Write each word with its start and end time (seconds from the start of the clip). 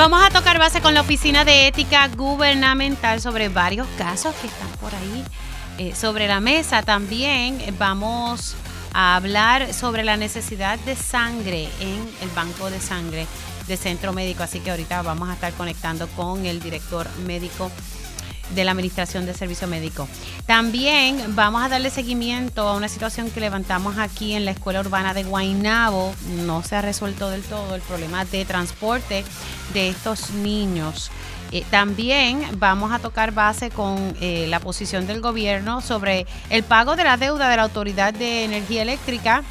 Vamos 0.00 0.24
a 0.24 0.30
tocar 0.30 0.58
base 0.58 0.80
con 0.80 0.94
la 0.94 1.02
Oficina 1.02 1.44
de 1.44 1.66
Ética 1.66 2.08
Gubernamental 2.08 3.20
sobre 3.20 3.50
varios 3.50 3.86
casos 3.98 4.34
que 4.36 4.46
están 4.46 4.70
por 4.80 4.94
ahí 4.94 5.22
eh, 5.76 5.94
sobre 5.94 6.26
la 6.26 6.40
mesa. 6.40 6.80
También 6.82 7.62
vamos 7.78 8.56
a 8.94 9.16
hablar 9.16 9.74
sobre 9.74 10.02
la 10.02 10.16
necesidad 10.16 10.78
de 10.78 10.96
sangre 10.96 11.68
en 11.80 12.08
el 12.22 12.30
banco 12.34 12.70
de 12.70 12.80
sangre 12.80 13.26
de 13.68 13.76
centro 13.76 14.14
médico. 14.14 14.42
Así 14.42 14.60
que 14.60 14.70
ahorita 14.70 15.02
vamos 15.02 15.28
a 15.28 15.34
estar 15.34 15.52
conectando 15.52 16.08
con 16.08 16.46
el 16.46 16.60
director 16.60 17.06
médico 17.26 17.70
de 18.54 18.64
la 18.64 18.72
Administración 18.72 19.26
de 19.26 19.34
Servicio 19.34 19.66
Médico. 19.68 20.08
También 20.46 21.34
vamos 21.34 21.62
a 21.62 21.68
darle 21.68 21.90
seguimiento 21.90 22.68
a 22.68 22.76
una 22.76 22.88
situación 22.88 23.30
que 23.30 23.40
levantamos 23.40 23.98
aquí 23.98 24.34
en 24.34 24.44
la 24.44 24.50
Escuela 24.50 24.80
Urbana 24.80 25.14
de 25.14 25.24
Guaynabo. 25.24 26.14
No 26.44 26.62
se 26.62 26.76
ha 26.76 26.82
resuelto 26.82 27.30
del 27.30 27.42
todo 27.42 27.74
el 27.74 27.82
problema 27.82 28.24
de 28.24 28.44
transporte 28.44 29.24
de 29.72 29.88
estos 29.88 30.30
niños. 30.30 31.10
Eh, 31.52 31.64
también 31.70 32.46
vamos 32.58 32.92
a 32.92 33.00
tocar 33.00 33.32
base 33.32 33.70
con 33.70 34.14
eh, 34.20 34.46
la 34.48 34.60
posición 34.60 35.06
del 35.06 35.20
gobierno 35.20 35.80
sobre 35.80 36.26
el 36.48 36.62
pago 36.62 36.94
de 36.94 37.04
la 37.04 37.16
deuda 37.16 37.48
de 37.48 37.56
la 37.56 37.64
Autoridad 37.64 38.14
de 38.14 38.44
Energía 38.44 38.82
Eléctrica 38.82 39.42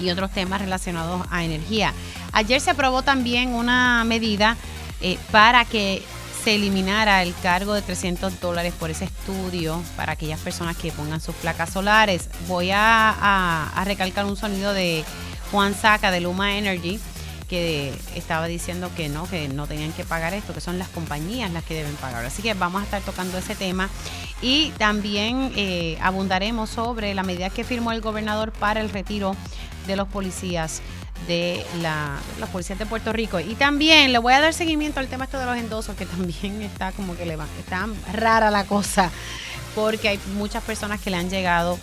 y 0.00 0.10
otros 0.10 0.30
temas 0.30 0.60
relacionados 0.60 1.26
a 1.30 1.44
energía. 1.44 1.92
Ayer 2.32 2.60
se 2.60 2.70
aprobó 2.70 3.02
también 3.02 3.50
una 3.50 4.04
medida 4.04 4.56
eh, 5.00 5.18
para 5.30 5.64
que 5.64 6.02
se 6.44 6.56
eliminara 6.56 7.22
el 7.22 7.34
cargo 7.42 7.72
de 7.72 7.80
300 7.80 8.38
dólares 8.38 8.74
por 8.78 8.90
ese 8.90 9.06
estudio 9.06 9.82
para 9.96 10.12
aquellas 10.12 10.38
personas 10.40 10.76
que 10.76 10.92
pongan 10.92 11.22
sus 11.22 11.34
placas 11.36 11.70
solares. 11.70 12.28
Voy 12.46 12.68
a, 12.70 13.72
recalcar 13.86 14.26
un 14.26 14.36
sonido 14.36 14.74
de 14.74 15.04
Juan 15.50 15.74
Saca 15.74 16.10
de 16.10 16.20
Luma 16.20 16.58
Energy 16.58 17.00
que 17.48 17.94
estaba 18.14 18.46
diciendo 18.46 18.90
que 18.94 19.08
no, 19.08 19.26
que 19.26 19.48
no 19.48 19.66
tenían 19.66 19.92
que 19.92 20.04
pagar 20.04 20.34
esto, 20.34 20.52
que 20.52 20.60
son 20.60 20.78
las 20.78 20.88
compañías 20.88 21.50
las 21.50 21.64
que 21.64 21.74
deben 21.74 21.94
pagar. 21.96 22.26
Así 22.26 22.42
que 22.42 22.52
vamos 22.52 22.82
a 22.82 22.84
estar 22.84 23.00
tocando 23.00 23.38
ese 23.38 23.54
tema 23.54 23.88
y 24.42 24.70
también 24.72 25.50
eh, 25.56 25.96
abundaremos 26.02 26.68
sobre 26.68 27.14
la 27.14 27.22
medida 27.22 27.48
que 27.48 27.64
firmó 27.64 27.92
el 27.92 28.02
gobernador 28.02 28.52
para 28.52 28.82
el 28.82 28.90
retiro 28.90 29.34
de 29.86 29.96
los 29.96 30.08
policías 30.08 30.82
de 31.26 31.64
la, 31.80 32.18
los 32.38 32.48
policías 32.48 32.78
de 32.78 32.86
Puerto 32.86 33.12
Rico. 33.12 33.40
Y 33.40 33.54
también 33.54 34.12
le 34.12 34.18
voy 34.18 34.32
a 34.32 34.40
dar 34.40 34.54
seguimiento 34.54 35.00
al 35.00 35.08
tema 35.08 35.24
esto 35.24 35.38
de 35.38 35.46
los 35.46 35.56
endosos, 35.56 35.96
que 35.96 36.06
también 36.06 36.62
está 36.62 36.92
como 36.92 37.16
que 37.16 37.26
le 37.26 37.36
va, 37.36 37.46
está 37.58 37.88
rara 38.12 38.50
la 38.50 38.64
cosa, 38.64 39.10
porque 39.74 40.08
hay 40.08 40.20
muchas 40.36 40.62
personas 40.62 41.00
que 41.00 41.10
le 41.10 41.16
han 41.16 41.30
llegado 41.30 41.78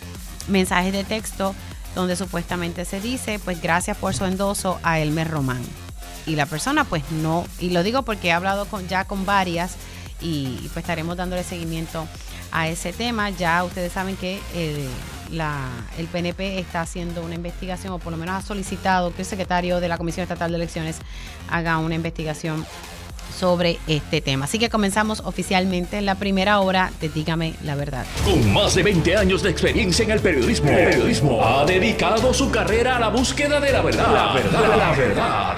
mensajes 0.48 0.94
de 0.94 1.04
texto 1.04 1.56
donde 1.96 2.16
supuestamente 2.16 2.86
se 2.86 3.02
dice, 3.02 3.40
pues 3.40 3.62
gracias 3.62 3.98
por 3.98 4.14
su 4.14 4.26
endoso 4.26 4.80
a 4.84 5.00
Elmer 5.00 5.30
Román. 5.30 5.62
Y 6.26 6.36
la 6.36 6.46
persona 6.46 6.84
pues 6.84 7.04
no, 7.12 7.46
y 7.60 7.72
lo 7.72 7.84
digo 7.84 8.04
porque 8.04 8.30
he 8.30 8.32
hablado 8.32 8.66
con, 8.66 8.88
ya 8.88 9.06
con 9.06 9.26
varias 9.26 9.76
y, 10.22 10.70
pues 10.74 10.78
estaremos 10.78 11.18
dándole 11.18 11.44
seguimiento 11.44 12.08
a 12.52 12.68
ese 12.68 12.94
tema. 12.94 13.30
Ya 13.32 13.64
ustedes 13.64 13.92
saben 13.92 14.16
que 14.16 14.40
eh, 14.54 14.88
el 15.32 16.08
PNP 16.08 16.60
está 16.60 16.82
haciendo 16.82 17.24
una 17.24 17.36
investigación, 17.36 17.94
o 17.94 18.00
por 18.00 18.12
lo 18.12 18.18
menos 18.18 18.36
ha 18.36 18.46
solicitado 18.46 19.14
que 19.14 19.22
el 19.22 19.28
secretario 19.28 19.80
de 19.80 19.88
la 19.88 19.98
Comisión 19.98 20.24
Estatal 20.24 20.52
de 20.52 20.58
Elecciones 20.58 20.98
haga 21.50 21.78
una 21.78 21.96
investigación 21.96 22.66
sobre 23.38 23.80
este 23.88 24.22
tema. 24.22 24.46
Así 24.46 24.60
que 24.60 24.70
comenzamos 24.70 25.22
oficialmente 25.22 25.98
en 25.98 26.06
la 26.06 26.16
primera 26.16 26.60
hora 26.60 26.92
de 27.00 27.10
Dígame 27.10 27.56
la 27.64 27.76
Verdad. 27.76 28.06
Con 28.24 28.54
más 28.54 28.76
de 28.76 28.84
20 28.84 29.18
años 29.18 29.42
de 29.42 29.50
experiencia 29.50 30.04
en 30.04 30.12
el 30.12 30.20
periodismo, 30.20 30.70
el 30.70 30.90
periodismo 30.90 31.44
ha 31.44 31.66
dedicado 31.66 32.34
su 32.34 32.52
carrera 32.52 32.98
a 32.98 33.00
la 33.00 33.10
búsqueda 33.10 33.60
de 33.60 33.72
la 33.72 33.82
verdad. 33.82 34.14
La 34.14 34.34
verdad, 34.34 34.78
la 34.78 34.92
verdad. 34.92 35.58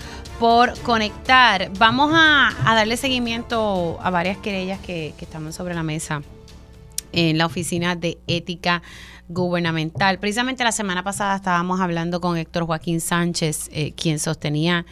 por 0.41 0.73
conectar. 0.79 1.69
Vamos 1.77 2.11
a, 2.15 2.51
darle 2.65 2.97
seguimiento 2.97 3.99
a 4.01 4.09
varias 4.09 4.39
querellas 4.39 4.79
que, 4.79 5.13
que 5.15 5.25
estamos 5.25 5.53
sobre 5.53 5.75
la 5.75 5.83
mesa 5.83 6.23
en 7.11 7.37
la 7.37 7.45
Oficina 7.45 7.95
de 7.95 8.17
Ética 8.25 8.81
Gubernamental. 9.29 10.17
Precisamente 10.17 10.63
la 10.63 10.71
semana 10.71 11.03
pasada 11.03 11.35
estábamos 11.35 11.79
hablando 11.79 12.21
con 12.21 12.37
Héctor 12.37 12.65
Joaquín 12.65 13.01
Sánchez, 13.01 13.69
eh, 13.71 13.91
quien 13.91 14.17
sostenía 14.17 14.87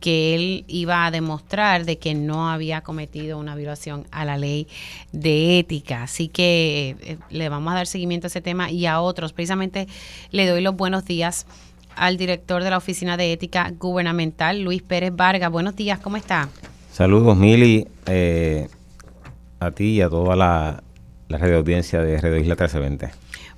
que 0.00 0.34
él 0.34 0.64
iba 0.68 1.06
a 1.06 1.10
demostrar 1.10 1.86
de 1.86 1.96
que 1.96 2.14
no 2.14 2.50
había 2.50 2.82
cometido 2.82 3.38
una 3.38 3.54
violación 3.54 4.06
a 4.10 4.26
la 4.26 4.36
ley 4.36 4.68
de 5.12 5.58
ética. 5.58 6.02
Así 6.02 6.28
que 6.28 6.96
eh, 7.00 7.18
le 7.30 7.48
vamos 7.48 7.72
a 7.72 7.76
dar 7.76 7.86
seguimiento 7.86 8.26
a 8.26 8.28
ese 8.28 8.42
tema 8.42 8.70
y 8.70 8.84
a 8.84 9.00
otros. 9.00 9.32
Precisamente 9.32 9.88
le 10.30 10.46
doy 10.46 10.60
los 10.60 10.76
buenos 10.76 11.06
días 11.06 11.46
al 12.00 12.16
director 12.16 12.64
de 12.64 12.70
la 12.70 12.78
Oficina 12.78 13.18
de 13.18 13.32
Ética 13.32 13.70
Gubernamental, 13.78 14.62
Luis 14.62 14.82
Pérez 14.82 15.14
Vargas. 15.14 15.50
Buenos 15.52 15.76
días, 15.76 15.98
¿cómo 15.98 16.16
está? 16.16 16.48
Saludos, 16.90 17.36
Mili, 17.36 17.86
eh, 18.06 18.68
a 19.60 19.70
ti 19.70 19.96
y 19.96 20.00
a 20.00 20.08
toda 20.08 20.34
la, 20.34 20.82
la 21.28 21.38
red 21.38 21.50
de 21.50 21.56
audiencia 21.56 22.00
de 22.00 22.18
Radio 22.18 22.38
Isla 22.38 22.54
1320. 22.54 23.10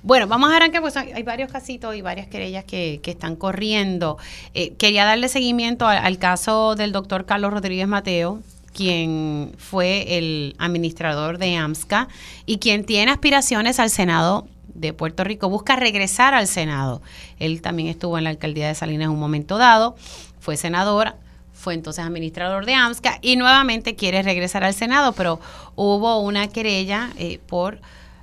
Bueno, 0.03 0.27
vamos 0.27 0.51
a 0.51 0.57
arrancar, 0.57 0.81
pues 0.81 0.97
hay 0.97 1.23
varios 1.23 1.49
casitos 1.49 1.95
y 1.95 2.01
varias 2.01 2.27
querellas 2.27 2.65
que, 2.65 2.99
están 3.05 3.37
corriendo. 3.37 4.17
Eh, 4.53 4.73
quería 4.73 5.05
darle 5.05 5.29
seguimiento 5.29 5.87
al, 5.87 6.17
caso 6.17 6.75
del 6.75 6.91
doctor 6.91 7.25
Carlos 7.25 7.53
Rodríguez 7.53 7.87
Mateo, 7.87 8.41
quien 8.73 9.53
fue 9.57 10.17
el 10.17 10.55
administrador 10.59 11.37
de 11.37 11.55
AMSCA 11.55 12.09
y 12.45 12.57
quien 12.57 12.83
tiene 12.83 13.13
aspiraciones 13.13 13.79
al 13.79 13.89
Senado 13.89 14.47
de 14.73 14.93
Puerto 14.93 15.23
Rico 15.23 15.49
busca 15.49 15.75
regresar 15.75 16.33
al 16.33 16.47
Senado. 16.47 17.01
Él 17.39 17.61
también 17.61 17.89
estuvo 17.89 18.17
en 18.17 18.25
la 18.25 18.29
alcaldía 18.29 18.67
de 18.67 18.75
Salinas 18.75 19.05
en 19.05 19.11
un 19.11 19.19
momento 19.19 19.57
dado, 19.57 19.95
fue 20.39 20.57
senador, 20.57 21.15
fue 21.53 21.73
entonces 21.73 22.03
administrador 22.03 22.65
de 22.65 22.73
AMSCA 22.73 23.19
y 23.21 23.35
nuevamente 23.37 23.95
quiere 23.95 24.21
regresar 24.21 24.63
al 24.63 24.73
Senado, 24.73 25.13
pero 25.13 25.39
hubo 25.75 26.19
una 26.19 26.47
querella 26.47 27.11
eh, 27.17 27.39
por 27.47 27.79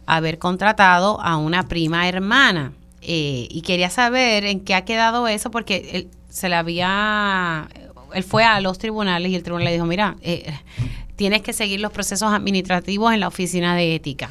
haber 0.07 0.39
contratado 0.39 1.21
a 1.21 1.37
una 1.37 1.69
prima 1.69 2.09
hermana. 2.09 2.73
Eh, 3.03 3.49
y 3.51 3.63
quería 3.63 3.89
saber 3.89 4.45
en 4.45 4.61
qué 4.61 4.75
ha 4.75 4.85
quedado 4.85 5.27
eso 5.27 5.51
porque 5.51 5.91
él 5.95 6.11
se 6.29 6.51
le 6.51 6.57
había 6.57 7.67
él 8.13 8.25
fue 8.25 8.45
a 8.45 8.61
los 8.61 8.77
tribunales 8.77 9.33
y 9.33 9.37
el 9.37 9.43
tribunal 9.43 9.65
le 9.65 9.73
dijo 9.73 9.87
mira 9.87 10.17
eh, 10.21 10.53
tienes 11.17 11.41
que 11.41 11.55
seguir 11.55 11.81
los 11.81 11.93
procesos 11.93 12.31
administrativos 12.31 13.15
en 13.15 13.21
la 13.21 13.29
oficina 13.29 13.75
de 13.75 13.95
ética 13.95 14.31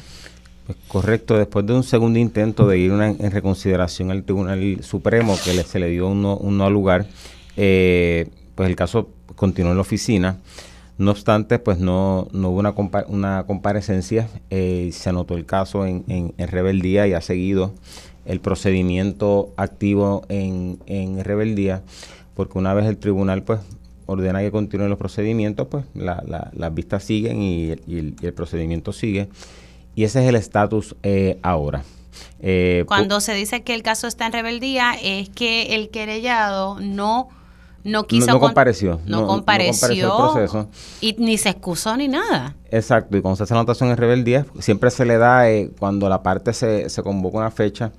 correcto, 0.88 1.36
después 1.36 1.66
de 1.66 1.74
un 1.74 1.82
segundo 1.82 2.18
intento 2.18 2.66
de 2.66 2.78
ir 2.78 2.92
en 2.92 3.30
reconsideración 3.30 4.10
al 4.10 4.24
Tribunal 4.24 4.78
Supremo, 4.82 5.36
que 5.44 5.52
se 5.62 5.78
le 5.78 5.88
dio 5.88 6.08
un 6.08 6.22
no, 6.22 6.66
al 6.66 6.72
lugar, 6.72 7.06
eh, 7.56 8.28
pues 8.54 8.68
el 8.68 8.76
caso 8.76 9.08
continuó 9.36 9.72
en 9.72 9.78
la 9.78 9.82
oficina. 9.82 10.38
No 10.98 11.12
obstante, 11.12 11.58
pues 11.58 11.78
no, 11.78 12.28
no 12.32 12.50
hubo 12.50 12.58
una, 12.58 12.74
una 13.08 13.44
comparecencia, 13.46 14.28
eh, 14.50 14.90
se 14.92 15.08
anotó 15.08 15.34
el 15.34 15.46
caso 15.46 15.86
en, 15.86 16.04
en, 16.08 16.48
rebeldía 16.48 17.06
y 17.06 17.14
ha 17.14 17.22
seguido 17.22 17.72
el 18.26 18.40
procedimiento 18.40 19.54
activo 19.56 20.26
en, 20.28 20.78
en 20.86 21.24
rebeldía, 21.24 21.82
porque 22.34 22.58
una 22.58 22.74
vez 22.74 22.84
el 22.84 22.98
tribunal 22.98 23.42
pues 23.44 23.60
ordena 24.04 24.40
que 24.40 24.50
continúen 24.50 24.90
los 24.90 24.98
procedimientos, 24.98 25.68
pues 25.68 25.84
las 25.94 26.74
vistas 26.74 27.02
siguen 27.04 27.40
y 27.40 27.70
el 27.70 28.32
procedimiento 28.34 28.92
sigue. 28.92 29.28
Y 30.00 30.04
ese 30.04 30.22
es 30.22 30.28
el 30.30 30.34
estatus 30.34 30.96
eh, 31.02 31.38
ahora. 31.42 31.82
Eh, 32.40 32.84
Cuando 32.86 33.20
se 33.20 33.34
dice 33.34 33.62
que 33.64 33.74
el 33.74 33.82
caso 33.82 34.06
está 34.06 34.24
en 34.24 34.32
rebeldía, 34.32 34.94
es 34.94 35.28
que 35.28 35.74
el 35.74 35.90
querellado 35.90 36.80
no 36.80 37.28
no 37.84 38.06
quiso 38.06 38.26
no, 38.26 38.40
compareció 38.40 39.00
no, 39.06 39.26
compareció, 39.26 40.16
proceso. 40.16 40.68
y 41.00 41.16
ni 41.18 41.38
se 41.38 41.50
excusó 41.50 41.96
ni 41.96 42.08
nada 42.08 42.54
exacto 42.70 43.16
y 43.16 43.22
cuando 43.22 43.36
se 43.36 43.44
hace 43.44 43.54
la 43.54 43.60
anotación 43.60 43.88
en 43.88 43.96
rebeldía 43.96 44.44
siempre 44.58 44.90
se 44.90 45.06
le 45.06 45.16
da 45.16 45.50
eh, 45.50 45.70
cuando 45.78 46.10
la 46.10 46.22
parte 46.22 46.52
se, 46.52 46.90
se 46.90 47.02
convoca 47.02 47.38
una 47.38 47.50
fecha 47.50 47.92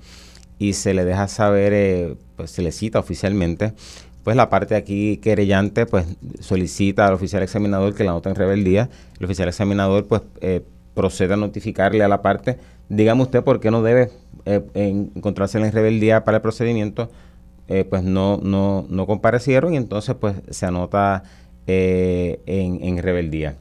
y 0.60 0.74
se 0.74 0.94
le 0.94 1.04
deja 1.04 1.26
saber 1.26 2.16
pues 2.36 2.52
se 2.52 2.62
le 2.62 2.70
cita 2.70 3.00
oficialmente 3.00 3.74
pues 4.22 4.36
la 4.36 4.48
parte 4.50 4.76
aquí 4.76 5.16
querellante 5.16 5.84
pues 5.86 6.06
solicita 6.38 7.08
al 7.08 7.14
oficial 7.14 7.42
examinador 7.42 7.92
que 7.92 8.04
la 8.04 8.12
nota 8.12 8.30
en 8.30 8.36
rebeldía 8.36 8.88
el 9.18 9.24
oficial 9.24 9.48
examinador 9.48 10.06
pues 10.06 10.22
procede 10.94 11.34
a 11.34 11.36
notificarle 11.36 12.04
a 12.04 12.08
la 12.08 12.22
parte, 12.22 12.58
dígame 12.88 13.22
usted 13.22 13.42
por 13.42 13.60
qué 13.60 13.70
no 13.70 13.82
debe 13.82 14.10
eh, 14.44 14.62
encontrarse 14.74 15.58
en 15.58 15.72
rebeldía 15.72 16.24
para 16.24 16.38
el 16.38 16.42
procedimiento, 16.42 17.10
eh, 17.68 17.84
pues 17.84 18.02
no, 18.02 18.38
no, 18.42 18.86
no 18.88 19.06
comparecieron 19.06 19.74
y 19.74 19.76
entonces 19.76 20.14
pues 20.14 20.36
se 20.50 20.66
anota 20.66 21.22
eh, 21.66 22.40
en, 22.46 22.98
rebeldía. 22.98 23.56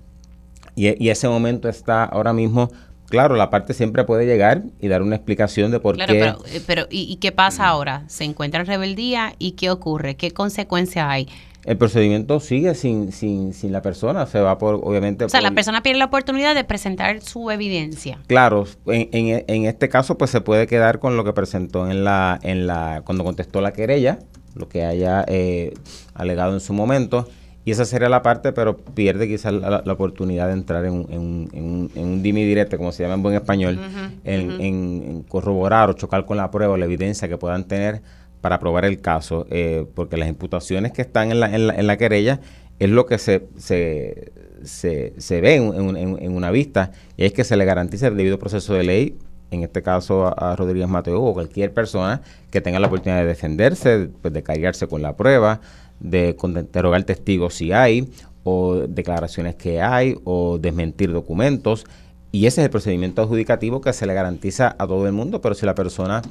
Y, 0.75 1.10
ese 1.10 1.28
momento 1.28 1.69
está 1.69 2.04
ahora 2.06 2.33
mismo 2.33 2.72
claro, 3.12 3.36
la 3.36 3.50
parte 3.50 3.74
siempre 3.74 4.06
puede 4.06 4.25
llegar 4.25 4.63
y 4.80 4.88
dar 4.88 5.04
una 5.04 5.18
explicación 5.18 5.69
de 5.69 5.80
por 5.80 5.98
qué. 5.98 6.06
Pero, 6.07 6.39
eh, 6.48 6.62
pero 6.66 6.88
¿y, 6.89 7.18
qué 7.18 7.31
pasa 7.31 7.68
ahora? 7.68 8.06
¿Se 8.07 8.24
encuentra 8.24 8.62
en 8.62 8.68
rebeldía 8.68 9.36
y 9.38 9.51
qué 9.51 9.69
ocurre? 9.69 10.16
¿Qué 10.16 10.31
consecuencias 10.31 11.06
hay? 11.07 11.28
El 11.63 11.77
procedimiento 11.77 12.39
sigue 12.39 12.73
sin, 12.73 13.11
sin, 13.11 13.53
sin 13.53 13.71
la 13.71 13.81
persona, 13.81 14.25
se 14.25 14.39
va 14.39 14.57
por, 14.57 14.75
obviamente... 14.83 15.25
O 15.25 15.29
sea, 15.29 15.41
la 15.41 15.51
persona 15.51 15.83
pierde 15.83 15.99
la 15.99 16.05
oportunidad 16.05 16.55
de 16.55 16.63
presentar 16.63 17.21
su 17.21 17.51
evidencia. 17.51 18.17
Claro, 18.27 18.65
en, 18.87 19.09
en, 19.11 19.45
en, 19.47 19.65
este 19.65 19.87
caso 19.87 20.17
pues 20.17 20.31
se 20.31 20.41
puede 20.41 20.65
quedar 20.65 20.99
con 20.99 21.17
lo 21.17 21.23
que 21.23 21.33
presentó 21.33 21.89
en 21.89 22.03
la, 22.03 22.39
en 22.41 22.65
la 22.65 23.03
cuando 23.05 23.23
contestó 23.23 23.61
la 23.61 23.73
querella, 23.73 24.17
lo 24.55 24.67
que 24.67 24.83
haya 24.85 25.23
eh, 25.27 25.73
alegado 26.15 26.53
en 26.53 26.61
su 26.61 26.73
momento, 26.73 27.27
y 27.63 27.71
esa 27.71 27.85
sería 27.85 28.09
la 28.09 28.23
parte, 28.23 28.53
pero 28.53 28.77
pierde 28.77 29.27
quizás 29.27 29.53
la, 29.53 29.83
oportunidad 29.85 30.47
de 30.47 30.53
entrar 30.53 30.83
en, 30.85 31.05
en, 31.11 31.49
en, 31.53 31.91
en 31.93 32.03
un 32.03 32.23
dimi 32.23 32.43
directo, 32.43 32.77
como 32.77 32.91
se 32.91 33.03
llama 33.03 33.15
en 33.15 33.23
buen 33.23 33.35
español, 33.35 33.79
en, 34.23 35.23
corroborar 35.27 35.91
o 35.91 35.93
chocar 35.93 36.25
con 36.25 36.37
la 36.37 36.49
prueba 36.49 36.73
o 36.73 36.77
la 36.77 36.85
evidencia 36.85 37.27
que 37.27 37.37
puedan 37.37 37.65
tener 37.65 38.01
para 38.41 38.59
probar 38.59 38.85
el 38.85 38.99
caso, 38.99 39.45
eh, 39.49 39.85
porque 39.95 40.17
las 40.17 40.27
imputaciones 40.27 40.91
que 40.91 41.01
están 41.01 41.31
en 41.31 41.39
la, 41.39 41.55
en 41.55 41.88
la, 41.88 41.97
querella 41.97 42.41
es 42.79 42.89
lo 42.89 43.05
que 43.05 43.17
se, 43.17 43.47
se, 43.57 44.31
se, 44.63 45.13
se 45.17 45.41
ve 45.41 45.55
en, 45.55 46.35
una 46.35 46.51
vista, 46.51 46.91
es 47.17 47.33
que 47.33 47.43
se 47.43 47.55
le 47.55 47.65
garantice 47.65 48.07
el 48.07 48.17
debido 48.17 48.39
proceso 48.39 48.73
de 48.73 48.83
ley 48.83 49.17
en 49.51 49.63
este 49.63 49.81
caso 49.81 50.33
a, 50.35 50.55
Rodríguez 50.55 50.88
Mateo 50.88 51.21
o 51.21 51.33
cualquier 51.33 51.73
persona 51.73 52.21
que 52.49 52.61
tenga 52.61 52.79
la 52.79 52.88
oportunidad 52.88 53.19
de 53.21 53.27
defenderse, 53.27 54.09
pues, 54.21 54.33
de 54.33 54.41
cargarse 54.41 54.87
con 54.87 55.01
la 55.01 55.15
prueba, 55.15 55.59
de, 55.99 56.35
interrogar 56.41 57.03
testigos 57.03 57.55
si 57.55 57.71
hay, 57.71 58.09
o 58.44 58.75
declaraciones 58.87 59.55
que 59.55 59.81
hay, 59.81 60.15
o 60.23 60.57
desmentir 60.57 61.11
documentos. 61.11 61.85
Y 62.31 62.45
ese 62.45 62.62
es 62.62 62.66
el 62.66 62.72
procedimiento 62.72 63.22
adjudicativo 63.22 63.81
que 63.81 63.94
se 63.94 64.06
le 64.06 64.13
garantiza 64.13 64.75
a 64.80 64.88
todo 64.88 65.06
el 65.06 65.13
mundo, 65.13 65.42
pero 65.42 65.54
si 65.56 65.66
la 65.66 65.75
persona 65.75 66.22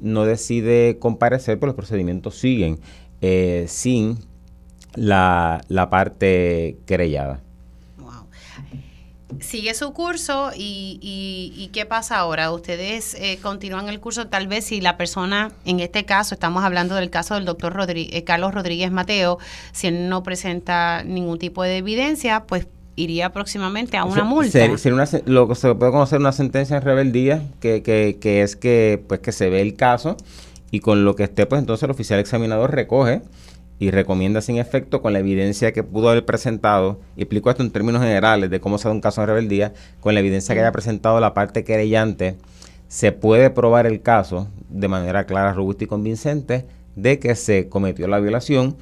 no 0.00 0.24
decide 0.24 0.98
comparecer, 0.98 1.58
pues 1.58 1.68
los 1.68 1.76
procedimientos 1.76 2.36
siguen 2.36 2.78
eh, 3.20 3.64
sin 3.68 4.18
la, 4.94 5.64
la 5.68 5.90
parte 5.90 6.78
querellada 6.86 7.42
sigue 9.40 9.74
su 9.74 9.92
curso 9.92 10.50
y, 10.54 11.70
¿qué 11.72 11.86
pasa 11.86 12.18
ahora? 12.18 12.50
Ustedes 12.52 13.14
eh, 13.14 13.38
continúan 13.42 13.88
el 13.88 14.00
curso, 14.00 14.28
tal 14.28 14.48
vez 14.48 14.66
si 14.66 14.80
la 14.80 14.96
persona, 14.96 15.52
en 15.64 15.80
este 15.80 16.04
caso, 16.04 16.34
estamos 16.34 16.64
hablando 16.64 16.94
del 16.94 17.10
caso 17.10 17.34
del 17.34 17.44
doctor 17.44 17.76
eh, 17.88 18.24
Carlos 18.24 18.54
Rodríguez 18.54 18.90
Mateo, 18.90 19.38
si 19.72 19.88
él 19.88 20.08
no 20.08 20.22
presenta 20.22 21.02
ningún 21.04 21.38
tipo 21.38 21.62
de 21.62 21.78
evidencia, 21.78 22.44
pues 22.44 22.66
iría 22.98 23.32
próximamente 23.32 23.96
a 23.96 24.04
una 24.04 24.24
multa. 24.24 24.50
Sería 24.76 24.94
una, 24.94 25.08
lo 25.26 25.48
que 25.48 25.54
se 25.54 25.74
puede 25.74 25.92
conocer 25.92 26.18
una 26.18 26.32
sentencia 26.32 26.76
en 26.76 26.82
rebeldía, 26.82 27.42
que, 27.60 27.82
que, 27.82 28.18
que 28.20 28.42
es 28.42 28.56
que, 28.56 29.02
pues, 29.06 29.20
que 29.20 29.32
se 29.32 29.48
ve 29.48 29.60
el 29.60 29.74
caso 29.74 30.16
y 30.70 30.80
con 30.80 31.04
lo 31.04 31.14
que 31.16 31.24
esté, 31.24 31.46
pues 31.46 31.60
entonces 31.60 31.84
el 31.84 31.90
oficial 31.90 32.20
examinador 32.20 32.74
recoge 32.74 33.22
y 33.78 33.90
recomienda 33.90 34.40
sin 34.40 34.58
efecto 34.58 35.00
con 35.00 35.12
la 35.12 35.20
evidencia 35.20 35.72
que 35.72 35.84
pudo 35.84 36.10
haber 36.10 36.24
presentado, 36.24 37.00
y 37.16 37.22
explico 37.22 37.48
esto 37.48 37.62
en 37.62 37.70
términos 37.70 38.02
generales 38.02 38.50
de 38.50 38.60
cómo 38.60 38.76
se 38.76 38.88
da 38.88 38.94
un 38.94 39.00
caso 39.00 39.20
de 39.20 39.28
rebeldía, 39.28 39.72
con 40.00 40.14
la 40.14 40.20
evidencia 40.20 40.54
que 40.54 40.60
haya 40.60 40.72
presentado 40.72 41.20
la 41.20 41.32
parte 41.32 41.62
querellante, 41.62 42.36
se 42.88 43.12
puede 43.12 43.50
probar 43.50 43.86
el 43.86 44.02
caso 44.02 44.48
de 44.68 44.88
manera 44.88 45.24
clara, 45.24 45.52
robusta 45.52 45.84
y 45.84 45.86
convincente 45.86 46.66
de 46.96 47.18
que 47.18 47.36
se 47.36 47.68
cometió 47.68 48.08
la 48.08 48.18
violación. 48.18 48.76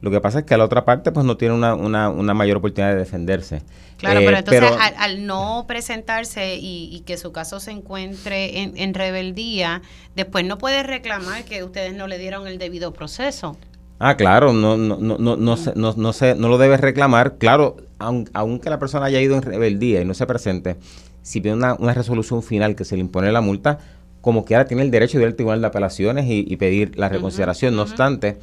Lo 0.00 0.10
que 0.10 0.20
pasa 0.20 0.40
es 0.40 0.44
que 0.46 0.56
la 0.56 0.64
otra 0.64 0.84
parte 0.84 1.12
pues 1.12 1.26
no 1.26 1.36
tiene 1.36 1.54
una, 1.54 1.74
una, 1.74 2.08
una 2.08 2.32
mayor 2.32 2.58
oportunidad 2.58 2.92
de 2.92 2.98
defenderse. 2.98 3.62
Claro, 3.98 4.20
pero 4.20 4.36
eh, 4.36 4.38
entonces 4.38 4.70
al, 4.96 5.26
no 5.26 5.64
presentarse 5.68 6.56
y, 6.58 7.02
que 7.06 7.18
su 7.18 7.32
caso 7.32 7.60
se 7.60 7.70
encuentre 7.70 8.62
en, 8.62 8.76
en 8.76 8.94
rebeldía, 8.94 9.82
después 10.16 10.46
no 10.46 10.56
puede 10.56 10.82
reclamar 10.82 11.44
que 11.44 11.62
ustedes 11.64 11.94
no 11.94 12.06
le 12.06 12.18
dieron 12.18 12.46
el 12.46 12.58
debido 12.58 12.92
proceso. 12.92 13.58
Ah, 13.98 14.16
claro, 14.16 14.54
no, 14.54 14.78
no, 14.78 14.96
no, 14.96 15.18
no, 15.18 15.36
no, 15.36 15.56
se, 15.58 15.74
no, 15.76 15.92
no, 15.94 16.12
se, 16.14 16.34
no 16.34 16.48
lo 16.48 16.56
debe 16.56 16.78
reclamar. 16.78 17.36
Claro, 17.36 17.76
aunque 17.98 18.70
la 18.70 18.78
persona 18.78 19.04
haya 19.04 19.20
ido 19.20 19.36
en 19.36 19.42
rebeldía 19.42 20.00
y 20.00 20.06
no 20.06 20.14
se 20.14 20.26
presente, 20.26 20.78
si 21.20 21.42
tiene 21.42 21.58
una, 21.58 21.74
una 21.74 21.92
resolución 21.92 22.42
final 22.42 22.74
que 22.74 22.86
se 22.86 22.94
le 22.94 23.02
impone 23.02 23.30
la 23.30 23.42
multa, 23.42 23.78
como 24.20 24.44
quiera 24.46 24.64
tiene 24.64 24.82
el 24.82 24.90
derecho 24.90 25.18
de 25.18 25.24
ir 25.24 25.28
al 25.28 25.34
Tribunal 25.34 25.60
de 25.60 25.66
Apelaciones 25.66 26.24
y, 26.28 26.56
pedir 26.56 26.98
la 26.98 27.08
reconsideración. 27.08 27.76
No 27.76 27.82
obstante, 27.82 28.38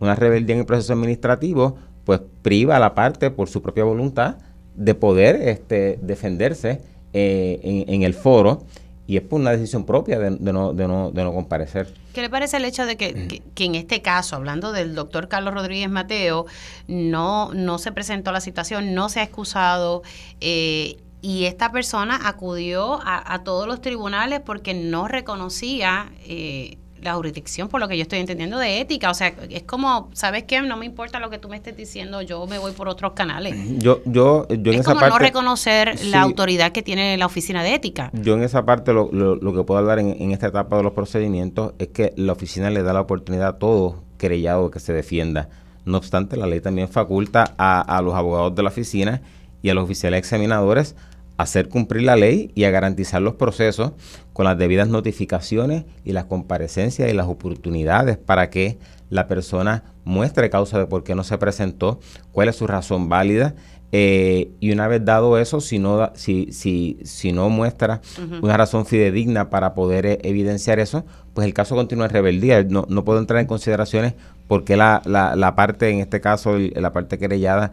una 0.00 0.14
rebeldía 0.14 0.54
en 0.54 0.60
el 0.60 0.66
proceso 0.66 0.92
administrativo, 0.92 1.78
pues 2.04 2.20
priva 2.42 2.76
a 2.76 2.80
la 2.80 2.94
parte 2.94 3.30
por 3.30 3.48
su 3.48 3.62
propia 3.62 3.84
voluntad 3.84 4.36
de 4.74 4.94
poder 4.94 5.36
este, 5.36 5.98
defenderse 6.02 6.80
eh, 7.12 7.84
en, 7.86 8.02
el 8.02 8.14
foro 8.14 8.64
y 9.06 9.16
es 9.16 9.22
por 9.22 9.40
una 9.40 9.50
decisión 9.50 9.84
propia 9.84 10.18
de, 10.18 10.30
no, 10.30 10.72
de, 10.72 10.88
no, 10.88 11.10
de 11.10 11.24
no 11.24 11.34
comparecer. 11.34 11.92
¿Qué 12.14 12.22
le 12.22 12.30
parece 12.30 12.56
el 12.56 12.64
hecho 12.64 12.86
de 12.86 12.96
que, 12.96 13.42
que, 13.54 13.64
en 13.64 13.74
este 13.74 14.02
caso, 14.02 14.36
hablando 14.36 14.72
del 14.72 14.94
doctor 14.94 15.28
Carlos 15.28 15.52
Rodríguez 15.52 15.90
Mateo, 15.90 16.46
no, 16.88 17.52
no 17.52 17.78
se 17.78 17.92
presentó 17.92 18.32
la 18.32 18.40
situación, 18.40 18.94
no 18.94 19.08
se 19.08 19.20
ha 19.20 19.24
excusado 19.24 20.02
eh, 20.40 20.96
y 21.22 21.44
esta 21.44 21.70
persona 21.72 22.20
acudió 22.24 23.00
a, 23.02 23.34
a, 23.34 23.44
todos 23.44 23.66
los 23.66 23.80
tribunales 23.80 24.40
porque 24.40 24.72
no 24.72 25.08
reconocía 25.08 26.10
eh, 26.24 26.78
la 27.02 27.14
jurisdicción, 27.14 27.68
por 27.68 27.80
lo 27.80 27.88
que 27.88 27.96
yo 27.96 28.02
estoy 28.02 28.18
entendiendo, 28.18 28.58
de 28.58 28.80
ética. 28.80 29.10
O 29.10 29.14
sea, 29.14 29.28
es 29.48 29.62
como, 29.62 30.10
¿sabes 30.12 30.44
qué? 30.44 30.60
No 30.62 30.76
me 30.76 30.86
importa 30.86 31.18
lo 31.20 31.30
que 31.30 31.38
tú 31.38 31.48
me 31.48 31.56
estés 31.56 31.76
diciendo, 31.76 32.22
yo 32.22 32.46
me 32.46 32.58
voy 32.58 32.72
por 32.72 32.88
otros 32.88 33.12
canales. 33.12 33.54
Yo, 33.78 34.00
yo, 34.04 34.46
yo 34.48 34.72
en 34.72 34.80
es 34.80 34.86
como 34.86 35.00
no 35.00 35.18
reconocer 35.18 36.04
la 36.06 36.22
autoridad 36.22 36.72
que 36.72 36.82
tiene 36.82 37.16
la 37.16 37.26
oficina 37.26 37.62
de 37.62 37.74
ética. 37.74 38.10
Yo 38.12 38.34
en 38.34 38.42
esa 38.42 38.64
parte 38.64 38.92
lo, 38.92 39.10
lo, 39.12 39.54
que 39.54 39.62
puedo 39.64 39.78
hablar 39.78 39.98
en, 39.98 40.30
esta 40.32 40.48
etapa 40.48 40.76
de 40.76 40.82
los 40.82 40.92
procedimientos 40.92 41.74
es 41.78 41.88
que 41.88 42.12
la 42.16 42.32
oficina 42.32 42.70
le 42.70 42.82
da 42.82 42.92
la 42.92 43.00
oportunidad 43.00 43.48
a 43.48 43.58
todo 43.58 44.02
querellado 44.18 44.70
que 44.70 44.80
se 44.80 44.92
defienda. 44.92 45.48
No 45.84 45.98
obstante, 45.98 46.36
la 46.36 46.46
ley 46.46 46.60
también 46.60 46.88
faculta 46.88 47.54
a, 47.56 47.80
a 47.80 48.02
los 48.02 48.14
abogados 48.14 48.54
de 48.54 48.62
la 48.62 48.68
oficina 48.68 49.22
y 49.62 49.70
a 49.70 49.74
los 49.74 49.84
oficiales 49.84 50.18
examinadores 50.18 50.96
hacer 51.42 51.68
cumplir 51.68 52.02
la 52.02 52.16
ley 52.16 52.50
y 52.54 52.64
a 52.64 52.70
garantizar 52.70 53.22
los 53.22 53.34
procesos 53.34 53.92
con 54.32 54.44
las 54.44 54.58
debidas 54.58 54.88
notificaciones 54.88 55.84
y 56.04 56.12
las 56.12 56.24
comparecencias 56.24 57.10
y 57.10 57.14
las 57.14 57.28
oportunidades 57.28 58.18
para 58.18 58.50
que 58.50 58.78
la 59.08 59.26
persona 59.26 59.84
muestre 60.04 60.50
causa 60.50 60.78
de 60.78 60.86
por 60.86 61.02
qué 61.02 61.14
no 61.14 61.24
se 61.24 61.38
presentó, 61.38 61.98
cuál 62.32 62.48
es 62.48 62.56
su 62.56 62.66
razón 62.66 63.08
válida. 63.08 63.54
Eh, 63.92 64.52
y 64.60 64.70
una 64.70 64.86
vez 64.86 65.04
dado 65.04 65.36
eso, 65.36 65.60
si 65.60 65.80
no, 65.80 66.12
si, 66.14 66.52
si, 66.52 66.98
si 67.02 67.32
no 67.32 67.48
muestra 67.48 68.00
una 68.40 68.56
razón 68.56 68.86
fidedigna 68.86 69.50
para 69.50 69.74
poder 69.74 70.06
eh, 70.06 70.18
evidenciar 70.22 70.78
eso, 70.78 71.04
pues 71.34 71.44
el 71.44 71.54
caso 71.54 71.74
continúa 71.74 72.04
en 72.04 72.12
rebeldía. 72.12 72.62
No, 72.62 72.86
no 72.88 73.04
puedo 73.04 73.18
entrar 73.18 73.40
en 73.40 73.46
consideraciones 73.46 74.14
porque 74.46 74.76
la, 74.76 75.02
la, 75.06 75.34
la 75.34 75.56
parte, 75.56 75.90
en 75.90 75.98
este 75.98 76.20
caso, 76.20 76.56
la 76.56 76.92
parte 76.92 77.18
querellada, 77.18 77.72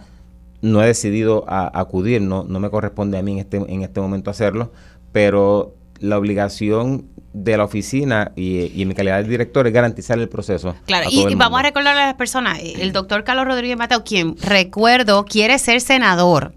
no 0.61 0.83
he 0.83 0.87
decidido 0.87 1.45
a, 1.47 1.79
acudir, 1.79 2.21
no, 2.21 2.43
no 2.43 2.59
me 2.59 2.69
corresponde 2.69 3.17
a 3.17 3.21
mí 3.21 3.33
en 3.33 3.37
este, 3.39 3.57
en 3.57 3.81
este 3.83 3.99
momento 4.01 4.31
hacerlo, 4.31 4.71
pero 5.11 5.75
la 5.99 6.17
obligación 6.17 7.07
de 7.33 7.57
la 7.57 7.63
oficina 7.63 8.31
y, 8.35 8.81
en 8.81 8.87
mi 8.87 8.95
calidad 8.95 9.21
de 9.21 9.29
director 9.29 9.67
es 9.67 9.73
garantizar 9.73 10.17
el 10.17 10.29
proceso. 10.29 10.75
Claro, 10.85 11.07
y, 11.11 11.35
vamos 11.35 11.59
a 11.59 11.63
recordar 11.63 11.97
a 11.97 12.07
las 12.07 12.15
personas, 12.15 12.59
el 12.61 12.91
doctor 12.91 13.23
Carlos 13.23 13.45
Rodríguez 13.45 13.77
Mateo, 13.77 14.03
quien 14.03 14.35
recuerdo 14.37 15.25
quiere 15.25 15.59
ser 15.59 15.81
senador 15.81 16.53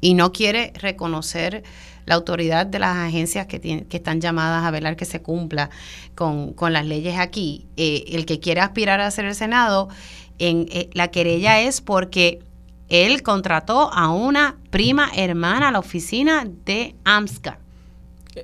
y 0.00 0.14
no 0.14 0.32
quiere 0.32 0.72
reconocer 0.74 1.62
la 2.06 2.14
autoridad 2.14 2.66
de 2.66 2.78
las 2.78 2.96
agencias 2.96 3.46
que, 3.46 3.60
que 3.60 3.96
están 3.96 4.20
llamadas 4.20 4.64
a 4.64 4.70
velar 4.70 4.96
que 4.96 5.06
se 5.06 5.22
cumpla 5.22 5.70
con, 6.14 6.52
con 6.52 6.72
las 6.72 6.84
leyes 6.84 7.18
aquí. 7.18 7.66
Eh, 7.76 8.04
el 8.08 8.26
que 8.26 8.40
quiere 8.40 8.60
aspirar 8.60 9.00
a 9.00 9.10
ser 9.10 9.24
el 9.24 9.34
Senado, 9.34 9.88
en, 10.38 10.66
eh, 10.70 10.90
la 10.92 11.08
querella 11.08 11.60
es 11.60 11.80
porque 11.80 12.40
él 12.88 13.22
contrató 13.22 13.92
a 13.92 14.10
una 14.12 14.56
prima 14.70 15.08
hermana 15.14 15.68
a 15.68 15.72
la 15.72 15.78
oficina 15.78 16.46
de 16.64 16.94
AMSCA. 17.04 17.58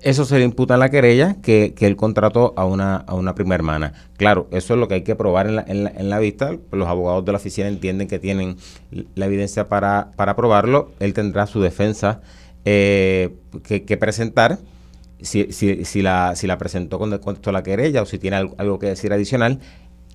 Eso 0.03 0.25
se 0.25 0.39
le 0.39 0.45
imputa 0.45 0.75
en 0.75 0.81
la 0.81 0.89
querella, 0.89 1.37
que, 1.43 1.75
él 1.81 1.97
contrató 1.97 2.55
a 2.57 2.65
una, 2.65 2.97
a 2.97 3.15
una 3.15 3.35
prima 3.35 3.57
hermana. 3.57 3.93
Claro, 4.17 4.47
eso 4.53 4.75
es 4.75 4.81
lo 4.81 4.87
que 4.87 4.95
hay 4.95 5.03
que 5.03 5.17
probar 5.17 5.49
en 5.49 5.57
la, 5.57 5.65
en 5.67 6.11
la, 6.11 6.19
vista. 6.21 6.57
Los 6.71 6.87
abogados 6.87 7.25
de 7.25 7.33
la 7.33 7.39
oficina 7.39 7.67
entienden 7.67 8.07
que 8.07 8.21
tienen 8.21 8.57
la 9.17 9.27
evidencia 9.27 9.69
para, 9.69 10.13
para 10.15 10.37
probarlo. 10.37 10.93
Él 11.01 11.13
tendrá 11.13 11.49
su 11.49 11.61
defensa 11.61 12.21
eh, 12.65 13.35
que, 13.65 13.97
presentar. 13.97 14.59
Si, 15.21 15.53
si, 15.53 15.85
si, 15.85 16.03
la, 16.03 16.35
si 16.37 16.47
la 16.47 16.57
presentó 16.57 16.99
con 16.99 17.11
descuento 17.11 17.51
a 17.51 17.53
la 17.53 17.63
querella 17.63 18.01
o 18.01 18.07
si 18.07 18.19
tiene 18.19 18.37
algo, 18.37 18.79
que 18.79 18.87
decir 18.87 19.13
adicional, 19.13 19.59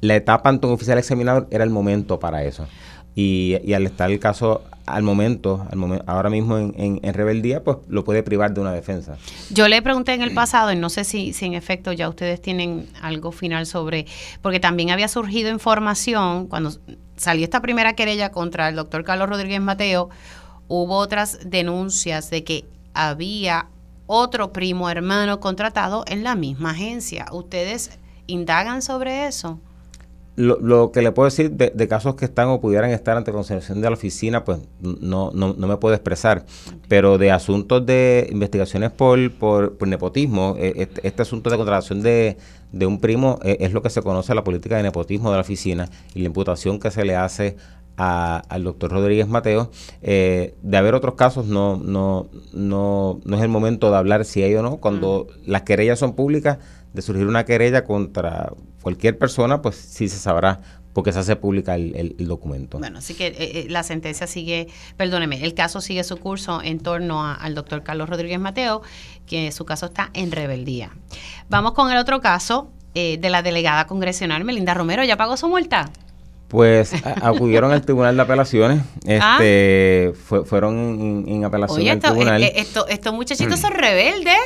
la 0.02 0.16
etapa 0.16 0.50
ante 0.50 0.66
un 0.68 0.74
oficial 0.74 0.98
examinador 0.98 1.48
era 1.52 1.64
el 1.64 1.70
momento 1.70 2.18
para 2.18 2.44
eso. 2.44 2.66
Y, 3.16 3.74
al 3.74 3.86
estar 3.86 4.12
el 4.12 4.20
caso 4.20 4.64
al 4.86 5.02
momento, 5.02 5.66
al 5.72 5.78
momento 5.78 6.04
ahora 6.06 6.30
mismo 6.30 6.58
en, 6.58 7.14
rebeldía, 7.14 7.64
pues 7.64 7.78
lo 7.88 8.04
puede 8.04 8.22
privar 8.24 8.54
de 8.54 8.62
una 8.62 8.74
defensa. 8.74 9.18
Yo 9.50 9.68
le 9.68 9.82
pregunté 9.82 10.14
en 10.14 10.22
el 10.22 10.34
pasado, 10.34 10.72
y 10.72 10.76
no 10.76 10.90
sé 10.90 11.06
si, 11.06 11.34
si 11.34 11.46
en 11.46 11.54
efecto 11.54 11.94
ya 11.94 12.10
ustedes 12.10 12.42
tienen 12.42 12.88
algo 13.02 13.32
final 13.32 13.66
sobre, 13.66 14.06
porque 14.42 14.60
también 14.60 14.92
había 14.92 15.08
surgido 15.08 15.50
información 15.50 16.48
cuando 16.48 16.72
salió 17.16 17.46
esta 17.46 17.62
primera 17.62 17.94
querella 17.94 18.32
contra 18.32 18.70
el 18.70 18.76
doctor 18.76 19.04
Carlos 19.04 19.30
Rodríguez 19.30 19.62
Mateo, 19.62 20.10
hubo 20.68 20.98
otras 20.98 21.40
denuncias 21.46 22.30
de 22.30 22.44
que 22.44 22.66
había 22.94 23.68
otro 24.08 24.54
primo 24.54 24.90
hermano 24.90 25.40
contratado 25.40 26.04
en 26.08 26.24
la 26.24 26.36
misma 26.36 26.72
agencia. 26.72 27.26
¿Ustedes 27.32 27.98
indagan 28.28 28.82
sobre 28.82 29.28
eso? 29.28 29.60
Lo, 30.38 30.92
que 30.92 31.02
le 31.02 31.14
puedo 31.14 31.26
decir 31.26 31.52
de, 31.52 31.88
casos 31.88 32.16
que 32.16 32.26
están 32.26 32.50
o 32.50 32.60
pudieran 32.60 32.92
estar 32.92 33.16
ante 33.16 33.32
consideración 33.32 33.82
de 33.82 33.90
la 33.90 33.94
oficina, 33.94 34.44
pues 34.44 34.60
no, 34.82 35.32
no, 35.34 35.54
no 35.54 35.68
me 35.68 35.78
puedo 35.78 35.96
expresar. 35.96 36.46
Pero 36.90 37.18
de 37.18 37.32
asuntos 37.32 37.86
de 37.86 38.28
investigaciones 38.32 38.92
por, 38.92 39.32
por, 39.32 39.88
nepotismo, 39.88 40.56
eh, 40.60 40.74
este, 40.78 41.08
este, 41.08 41.22
asunto 41.22 41.50
de 41.50 41.56
contratación 41.56 42.02
de, 42.02 42.38
de 42.74 42.86
un 42.86 43.00
primo 43.00 43.40
eh, 43.44 43.58
es 43.62 43.72
lo 43.72 43.82
que 43.82 43.90
se 43.90 44.02
conoce 44.02 44.36
la 44.36 44.44
política 44.44 44.76
de 44.76 44.84
nepotismo 44.84 45.30
de 45.30 45.36
la 45.36 45.42
oficina 45.42 45.90
y 46.14 46.20
la 46.20 46.26
imputación 46.26 46.80
que 46.80 46.92
se 46.92 47.06
le 47.06 47.16
hace 47.16 47.56
al 47.98 48.64
doctor 48.64 48.92
Rodríguez 48.92 49.28
Mateo. 49.28 49.72
Eh, 50.02 50.56
de 50.62 50.78
haber 50.78 50.96
otros 50.96 51.16
casos, 51.16 51.46
no, 51.46 51.78
no, 51.78 52.28
no, 52.54 53.20
no 53.24 53.38
es 53.38 53.42
el 53.42 53.50
momento 53.50 53.90
de 53.90 53.98
hablar 53.98 54.26
si 54.26 54.44
hay 54.44 54.56
o 54.56 54.62
no. 54.62 54.78
Cuando 54.78 55.28
mm. 55.30 55.50
las 55.50 55.62
querellas 55.64 56.00
son 56.00 56.14
públicas, 56.14 56.60
de 56.96 57.02
surgir 57.02 57.28
una 57.28 57.46
querella 57.46 57.84
contra 57.84 58.52
cualquier 58.82 59.18
persona, 59.18 59.62
pues 59.62 59.76
sí 59.76 60.08
se 60.10 60.18
sabrá 60.18 60.62
porque 60.94 61.12
se 61.12 61.20
hace 61.20 61.36
pública 61.36 61.76
el, 61.76 62.16
documento. 62.20 62.80
Bueno, 62.80 63.00
así 63.00 63.16
que 63.16 63.28
eh, 63.28 63.36
eh, 63.38 63.68
la 63.70 63.84
sentencia 63.84 64.28
sigue, 64.28 64.68
perdóneme, 64.96 65.44
el 65.44 65.54
caso 65.54 65.82
sigue 65.82 66.06
su 66.06 66.18
curso 66.18 66.62
en 66.64 66.80
torno 66.80 67.26
al 67.26 67.54
doctor 67.54 67.84
Carlos 67.84 68.10
Rodríguez 68.10 68.40
Mateo, 68.40 68.82
que 69.26 69.52
su 69.52 69.66
caso 69.66 69.88
está 69.88 70.10
en 70.14 70.32
rebeldía. 70.32 70.92
Vamos 71.50 71.74
con 71.74 71.92
el 71.92 71.98
otro 71.98 72.22
caso 72.22 72.72
de 72.94 73.30
la 73.30 73.42
delegada 73.42 73.88
congresional 73.88 74.46
Melinda 74.46 74.74
Romero. 74.74 75.04
¿Ya 75.04 75.18
pagó 75.18 75.36
su 75.36 75.50
multa? 75.50 75.92
Pues 76.48 76.94
acudieron 77.22 77.72
al 77.72 77.82
Tribunal 77.82 78.16
de 78.16 78.22
Apelaciones, 78.22 78.82
ah. 79.20 79.38
este, 79.40 80.14
fueron 80.46 81.26
en, 81.28 81.44
apelación 81.44 81.88
al 81.88 82.00
tribunal. 82.00 82.44
Eh, 82.44 82.54
eh, 82.56 82.66
estos 82.90 83.14
muchachitos 83.14 83.60
son 83.60 83.72
rebeldes. 83.72 84.38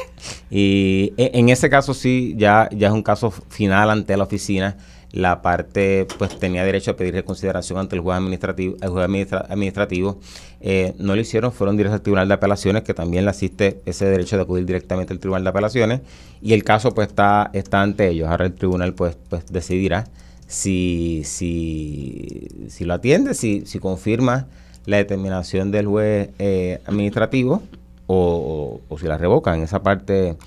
Y 0.49 1.13
e, 1.17 1.31
en, 1.33 1.49
ese 1.49 1.69
caso 1.69 1.93
sí, 1.93 2.35
ya, 2.37 2.69
ya 2.71 2.87
es 2.87 2.93
un 2.93 3.03
caso 3.03 3.31
final 3.31 3.89
ante 3.89 4.15
la 4.15 4.23
oficina. 4.23 4.77
La 5.11 5.41
parte 5.41 6.05
pues 6.19 6.37
tenía 6.37 6.63
derecho 6.63 6.91
a 6.91 6.95
pedir 6.95 7.15
reconsideración 7.15 7.79
ante 7.79 7.95
el 7.95 8.01
juez 8.01 8.17
administrativo. 8.17 8.77
El 8.79 8.89
juez 8.89 9.33
administrativo 9.33 10.19
eh, 10.61 10.93
no 10.99 11.15
lo 11.15 11.21
hicieron, 11.21 11.51
fueron 11.51 11.77
directos 11.77 11.97
al 11.97 12.01
Tribunal 12.03 12.27
de 12.27 12.33
Apelaciones, 12.35 12.83
que 12.83 12.93
también 12.93 13.25
le 13.25 13.31
asiste 13.31 13.81
ese 13.85 14.05
derecho 14.05 14.35
de 14.35 14.43
acudir 14.43 14.65
directamente 14.65 15.11
al 15.11 15.19
Tribunal 15.19 15.43
de 15.43 15.49
Apelaciones. 15.49 16.01
Y 16.41 16.53
el 16.53 16.63
caso 16.63 16.93
pues 16.93 17.07
está, 17.07 17.49
está 17.53 17.81
ante 17.81 18.07
ellos. 18.07 18.29
Ahora 18.29 18.45
el 18.45 18.53
tribunal 18.53 18.93
pues, 18.93 19.17
pues 19.29 19.47
decidirá 19.47 20.05
si, 20.49 21.21
si, 21.25 22.47
si 22.69 22.83
lo 22.83 22.95
atiende, 22.95 23.35
si, 23.35 23.67
si 23.67 23.77
confirma 23.77 24.47
la 24.85 24.97
determinación 24.97 25.69
del 25.69 25.85
juez 25.85 26.31
eh, 26.39 26.81
administrativo 26.87 27.61
o, 28.07 28.81
si 28.99 29.05
la 29.05 29.19
revoca. 29.19 29.53
En 29.55 29.61
esa 29.61 29.83
parte 29.83 30.37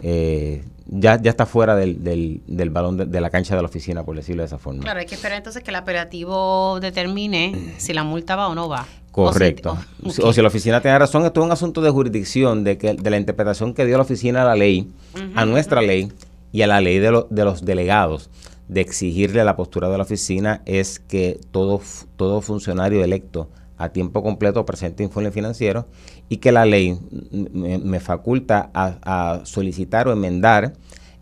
eh, 0.00 0.64
ya, 0.86 1.22
ya 1.22 1.30
está 1.30 1.46
fuera 1.46 1.76
del, 1.76 2.02
del, 2.02 2.42
del 2.48 2.70
balón 2.70 2.96
de, 3.08 3.20
la 3.20 3.30
cancha 3.30 3.54
de 3.54 3.62
la 3.62 3.68
oficina, 3.68 4.02
por 4.02 4.16
decirlo 4.16 4.42
de 4.42 4.46
esa 4.48 4.58
forma. 4.58 4.82
Claro, 4.82 4.98
hay 4.98 5.06
que 5.06 5.14
esperar 5.14 5.38
entonces 5.38 5.62
que 5.62 5.70
el 5.70 5.76
operativo 5.76 6.80
determine 6.80 7.74
si 7.76 7.92
la 7.92 8.02
multa 8.02 8.34
va 8.34 8.48
o 8.48 8.56
no 8.56 8.68
va. 8.68 8.86
Correcto. 9.12 9.78
O 10.20 10.32
si, 10.32 10.42
la 10.42 10.48
oficina 10.48 10.80
tiene 10.80 10.98
razón, 10.98 11.24
esto 11.24 11.40
es 11.40 11.46
un 11.46 11.52
asunto 11.52 11.80
de 11.80 11.90
jurisdicción, 11.90 12.64
de 12.64 12.76
que 12.76 12.94
de 12.94 13.10
la 13.10 13.18
interpretación 13.18 13.72
que 13.72 13.86
dio 13.86 13.96
la 13.98 14.02
oficina 14.02 14.42
a 14.42 14.46
la 14.46 14.56
ley, 14.56 14.90
a 15.36 15.44
nuestra 15.46 15.80
ley 15.80 16.10
y 16.50 16.62
a 16.62 16.66
la 16.66 16.80
ley 16.80 16.98
de, 16.98 17.24
de 17.30 17.44
los 17.44 17.64
delegados 17.64 18.28
de 18.68 18.80
exigirle 18.80 19.44
la 19.44 19.56
postura 19.56 19.88
de 19.88 19.96
la 19.96 20.04
oficina 20.04 20.62
es 20.64 20.98
que 20.98 21.40
todo, 21.50 21.80
todo 22.16 22.40
funcionario 22.40 23.04
electo 23.04 23.48
a 23.76 23.88
tiempo 23.90 24.22
completo 24.22 24.64
presente 24.64 25.02
informe 25.02 25.30
financiero 25.30 25.86
y 26.28 26.38
que 26.38 26.52
la 26.52 26.64
ley 26.64 26.98
me, 27.30 28.00
faculta 28.00 28.70
a, 28.72 29.40
solicitar 29.44 30.08
o 30.08 30.12
enmendar 30.12 30.74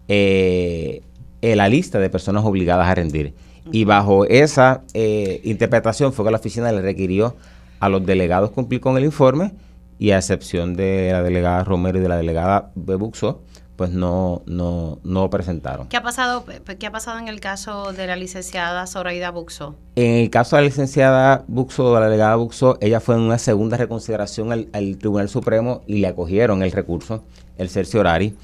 eh, 0.08 1.02
la 1.40 1.68
lista 1.68 1.98
de 1.98 2.10
personas 2.10 2.44
obligadas 2.44 2.86
a 2.88 2.94
rendir. 2.94 3.34
Y 3.70 3.84
bajo 3.84 4.24
esa 4.26 4.82
eh, 4.92 5.40
interpretación 5.44 6.12
fue 6.12 6.24
que 6.24 6.30
la 6.30 6.38
oficina 6.38 6.72
le 6.72 6.82
requirió 6.82 7.36
a 7.80 7.88
los 7.88 8.04
delegados 8.04 8.50
cumplir 8.50 8.80
con 8.80 8.96
el 8.96 9.04
informe 9.04 9.52
y 9.98 10.10
a 10.10 10.18
excepción 10.18 10.74
de 10.74 11.10
la 11.12 11.22
delegada 11.22 11.64
Romero 11.64 11.98
y 11.98 12.02
de 12.02 12.08
la 12.08 12.16
delegada 12.16 12.70
Bebuxo, 12.74 13.42
pues 13.82 13.90
no, 13.90 14.42
no, 14.46 15.00
no 15.02 15.28
presentaron. 15.28 15.88
¿Qué 15.88 15.96
ha 15.96 16.04
pasado, 16.04 16.44
qué 16.78 16.86
ha 16.86 16.92
pasado 16.92 17.18
en 17.18 17.26
el 17.26 17.40
caso 17.40 17.92
de 17.92 18.06
la 18.06 18.14
licenciada 18.14 18.86
Zoraida 18.86 19.32
Buxo? 19.32 19.74
En 19.96 20.18
el 20.22 20.30
caso 20.30 20.54
de 20.54 20.62
la 20.62 20.68
licenciada 20.68 21.44
Buxo, 21.48 21.92
de 21.92 21.98
la 21.98 22.06
delegada 22.06 22.36
Buxo, 22.36 22.78
ella 22.80 23.00
fue 23.00 23.16
en 23.16 23.22
una 23.22 23.38
segunda 23.38 23.76
reconsideración 23.76 24.52
al, 24.52 24.98
Tribunal 24.98 25.28
Supremo 25.28 25.82
y 25.88 25.98
le 25.98 26.06
acogieron 26.06 26.62
el 26.62 26.70
recurso, 26.70 27.24
el 27.58 27.70
cerciorari. 27.70 28.36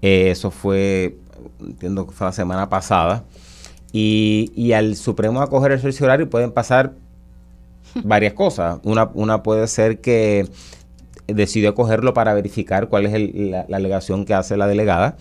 Eh, 0.00 0.30
eso 0.30 0.52
fue, 0.52 1.16
entiendo 1.58 2.06
que 2.06 2.12
fue 2.12 2.28
la 2.28 2.32
semana 2.32 2.68
pasada. 2.68 3.24
Y, 3.90 4.52
y 4.54 4.74
al 4.74 4.94
Supremo 4.94 5.40
acoger 5.40 5.72
el 5.72 5.80
cerciorari 5.80 6.24
pueden 6.26 6.52
pasar 6.52 6.92
varias 8.04 8.34
cosas. 8.34 8.78
Una, 8.84 9.10
una 9.14 9.42
puede 9.42 9.66
ser 9.66 10.00
que 10.00 10.48
decidió 11.26 11.74
cogerlo 11.74 12.14
para 12.14 12.34
verificar 12.34 12.88
cuál 12.88 13.06
es 13.06 13.34
la, 13.34 13.66
alegación 13.74 14.24
que 14.24 14.34
hace 14.34 14.56
la 14.56 14.66
delegada. 14.66 15.16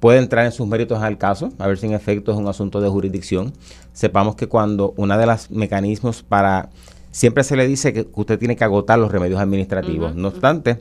Puede 0.00 0.18
entrar 0.18 0.44
en 0.44 0.52
sus 0.52 0.66
méritos 0.68 1.02
al 1.02 1.18
caso, 1.18 1.50
a 1.58 1.66
ver 1.66 1.78
si 1.78 1.86
en 1.86 1.92
efecto 1.92 2.30
es 2.32 2.38
un 2.38 2.46
asunto 2.46 2.80
de 2.80 2.88
jurisdicción. 2.88 3.52
Sepamos 3.92 4.36
que 4.36 4.46
cuando 4.46 4.94
uno 4.96 5.18
de 5.18 5.26
los 5.26 5.50
mecanismos 5.50 6.22
para... 6.22 6.70
Siempre 7.10 7.42
se 7.42 7.56
le 7.56 7.66
dice 7.66 7.92
que 7.92 8.06
usted 8.14 8.38
tiene 8.38 8.54
que 8.54 8.64
agotar 8.64 8.98
los 8.98 9.10
remedios 9.10 9.40
administrativos. 9.40 10.14
no 10.14 10.28
obstante, 10.28 10.78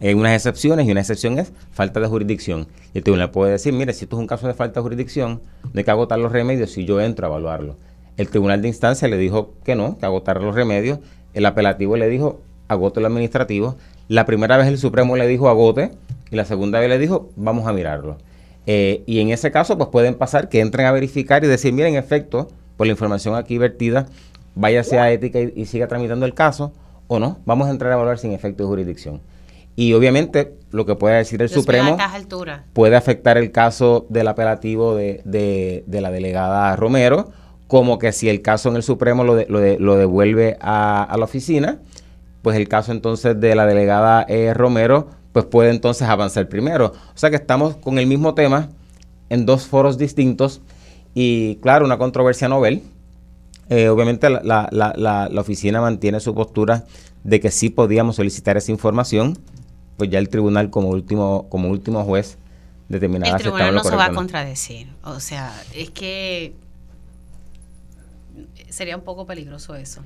hay 0.00 0.12
unas 0.12 0.34
excepciones 0.34 0.86
y 0.86 0.90
una 0.90 1.00
excepción 1.00 1.38
es 1.38 1.52
falta 1.72 2.00
de 2.00 2.06
jurisdicción. 2.06 2.66
Y 2.92 2.98
el 2.98 3.04
tribunal 3.04 3.30
puede 3.30 3.52
decir, 3.52 3.72
mire, 3.72 3.92
si 3.94 4.04
esto 4.04 4.16
es 4.16 4.20
un 4.20 4.26
caso 4.26 4.46
de 4.46 4.54
falta 4.54 4.80
de 4.80 4.82
jurisdicción, 4.82 5.40
no 5.62 5.70
hay 5.74 5.84
que 5.84 5.90
agotar 5.90 6.18
los 6.18 6.32
remedios 6.32 6.72
si 6.72 6.84
yo 6.84 7.00
entro 7.00 7.26
a 7.26 7.30
evaluarlo. 7.30 7.76
El 8.16 8.28
tribunal 8.28 8.60
de 8.60 8.68
instancia 8.68 9.08
le 9.08 9.16
dijo 9.16 9.54
que 9.64 9.74
no, 9.74 9.98
que 9.98 10.04
agotar 10.04 10.42
los 10.42 10.54
remedios. 10.54 10.98
El 11.32 11.46
apelativo 11.46 11.96
le 11.96 12.08
dijo, 12.08 12.40
agote 12.68 13.00
lo 13.00 13.06
administrativo. 13.06 13.76
La 14.08 14.26
primera 14.26 14.56
vez 14.56 14.66
el 14.68 14.78
Supremo 14.78 15.16
le 15.16 15.26
dijo 15.26 15.48
agote 15.48 15.92
y 16.30 16.36
la 16.36 16.44
segunda 16.44 16.80
vez 16.80 16.88
le 16.88 16.98
dijo 16.98 17.30
vamos 17.36 17.66
a 17.66 17.72
mirarlo. 17.72 18.18
Eh, 18.66 19.04
y 19.06 19.20
en 19.20 19.30
ese 19.30 19.50
caso, 19.50 19.78
pues 19.78 19.90
pueden 19.90 20.14
pasar 20.14 20.48
que 20.48 20.60
entren 20.60 20.86
a 20.86 20.92
verificar 20.92 21.44
y 21.44 21.46
decir, 21.46 21.72
miren, 21.72 21.94
en 21.94 21.98
efecto, 22.02 22.48
por 22.76 22.86
la 22.86 22.92
información 22.92 23.36
aquí 23.36 23.58
vertida, 23.58 24.06
váyase 24.54 24.98
a 24.98 25.10
ética 25.12 25.38
y, 25.40 25.66
siga 25.66 25.86
tramitando 25.86 26.26
el 26.26 26.34
caso, 26.34 26.72
o 27.06 27.20
no, 27.20 27.38
vamos 27.44 27.68
a 27.68 27.70
entrar 27.70 27.92
a 27.92 27.94
evaluar 27.94 28.18
sin 28.18 28.32
efecto 28.32 28.64
de 28.64 28.68
jurisdicción. 28.68 29.20
Y 29.76 29.92
obviamente 29.92 30.54
lo 30.70 30.86
que 30.86 30.96
puede 30.96 31.16
decir 31.16 31.40
el 31.42 31.50
Supremo 31.50 31.96
puede 32.72 32.96
afectar 32.96 33.36
el 33.36 33.52
caso 33.52 34.06
del 34.08 34.26
apelativo 34.26 34.96
de, 34.96 35.20
de, 35.24 36.00
la 36.00 36.10
delegada 36.10 36.74
Romero, 36.76 37.30
como 37.68 37.98
que 37.98 38.12
si 38.12 38.28
el 38.28 38.40
caso 38.42 38.70
en 38.70 38.76
el 38.76 38.82
Supremo 38.82 39.22
lo, 39.22 39.36
lo, 39.48 39.96
devuelve 39.96 40.56
a, 40.60 41.04
a 41.04 41.16
la 41.18 41.24
oficina, 41.24 41.80
pues 42.42 42.56
el 42.56 42.68
caso 42.68 42.92
entonces 42.92 43.38
de 43.40 43.54
la 43.54 43.66
delegada 43.66 44.24
eh, 44.28 44.54
Romero, 44.54 45.08
pues 45.32 45.44
puede 45.44 45.70
entonces 45.70 46.08
avanzar 46.08 46.48
primero. 46.48 46.92
O 47.14 47.18
sea 47.18 47.30
que 47.30 47.36
estamos 47.36 47.76
con 47.76 47.98
el 47.98 48.06
mismo 48.06 48.34
tema 48.34 48.70
en 49.28 49.46
dos 49.46 49.66
foros 49.66 49.98
distintos 49.98 50.62
y 51.14 51.56
claro, 51.56 51.84
una 51.84 51.98
controversia 51.98 52.48
novel. 52.48 52.82
Eh, 53.68 53.88
obviamente 53.88 54.30
la, 54.30 54.68
la, 54.70 55.40
oficina 55.40 55.80
mantiene 55.80 56.20
su 56.20 56.34
postura 56.34 56.84
de 57.24 57.40
que 57.40 57.50
sí 57.50 57.68
podíamos 57.68 58.16
solicitar 58.16 58.56
esa 58.56 58.70
información, 58.70 59.36
pues 59.96 60.08
ya 60.08 60.20
el 60.20 60.28
tribunal 60.28 60.70
como 60.70 60.90
último, 60.90 61.46
como 61.48 61.68
último 61.68 62.04
juez 62.04 62.38
determinará 62.88 63.36
El 63.36 63.42
tribunal 63.42 63.74
no 63.74 63.82
se 63.82 63.96
va 63.96 64.06
a 64.06 64.12
contradecir. 64.12 64.88
O 65.02 65.18
sea, 65.18 65.52
es 65.74 65.90
que 65.90 66.54
sería 68.68 68.96
un 68.96 69.02
poco 69.02 69.26
peligroso 69.26 69.74
eso. 69.74 70.02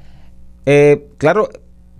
Eh, 0.64 1.08
claro, 1.18 1.50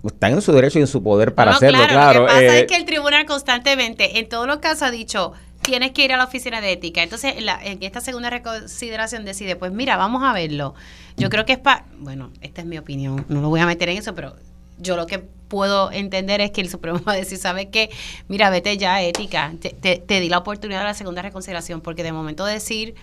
están 0.03 0.33
en 0.33 0.41
su 0.41 0.51
derecho 0.51 0.79
y 0.79 0.81
en 0.81 0.87
su 0.87 1.03
poder 1.03 1.33
para 1.33 1.51
hacerlo, 1.51 1.79
claro. 1.87 2.21
Lo 2.21 2.27
que 2.27 2.33
pasa 2.33 2.57
es 2.57 2.63
eh, 2.63 2.65
que 2.67 2.75
el 2.75 2.85
tribunal 2.85 3.25
constantemente, 3.25 4.19
en 4.19 4.29
todos 4.29 4.47
los 4.47 4.57
casos, 4.57 4.83
ha 4.83 4.91
dicho, 4.91 5.33
tienes 5.61 5.91
que 5.91 6.05
ir 6.05 6.13
a 6.13 6.17
la 6.17 6.25
oficina 6.25 6.61
de 6.61 6.71
ética. 6.71 7.03
Entonces, 7.03 7.35
en, 7.37 7.47
en 7.49 7.83
esta 7.83 8.01
segunda 8.01 8.29
reconsideración 8.29 9.25
decide, 9.25 9.55
pues 9.55 9.71
mira, 9.71 9.97
vamos 9.97 10.23
a 10.23 10.33
verlo. 10.33 10.73
Yo 11.17 11.29
creo 11.29 11.45
que 11.45 11.53
es 11.53 11.59
para, 11.59 11.85
bueno, 11.99 12.31
esta 12.41 12.61
es 12.61 12.67
mi 12.67 12.77
opinión, 12.77 13.25
no 13.29 13.41
lo 13.41 13.49
voy 13.49 13.59
a 13.59 13.65
meter 13.65 13.89
en 13.89 13.97
eso, 13.97 14.15
pero 14.15 14.35
yo 14.81 14.95
lo 14.95 15.05
que 15.05 15.19
puedo 15.19 15.91
entender 15.91 16.41
es 16.41 16.51
que 16.51 16.61
el 16.61 16.69
Supremo 16.69 17.01
va 17.07 17.13
a 17.13 17.15
decir, 17.15 17.37
¿sabes 17.37 17.67
qué? 17.71 17.89
Mira, 18.27 18.49
vete 18.49 18.77
ya 18.77 18.95
a 18.95 19.03
ética, 19.03 19.53
te, 19.59 20.19
di 20.19 20.29
la 20.29 20.39
oportunidad 20.39 20.79
de 20.79 20.85
la 20.85 20.93
segunda 20.93 21.21
reconsideración, 21.21 21.81
porque 21.81 22.03
de 22.03 22.11
momento 22.11 22.45
decir 22.45 22.95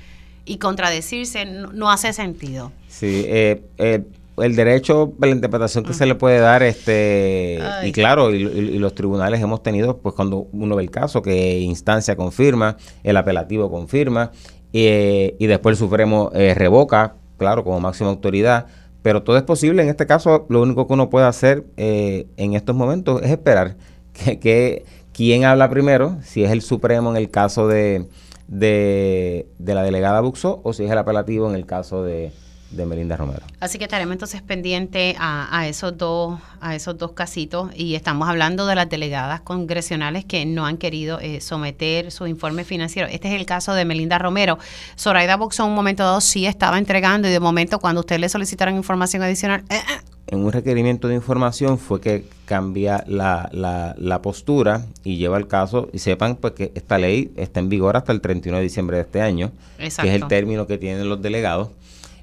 y 0.45 0.57
contradecirse 0.57 1.45
no, 1.45 1.91
hace 1.91 2.13
sentido. 2.13 2.73
Sí, 2.89 3.25
eh, 3.27 3.63
eh, 3.77 4.03
el 4.43 4.57
derecho, 4.57 5.13
la 5.21 5.29
interpretación 5.29 5.85
que 5.85 5.95
se 5.95 6.07
le 6.07 6.15
puede 6.15 6.39
dar, 6.39 6.63
este 6.63 7.59
y 7.85 7.93
claro, 7.93 8.35
y, 8.35 8.79
los 8.79 8.95
tribunales 8.95 9.41
hemos 9.41 9.63
tenido, 9.63 9.99
pues 9.99 10.15
cuando 10.15 10.49
uno 10.53 10.77
ve 10.77 10.83
el 10.83 10.91
caso, 10.91 11.23
que 11.23 11.61
instancia 11.61 12.17
confirma, 12.17 12.77
el 13.03 13.17
apelativo 13.17 13.71
confirma, 13.71 14.33
y, 14.73 15.47
después 15.47 15.75
el 15.75 15.79
Supremo 15.79 16.31
eh, 16.35 16.55
revoca, 16.55 17.17
claro, 17.37 17.65
como 17.65 17.81
máxima 17.81 18.11
autoridad, 18.11 18.67
pero 19.03 19.23
todo 19.23 19.37
es 19.37 19.43
posible. 19.43 19.83
En 19.83 19.89
este 19.89 20.07
caso, 20.07 20.47
lo 20.49 20.63
único 20.63 20.87
que 20.87 20.93
uno 20.93 21.09
puede 21.09 21.27
hacer 21.27 21.65
eh, 21.77 22.27
en 22.37 22.55
estos 22.55 22.75
momentos 22.75 23.23
es 23.23 23.31
esperar 23.31 23.77
que, 24.13 24.85
quién 25.13 25.45
habla 25.45 25.71
primero, 25.71 26.19
si 26.23 26.45
es 26.45 26.51
el 26.51 26.63
Supremo 26.63 27.11
en 27.11 27.17
el 27.17 27.31
caso 27.31 27.67
de, 27.69 28.09
de, 28.47 29.47
la 29.59 29.83
delegada 29.83 30.21
Buxo 30.21 30.61
o 30.63 30.73
si 30.73 30.85
es 30.85 30.91
el 30.91 30.99
apelativo 30.99 31.49
en 31.49 31.57
el 31.57 31.67
caso 31.67 32.05
de, 32.05 32.33
de 32.71 32.87
Melinda 32.87 33.17
Romero. 33.17 33.43
Así 33.61 33.79
que 33.79 33.85
estaremos 33.85 34.13
entonces 34.13 34.43
pendientes 34.43 35.17
a, 35.19 35.67
esos 35.67 35.97
dos 35.97 36.39
a 36.61 36.75
esos 36.75 36.99
dos 36.99 37.13
casitos 37.13 37.71
y 37.75 37.95
estamos 37.95 38.29
hablando 38.29 38.67
de 38.67 38.75
las 38.75 38.89
delegadas 38.89 39.41
congresionales 39.41 40.25
que 40.25 40.45
no 40.45 40.67
han 40.67 40.77
querido 40.77 41.21
eh, 41.21 41.41
someter 41.41 42.11
su 42.11 42.27
informe 42.27 42.65
financiero. 42.65 43.09
Este 43.11 43.29
es 43.29 43.41
el 43.41 43.47
caso 43.47 43.75
de 43.75 43.85
Melinda 43.85 44.19
Romero. 44.19 44.59
Zoraida 44.99 45.37
Boxo 45.37 45.63
en 45.63 45.71
un 45.71 45.75
momento 45.75 46.03
dado 46.03 46.21
sí 46.21 46.47
estaba 46.47 46.79
entregando 46.79 47.29
y 47.29 47.31
de 47.31 47.41
momento 47.41 47.79
cuando 47.79 48.01
ustedes 48.01 48.21
le 48.21 48.29
solicitaron 48.29 48.75
información 48.75 49.23
adicional... 49.23 49.65
Eh, 49.71 49.77
eh. 49.77 50.19
En 50.31 50.45
un 50.45 50.53
requerimiento 50.53 51.09
de 51.09 51.15
información 51.15 51.79
fue 51.79 52.03
que 52.03 52.27
cambia 52.45 53.03
la, 53.07 53.49
la, 53.51 54.21
postura 54.21 54.85
y 55.03 55.17
lleva 55.17 55.39
el 55.39 55.47
caso, 55.47 55.89
y 55.91 56.01
sepan 56.01 56.37
pues 56.37 56.53
que 56.53 56.71
esta 56.75 56.99
ley 56.99 57.33
está 57.37 57.61
en 57.61 57.71
vigor 57.71 57.97
hasta 57.97 58.13
el 58.13 58.21
31 58.21 58.59
de 58.59 58.63
diciembre 58.63 58.99
de 58.99 59.05
este 59.05 59.23
año, 59.23 59.53
que 59.79 59.87
es 59.87 59.99
el 59.99 60.29
término 60.29 60.67
que 60.67 60.77
tienen 60.77 61.09
los 61.09 61.23
delegados. 61.23 61.71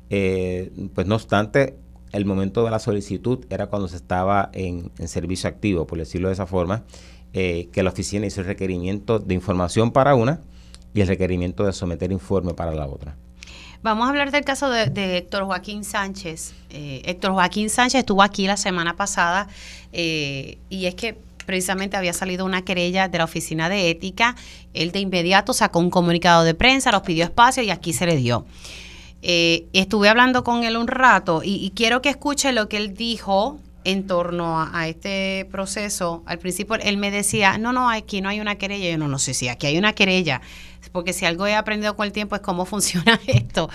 Eh, 0.10 0.72
pues 0.94 1.08
no 1.08 1.16
obstante, 1.16 1.76
el 2.12 2.26
momento 2.26 2.64
de 2.64 2.72
la 2.72 2.80
solicitud 2.80 3.46
era 3.50 3.68
cuando 3.68 3.88
se 3.88 3.96
estaba 3.96 4.50
en, 4.54 4.92
servicio 5.08 5.50
activo, 5.50 5.88
por 5.88 5.98
decirlo 5.98 6.30
de 6.30 6.34
esa 6.34 6.46
forma, 6.46 6.84
eh, 7.34 7.70
que 7.72 7.84
la 7.84 7.90
oficina 7.90 8.26
hizo 8.26 8.42
el 8.42 8.48
requerimiento 8.48 9.20
de 9.20 9.34
información 9.34 9.92
para 9.92 10.16
una 10.16 10.42
y 10.94 11.02
el 11.02 11.08
requerimiento 11.08 11.66
de 11.66 11.74
someter 11.74 12.12
informe 12.12 12.54
para 12.54 12.74
la 12.74 12.88
otra. 12.88 13.16
Vamos 13.82 14.08
a 14.08 14.10
hablar 14.10 14.32
del 14.32 14.44
caso 14.46 14.70
de, 14.70 15.18
Héctor 15.18 15.44
Joaquín 15.44 15.84
Sánchez. 15.84 16.54
Eh, 16.70 17.02
Héctor 17.06 17.34
Joaquín 17.34 17.70
Sánchez 17.70 18.00
estuvo 18.00 18.24
aquí 18.24 18.48
la 18.48 18.58
semana 18.58 18.96
pasada 18.96 19.48
y 19.92 20.86
es 20.86 20.96
que 20.96 21.18
precisamente 21.46 21.96
había 21.96 22.14
salido 22.14 22.46
una 22.46 22.64
querella 22.64 23.08
de 23.08 23.18
la 23.18 23.24
oficina 23.24 23.70
de 23.70 23.90
ética. 23.90 24.36
Él 24.74 24.92
de 24.92 25.00
inmediato 25.00 25.54
sacó 25.54 25.80
un 25.80 25.90
comunicado 25.90 26.44
de 26.44 26.54
prensa, 26.54 26.92
los 26.92 27.02
pidió 27.02 27.24
espacio 27.24 27.64
y 27.64 27.70
aquí 27.70 27.94
se 27.94 28.06
le 28.06 28.18
dio. 28.18 28.46
Eh, 29.22 29.68
estuve 29.74 30.10
hablando 30.10 30.44
con 30.44 30.64
él 30.64 30.78
un 30.78 30.88
rato 30.88 31.42
y, 31.44 31.72
quiero 31.76 32.02
que 32.02 32.10
escuche 32.10 32.52
lo 32.52 32.70
que 32.70 32.78
él 32.78 32.94
dijo 32.94 33.60
en 33.84 34.08
torno 34.08 34.62
a, 34.62 34.88
este 34.88 35.48
proceso. 35.52 36.24
Al 36.26 36.40
principio 36.40 36.76
él 36.76 36.98
me 36.98 37.12
decía, 37.12 37.58
no, 37.58 37.74
no, 37.74 37.90
aquí 37.90 38.22
no 38.22 38.30
hay 38.30 38.40
una 38.40 38.56
querella. 38.56 38.90
Yo 38.90 38.98
no, 38.98 39.08
no 39.08 39.20
sé 39.20 39.34
si 39.34 39.48
aquí 39.48 39.68
hay 39.68 39.78
una 39.78 39.94
querella, 39.94 40.42
porque 40.92 41.14
si 41.14 41.26
algo 41.26 41.48
he 41.48 41.56
aprendido 41.56 41.96
con 41.96 42.06
el 42.06 42.12
tiempo 42.12 42.36
es 42.36 42.42
cómo 42.42 42.66
funciona 42.68 43.20
esto. 43.28 43.70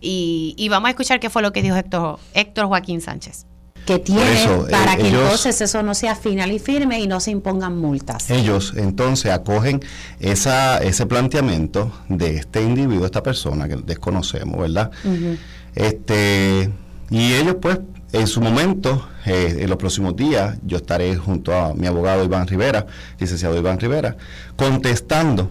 Y, 0.00 0.54
y 0.56 0.68
vamos 0.68 0.88
a 0.88 0.90
escuchar 0.90 1.20
qué 1.20 1.30
fue 1.30 1.42
lo 1.42 1.52
que 1.52 1.62
dijo 1.62 1.76
Héctor, 1.76 2.18
Héctor 2.34 2.66
Joaquín 2.66 3.00
Sánchez 3.00 3.46
que 3.84 3.98
tiene 3.98 4.46
para 4.70 4.94
eh, 4.94 4.98
que 4.98 5.08
entonces 5.08 5.60
eso 5.60 5.82
no 5.82 5.94
sea 5.94 6.16
final 6.16 6.50
y 6.52 6.58
firme 6.58 7.00
y 7.00 7.06
no 7.06 7.20
se 7.20 7.30
impongan 7.30 7.76
multas. 7.78 8.30
Ellos 8.30 8.72
entonces 8.76 9.32
acogen 9.32 9.80
esa, 10.20 10.78
ese 10.78 11.06
planteamiento 11.06 11.92
de 12.08 12.36
este 12.36 12.62
individuo, 12.62 13.04
esta 13.04 13.22
persona 13.22 13.68
que 13.68 13.76
desconocemos, 13.76 14.58
¿verdad? 14.58 14.90
este 15.74 16.70
Y 17.10 17.34
ellos 17.34 17.56
pues 17.60 17.78
en 18.14 18.28
su 18.28 18.40
momento, 18.40 19.08
eh, 19.26 19.56
en 19.60 19.68
los 19.68 19.76
próximos 19.76 20.14
días, 20.14 20.56
yo 20.64 20.76
estaré 20.76 21.16
junto 21.16 21.52
a 21.52 21.74
mi 21.74 21.88
abogado 21.88 22.22
Iván 22.22 22.46
Rivera, 22.46 22.86
licenciado 23.18 23.58
Iván 23.58 23.80
Rivera, 23.80 24.16
contestando 24.54 25.50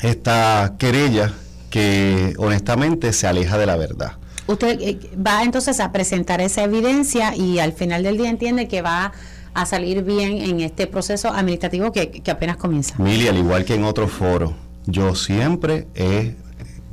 esta 0.00 0.74
querella 0.78 1.32
que 1.70 2.34
honestamente 2.38 3.12
se 3.12 3.26
aleja 3.26 3.58
de 3.58 3.66
la 3.66 3.74
verdad. 3.74 4.12
Usted 4.46 4.80
eh, 4.80 4.98
va 5.16 5.42
entonces 5.42 5.80
a 5.80 5.92
presentar 5.92 6.40
esa 6.40 6.64
evidencia 6.64 7.34
y 7.34 7.58
al 7.58 7.72
final 7.72 8.02
del 8.02 8.18
día 8.18 8.28
entiende 8.28 8.68
que 8.68 8.82
va 8.82 9.12
a 9.54 9.66
salir 9.66 10.02
bien 10.02 10.38
en 10.38 10.60
este 10.60 10.86
proceso 10.86 11.28
administrativo 11.28 11.92
que, 11.92 12.22
apenas 12.30 12.56
comienza. 12.56 12.96
Mili, 12.98 13.28
al 13.28 13.38
igual 13.38 13.64
que 13.64 13.74
en 13.74 13.84
otros 13.84 14.10
foros, 14.10 14.52
yo 14.86 15.14
siempre 15.14 15.86
he, 15.94 16.34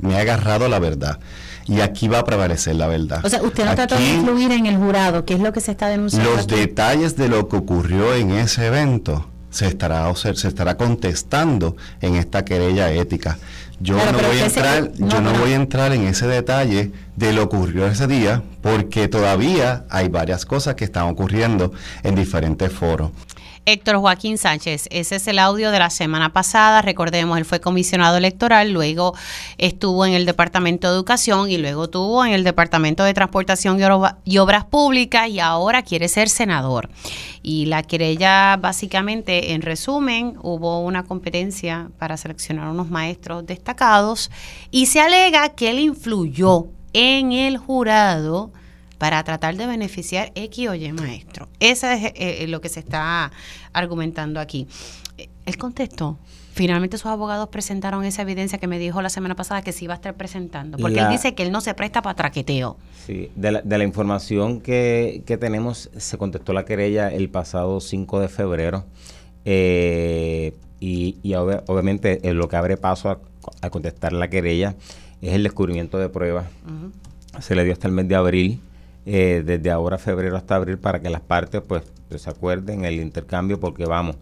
me 0.00 0.14
he 0.14 0.18
agarrado 0.18 0.66
a 0.66 0.68
la 0.68 0.78
verdad. 0.78 1.18
Y 1.66 1.80
aquí 1.80 2.08
va 2.08 2.20
a 2.20 2.24
prevalecer 2.24 2.74
la 2.76 2.86
verdad. 2.88 3.24
O 3.24 3.28
sea, 3.28 3.42
usted 3.42 3.64
no 3.64 3.74
trató 3.74 3.96
de 3.96 4.14
influir 4.14 4.50
en 4.52 4.66
el 4.66 4.76
jurado, 4.76 5.24
¿qué 5.24 5.34
es 5.34 5.40
lo 5.40 5.52
que 5.52 5.60
se 5.60 5.72
está 5.72 5.88
denunciando? 5.88 6.34
Los 6.34 6.46
detalles 6.46 7.16
de 7.16 7.28
lo 7.28 7.48
que 7.48 7.56
ocurrió 7.56 8.14
en 8.14 8.30
ese 8.32 8.66
evento 8.66 9.28
se 9.50 9.66
estará, 9.66 10.12
se 10.14 10.48
estará 10.48 10.76
contestando 10.76 11.76
en 12.00 12.16
esta 12.16 12.44
querella 12.44 12.90
ética. 12.90 13.38
Yo 13.82 13.96
no 13.96 14.18
voy 14.18 14.38
a 14.38 14.44
entrar, 14.44 14.92
yo 14.94 15.20
no, 15.20 15.32
voy 15.32 15.52
a 15.52 15.56
entrar 15.56 15.92
en 15.92 16.02
ese 16.02 16.28
detalle 16.28 16.92
de 17.16 17.32
lo 17.32 17.42
ocurrió 17.42 17.86
ese 17.88 18.06
día, 18.06 18.40
porque 18.60 19.08
todavía 19.08 19.84
hay 19.90 20.08
varias 20.08 20.46
cosas 20.46 20.76
que 20.76 20.84
están 20.84 21.08
ocurriendo 21.08 21.72
en 22.04 22.14
diferentes 22.14 22.72
foros. 22.72 23.10
Héctor 23.64 23.98
Joaquín 23.98 24.38
Sánchez, 24.38 24.88
ese 24.90 25.16
es 25.16 25.28
el 25.28 25.38
audio 25.38 25.70
de 25.70 25.78
la 25.78 25.88
semana 25.88 26.32
pasada. 26.32 26.82
Recordemos, 26.82 27.38
él 27.38 27.44
fue 27.44 27.60
comisionado 27.60 28.16
electoral, 28.16 28.72
luego 28.72 29.14
estuvo 29.56 30.04
en 30.04 30.14
el 30.14 30.26
Departamento 30.26 30.88
de 30.88 30.94
Educación 30.94 31.48
y 31.48 31.58
luego 31.58 31.84
estuvo 31.84 32.24
en 32.24 32.32
el 32.32 32.42
Departamento 32.42 33.04
de 33.04 33.14
Transportación 33.14 33.78
y 34.24 34.38
Obras 34.38 34.64
Públicas 34.64 35.28
y 35.28 35.38
ahora 35.38 35.82
quiere 35.82 36.08
ser 36.08 36.28
senador. 36.28 36.90
Y 37.40 37.66
la 37.66 37.84
querella, 37.84 38.56
básicamente, 38.56 39.52
en 39.52 39.62
resumen, 39.62 40.36
hubo 40.42 40.80
una 40.80 41.04
competencia 41.04 41.88
para 41.98 42.16
seleccionar 42.16 42.68
unos 42.68 42.90
maestros 42.90 43.46
destacados 43.46 44.30
y 44.72 44.86
se 44.86 45.00
alega 45.00 45.50
que 45.50 45.70
él 45.70 45.78
influyó 45.78 46.66
en 46.92 47.30
el 47.30 47.58
jurado 47.58 48.50
para 49.02 49.24
tratar 49.24 49.56
de 49.56 49.66
beneficiar 49.66 50.30
X 50.36 50.68
o 50.68 50.76
Y 50.76 50.92
maestro. 50.92 51.48
Eso 51.58 51.88
es 51.88 52.04
eh, 52.04 52.12
eh, 52.14 52.46
lo 52.46 52.60
que 52.60 52.68
se 52.68 52.78
está 52.78 53.32
argumentando 53.72 54.38
aquí. 54.38 54.68
El 55.44 55.58
contexto. 55.58 56.20
Finalmente 56.52 56.98
sus 56.98 57.06
abogados 57.06 57.48
presentaron 57.48 58.04
esa 58.04 58.22
evidencia 58.22 58.58
que 58.58 58.68
me 58.68 58.78
dijo 58.78 59.02
la 59.02 59.08
semana 59.08 59.34
pasada 59.34 59.60
que 59.62 59.72
se 59.72 59.86
iba 59.86 59.94
a 59.94 59.96
estar 59.96 60.14
presentando, 60.14 60.78
porque 60.78 61.00
él 61.00 61.08
dice 61.10 61.34
que 61.34 61.42
él 61.42 61.50
no 61.50 61.60
se 61.60 61.74
presta 61.74 62.00
para 62.00 62.14
traqueteo. 62.14 62.76
Sí, 63.04 63.32
de 63.34 63.50
la, 63.50 63.62
de 63.62 63.76
la 63.76 63.82
información 63.82 64.60
que, 64.60 65.24
tenemos, 65.40 65.90
se 65.96 66.16
contestó 66.16 66.52
la 66.52 66.64
querella 66.64 67.08
el 67.08 67.28
pasado 67.28 67.80
5 67.80 68.20
de 68.20 68.28
febrero. 68.28 68.84
Eh, 69.44 70.54
y, 70.78 71.34
obviamente 71.34 72.20
lo 72.32 72.46
que 72.46 72.54
abre 72.54 72.76
paso 72.76 73.10
a, 73.10 73.70
contestar 73.70 74.12
la 74.12 74.30
querella 74.30 74.76
es 75.20 75.32
el 75.34 75.42
descubrimiento 75.42 75.98
de 75.98 76.08
pruebas. 76.08 76.46
Se 77.40 77.56
le 77.56 77.64
dio 77.64 77.72
hasta 77.72 77.88
el 77.88 77.94
mes 77.94 78.06
de 78.06 78.14
abril. 78.14 78.60
Eh, 79.04 79.42
desde 79.44 79.70
ahora 79.72 79.98
febrero 79.98 80.36
hasta 80.36 80.54
abril 80.54 80.78
para 80.78 81.00
que 81.00 81.10
las 81.10 81.22
partes 81.22 81.60
pues, 81.66 81.82
se 82.14 82.30
acuerden 82.30 82.84
el 82.84 83.00
intercambio 83.00 83.58
porque 83.58 83.84
vamos 83.84 84.14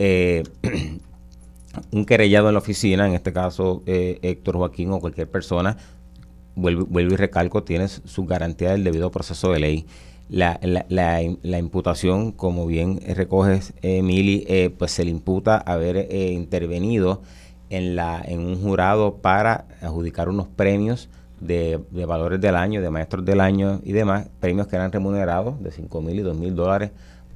eh, 0.00 0.42
un 1.92 2.04
querellado 2.04 2.48
en 2.48 2.54
la 2.54 2.58
oficina 2.58 3.06
en 3.06 3.14
este 3.14 3.32
caso 3.32 3.84
eh, 3.86 4.18
Héctor 4.22 4.56
Joaquín 4.56 4.90
o 4.90 4.98
cualquier 4.98 5.30
persona 5.30 5.76
vuelvo, 6.56 6.88
y 6.98 7.16
recalco 7.16 7.62
tiene 7.62 7.86
su 7.86 8.24
garantía 8.24 8.72
del 8.72 8.82
debido 8.82 9.12
proceso 9.12 9.52
de 9.52 9.60
ley. 9.60 9.86
La, 10.28 10.58
la, 10.60 11.22
imputación 11.60 12.32
como 12.32 12.66
bien 12.66 13.00
recoges 13.14 13.74
Emily 13.82 14.74
pues 14.76 14.90
se 14.90 15.04
le 15.04 15.12
imputa 15.12 15.56
haber 15.56 16.12
intervenido 16.12 17.22
en 17.70 17.94
la 17.94 18.20
en 18.26 18.40
un 18.40 18.60
jurado 18.60 19.18
para 19.18 19.68
adjudicar 19.80 20.28
unos 20.28 20.48
premios 20.48 21.08
de, 21.40 21.80
valores 22.06 22.40
del 22.40 22.56
año, 22.56 22.80
de 22.80 22.90
maestros 22.90 23.24
del 23.24 23.40
año 23.40 23.80
y 23.84 23.92
demás, 23.92 24.28
premios 24.40 24.66
que 24.66 24.76
eran 24.76 24.92
remunerados 24.92 25.62
de 25.62 25.70
5 25.70 26.00
mil 26.00 26.18
y 26.18 26.22
2 26.22 26.36
mil 26.36 26.54
dólares 26.54 26.90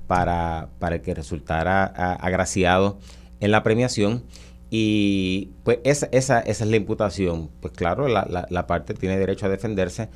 para, 0.06 0.68
para 0.78 1.00
que 1.02 1.14
resultara 1.14 1.84
agraciado 1.84 2.98
en 3.40 3.50
la 3.50 3.62
premiación. 3.62 4.22
Y 4.70 5.50
pues 5.64 5.78
esa, 5.84 6.08
esa, 6.12 6.40
esa 6.40 6.64
es 6.64 6.70
la 6.70 6.76
imputación. 6.76 7.50
Pues 7.60 7.72
claro, 7.74 8.08
la, 8.08 8.46
la, 8.48 8.66
parte 8.66 8.94
tiene 8.94 9.18
derecho 9.18 9.46
a 9.46 9.48
defenderse. 9.48 10.08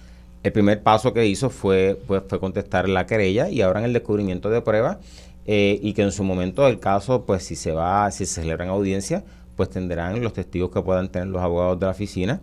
El 0.45 0.53
primer 0.53 0.83
paso 0.83 1.13
que 1.13 1.27
hizo 1.27 1.51
fue, 1.51 1.99
pues, 2.07 2.23
fue 2.29 2.39
contestar 2.39 2.89
la 2.89 3.07
querella 3.07 3.49
y 3.49 3.63
ahora 3.63 3.81
en 3.81 3.87
el 3.87 3.93
descubrimiento 3.93 4.51
de 4.51 4.61
pruebas 4.61 4.99
eh, 5.47 5.79
y 5.83 5.93
que 5.93 6.03
en 6.03 6.13
su 6.13 6.23
momento 6.23 6.67
el 6.67 6.79
caso, 6.79 7.25
pues 7.25 7.43
si 7.43 7.57
se 7.57 7.73
va, 7.73 8.11
si 8.11 8.27
se 8.27 8.43
celebran 8.43 8.69
audiencia, 8.69 9.25
pues 9.57 9.71
tendrán 9.71 10.23
los 10.23 10.33
testigos 10.33 10.71
que 10.71 10.83
puedan 10.83 11.09
tener 11.09 11.29
los 11.29 11.43
abogados 11.43 11.81
de 11.81 11.87
la 11.87 11.93
oficina 11.93 12.41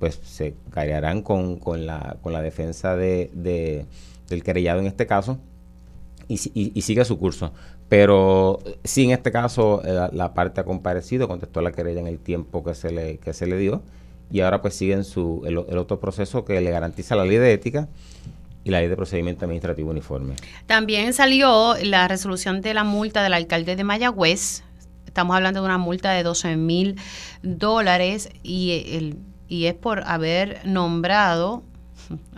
pues 0.00 0.18
se 0.24 0.54
cargarán 0.70 1.22
con, 1.22 1.58
con, 1.58 1.86
la, 1.86 2.16
con 2.22 2.32
la 2.32 2.42
defensa 2.42 2.96
de, 2.96 3.86
del 4.28 4.42
querellado 4.42 4.80
en 4.80 4.86
este 4.86 5.06
caso 5.06 5.38
y, 6.26 6.36
sigue 6.80 7.04
su 7.04 7.18
curso. 7.18 7.52
Pero 7.88 8.60
sí, 8.84 9.04
en 9.04 9.10
este 9.10 9.30
caso, 9.30 9.82
eh, 9.84 10.08
la, 10.12 10.32
parte 10.32 10.60
ha 10.60 10.64
comparecido, 10.64 11.28
contestó 11.28 11.60
la 11.60 11.72
querella 11.72 12.00
en 12.00 12.06
el 12.06 12.18
tiempo 12.18 12.64
que 12.64 12.74
se 12.74 12.92
le, 12.92 13.18
que 13.18 13.32
se 13.32 13.46
le 13.46 13.58
dio 13.58 13.82
y 14.30 14.40
ahora 14.40 14.62
pues 14.62 14.74
sigue 14.74 15.02
su, 15.02 15.42
el, 15.44 15.58
otro 15.58 16.00
proceso 16.00 16.44
que 16.44 16.60
le 16.60 16.70
garantiza 16.70 17.16
la 17.16 17.24
ley 17.24 17.36
de 17.36 17.52
ética 17.52 17.88
y 18.62 18.70
la 18.70 18.78
ley 18.78 18.88
de 18.88 18.96
procedimiento 18.96 19.44
administrativo 19.44 19.90
uniforme. 19.90 20.34
También 20.66 21.12
salió 21.12 21.74
la 21.82 22.06
resolución 22.08 22.60
de 22.62 22.74
la 22.74 22.84
multa 22.84 23.22
del 23.22 23.34
alcalde 23.34 23.74
de 23.74 23.84
Mayagüez. 23.84 24.62
Estamos 25.04 25.34
hablando 25.34 25.60
de 25.60 25.66
una 25.66 25.78
multa 25.78 26.12
de 26.12 26.22
12 26.22 26.56
mil 26.56 26.96
dólares 27.42 28.30
y 28.44 28.84
el 28.92 29.16
y 29.50 29.66
es 29.66 29.74
por 29.74 30.02
haber 30.06 30.60
nombrado 30.64 31.62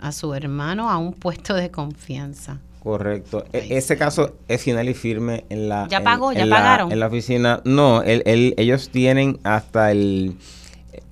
a 0.01 0.11
su 0.11 0.33
hermano 0.33 0.89
a 0.89 0.97
un 0.97 1.13
puesto 1.13 1.53
de 1.53 1.71
confianza. 1.71 2.57
Correcto. 2.83 3.45
E- 3.53 3.67
ese 3.77 3.97
caso 3.97 4.33
es 4.49 4.61
final 4.61 4.89
y 4.89 4.93
firme 4.93 5.45
en 5.49 5.69
la. 5.69 5.87
¿Ya 5.89 5.99
en- 5.99 6.03
pagó? 6.03 6.31
en 6.33 6.39
¿Ya 6.39 6.45
la- 6.45 6.55
pagaron? 6.57 6.91
En 6.91 6.99
la 6.99 7.07
oficina. 7.07 7.61
No, 7.63 8.01
el, 8.03 8.23
el- 8.25 8.53
ellos 8.57 8.89
tienen 8.89 9.39
hasta 9.43 9.91
el. 9.91 10.35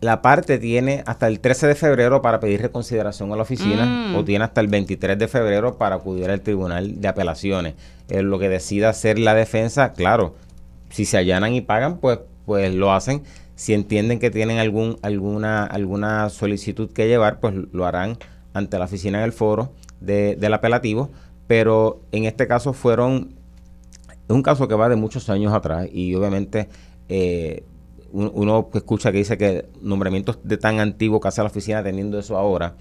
La 0.02 0.22
parte 0.22 0.58
tiene 0.58 1.04
hasta 1.06 1.28
el 1.28 1.40
13 1.40 1.68
de 1.68 1.76
febrero 1.76 2.22
para 2.22 2.40
pedir 2.40 2.62
reconsideración 2.62 3.32
a 3.32 3.36
la 3.36 3.44
oficina 3.44 3.86
Mm. 3.86 4.16
o 4.16 4.24
tiene 4.26 4.44
hasta 4.46 4.60
el 4.62 4.68
23 4.68 5.18
de 5.18 5.28
febrero 5.28 5.78
para 5.78 5.96
acudir 5.96 6.30
al 6.30 6.42
tribunal 6.42 7.00
de 7.00 7.08
apelaciones. 7.08 7.76
Eh, 8.10 8.22
lo 8.22 8.38
que 8.38 8.50
decida 8.50 8.90
hacer 8.90 9.18
la 9.18 9.34
defensa, 9.34 9.94
claro, 9.94 10.36
si 10.90 11.06
se 11.06 11.18
allanan 11.18 11.54
y 11.54 11.62
pagan, 11.62 11.98
pues, 11.98 12.20
pues 12.46 12.74
lo 12.76 12.92
hacen. 12.92 13.24
Si 13.62 13.76
entienden 13.76 14.18
que 14.18 14.32
tienen 14.32 14.58
algún, 14.58 14.98
alguna, 15.04 15.64
alguna 15.66 16.30
solicitud 16.30 16.90
que 16.92 17.08
llevar, 17.08 17.40
pues 17.40 17.54
lo 17.72 17.86
harán 17.86 18.18
ante 18.54 18.80
la 18.80 18.86
oficina 18.86 19.20
en 19.20 19.24
el 19.26 19.34
foro 19.34 19.72
de- 20.00 20.36
del 20.36 20.56
apelativo. 20.56 21.12
Pero 21.46 22.02
en 22.12 22.26
este 22.26 22.48
caso 22.48 22.74
fueron, 22.74 23.36
es 24.28 24.34
un 24.36 24.42
caso 24.42 24.68
que 24.68 24.74
va 24.74 24.90
de 24.90 24.96
muchos 24.96 25.30
años 25.30 25.54
atrás 25.54 25.88
y 25.94 26.16
obviamente 26.16 26.70
eh, 27.08 27.64
un- 28.12 28.32
uno 28.34 28.68
escucha 28.74 29.12
que 29.12 29.20
dice 29.20 29.38
que 29.38 29.68
nombramientos 29.82 30.40
de 30.44 30.58
tan 30.58 30.80
antiguo 30.80 31.20
que 31.20 31.28
hace 31.28 31.42
la 31.42 31.48
oficina 31.50 31.84
teniendo 31.84 32.18
eso 32.18 32.38
ahora. 32.40 32.78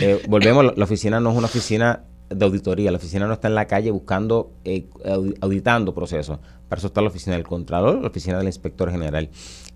Eh, 0.00 0.22
volvemos, 0.28 0.76
la- 0.76 0.84
oficina 0.84 1.18
no 1.18 1.32
es 1.32 1.36
una 1.38 1.46
oficina 1.46 2.04
de 2.28 2.44
auditoría, 2.44 2.92
la 2.92 2.98
oficina 2.98 3.26
no 3.26 3.32
está 3.32 3.48
en 3.48 3.56
la 3.56 3.66
calle 3.66 3.90
buscando, 3.90 4.52
eh, 4.64 4.86
audi- 5.04 5.34
auditando 5.40 5.92
procesos. 5.92 6.38
Para 6.68 6.78
eso 6.78 6.86
está 6.86 7.00
la 7.00 7.08
oficina 7.08 7.34
del 7.34 7.44
Contralor, 7.44 8.00
la 8.00 8.06
oficina 8.06 8.38
del 8.38 8.46
Inspector 8.46 8.92
General. 8.92 9.28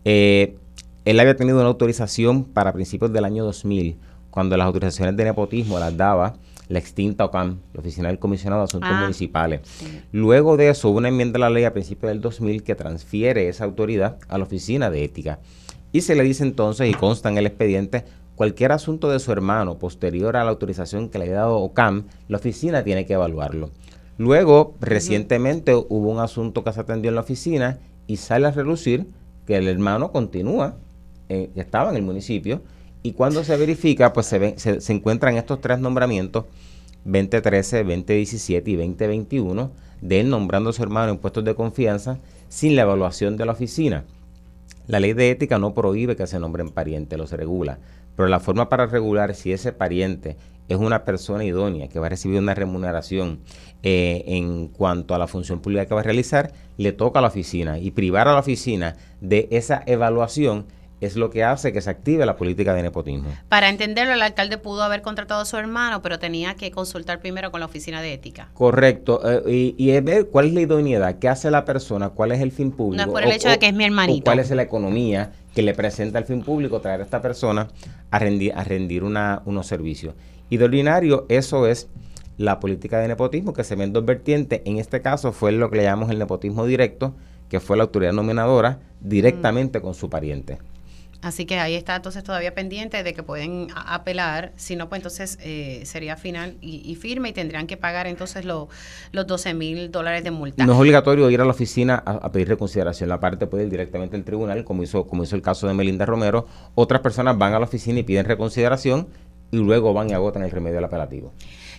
Eh, 0.04 0.56
él 1.04 1.20
había 1.20 1.36
tenido 1.36 1.58
una 1.58 1.68
autorización 1.68 2.44
para 2.44 2.72
principios 2.72 3.12
del 3.12 3.24
año 3.24 3.44
2000, 3.44 3.96
cuando 4.30 4.56
las 4.56 4.66
autorizaciones 4.66 5.16
de 5.16 5.24
nepotismo 5.24 5.78
las 5.78 5.96
daba 5.96 6.34
la 6.68 6.78
extinta 6.78 7.26
OCAM, 7.26 7.58
la 7.74 7.80
Oficina 7.80 8.08
del 8.08 8.18
Comisionado 8.18 8.62
de 8.62 8.64
Asuntos 8.64 8.90
Ah, 8.90 9.00
Municipales. 9.02 9.60
Luego 10.12 10.56
de 10.56 10.70
eso, 10.70 10.88
hubo 10.88 10.98
una 10.98 11.08
enmienda 11.08 11.36
a 11.36 11.40
la 11.40 11.50
ley 11.50 11.64
a 11.64 11.72
principios 11.74 12.10
del 12.10 12.20
2000 12.20 12.62
que 12.62 12.74
transfiere 12.74 13.48
esa 13.48 13.64
autoridad 13.64 14.16
a 14.28 14.38
la 14.38 14.44
Oficina 14.44 14.90
de 14.90 15.04
Ética. 15.04 15.40
Y 15.92 16.00
se 16.00 16.14
le 16.14 16.24
dice 16.24 16.42
entonces, 16.42 16.88
y 16.88 16.94
consta 16.94 17.28
en 17.28 17.38
el 17.38 17.46
expediente, 17.46 18.04
cualquier 18.34 18.72
asunto 18.72 19.10
de 19.10 19.20
su 19.20 19.30
hermano 19.30 19.78
posterior 19.78 20.36
a 20.36 20.44
la 20.44 20.50
autorización 20.50 21.08
que 21.08 21.18
le 21.18 21.26
haya 21.26 21.34
dado 21.34 21.58
OCAM, 21.58 22.04
la 22.28 22.38
oficina 22.38 22.82
tiene 22.82 23.06
que 23.06 23.12
evaluarlo. 23.12 23.70
Luego, 24.16 24.74
recientemente 24.80 25.74
hubo 25.74 26.10
un 26.10 26.18
asunto 26.18 26.64
que 26.64 26.72
se 26.72 26.80
atendió 26.80 27.10
en 27.10 27.14
la 27.16 27.20
oficina 27.20 27.78
y 28.06 28.16
sale 28.16 28.46
a 28.46 28.50
relucir 28.50 29.06
que 29.46 29.56
el 29.56 29.68
hermano 29.68 30.12
continúa, 30.12 30.76
eh, 31.28 31.50
estaba 31.54 31.90
en 31.90 31.96
el 31.96 32.02
municipio, 32.02 32.62
y 33.02 33.12
cuando 33.12 33.44
se 33.44 33.56
verifica, 33.56 34.12
pues 34.12 34.26
se, 34.26 34.58
se, 34.58 34.80
se 34.80 34.92
encuentran 34.92 35.36
estos 35.36 35.60
tres 35.60 35.78
nombramientos, 35.78 36.46
2013, 37.04 37.84
2017 37.84 38.70
y 38.70 38.76
2021, 38.76 39.70
de 40.00 40.20
él 40.20 40.30
nombrando 40.30 40.70
a 40.70 40.72
su 40.72 40.82
hermano 40.82 41.12
en 41.12 41.18
puestos 41.18 41.44
de 41.44 41.54
confianza 41.54 42.18
sin 42.48 42.76
la 42.76 42.82
evaluación 42.82 43.36
de 43.36 43.46
la 43.46 43.52
oficina. 43.52 44.04
La 44.86 45.00
ley 45.00 45.12
de 45.12 45.30
ética 45.30 45.58
no 45.58 45.74
prohíbe 45.74 46.16
que 46.16 46.26
se 46.26 46.38
nombren 46.38 46.70
parientes, 46.70 47.18
los 47.18 47.32
regula, 47.32 47.78
pero 48.16 48.28
la 48.28 48.40
forma 48.40 48.68
para 48.68 48.86
regular 48.86 49.34
si 49.34 49.52
ese 49.52 49.72
pariente 49.72 50.36
es 50.68 50.76
una 50.76 51.04
persona 51.04 51.44
idónea 51.44 51.88
que 51.88 51.98
va 51.98 52.06
a 52.06 52.10
recibir 52.10 52.38
una 52.38 52.54
remuneración 52.54 53.40
eh, 53.86 54.24
en 54.28 54.68
cuanto 54.68 55.14
a 55.14 55.18
la 55.18 55.26
función 55.26 55.60
pública 55.60 55.84
que 55.84 55.92
va 55.92 56.00
a 56.00 56.04
realizar, 56.04 56.52
le 56.78 56.92
toca 56.92 57.18
a 57.18 57.22
la 57.22 57.28
oficina 57.28 57.78
y 57.78 57.90
privar 57.90 58.28
a 58.28 58.32
la 58.32 58.40
oficina 58.40 58.96
de 59.20 59.46
esa 59.50 59.82
evaluación 59.84 60.64
es 61.02 61.16
lo 61.16 61.28
que 61.28 61.44
hace 61.44 61.70
que 61.70 61.82
se 61.82 61.90
active 61.90 62.24
la 62.24 62.36
política 62.36 62.72
de 62.72 62.82
nepotismo. 62.82 63.28
Para 63.50 63.68
entenderlo, 63.68 64.14
el 64.14 64.22
alcalde 64.22 64.56
pudo 64.56 64.82
haber 64.82 65.02
contratado 65.02 65.42
a 65.42 65.44
su 65.44 65.58
hermano, 65.58 66.00
pero 66.00 66.18
tenía 66.18 66.54
que 66.54 66.70
consultar 66.70 67.20
primero 67.20 67.50
con 67.50 67.60
la 67.60 67.66
oficina 67.66 68.00
de 68.00 68.14
ética. 68.14 68.48
Correcto, 68.54 69.20
eh, 69.46 69.74
y, 69.76 70.00
ver 70.00 70.28
cuál 70.28 70.46
es 70.46 70.54
la 70.54 70.62
idoneidad, 70.62 71.18
qué 71.18 71.28
hace 71.28 71.50
la 71.50 71.66
persona, 71.66 72.08
cuál 72.08 72.32
es 72.32 72.40
el 72.40 72.52
fin 72.52 72.70
público. 72.70 73.04
No 73.04 73.10
es 73.10 73.12
por 73.12 73.22
el 73.22 73.36
hecho 73.36 73.50
de 73.50 73.58
que 73.58 73.66
es 73.66 73.74
mi 73.74 73.84
hermanito. 73.84 74.20
o 74.20 74.24
cuál 74.24 74.38
es 74.38 74.50
la 74.50 74.62
economía 74.62 75.32
que 75.54 75.60
le 75.60 75.74
presenta 75.74 76.18
el 76.18 76.24
fin 76.24 76.42
público 76.42 76.80
traer 76.80 77.02
a 77.02 77.04
esta 77.04 77.20
persona 77.20 77.68
a 78.10 78.18
rendir, 78.18 78.54
a 78.54 78.64
rendir 78.64 79.04
una, 79.04 79.42
unos 79.44 79.66
servicios. 79.66 80.14
Y 80.48 80.56
de 80.56 80.64
ordinario, 80.64 81.26
eso 81.28 81.66
es 81.66 81.88
la 82.36 82.60
política 82.60 82.98
de 82.98 83.08
nepotismo 83.08 83.52
que 83.52 83.64
se 83.64 83.76
ve 83.76 83.84
en 83.84 83.92
dos 83.92 84.04
vertientes. 84.04 84.60
En 84.64 84.78
este 84.78 85.00
caso 85.02 85.32
fue 85.32 85.52
lo 85.52 85.70
que 85.70 85.76
le 85.78 85.82
llamamos 85.84 86.10
el 86.10 86.18
nepotismo 86.18 86.66
directo, 86.66 87.14
que 87.48 87.60
fue 87.60 87.76
la 87.76 87.84
autoridad 87.84 88.12
nominadora 88.12 88.80
directamente 89.00 89.80
con 89.80 89.94
su 89.94 90.10
pariente. 90.10 90.58
Así 91.22 91.46
que 91.46 91.58
ahí 91.58 91.74
está 91.74 91.96
entonces 91.96 92.22
todavía 92.22 92.54
pendiente 92.54 93.02
de 93.02 93.14
que 93.14 93.22
pueden 93.22 93.68
apelar, 93.74 94.52
si 94.56 94.76
no, 94.76 94.90
pues 94.90 94.98
entonces 94.98 95.38
eh, 95.40 95.80
sería 95.86 96.18
final 96.18 96.58
y, 96.60 96.82
y 96.84 96.96
firme 96.96 97.30
y 97.30 97.32
tendrían 97.32 97.66
que 97.66 97.78
pagar 97.78 98.06
entonces 98.06 98.44
lo- 98.44 98.68
los 99.12 99.26
12 99.26 99.54
mil 99.54 99.90
dólares 99.90 100.22
de 100.22 100.30
multa. 100.30 100.66
No 100.66 100.74
es 100.74 100.78
obligatorio 100.78 101.30
ir 101.30 101.40
a 101.40 101.46
la 101.46 101.52
oficina 101.52 102.02
a, 102.04 102.10
a 102.16 102.30
pedir 102.30 102.48
reconsideración. 102.48 103.08
La 103.08 103.20
parte 103.20 103.46
puede 103.46 103.64
ir 103.64 103.70
directamente 103.70 104.16
al 104.16 104.24
tribunal, 104.24 104.64
como 104.64 104.82
hizo, 104.82 105.06
como 105.06 105.22
hizo 105.22 105.34
el 105.34 105.40
caso 105.40 105.66
de 105.66 105.72
Melinda 105.72 106.04
Romero. 106.04 106.46
Otras 106.74 107.00
personas 107.00 107.38
van 107.38 107.54
a 107.54 107.58
la 107.58 107.64
oficina 107.64 108.00
y 108.00 108.02
piden 108.02 108.26
reconsideración 108.26 109.08
y 109.50 109.56
luego 109.56 109.94
van 109.94 110.10
y 110.10 110.12
agotan 110.12 110.42
el 110.42 110.50
remedio 110.50 110.76
al 110.76 110.84
apelativo. 110.84 111.32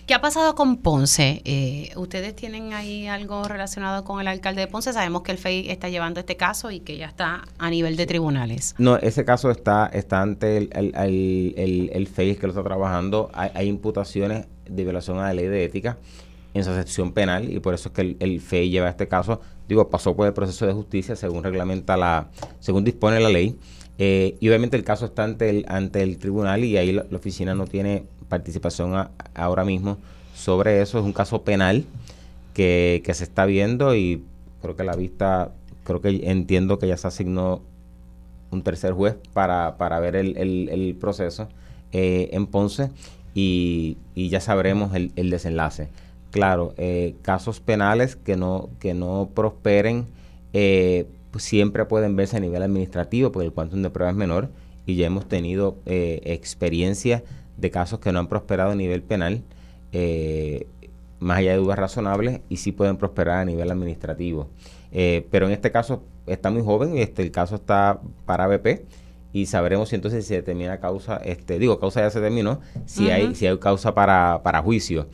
¿Qué 0.06 0.14
ha 0.14 0.20
pasado 0.20 0.54
con 0.54 0.76
Ponce? 0.76 1.42
Eh, 1.44 1.90
¿Ustedes 1.96 2.36
tienen 2.36 2.72
ahí 2.74 3.08
algo 3.08 3.42
relacionado 3.42 4.04
con 4.04 4.20
el 4.20 4.28
alcalde 4.28 4.60
de 4.60 4.68
Ponce? 4.68 4.92
Sabemos 4.92 5.22
que 5.22 5.32
el 5.32 5.38
FEI 5.38 5.68
está 5.68 5.88
llevando 5.88 6.20
este 6.20 6.36
caso 6.36 6.70
y 6.70 6.78
que 6.78 6.96
ya 6.96 7.06
está 7.06 7.42
a 7.58 7.70
nivel 7.70 7.96
de 7.96 8.06
tribunales. 8.06 8.76
No, 8.78 8.96
ese 8.98 9.24
caso 9.24 9.50
está, 9.50 9.86
está 9.92 10.22
ante 10.22 10.58
el, 10.58 10.70
el, 10.74 10.94
el, 10.94 11.54
el- 11.56 11.90
el 11.92 12.06
FEIS 12.06 12.38
que 12.38 12.46
lo 12.46 12.52
está 12.52 12.62
trabajando. 12.62 13.30
Hay, 13.34 13.50
hay 13.54 13.66
imputaciones 13.66 14.46
de 14.70 14.84
violación 14.84 15.18
a 15.18 15.22
la 15.24 15.34
ley 15.34 15.46
de 15.48 15.64
ética 15.64 15.98
en 16.54 16.62
su 16.62 16.72
sección 16.72 17.12
penal 17.12 17.50
y 17.52 17.58
por 17.58 17.74
eso 17.74 17.88
es 17.88 17.94
que 17.96 18.02
el, 18.02 18.16
el 18.20 18.40
FEI 18.40 18.70
lleva 18.70 18.88
este 18.88 19.08
caso. 19.08 19.40
Digo, 19.68 19.90
pasó 19.90 20.14
por 20.14 20.28
el 20.28 20.32
proceso 20.34 20.68
de 20.68 20.72
justicia 20.72 21.16
según 21.16 21.42
reglamenta 21.42 21.96
la, 21.96 22.28
según 22.60 22.84
dispone 22.84 23.18
la 23.18 23.28
ley. 23.28 23.56
Eh, 23.98 24.36
y 24.38 24.48
obviamente 24.50 24.76
el 24.76 24.84
caso 24.84 25.06
está 25.06 25.24
ante 25.24 25.50
el, 25.50 25.64
ante 25.68 26.02
el 26.02 26.18
tribunal 26.18 26.62
y 26.62 26.76
ahí 26.76 26.92
la, 26.92 27.06
la 27.10 27.16
oficina 27.16 27.54
no 27.56 27.66
tiene 27.66 28.04
participación 28.28 28.94
a- 28.94 29.10
ahora 29.34 29.64
mismo 29.64 29.98
sobre 30.34 30.80
eso. 30.82 30.98
Es 30.98 31.04
un 31.04 31.12
caso 31.12 31.42
penal 31.42 31.84
que, 32.54 33.02
que 33.04 33.14
se 33.14 33.24
está 33.24 33.44
viendo 33.46 33.94
y 33.94 34.22
creo 34.62 34.76
que 34.76 34.84
la 34.84 34.96
vista, 34.96 35.52
creo 35.84 36.00
que 36.00 36.20
entiendo 36.30 36.78
que 36.78 36.88
ya 36.88 36.96
se 36.96 37.06
asignó 37.08 37.60
un 38.50 38.62
tercer 38.62 38.92
juez 38.92 39.16
para, 39.32 39.76
para 39.76 39.98
ver 40.00 40.16
el, 40.16 40.36
el- 40.36 40.68
el 40.70 40.94
proceso 40.94 41.48
eh, 41.92 42.28
en 42.32 42.46
Ponce 42.46 42.90
y, 43.34 43.96
y 44.14 44.28
ya 44.28 44.40
sabremos 44.40 44.94
el, 44.94 45.12
el 45.16 45.30
desenlace. 45.30 45.88
Claro, 46.30 46.74
eh, 46.76 47.14
casos 47.22 47.60
penales 47.60 48.16
que 48.16 48.36
no, 48.36 48.68
que 48.80 48.94
no 48.94 49.28
prosperen 49.34 50.06
eh, 50.52 51.06
pues 51.30 51.44
siempre 51.44 51.84
pueden 51.84 52.16
verse 52.16 52.36
a 52.36 52.40
nivel 52.40 52.62
administrativo 52.62 53.30
porque 53.32 53.46
el 53.46 53.52
quantum 53.52 53.82
de 53.82 53.90
prueba 53.90 54.10
es 54.10 54.16
menor 54.16 54.48
y 54.86 54.96
ya 54.96 55.06
hemos 55.06 55.26
tenido 55.28 55.76
eh, 55.86 56.20
experiencia 56.24 57.22
de 57.56 57.70
casos 57.70 58.00
que 58.00 58.12
no 58.12 58.18
han 58.18 58.28
prosperado 58.28 58.72
a 58.72 58.74
nivel 58.74 59.02
penal 59.02 59.42
eh, 59.92 60.66
más 61.18 61.38
allá 61.38 61.52
de 61.52 61.58
dudas 61.58 61.78
razonables 61.78 62.40
y 62.48 62.58
sí 62.58 62.72
pueden 62.72 62.96
prosperar 62.96 63.38
a 63.38 63.44
nivel 63.44 63.70
administrativo. 63.70 64.48
Eh, 64.92 65.26
pero 65.30 65.46
en 65.46 65.52
este 65.52 65.70
caso 65.70 66.02
está 66.26 66.50
muy 66.50 66.62
joven 66.62 66.96
este, 66.98 67.22
el 67.22 67.30
caso 67.30 67.56
está 67.56 68.00
para 68.24 68.46
BP 68.46 68.84
y 69.32 69.46
sabremos 69.46 69.90
si 69.90 69.96
entonces 69.96 70.26
se 70.26 70.34
determina 70.34 70.80
causa, 70.80 71.16
este, 71.18 71.58
digo, 71.58 71.78
causa 71.78 72.00
ya 72.00 72.10
se 72.10 72.20
terminó, 72.20 72.60
si 72.86 73.10
hay, 73.10 73.34
si 73.34 73.46
hay 73.46 73.58
causa 73.58 73.94
para, 73.94 74.42
para 74.42 74.62
juicio. 74.62 75.08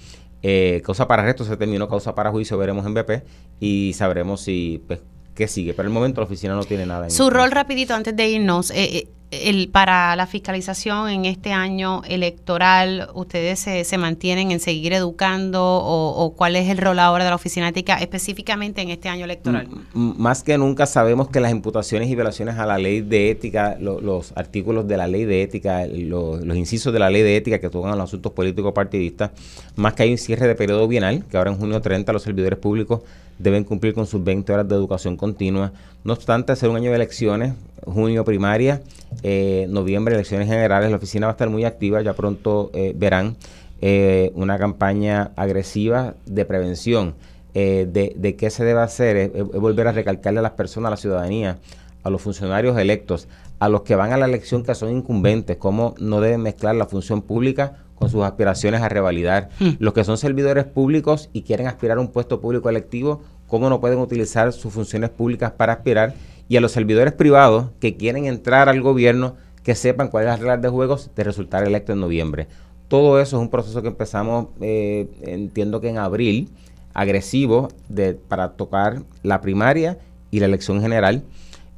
Eh, 0.44 0.80
causa 0.84 1.06
para 1.06 1.22
arresto 1.22 1.44
se 1.44 1.56
terminó, 1.56 1.88
causa 1.88 2.14
para 2.14 2.30
juicio 2.30 2.58
veremos 2.58 2.84
en 2.86 2.94
BP 2.94 3.24
y 3.60 3.92
sabremos 3.94 4.40
si 4.40 4.82
pues, 4.86 5.00
qué 5.34 5.48
sigue. 5.48 5.74
Pero 5.74 5.88
el 5.88 5.94
momento 5.94 6.20
la 6.20 6.26
oficina 6.26 6.54
no 6.54 6.64
tiene 6.64 6.86
nada 6.86 7.06
en 7.06 7.10
Su 7.10 7.30
rol 7.30 7.50
rapidito 7.50 7.94
antes 7.94 8.14
de 8.14 8.28
irnos, 8.28 8.70
eh, 8.70 9.08
el, 9.32 9.68
para 9.70 10.14
la 10.14 10.26
fiscalización 10.26 11.08
en 11.08 11.24
este 11.24 11.52
año 11.52 12.02
electoral, 12.04 13.08
¿ustedes 13.14 13.58
se, 13.60 13.84
se 13.84 13.96
mantienen 13.98 14.50
en 14.50 14.60
seguir 14.60 14.92
educando 14.92 15.62
o, 15.62 16.10
o 16.24 16.34
cuál 16.34 16.54
es 16.54 16.68
el 16.68 16.76
rol 16.78 16.98
ahora 16.98 17.24
de 17.24 17.30
la 17.30 17.36
oficina 17.36 17.68
ética 17.68 17.96
específicamente 17.96 18.82
en 18.82 18.90
este 18.90 19.08
año 19.08 19.24
electoral? 19.24 19.68
Más 19.94 20.42
que 20.42 20.58
nunca 20.58 20.84
sabemos 20.86 21.28
que 21.28 21.40
las 21.40 21.50
imputaciones 21.50 22.10
y 22.10 22.14
violaciones 22.14 22.58
a 22.58 22.66
la 22.66 22.76
ley 22.78 23.00
de 23.00 23.30
ética, 23.30 23.76
lo- 23.80 24.00
los 24.02 24.32
artículos 24.36 24.86
de 24.86 24.96
la 24.98 25.06
ley 25.08 25.24
de 25.24 25.42
ética, 25.42 25.86
lo- 25.86 26.36
los 26.36 26.56
incisos 26.56 26.92
de 26.92 26.98
la 26.98 27.08
ley 27.08 27.22
de 27.22 27.36
ética 27.36 27.58
que 27.58 27.70
tocan 27.70 27.92
los 27.92 28.00
asuntos 28.00 28.32
políticos 28.32 28.72
partidistas, 28.74 29.30
más 29.76 29.94
que 29.94 30.02
hay 30.02 30.12
un 30.12 30.18
cierre 30.18 30.46
de 30.46 30.54
periodo 30.54 30.86
bienal, 30.88 31.24
que 31.30 31.38
ahora 31.38 31.50
en 31.50 31.58
junio 31.58 31.80
30 31.80 32.12
los 32.12 32.22
servidores 32.22 32.58
públicos 32.58 33.00
deben 33.42 33.64
cumplir 33.64 33.92
con 33.92 34.06
sus 34.06 34.22
20 34.22 34.52
horas 34.52 34.68
de 34.68 34.74
educación 34.74 35.16
continua. 35.16 35.72
No 36.04 36.12
obstante, 36.12 36.54
ser 36.56 36.68
un 36.70 36.76
año 36.76 36.90
de 36.90 36.96
elecciones, 36.96 37.54
junio 37.84 38.24
primaria, 38.24 38.82
eh, 39.22 39.66
noviembre 39.68 40.14
elecciones 40.14 40.48
generales, 40.48 40.90
la 40.90 40.96
oficina 40.96 41.26
va 41.26 41.32
a 41.32 41.34
estar 41.34 41.50
muy 41.50 41.64
activa, 41.64 42.00
ya 42.02 42.14
pronto 42.14 42.70
eh, 42.72 42.92
verán 42.96 43.36
eh, 43.80 44.30
una 44.34 44.58
campaña 44.58 45.32
agresiva 45.36 46.14
de 46.26 46.44
prevención. 46.44 47.14
Eh, 47.54 47.86
de, 47.86 48.14
de 48.16 48.34
qué 48.34 48.48
se 48.48 48.64
debe 48.64 48.80
hacer 48.80 49.14
es, 49.18 49.30
es 49.34 49.44
volver 49.44 49.86
a 49.86 49.92
recalcarle 49.92 50.38
a 50.38 50.42
las 50.42 50.52
personas, 50.52 50.88
a 50.88 50.90
la 50.92 50.96
ciudadanía, 50.96 51.58
a 52.02 52.08
los 52.08 52.22
funcionarios 52.22 52.78
electos, 52.78 53.28
a 53.58 53.68
los 53.68 53.82
que 53.82 53.94
van 53.94 54.10
a 54.10 54.16
la 54.16 54.24
elección 54.24 54.62
que 54.62 54.74
son 54.74 54.90
incumbentes, 54.90 55.58
cómo 55.58 55.94
no 55.98 56.22
deben 56.22 56.40
mezclar 56.40 56.74
la 56.76 56.86
función 56.86 57.20
pública 57.20 57.72
con 57.72 57.92
con 58.02 58.10
sus 58.10 58.24
aspiraciones 58.24 58.82
a 58.82 58.88
revalidar. 58.88 59.50
Hmm. 59.60 59.74
Los 59.78 59.94
que 59.94 60.02
son 60.02 60.18
servidores 60.18 60.64
públicos 60.64 61.30
y 61.32 61.42
quieren 61.42 61.68
aspirar 61.68 61.98
a 61.98 62.00
un 62.00 62.08
puesto 62.08 62.40
público 62.40 62.68
electivo, 62.68 63.22
cómo 63.52 63.68
no 63.68 63.80
pueden 63.82 63.98
utilizar 63.98 64.50
sus 64.54 64.72
funciones 64.72 65.10
públicas 65.10 65.52
para 65.52 65.74
aspirar. 65.74 66.14
Y 66.48 66.56
a 66.56 66.62
los 66.62 66.72
servidores 66.72 67.12
privados 67.12 67.66
que 67.80 67.98
quieren 67.98 68.24
entrar 68.24 68.70
al 68.70 68.80
gobierno, 68.80 69.36
que 69.62 69.74
sepan 69.74 70.08
cuáles 70.08 70.30
las 70.30 70.40
reglas 70.40 70.62
de 70.62 70.70
juegos 70.70 71.10
de 71.14 71.22
resultar 71.22 71.62
electo 71.62 71.92
en 71.92 72.00
noviembre. 72.00 72.46
Todo 72.88 73.20
eso 73.20 73.36
es 73.36 73.42
un 73.42 73.50
proceso 73.50 73.82
que 73.82 73.88
empezamos, 73.88 74.46
eh, 74.62 75.06
entiendo 75.20 75.82
que 75.82 75.90
en 75.90 75.98
abril, 75.98 76.48
agresivo 76.94 77.68
de, 77.90 78.14
para 78.14 78.52
tocar 78.52 79.02
la 79.22 79.42
primaria 79.42 79.98
y 80.30 80.40
la 80.40 80.46
elección 80.46 80.80
general. 80.80 81.22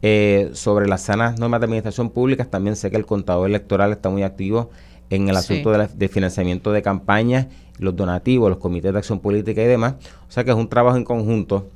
Eh, 0.00 0.50
sobre 0.52 0.86
las 0.86 1.02
sanas 1.02 1.40
normas 1.40 1.58
de 1.58 1.64
administración 1.64 2.08
pública, 2.08 2.44
también 2.44 2.76
sé 2.76 2.88
que 2.88 2.96
el 2.96 3.06
contador 3.06 3.48
electoral 3.48 3.90
está 3.90 4.10
muy 4.10 4.22
activo 4.22 4.70
en 5.10 5.28
el 5.28 5.34
Sí. 5.36 5.38
asunto 5.38 5.70
de, 5.72 5.78
la- 5.78 5.86
de 5.88 6.08
financiamiento 6.08 6.72
de 6.72 6.82
campañas, 6.82 7.46
los 7.78 7.94
donativos, 7.96 8.48
los 8.50 8.58
comités 8.58 8.92
de 8.92 8.98
acción 8.98 9.20
política 9.20 9.62
y 9.62 9.66
demás. 9.66 9.94
O 10.28 10.32
sea 10.32 10.44
que 10.44 10.50
es 10.50 10.56
un 10.56 10.68
trabajo 10.68 10.96
en 10.96 11.04
conjunto 11.04 11.68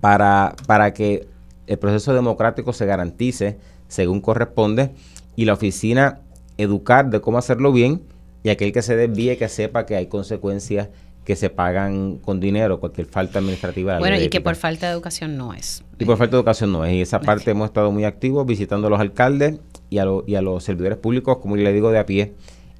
para, 0.00 0.54
para 0.66 0.92
que 0.92 1.26
el 1.66 1.78
proceso 1.78 2.12
democrático 2.14 2.72
se 2.72 2.86
garantice 2.86 3.58
según 3.88 4.20
corresponde 4.20 4.90
y 5.36 5.44
la 5.44 5.52
oficina 5.54 6.20
educar 6.58 7.08
de 7.10 7.20
cómo 7.20 7.38
hacerlo 7.38 7.72
bien 7.72 8.02
y 8.42 8.50
aquel 8.50 8.72
que 8.72 8.82
se 8.82 8.96
desvíe 8.96 9.36
que 9.38 9.48
sepa 9.48 9.86
que 9.86 9.96
hay 9.96 10.06
consecuencias 10.06 10.88
que 11.24 11.36
se 11.36 11.50
pagan 11.50 12.16
con 12.16 12.40
dinero, 12.40 12.80
cualquier 12.80 13.06
falta 13.06 13.38
administrativa. 13.38 14.00
Bueno, 14.00 14.16
y 14.20 14.28
que 14.28 14.40
por 14.40 14.56
falta 14.56 14.88
de 14.88 14.92
educación 14.92 15.36
no 15.36 15.54
es. 15.54 15.84
Y 16.00 16.04
por 16.04 16.16
falta 16.18 16.32
de 16.36 16.40
educación 16.40 16.72
no 16.72 16.84
es. 16.84 16.94
Y 16.94 17.00
esa 17.00 17.20
parte 17.20 17.52
hemos 17.52 17.66
estado 17.66 17.92
muy 17.92 18.04
activos 18.04 18.44
visitando 18.44 18.88
a 18.88 18.90
los 18.90 18.98
alcaldes 18.98 19.60
y 19.92 19.98
a, 19.98 20.04
lo- 20.04 20.24
y 20.26 20.34
a 20.36 20.42
los 20.42 20.64
servidores 20.64 20.98
públicos, 20.98 21.38
como 21.38 21.56
le 21.56 21.72
digo, 21.72 21.90
de 21.90 21.98
a 21.98 22.06
pie 22.06 22.32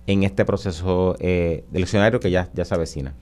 en 0.06 0.22
este 0.22 0.44
proceso 0.44 1.16
eh, 1.20 1.64
eleccionario 1.72 2.18
que 2.20 2.30
ya, 2.30 2.48
ya 2.54 2.64
se 2.64 2.74
avecina. 2.74 3.12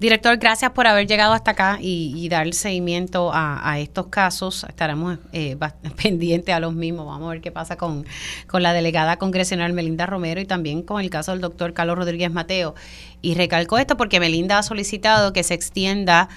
Director, 0.00 0.36
gracias 0.36 0.70
por 0.70 0.86
haber 0.86 1.08
llegado 1.08 1.32
hasta 1.32 1.50
acá 1.52 1.78
y, 1.80 2.12
y 2.16 2.28
dar 2.28 2.52
seguimiento 2.54 3.30
a, 3.32 3.78
estos 3.80 4.06
casos. 4.06 4.64
Estaremos 4.68 5.18
eh, 5.32 5.56
pendientes 6.02 6.54
a 6.54 6.60
los 6.60 6.72
mismos. 6.72 7.06
Vamos 7.06 7.26
a 7.28 7.30
ver 7.32 7.40
qué 7.40 7.50
pasa 7.50 7.76
con, 7.76 8.04
con 8.46 8.62
la 8.62 8.72
delegada 8.72 9.16
congresional 9.16 9.72
Melinda 9.72 10.06
Romero 10.06 10.40
y 10.40 10.44
también 10.44 10.82
con 10.82 11.00
el 11.00 11.10
caso 11.10 11.32
del 11.32 11.40
doctor 11.40 11.72
Carlos 11.74 11.98
Rodríguez 11.98 12.30
Mateo. 12.30 12.76
Y 13.22 13.34
recalco 13.34 13.76
esto 13.78 13.96
porque 13.96 14.20
Melinda 14.20 14.58
ha 14.58 14.62
solicitado 14.62 15.32
que 15.32 15.42
se 15.42 15.54
extienda 15.54 16.28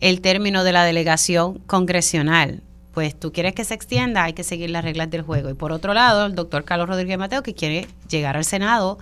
el 0.00 0.22
término 0.22 0.64
de 0.64 0.72
la 0.72 0.84
delegación 0.84 1.58
congresional. 1.66 2.62
Pues 2.92 3.18
tú 3.18 3.32
quieres 3.32 3.54
que 3.54 3.64
se 3.64 3.74
extienda, 3.74 4.24
hay 4.24 4.32
que 4.32 4.42
seguir 4.42 4.70
las 4.70 4.84
reglas 4.84 5.10
del 5.10 5.22
juego. 5.22 5.50
Y 5.50 5.54
por 5.54 5.72
otro 5.72 5.94
lado, 5.94 6.26
el 6.26 6.34
doctor 6.34 6.64
Carlos 6.64 6.88
Rodríguez 6.88 7.18
Mateo, 7.18 7.42
que 7.42 7.54
quiere 7.54 7.86
llegar 8.08 8.36
al 8.36 8.44
Senado 8.44 8.98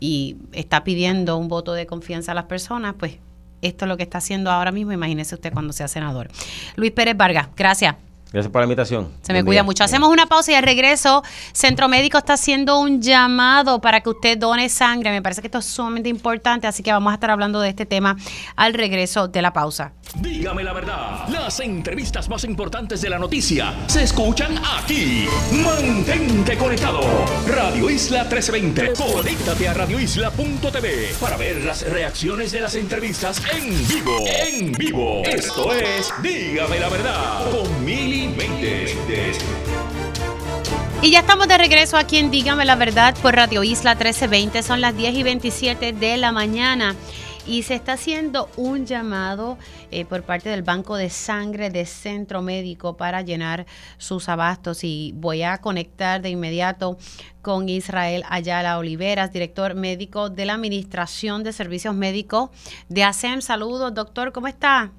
y 0.00 0.36
está 0.52 0.84
pidiendo 0.84 1.36
un 1.36 1.48
voto 1.48 1.72
de 1.72 1.86
confianza 1.86 2.32
a 2.32 2.34
las 2.34 2.44
personas, 2.44 2.94
pues 2.98 3.18
esto 3.62 3.84
es 3.84 3.88
lo 3.88 3.96
que 3.96 4.02
está 4.02 4.18
haciendo 4.18 4.50
ahora 4.50 4.72
mismo. 4.72 4.92
Imagínese 4.92 5.34
usted 5.34 5.52
cuando 5.52 5.72
sea 5.72 5.88
senador. 5.88 6.28
Luis 6.76 6.92
Pérez 6.92 7.16
Vargas, 7.16 7.48
gracias. 7.56 7.96
Gracias 8.32 8.52
por 8.52 8.60
la 8.60 8.64
invitación. 8.64 9.08
Se 9.22 9.32
me 9.32 9.38
Buen 9.38 9.46
cuida 9.46 9.60
día. 9.60 9.64
mucho. 9.64 9.84
Hacemos 9.84 10.10
una 10.10 10.26
pausa 10.26 10.52
y 10.52 10.54
al 10.54 10.62
regreso, 10.62 11.22
Centro 11.52 11.88
Médico 11.88 12.18
está 12.18 12.34
haciendo 12.34 12.78
un 12.78 13.00
llamado 13.00 13.80
para 13.80 14.00
que 14.00 14.10
usted 14.10 14.36
done 14.36 14.68
sangre. 14.68 15.10
Me 15.10 15.22
parece 15.22 15.40
que 15.40 15.46
esto 15.46 15.58
es 15.58 15.64
sumamente 15.64 16.08
importante, 16.10 16.66
así 16.66 16.82
que 16.82 16.92
vamos 16.92 17.10
a 17.10 17.14
estar 17.14 17.30
hablando 17.30 17.60
de 17.60 17.70
este 17.70 17.86
tema 17.86 18.16
al 18.54 18.74
regreso 18.74 19.28
de 19.28 19.40
la 19.40 19.52
pausa. 19.52 19.92
Dígame 20.16 20.64
la 20.64 20.72
verdad, 20.72 21.28
las 21.28 21.60
entrevistas 21.60 22.28
más 22.28 22.44
importantes 22.44 23.00
de 23.02 23.10
la 23.10 23.18
noticia 23.18 23.74
se 23.86 24.02
escuchan 24.04 24.58
aquí. 24.78 25.26
Mantente 25.52 26.56
conectado. 26.56 27.00
Radio 27.46 27.90
Isla 27.90 28.24
1320. 28.24 28.92
Conéctate 28.94 29.68
a 29.68 29.74
radioisla.tv 29.74 31.14
para 31.20 31.36
ver 31.36 31.62
las 31.64 31.82
reacciones 31.90 32.52
de 32.52 32.60
las 32.60 32.74
entrevistas 32.74 33.42
en 33.54 33.88
vivo. 33.88 34.24
En 34.26 34.72
vivo. 34.72 35.22
Esto 35.24 35.72
es 35.74 36.12
Dígame 36.22 36.78
la 36.80 36.88
verdad 36.88 37.50
con 37.50 37.84
Mili. 37.84 38.17
Y 41.00 41.12
ya 41.12 41.20
estamos 41.20 41.46
de 41.46 41.56
regreso 41.56 41.96
aquí 41.96 42.18
en 42.18 42.30
Dígame 42.30 42.64
la 42.64 42.74
Verdad 42.74 43.16
por 43.22 43.34
Radio 43.34 43.62
Isla 43.62 43.94
1320. 43.94 44.62
Son 44.62 44.80
las 44.80 44.96
10 44.96 45.14
y 45.14 45.22
27 45.22 45.92
de 45.92 46.16
la 46.16 46.32
mañana. 46.32 46.96
Y 47.46 47.62
se 47.62 47.74
está 47.76 47.92
haciendo 47.92 48.50
un 48.56 48.84
llamado 48.84 49.56
eh, 49.90 50.04
por 50.04 50.22
parte 50.22 50.50
del 50.50 50.62
Banco 50.62 50.96
de 50.96 51.08
Sangre 51.08 51.70
de 51.70 51.86
Centro 51.86 52.42
Médico 52.42 52.96
para 52.96 53.22
llenar 53.22 53.64
sus 53.96 54.28
abastos. 54.28 54.84
Y 54.84 55.12
voy 55.16 55.44
a 55.44 55.58
conectar 55.58 56.20
de 56.20 56.30
inmediato 56.30 56.98
con 57.40 57.68
Israel 57.68 58.24
Ayala 58.28 58.76
Oliveras, 58.76 59.32
director 59.32 59.74
médico 59.74 60.28
de 60.28 60.44
la 60.44 60.54
Administración 60.54 61.42
de 61.44 61.52
Servicios 61.52 61.94
Médicos 61.94 62.50
de 62.88 63.04
ASEM. 63.04 63.40
Saludos, 63.40 63.94
doctor, 63.94 64.32
¿cómo 64.32 64.48
está? 64.48 64.92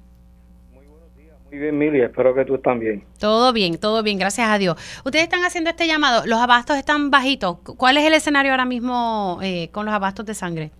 Muy 1.50 1.58
bien, 1.58 1.78
Mili, 1.78 2.00
espero 2.00 2.32
que 2.32 2.44
tú 2.44 2.58
también. 2.58 3.02
Todo 3.18 3.52
bien, 3.52 3.76
todo 3.80 4.04
bien, 4.04 4.18
gracias 4.18 4.48
a 4.48 4.56
Dios. 4.56 4.76
Ustedes 5.04 5.24
están 5.24 5.44
haciendo 5.44 5.70
este 5.70 5.88
llamado, 5.88 6.22
los 6.24 6.38
abastos 6.38 6.76
están 6.76 7.10
bajitos. 7.10 7.58
¿Cuál 7.76 7.96
es 7.96 8.06
el 8.06 8.14
escenario 8.14 8.52
ahora 8.52 8.66
mismo 8.66 9.40
eh, 9.42 9.68
con 9.72 9.84
los 9.84 9.92
abastos 9.92 10.24
de 10.26 10.34
sangre? 10.34 10.70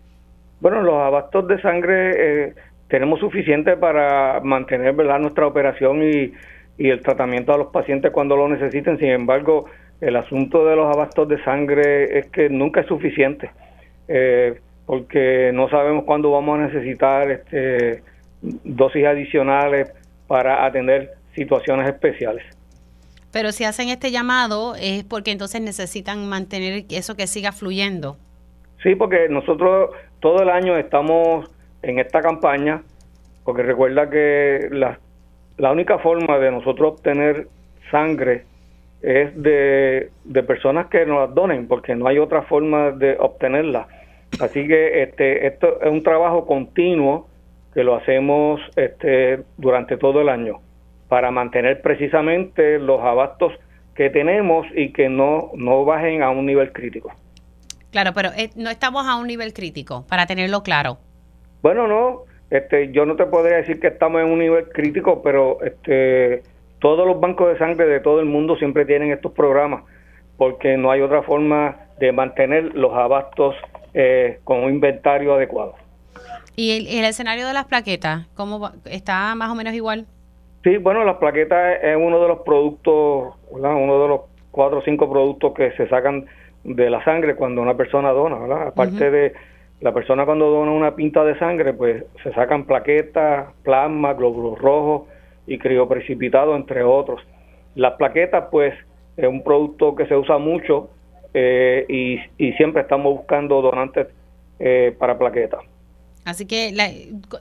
Bueno, 0.61 0.80
los 0.83 0.94
abastos 0.94 1.48
de 1.48 1.61
sangre 1.61 2.12
eh, 2.14 2.54
tenemos 2.87 3.18
suficiente 3.18 3.76
para 3.76 4.40
mantener 4.44 4.94
¿verdad? 4.94 5.18
nuestra 5.18 5.44
operación 5.44 6.04
y, 6.04 6.33
y 6.78 6.88
el 6.88 7.00
tratamiento 7.00 7.52
a 7.52 7.59
los 7.59 7.72
pacientes 7.72 8.12
cuando 8.12 8.37
lo 8.37 8.48
necesiten. 8.48 8.96
Sin 8.98 9.09
embargo, 9.09 9.64
el 10.00 10.14
asunto 10.14 10.64
de 10.66 10.76
los 10.76 10.94
abastos 10.94 11.26
de 11.26 11.42
sangre 11.42 12.16
es 12.16 12.26
que 12.26 12.48
nunca 12.48 12.83
es 12.83 12.87
suficiente, 12.87 13.50
eh, 14.06 14.61
porque 14.87 15.50
no 15.52 15.68
sabemos 15.68 16.04
cuándo 16.04 16.30
vamos 16.30 16.61
a 16.61 16.66
necesitar 16.66 17.28
este, 17.28 18.04
dosis 18.40 19.04
adicionales 19.04 19.92
para 20.30 20.64
atender 20.64 21.14
situaciones 21.34 21.88
especiales. 21.88 22.44
Pero 23.32 23.50
si 23.50 23.64
hacen 23.64 23.88
este 23.88 24.12
llamado 24.12 24.76
es 24.76 25.02
porque 25.02 25.32
entonces 25.32 25.60
necesitan 25.60 26.28
mantener 26.28 26.84
eso 26.88 27.16
que 27.16 27.26
siga 27.26 27.50
fluyendo. 27.50 28.16
Sí, 28.80 28.94
porque 28.94 29.28
nosotros 29.28 29.90
todo 30.20 30.40
el 30.44 30.50
año 30.50 30.76
estamos 30.76 31.50
en 31.82 31.98
esta 31.98 32.20
campaña, 32.20 32.84
porque 33.42 33.64
recuerda 33.64 34.08
que 34.08 34.68
la, 34.70 35.00
la 35.58 35.72
única 35.72 35.98
forma 35.98 36.38
de 36.38 36.52
nosotros 36.52 36.92
obtener 36.92 37.48
sangre 37.90 38.44
es 39.02 39.34
de, 39.34 40.12
de 40.22 40.42
personas 40.44 40.86
que 40.86 41.06
nos 41.06 41.26
las 41.26 41.34
donen, 41.34 41.66
porque 41.66 41.96
no 41.96 42.06
hay 42.06 42.20
otra 42.20 42.42
forma 42.42 42.92
de 42.92 43.16
obtenerla. 43.18 43.88
Así 44.38 44.64
que 44.68 45.02
este, 45.02 45.48
esto 45.48 45.80
es 45.82 45.90
un 45.90 46.04
trabajo 46.04 46.46
continuo 46.46 47.29
que 47.74 47.85
lo 47.85 47.96
hacemos 47.96 48.61
este, 48.76 49.42
durante 49.56 49.96
todo 49.96 50.20
el 50.20 50.28
año 50.28 50.61
para 51.09 51.30
mantener 51.30 51.83
precisamente 51.83 52.78
los 52.78 53.00
abastos 53.00 53.52
que 53.94 54.11
tenemos 54.11 54.66
y 54.74 54.92
que 54.92 55.09
no, 55.09 55.50
no 55.54 55.85
bajen 55.85 56.22
a 56.22 56.30
un 56.30 56.46
nivel 56.46 56.72
crítico. 56.72 57.12
Claro, 57.90 58.12
pero 58.14 58.30
eh, 58.37 58.50
no 58.54 58.70
estamos 58.70 59.06
a 59.06 59.16
un 59.16 59.26
nivel 59.26 59.52
crítico, 59.52 60.04
para 60.09 60.26
tenerlo 60.26 60.62
claro. 60.62 60.98
Bueno, 61.62 61.88
no, 61.88 62.22
este, 62.50 62.92
yo 62.92 63.04
no 63.04 63.16
te 63.16 63.26
podría 63.26 63.56
decir 63.56 63.80
que 63.80 63.88
estamos 63.88 64.22
en 64.22 64.28
un 64.28 64.38
nivel 64.38 64.68
crítico, 64.68 65.20
pero 65.22 65.62
este, 65.62 66.42
todos 66.78 67.06
los 67.06 67.20
bancos 67.20 67.52
de 67.52 67.59
sangre 67.59 67.87
de 67.87 68.00
todo 68.00 68.20
el 68.20 68.26
mundo 68.26 68.56
siempre 68.56 68.87
tienen 68.87 69.11
estos 69.11 69.33
programas, 69.33 69.83
porque 70.37 70.76
no 70.76 70.90
hay 70.90 71.00
otra 71.00 71.22
forma 71.22 71.76
de 71.98 72.12
mantener 72.12 72.74
los 72.74 72.94
abastos 72.94 73.56
eh, 73.94 74.38
con 74.44 74.64
un 74.64 74.70
inventario 74.70 75.35
adecuado. 75.35 75.74
¿Y 76.56 76.72
el, 76.72 76.86
el 76.86 77.04
escenario 77.04 77.46
de 77.46 77.54
las 77.54 77.66
plaquetas, 77.66 78.26
cómo 78.34 78.60
va? 78.60 78.72
está 78.84 79.34
más 79.34 79.50
o 79.50 79.54
menos 79.54 79.74
igual? 79.74 80.06
Sí, 80.62 80.76
bueno, 80.76 81.04
las 81.04 81.16
plaquetas 81.16 81.78
es 81.82 81.96
uno 81.96 82.20
de 82.20 82.28
los 82.28 82.40
productos, 82.40 83.34
¿verdad? 83.52 83.74
uno 83.76 84.02
de 84.02 84.08
los 84.08 84.20
cuatro 84.50 84.78
o 84.78 84.82
cinco 84.82 85.10
productos 85.10 85.54
que 85.54 85.72
se 85.72 85.88
sacan 85.88 86.26
de 86.64 86.90
la 86.90 87.02
sangre 87.04 87.34
cuando 87.34 87.62
una 87.62 87.76
persona 87.76 88.10
dona, 88.10 88.38
¿verdad? 88.38 88.68
Aparte 88.68 89.10
de 89.10 89.32
la 89.80 89.92
persona 89.92 90.26
cuando 90.26 90.50
dona 90.50 90.72
una 90.72 90.94
pinta 90.94 91.24
de 91.24 91.38
sangre, 91.38 91.72
pues 91.72 92.04
se 92.22 92.32
sacan 92.34 92.66
plaquetas, 92.66 93.48
plasma, 93.62 94.12
glóbulos 94.12 94.58
rojos 94.58 95.08
y 95.46 95.58
crioprecipitado, 95.58 96.54
entre 96.54 96.82
otros. 96.82 97.22
Las 97.74 97.94
plaquetas, 97.94 98.48
pues, 98.50 98.74
es 99.16 99.26
un 99.26 99.42
producto 99.42 99.94
que 99.94 100.06
se 100.06 100.16
usa 100.16 100.38
mucho 100.38 100.90
eh, 101.32 101.86
y, 101.88 102.20
y 102.36 102.52
siempre 102.54 102.82
estamos 102.82 103.14
buscando 103.16 103.62
donantes 103.62 104.08
eh, 104.58 104.94
para 104.98 105.16
plaquetas. 105.16 105.60
Así 106.24 106.46
que, 106.46 106.70
la, 106.72 106.88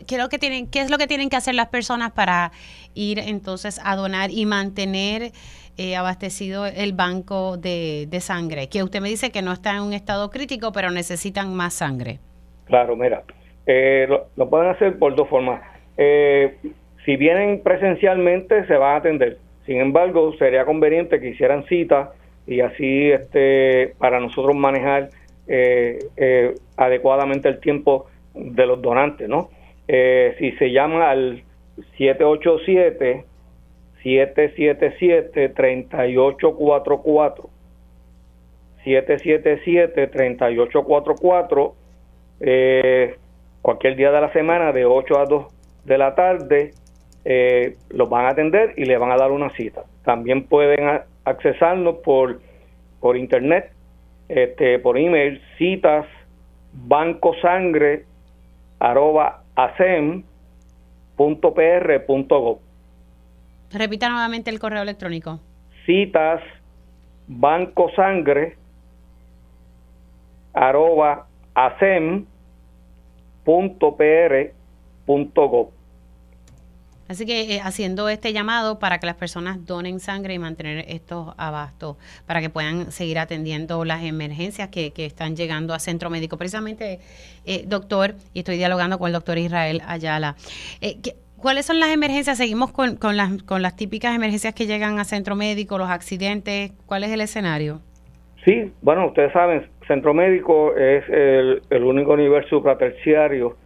¿qué, 0.08 0.18
que 0.30 0.40
tienen, 0.40 0.70
¿qué 0.70 0.82
es 0.82 0.90
lo 0.90 0.98
que 0.98 1.08
tienen 1.08 1.30
que 1.30 1.36
hacer 1.36 1.54
las 1.54 1.68
personas 1.68 2.12
para 2.12 2.52
ir 2.96 3.20
entonces 3.20 3.80
a 3.84 3.96
donar 3.96 4.32
y 4.32 4.46
mantener 4.46 5.32
eh, 5.78 5.96
abastecido 5.96 6.66
el 6.66 6.94
banco 6.94 7.58
de, 7.58 8.08
de, 8.10 8.20
sangre? 8.22 8.70
Que 8.70 8.82
usted 8.84 9.02
me 9.02 9.10
dice 9.10 9.32
que 9.32 9.42
no 9.42 9.52
está 9.52 9.76
en 9.76 9.84
un 9.84 9.94
estado 9.94 10.30
crítico, 10.30 10.72
pero 10.72 10.92
necesitan 10.92 11.54
más 11.54 11.74
sangre. 11.74 12.20
Claro, 12.66 12.96
mira, 12.96 13.24
eh, 13.66 14.08
lo, 14.36 14.50
pueden 14.50 14.70
hacer 14.70 14.98
por 14.98 15.16
dos 15.16 15.28
formas. 15.28 15.62
Eh, 15.98 16.58
si 17.06 17.18
vienen 17.18 17.62
presencialmente, 17.62 18.66
se 18.66 18.76
van 18.76 18.94
a 18.94 18.98
atender. 18.98 19.40
Sin 19.66 19.82
embargo, 19.82 20.34
sería 20.38 20.66
conveniente 20.66 21.20
que 21.20 21.30
hicieran 21.30 21.66
cita 21.66 22.14
y 22.48 22.62
así 22.62 23.12
este, 23.12 23.94
para 23.98 24.20
nosotros 24.20 24.56
manejar 24.56 25.10
adecuadamente 26.78 27.50
el 27.50 27.60
tiempo 27.60 28.06
de 28.34 28.66
los 28.66 28.82
donantes, 28.82 29.28
¿no? 29.28 29.50
si 29.88 30.52
se 30.60 30.72
llama 30.72 31.10
al 31.10 31.44
787 31.98 33.26
777 34.04 35.50
3844 35.50 37.50
777-3844, 38.86 41.74
eh, 42.42 43.16
cualquier 43.62 43.96
día 43.96 44.12
de 44.12 44.22
la 44.22 44.32
semana 44.32 44.72
de 44.72 44.86
8 44.86 45.20
a 45.20 45.26
2 45.26 45.46
de 45.86 45.98
la 45.98 46.14
tarde, 46.16 46.72
eh, 47.26 47.76
los 47.90 48.10
van 48.10 48.26
a 48.26 48.30
atender 48.30 48.74
y 48.78 48.86
le 48.86 48.98
van 48.98 49.12
a 49.12 49.18
dar 49.18 49.32
una 49.32 49.50
cita. 49.52 49.84
También 50.04 50.46
pueden 50.46 51.02
accesarnos 51.26 51.98
por, 51.98 52.40
por 53.00 53.18
internet, 53.18 53.72
este, 54.30 54.80
por 54.80 54.98
email, 54.98 55.42
citas 55.58 56.08
bancosangre 56.72 58.06
arroba 58.80 59.44
Repita 63.72 64.10
nuevamente 64.10 64.50
el 64.50 64.60
correo 64.60 64.82
electrónico. 64.82 65.40
Citas 65.86 66.42
bancosangre 67.28 68.58
arroba 70.54 71.28
acem.pr.gov. 71.54 72.30
Así 77.10 77.26
que 77.26 77.56
eh, 77.56 77.62
haciendo 77.62 78.08
este 78.08 78.32
llamado 78.32 78.80
para 78.80 79.00
que 79.00 79.06
las 79.06 79.16
personas 79.16 79.66
donen 79.66 80.00
sangre 80.00 80.36
y 80.36 80.40
mantener 80.40 80.86
estos 80.88 81.34
abastos, 81.38 81.98
para 82.26 82.40
que 82.40 82.50
puedan 82.50 82.92
seguir 82.92 83.20
atendiendo 83.20 83.84
las 83.84 84.04
emergencias 84.04 84.70
que, 84.70 84.94
están 84.96 85.36
llegando 85.36 85.74
a 85.74 85.80
centro 85.80 86.10
médico. 86.10 86.38
Precisamente, 86.38 87.00
eh, 87.46 87.64
doctor, 87.68 88.16
y 88.34 88.40
estoy 88.40 88.58
dialogando 88.58 88.98
con 88.98 89.08
el 89.08 89.14
doctor 89.14 89.38
Israel 89.38 89.82
Ayala. 89.86 90.36
Eh, 90.80 90.98
¿Cuáles 91.38 91.66
son 91.66 91.80
las 91.80 91.90
emergencias? 91.90 92.38
Seguimos 92.38 92.72
con, 92.72 92.96
con, 92.96 93.18
las, 93.18 93.42
con 93.44 93.62
las 93.62 93.76
típicas 93.76 94.16
emergencias 94.16 94.54
que 94.54 94.68
llegan 94.68 95.00
a 95.00 95.04
centro 95.04 95.36
médico, 95.36 95.78
los 95.78 95.90
accidentes. 95.90 96.72
¿Cuál 96.86 97.04
es 97.04 97.12
el 97.12 97.22
escenario? 97.22 97.82
Sí, 98.46 98.72
bueno, 98.82 99.08
ustedes 99.08 99.34
saben, 99.34 99.68
Centro 99.88 100.14
Médico 100.14 100.76
es 100.76 101.04
el, 101.10 101.84
único 101.84 102.16
nivel 102.16 102.46
supraterciario 102.46 103.58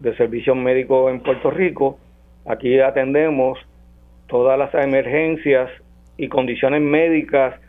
de 0.00 0.16
servicios 0.16 0.56
médicos 0.56 1.12
en 1.12 1.20
Puerto 1.20 1.50
Rico. 1.50 1.98
Aquí 2.46 2.78
atendemos 2.80 3.58
todas 4.28 4.58
las 4.58 4.74
emergencias 4.74 5.70
y 6.16 6.28
condiciones 6.28 6.80
médicas 6.80 7.60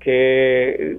que 0.00 0.98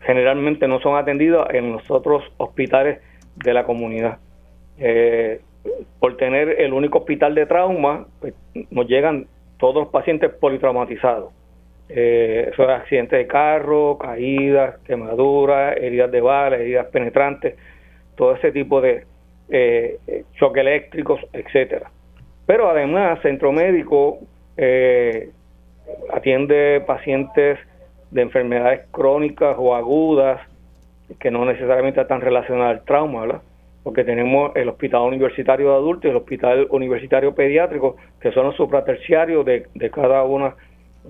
generalmente 0.00 0.68
no 0.68 0.80
son 0.80 0.96
atendidas 0.96 1.48
en 1.52 1.72
los 1.72 1.90
otros 1.90 2.22
hospitales 2.36 3.00
de 3.36 3.54
la 3.54 3.64
comunidad. 3.64 4.18
Eh, 4.78 5.40
por 5.98 6.16
tener 6.16 6.60
el 6.60 6.72
único 6.72 6.98
hospital 6.98 7.34
de 7.34 7.46
trauma, 7.46 8.06
pues, 8.20 8.34
nos 8.70 8.86
llegan 8.86 9.26
todos 9.58 9.74
los 9.74 9.88
pacientes 9.88 10.30
politraumatizados 10.34 11.32
eh, 11.88 12.50
son 12.54 12.70
accidentes 12.70 13.18
de 13.18 13.26
carro, 13.26 13.96
caídas, 13.96 14.78
quemaduras, 14.80 15.76
heridas 15.78 16.10
de 16.10 16.20
bala, 16.20 16.56
heridas 16.56 16.86
penetrantes, 16.88 17.56
todo 18.14 18.34
ese 18.34 18.52
tipo 18.52 18.80
de 18.80 19.06
eh, 19.48 19.98
choques 20.34 20.60
eléctricos, 20.60 21.20
etcétera. 21.32 21.90
Pero 22.48 22.70
además, 22.70 23.20
Centro 23.20 23.52
Médico 23.52 24.20
eh, 24.56 25.28
atiende 26.10 26.82
pacientes 26.86 27.58
de 28.10 28.22
enfermedades 28.22 28.86
crónicas 28.90 29.54
o 29.58 29.74
agudas 29.74 30.40
que 31.20 31.30
no 31.30 31.44
necesariamente 31.44 32.00
están 32.00 32.22
relacionadas 32.22 32.78
al 32.78 32.84
trauma, 32.86 33.20
¿verdad? 33.20 33.42
Porque 33.82 34.02
tenemos 34.02 34.56
el 34.56 34.70
Hospital 34.70 35.02
Universitario 35.02 35.68
de 35.68 35.74
Adultos 35.74 36.06
y 36.06 36.08
el 36.08 36.16
Hospital 36.16 36.68
Universitario 36.70 37.34
Pediátrico, 37.34 37.96
que 38.18 38.32
son 38.32 38.46
los 38.46 38.56
supraterciarios 38.56 39.44
de, 39.44 39.66
de 39.74 39.90
cada 39.90 40.24
una 40.24 40.54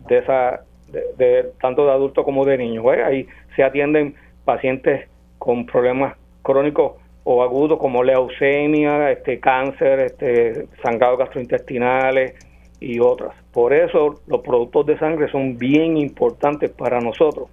de 0.08 0.18
esas 0.18 0.60
de, 0.88 1.52
tanto 1.60 1.86
de 1.86 1.92
adultos 1.92 2.24
como 2.24 2.44
de 2.46 2.58
niños. 2.58 2.84
Ahí 3.04 3.28
se 3.54 3.62
atienden 3.62 4.16
pacientes 4.44 5.08
con 5.38 5.66
problemas 5.66 6.16
crónicos 6.42 6.94
o 7.30 7.42
agudos 7.42 7.78
como 7.78 8.02
leucemia, 8.02 9.10
este 9.10 9.38
cáncer, 9.38 10.00
este 10.00 10.66
sangrado 10.82 11.18
gastrointestinales 11.18 12.32
y 12.80 13.00
otras. 13.00 13.34
Por 13.52 13.74
eso 13.74 14.22
los 14.26 14.40
productos 14.40 14.86
de 14.86 14.98
sangre 14.98 15.30
son 15.30 15.58
bien 15.58 15.98
importantes 15.98 16.70
para 16.70 17.00
nosotros 17.00 17.50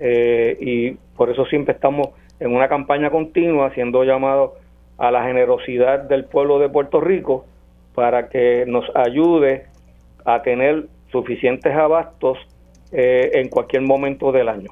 eh, 0.00 0.56
y 0.58 0.92
por 1.18 1.28
eso 1.28 1.44
siempre 1.44 1.74
estamos 1.74 2.08
en 2.40 2.54
una 2.56 2.66
campaña 2.66 3.10
continua 3.10 3.66
haciendo 3.66 4.04
llamados 4.04 4.52
a 4.96 5.10
la 5.10 5.22
generosidad 5.24 6.04
del 6.04 6.24
pueblo 6.24 6.58
de 6.58 6.70
Puerto 6.70 6.98
Rico 7.02 7.44
para 7.94 8.30
que 8.30 8.64
nos 8.66 8.86
ayude 8.94 9.66
a 10.24 10.40
tener 10.40 10.86
suficientes 11.12 11.76
abastos 11.76 12.38
eh, 12.90 13.32
en 13.34 13.50
cualquier 13.50 13.82
momento 13.82 14.32
del 14.32 14.48
año. 14.48 14.70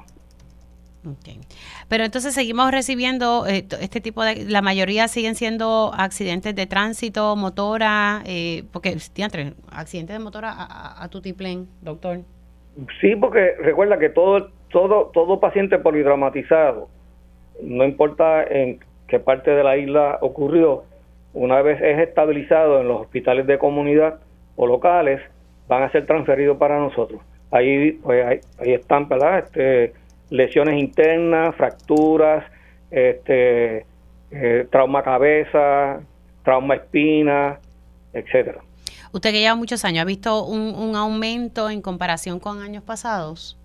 Pero 1.87 2.03
entonces 2.03 2.33
seguimos 2.33 2.71
recibiendo 2.71 3.45
eh, 3.47 3.65
este 3.81 4.01
tipo 4.01 4.23
de, 4.23 4.45
la 4.45 4.61
mayoría 4.61 5.07
siguen 5.07 5.35
siendo 5.35 5.91
accidentes 5.95 6.55
de 6.55 6.65
tránsito, 6.65 7.35
motora, 7.35 8.21
eh, 8.25 8.63
porque, 8.71 8.97
entre 9.17 9.53
accidentes 9.71 10.17
de 10.17 10.23
motora 10.23 10.51
a, 10.51 11.03
a, 11.03 11.07
tutiplén, 11.09 11.67
doctor. 11.81 12.19
Sí, 12.99 13.15
porque 13.15 13.55
recuerda 13.59 13.97
que 13.99 14.09
todo, 14.09 14.49
todo, 14.71 15.11
todo 15.13 15.39
paciente 15.39 15.77
polidramatizado, 15.77 16.89
no 17.61 17.85
importa 17.85 18.43
en 18.43 18.79
qué 19.07 19.19
parte 19.19 19.51
de 19.51 19.63
la 19.63 19.77
isla 19.77 20.17
ocurrió, 20.21 20.83
una 21.33 21.61
vez 21.61 21.81
es 21.81 21.99
estabilizado 21.99 22.81
en 22.81 22.87
los 22.87 23.01
hospitales 23.01 23.47
de 23.47 23.57
comunidad 23.57 24.19
o 24.55 24.67
locales, 24.67 25.21
van 25.67 25.83
a 25.83 25.91
ser 25.91 26.05
transferidos 26.05 26.57
para 26.57 26.79
nosotros 26.79 27.21
ahí, 27.53 27.91
pues, 28.03 28.41
ahí, 28.59 28.73
están, 28.73 29.07
¿verdad? 29.07 29.39
Este, 29.39 29.93
lesiones 30.33 30.79
internas, 30.79 31.55
fracturas, 31.55 32.43
este, 32.89 33.85
eh, 34.31 34.67
trauma 34.71 35.03
cabeza, 35.03 36.01
trauma 36.43 36.75
espina, 36.75 37.59
etcétera. 38.13 38.61
Usted 39.11 39.31
que 39.31 39.39
lleva 39.41 39.55
muchos 39.55 39.85
años, 39.85 40.01
¿ha 40.01 40.05
visto 40.05 40.43
un, 40.45 40.95
aumento 40.95 41.69
en 41.69 41.83
comparación 41.83 42.39
con 42.39 42.63
años 42.63 42.83
pasados? 42.83 43.59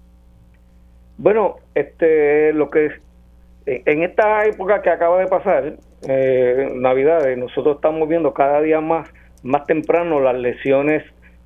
Bueno, 1.16 1.56
este, 1.74 2.52
lo 2.52 2.68
que 2.68 2.90
en 3.64 4.02
esta 4.02 4.44
época 4.44 4.82
que 4.82 4.90
acaba 4.90 5.18
de 5.20 5.26
pasar, 5.26 5.72
eh, 6.06 6.70
Navidades, 6.74 7.38
nosotros 7.38 7.76
estamos 7.76 8.06
viendo 8.10 8.34
cada 8.34 8.60
día 8.60 8.82
más, 8.82 9.08
más 9.42 9.64
temprano 9.64 10.20
las 10.20 10.36
lesiones 10.36 11.02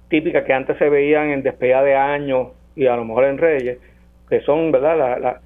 típicas 0.08 0.44
que 0.44 0.52
antes 0.52 0.76
se 0.78 0.88
veían 0.88 1.30
en 1.30 1.44
despedida 1.44 1.84
de 1.84 1.94
años 1.94 2.48
y 2.74 2.86
a 2.86 2.96
lo 2.96 3.04
mejor 3.04 3.26
en 3.26 3.38
Reyes, 3.38 3.78
que 4.28 4.40
son 4.42 4.72
verdad 4.72 4.98
las 4.98 5.20
la, 5.20 5.40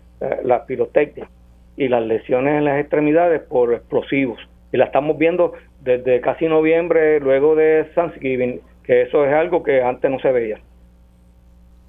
la, 0.44 0.66
pirotecnia 0.66 1.28
y 1.76 1.88
las 1.88 2.04
lesiones 2.04 2.58
en 2.58 2.64
las 2.64 2.80
extremidades 2.80 3.42
por 3.42 3.74
explosivos. 3.74 4.38
Y 4.72 4.76
la 4.76 4.86
estamos 4.86 5.18
viendo 5.18 5.52
desde 5.82 6.20
casi 6.20 6.46
noviembre, 6.46 7.20
luego 7.20 7.54
de 7.54 7.84
Thanksgiving, 7.94 8.60
que 8.84 9.02
eso 9.02 9.24
es 9.24 9.32
algo 9.32 9.62
que 9.62 9.82
antes 9.82 10.10
no 10.10 10.18
se 10.20 10.32
veía. 10.32 10.60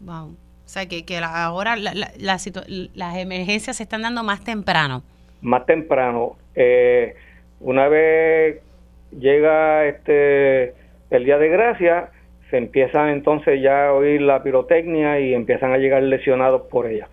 Wow. 0.01 0.35
O 0.67 0.69
sea, 0.69 0.85
que, 0.85 1.05
que 1.05 1.17
ahora 1.17 1.75
las 1.77 3.17
emergencias 3.17 3.77
se 3.77 3.83
están 3.83 4.01
dando 4.01 4.23
más 4.23 4.43
temprano. 4.43 5.01
Más 5.41 5.65
temprano. 5.65 6.35
Eh, 6.55 7.15
una 7.61 7.87
vez 7.87 8.61
llega 9.17 9.85
este 9.85 10.73
el 11.09 11.23
Día 11.23 11.37
de 11.37 11.47
Gracia, 11.47 12.09
se 12.49 12.57
empiezan 12.57 13.09
entonces 13.09 13.61
ya 13.61 13.89
a 13.89 13.93
oír 13.93 14.21
la 14.21 14.41
pirotecnia 14.41 15.19
y 15.19 15.33
empiezan 15.33 15.73
a 15.73 15.77
llegar 15.77 16.03
lesionados 16.03 16.63
por 16.69 16.87
ella. 16.87 17.09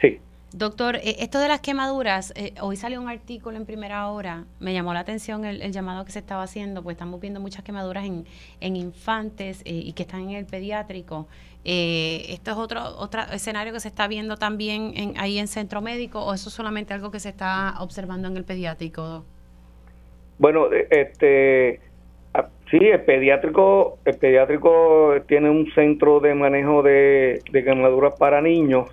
sí. 0.00 0.20
Doctor, 0.52 0.96
eh, 0.96 1.16
esto 1.18 1.38
de 1.38 1.48
las 1.48 1.60
quemaduras, 1.60 2.32
eh, 2.36 2.54
hoy 2.60 2.76
salió 2.76 3.00
un 3.00 3.08
artículo 3.08 3.56
en 3.56 3.66
primera 3.66 4.08
hora, 4.08 4.44
me 4.60 4.72
llamó 4.72 4.94
la 4.94 5.00
atención 5.00 5.44
el, 5.44 5.72
llamado 5.72 6.04
que 6.04 6.12
se 6.12 6.20
estaba 6.20 6.44
haciendo, 6.44 6.82
pues 6.82 6.94
estamos 6.94 7.20
viendo 7.20 7.40
muchas 7.40 7.64
quemaduras 7.64 8.06
en, 8.06 8.24
en 8.60 8.76
infantes 8.76 9.60
eh, 9.64 9.72
y 9.72 9.92
que 9.92 10.04
están 10.04 10.20
en 10.22 10.30
el 10.30 10.46
pediátrico. 10.46 11.26
¿Esto 11.68 12.52
es 12.52 12.56
otro, 12.56 12.80
otro 12.96 13.22
escenario 13.32 13.72
que 13.72 13.80
se 13.80 13.88
está 13.88 14.06
viendo 14.06 14.36
también 14.36 14.92
en, 14.94 15.18
ahí 15.18 15.40
en 15.40 15.48
centro 15.48 15.80
médico 15.80 16.24
o 16.24 16.32
eso 16.32 16.48
es 16.48 16.54
solamente 16.54 16.94
algo 16.94 17.10
que 17.10 17.18
se 17.18 17.30
está 17.30 17.74
observando 17.80 18.28
en 18.28 18.36
el 18.36 18.44
pediátrico? 18.44 19.24
Bueno, 20.38 20.68
este 20.90 21.80
Ah, 21.80 21.95
sí, 22.70 22.78
el 22.78 23.02
pediátrico, 23.02 23.98
el 24.04 24.16
pediátrico 24.16 25.14
tiene 25.26 25.50
un 25.50 25.70
centro 25.72 26.20
de 26.20 26.34
manejo 26.34 26.82
de, 26.82 27.42
quemaduras 27.52 28.14
para 28.18 28.40
niños. 28.40 28.88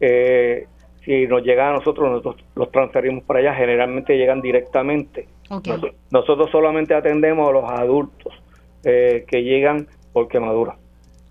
Eh, 0.00 0.66
si 1.04 1.26
nos 1.26 1.42
llega 1.42 1.70
a 1.70 1.72
nosotros, 1.72 2.10
nosotros 2.10 2.44
los 2.54 2.70
transferimos 2.70 3.24
para 3.24 3.40
allá, 3.40 3.54
generalmente 3.54 4.16
llegan 4.16 4.40
directamente. 4.40 5.26
Nosotros, 6.10 6.50
solamente 6.50 6.94
atendemos 6.94 7.48
a 7.48 7.52
los 7.52 7.70
adultos 7.70 8.32
eh, 8.84 9.24
que 9.26 9.42
llegan 9.42 9.86
por 10.12 10.28
quemadura. 10.28 10.76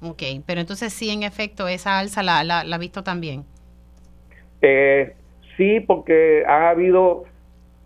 Ok, 0.02 0.24
pero 0.46 0.62
entonces 0.62 0.94
sí, 0.94 1.10
en 1.10 1.24
efecto, 1.24 1.68
esa 1.68 2.00
alza 2.00 2.24
la, 2.24 2.44
la, 2.44 2.62
ha 2.62 2.78
visto 2.78 3.04
también. 3.04 3.44
Eh, 4.62 5.14
sí, 5.58 5.80
porque 5.82 6.44
ha 6.48 6.70
habido 6.70 7.26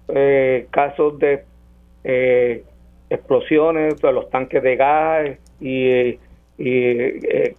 eh, 0.08 0.68
casos 0.72 1.18
de 1.20 1.44
eh, 2.04 2.64
explosiones 3.10 4.02
de 4.02 4.12
los 4.12 4.30
tanques 4.30 4.62
de 4.64 4.76
gas 4.76 5.38
y, 5.60 6.18
y 6.58 7.56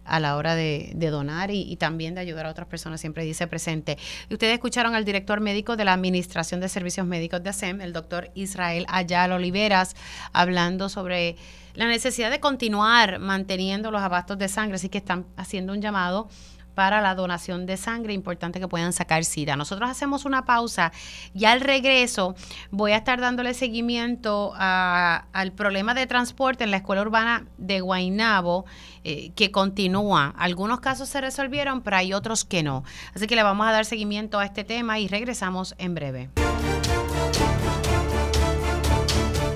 a 0.05 0.21
la 0.21 0.37
hora 0.37 0.55
de, 0.55 0.93
donar 0.95 1.51
y, 1.51 1.75
también 1.75 2.15
de 2.15 2.21
ayudar 2.21 2.45
a 2.45 2.49
otras 2.49 2.69
personas, 2.69 3.01
siempre 3.01 3.25
dice 3.25 3.45
presente. 3.45 3.97
Y 4.29 4.35
ustedes 4.35 4.53
escucharon 4.53 4.95
al 4.95 5.03
director 5.03 5.41
médico 5.41 5.75
de 5.75 5.83
la 5.83 5.91
Administración 5.91 6.61
de 6.61 6.69
Servicios 6.69 7.05
Médicos 7.05 7.43
de 7.43 7.49
ASEM, 7.49 7.81
el 7.81 7.91
doctor 7.91 8.31
Israel 8.35 8.85
Ayala 8.87 9.35
Oliveras, 9.35 9.97
hablando 10.31 10.87
sobre 10.87 11.35
la 11.73 11.87
necesidad 11.87 12.31
de 12.31 12.39
continuar 12.39 13.19
manteniendo 13.19 13.91
los 13.91 14.01
abastos 14.01 14.37
de 14.37 14.47
sangre, 14.47 14.75
así 14.75 14.87
que 14.87 14.99
están 14.99 15.25
haciendo 15.35 15.73
un 15.73 15.81
llamado 15.81 16.29
para 16.75 17.01
la 17.01 17.15
donación 17.15 17.65
de 17.65 17.77
sangre, 17.77 18.13
importante 18.13 18.59
que 18.59 18.67
puedan 18.67 18.93
sacar 18.93 19.25
SIDA. 19.25 19.55
Nosotros 19.55 19.89
hacemos 19.89 20.25
una 20.25 20.45
pausa 20.45 20.91
y 21.33 21.45
al 21.45 21.61
regreso 21.61 22.35
voy 22.71 22.91
a 22.91 22.97
estar 22.97 23.19
dándole 23.19 23.53
seguimiento 23.53 24.53
al 24.55 25.51
problema 25.55 25.93
de 25.93 26.07
transporte 26.07 26.63
en 26.63 26.71
la 26.71 26.77
escuela 26.77 27.01
urbana 27.01 27.45
de 27.57 27.81
Guainabo 27.81 28.65
eh, 29.03 29.31
que 29.35 29.51
continúa. 29.51 30.33
Algunos 30.37 30.79
casos 30.79 31.09
se 31.09 31.21
resolvieron, 31.21 31.81
pero 31.81 31.97
hay 31.97 32.13
otros 32.13 32.45
que 32.45 32.63
no. 32.63 32.83
Así 33.13 33.27
que 33.27 33.35
le 33.35 33.43
vamos 33.43 33.67
a 33.67 33.71
dar 33.71 33.85
seguimiento 33.85 34.39
a 34.39 34.45
este 34.45 34.63
tema 34.63 34.99
y 34.99 35.07
regresamos 35.07 35.75
en 35.77 35.95
breve. 35.95 36.29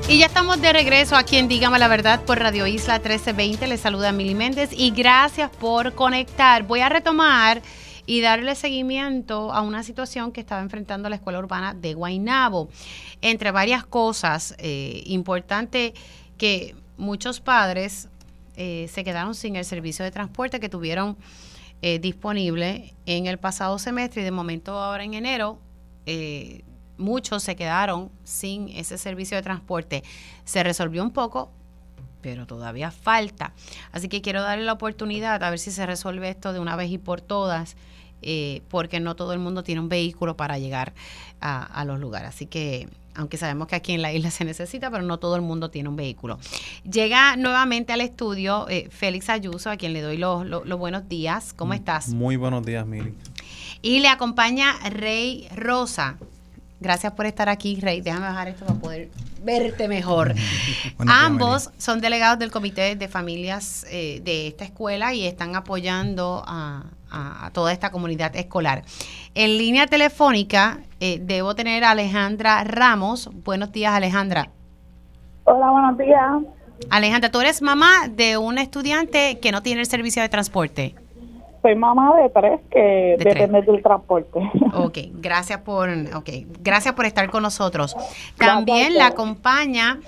Y 0.09 0.19
ya 0.19 0.27
estamos 0.27 0.61
de 0.61 0.71
regreso 0.71 1.17
aquí 1.17 1.35
en 1.35 1.49
Dígame 1.49 1.79
la 1.79 1.89
Verdad 1.89 2.23
por 2.23 2.39
Radio 2.39 2.65
Isla 2.65 2.93
1320. 2.93 3.67
Les 3.67 3.81
saluda 3.81 4.13
Mili 4.13 4.35
Méndez 4.35 4.69
y 4.71 4.91
gracias 4.91 5.51
por 5.51 5.95
conectar. 5.95 6.63
Voy 6.63 6.79
a 6.79 6.87
retomar 6.87 7.61
y 8.05 8.21
darle 8.21 8.55
seguimiento 8.55 9.51
a 9.51 9.61
una 9.61 9.83
situación 9.83 10.31
que 10.31 10.39
estaba 10.39 10.61
enfrentando 10.61 11.09
la 11.09 11.17
Escuela 11.17 11.39
Urbana 11.39 11.73
de 11.73 11.93
Guainabo. 11.93 12.69
Entre 13.21 13.51
varias 13.51 13.85
cosas, 13.85 14.55
eh, 14.59 15.03
importante 15.07 15.93
que 16.37 16.73
muchos 16.95 17.41
padres 17.41 18.07
eh, 18.55 18.89
se 18.89 19.03
quedaron 19.03 19.35
sin 19.35 19.57
el 19.57 19.65
servicio 19.65 20.05
de 20.05 20.11
transporte 20.11 20.61
que 20.61 20.69
tuvieron 20.69 21.17
eh, 21.81 21.99
disponible 21.99 22.93
en 23.05 23.27
el 23.27 23.39
pasado 23.39 23.77
semestre 23.77 24.21
y 24.21 24.25
de 24.25 24.31
momento 24.31 24.79
ahora 24.79 25.03
en 25.03 25.15
enero 25.15 25.59
eh, 26.05 26.63
muchos 26.97 27.43
se 27.43 27.55
quedaron 27.55 28.11
sin 28.23 28.69
ese 28.69 28.97
servicio 28.97 29.37
de 29.37 29.43
transporte. 29.43 30.03
Se 30.45 30.63
resolvió 30.63 31.03
un 31.03 31.11
poco, 31.11 31.51
pero 32.21 32.45
todavía 32.45 32.91
falta. 32.91 33.53
Así 33.91 34.09
que 34.09 34.21
quiero 34.21 34.41
darle 34.41 34.65
la 34.65 34.73
oportunidad 34.73 35.43
a 35.43 35.49
ver 35.49 35.59
si 35.59 35.71
se 35.71 35.85
resuelve 35.85 36.29
esto 36.29 36.53
de 36.53 36.59
una 36.59 36.75
vez 36.75 36.91
y 36.91 36.97
por 36.97 37.21
todas, 37.21 37.75
eh, 38.21 38.61
porque 38.69 38.99
no 38.99 39.15
todo 39.15 39.33
el 39.33 39.39
mundo 39.39 39.63
tiene 39.63 39.81
un 39.81 39.89
vehículo 39.89 40.35
para 40.35 40.57
llegar 40.57 40.93
a, 41.39 41.85
los 41.85 41.99
lugares. 41.99 42.29
Así 42.29 42.47
que, 42.47 42.89
aunque 43.15 43.37
sabemos 43.37 43.67
que 43.67 43.75
aquí 43.75 43.93
en 43.93 44.01
la 44.01 44.11
isla 44.11 44.31
se 44.31 44.43
necesita, 44.43 44.89
pero 44.89 45.03
no 45.03 45.19
todo 45.19 45.35
el 45.35 45.41
mundo 45.41 45.69
tiene 45.69 45.89
un 45.89 45.95
vehículo. 45.95 46.39
Llega 46.83 47.35
nuevamente 47.37 47.93
al 47.93 48.01
estudio 48.01 48.67
eh, 48.69 48.89
Félix 48.89 49.29
Ayuso, 49.29 49.69
a 49.69 49.77
quien 49.77 49.93
le 49.93 50.01
doy 50.01 50.17
los, 50.17 50.45
los 50.45 50.79
buenos 50.79 51.07
días. 51.07 51.53
¿Cómo 51.53 51.73
estás? 51.73 52.09
Muy 52.09 52.35
buenos 52.37 52.65
días, 52.65 52.85
Mili. 52.85 53.13
Y 53.81 53.99
le 53.99 54.09
acompaña 54.09 54.73
Rey 54.89 55.47
Rosa. 55.55 56.17
Gracias 56.79 57.13
por 57.13 57.25
estar 57.25 57.49
aquí, 57.49 57.79
Rey. 57.79 58.01
Déjame 58.01 58.27
bajar 58.27 58.47
esto 58.49 58.65
para 58.65 58.79
poder 58.79 59.09
verte 59.43 59.87
mejor. 59.87 60.35
Ambos 61.07 61.71
son 61.77 62.01
delegados 62.01 62.37
del 62.37 62.51
Comité 62.51 62.95
de 62.95 63.07
Familias 63.07 63.85
eh, 63.89 64.21
de 64.23 64.47
esta 64.47 64.63
escuela 64.63 65.13
y 65.13 65.25
están 65.25 65.55
apoyando 65.55 66.43
a, 66.45 66.83
toda 67.53 67.71
esta 67.71 67.89
comunidad 67.89 68.35
escolar. 68.35 68.83
En 69.33 69.57
línea 69.57 69.87
telefónica 69.87 70.79
eh, 70.99 71.19
debo 71.21 71.55
tener 71.55 71.83
a 71.85 71.91
Alejandra 71.91 72.63
Ramos. 72.65 73.29
Buenos 73.43 73.71
días, 73.71 73.93
Alejandra. 73.93 74.49
Hola, 75.45 75.69
buenos 75.71 75.97
días. 75.97 76.31
Alejandra, 76.89 77.31
tú 77.31 77.39
eres 77.39 77.61
mamá 77.61 78.07
de 78.09 78.37
un 78.37 78.57
estudiante 78.57 79.39
que 79.39 79.51
no 79.51 79.63
tiene 79.63 79.81
el 79.81 79.87
servicio 79.87 80.21
de 80.21 80.29
transporte 80.29 80.95
soy 81.61 81.75
mamá 81.75 82.15
de 82.17 82.29
tres 82.29 82.59
que 82.69 83.15
depende 83.17 83.61
del 83.61 83.81
transporte. 83.81 84.39
Ok, 84.73 84.97
gracias 85.13 85.59
por, 85.61 85.89
okay, 86.13 86.45
gracias 86.61 86.93
por 86.93 87.05
estar 87.05 87.29
con 87.31 87.41
nosotros. 87.41 87.95
También 88.37 88.95
la 88.95 89.07
acompaña 89.07 89.99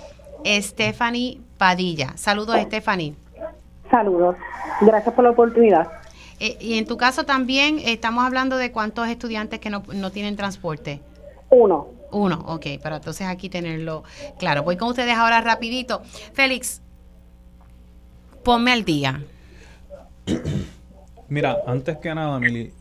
Stephanie 0.45 1.41
Padilla. 1.57 2.13
Saludos, 2.15 2.57
Stephanie. 2.61 3.15
Saludos. 3.89 4.35
Gracias 4.81 5.13
por 5.15 5.23
la 5.23 5.31
oportunidad. 5.31 5.87
Eh, 6.39 6.57
y 6.59 6.77
en 6.77 6.85
tu 6.85 6.97
caso 6.97 7.25
también 7.25 7.79
estamos 7.79 8.25
hablando 8.25 8.57
de 8.57 8.71
cuántos 8.71 9.07
estudiantes 9.07 9.59
que 9.59 9.69
no, 9.69 9.83
no 9.93 10.11
tienen 10.11 10.35
transporte. 10.35 11.01
Uno. 11.49 11.87
Uno, 12.11 12.43
ok, 12.47 12.65
para 12.81 12.97
entonces 12.97 13.27
aquí 13.27 13.49
tenerlo 13.49 14.03
claro. 14.39 14.63
Voy 14.63 14.77
con 14.77 14.89
ustedes 14.89 15.15
ahora 15.15 15.41
rapidito. 15.41 16.01
Félix, 16.33 16.81
ponme 18.43 18.71
al 18.71 18.83
día. 18.83 19.21
Mira, 21.30 21.59
antes 21.67 21.97
que 21.97 22.13
nada, 22.15 22.39
Mili, 22.39 22.71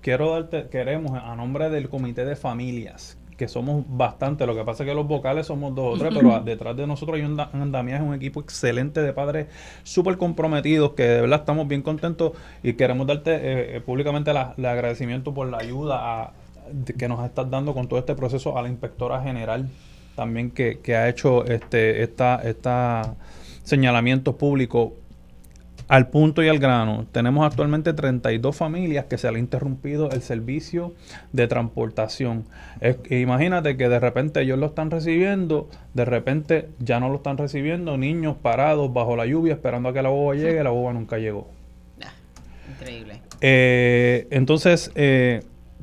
quiero 0.00 0.32
darte, 0.32 0.68
queremos 0.68 1.12
a 1.22 1.36
nombre 1.36 1.70
del 1.70 1.88
comité 1.88 2.24
de 2.24 2.34
familias, 2.34 3.16
que 3.36 3.46
somos 3.46 3.84
bastante, 3.86 4.46
lo 4.46 4.54
que 4.54 4.64
pasa 4.64 4.82
es 4.82 4.88
que 4.88 4.94
los 4.94 5.06
vocales 5.06 5.46
somos 5.46 5.74
dos 5.74 5.94
o 5.94 5.98
tres, 5.98 6.12
pero 6.14 6.40
detrás 6.40 6.76
de 6.76 6.86
nosotros 6.86 7.18
hay 7.18 7.24
un 7.24 7.38
andamiaje, 7.38 8.02
un 8.02 8.14
equipo 8.14 8.40
excelente 8.40 9.00
de 9.00 9.12
padres 9.12 9.46
súper 9.84 10.16
comprometidos, 10.16 10.92
que 10.92 11.04
de 11.04 11.20
verdad 11.20 11.40
estamos 11.40 11.68
bien 11.68 11.82
contentos 11.82 12.32
y 12.62 12.72
queremos 12.72 13.06
darte 13.06 13.34
eh, 13.34 13.76
eh, 13.76 13.80
públicamente 13.80 14.32
el 14.32 14.66
agradecimiento 14.66 15.32
por 15.32 15.48
la 15.48 15.58
ayuda 15.58 16.32
que 16.98 17.06
nos 17.06 17.24
estás 17.24 17.48
dando 17.48 17.74
con 17.74 17.86
todo 17.86 18.00
este 18.00 18.16
proceso 18.16 18.58
a 18.58 18.62
la 18.62 18.68
inspectora 18.68 19.22
general 19.22 19.68
también 20.16 20.50
que, 20.50 20.80
que 20.80 20.96
ha 20.96 21.08
hecho 21.08 21.44
este 21.44 22.02
esta, 22.02 22.36
esta 22.42 23.14
señalamientos 23.62 24.34
públicos 24.34 24.94
al 25.88 26.08
punto 26.08 26.42
y 26.42 26.48
al 26.48 26.58
grano, 26.58 27.06
tenemos 27.12 27.46
actualmente 27.46 27.92
32 27.92 28.56
familias 28.56 29.04
que 29.04 29.18
se 29.18 29.30
le 29.30 29.36
ha 29.36 29.40
interrumpido 29.40 30.10
el 30.10 30.20
servicio 30.20 30.94
de 31.32 31.46
transportación. 31.46 32.44
imagínate 33.10 33.76
que 33.76 33.88
de 33.88 34.00
repente 34.00 34.40
ellos 34.40 34.58
lo 34.58 34.66
están 34.66 34.90
recibiendo, 34.90 35.68
de 35.94 36.04
repente 36.04 36.68
ya 36.80 36.98
no 36.98 37.08
lo 37.08 37.16
están 37.16 37.38
recibiendo, 37.38 37.96
niños 37.96 38.36
parados 38.36 38.92
bajo 38.92 39.16
la 39.16 39.26
lluvia 39.26 39.54
esperando 39.54 39.90
a 39.90 39.92
que 39.92 40.02
la 40.02 40.08
boba 40.08 40.34
llegue, 40.34 40.62
la 40.64 40.70
boba 40.70 40.92
nunca 40.92 41.18
llegó. 41.18 41.48
Ah, 42.04 42.12
increíble. 42.72 43.20
Eh, 43.40 44.26
entonces, 44.30 44.90
eh, 44.96 45.42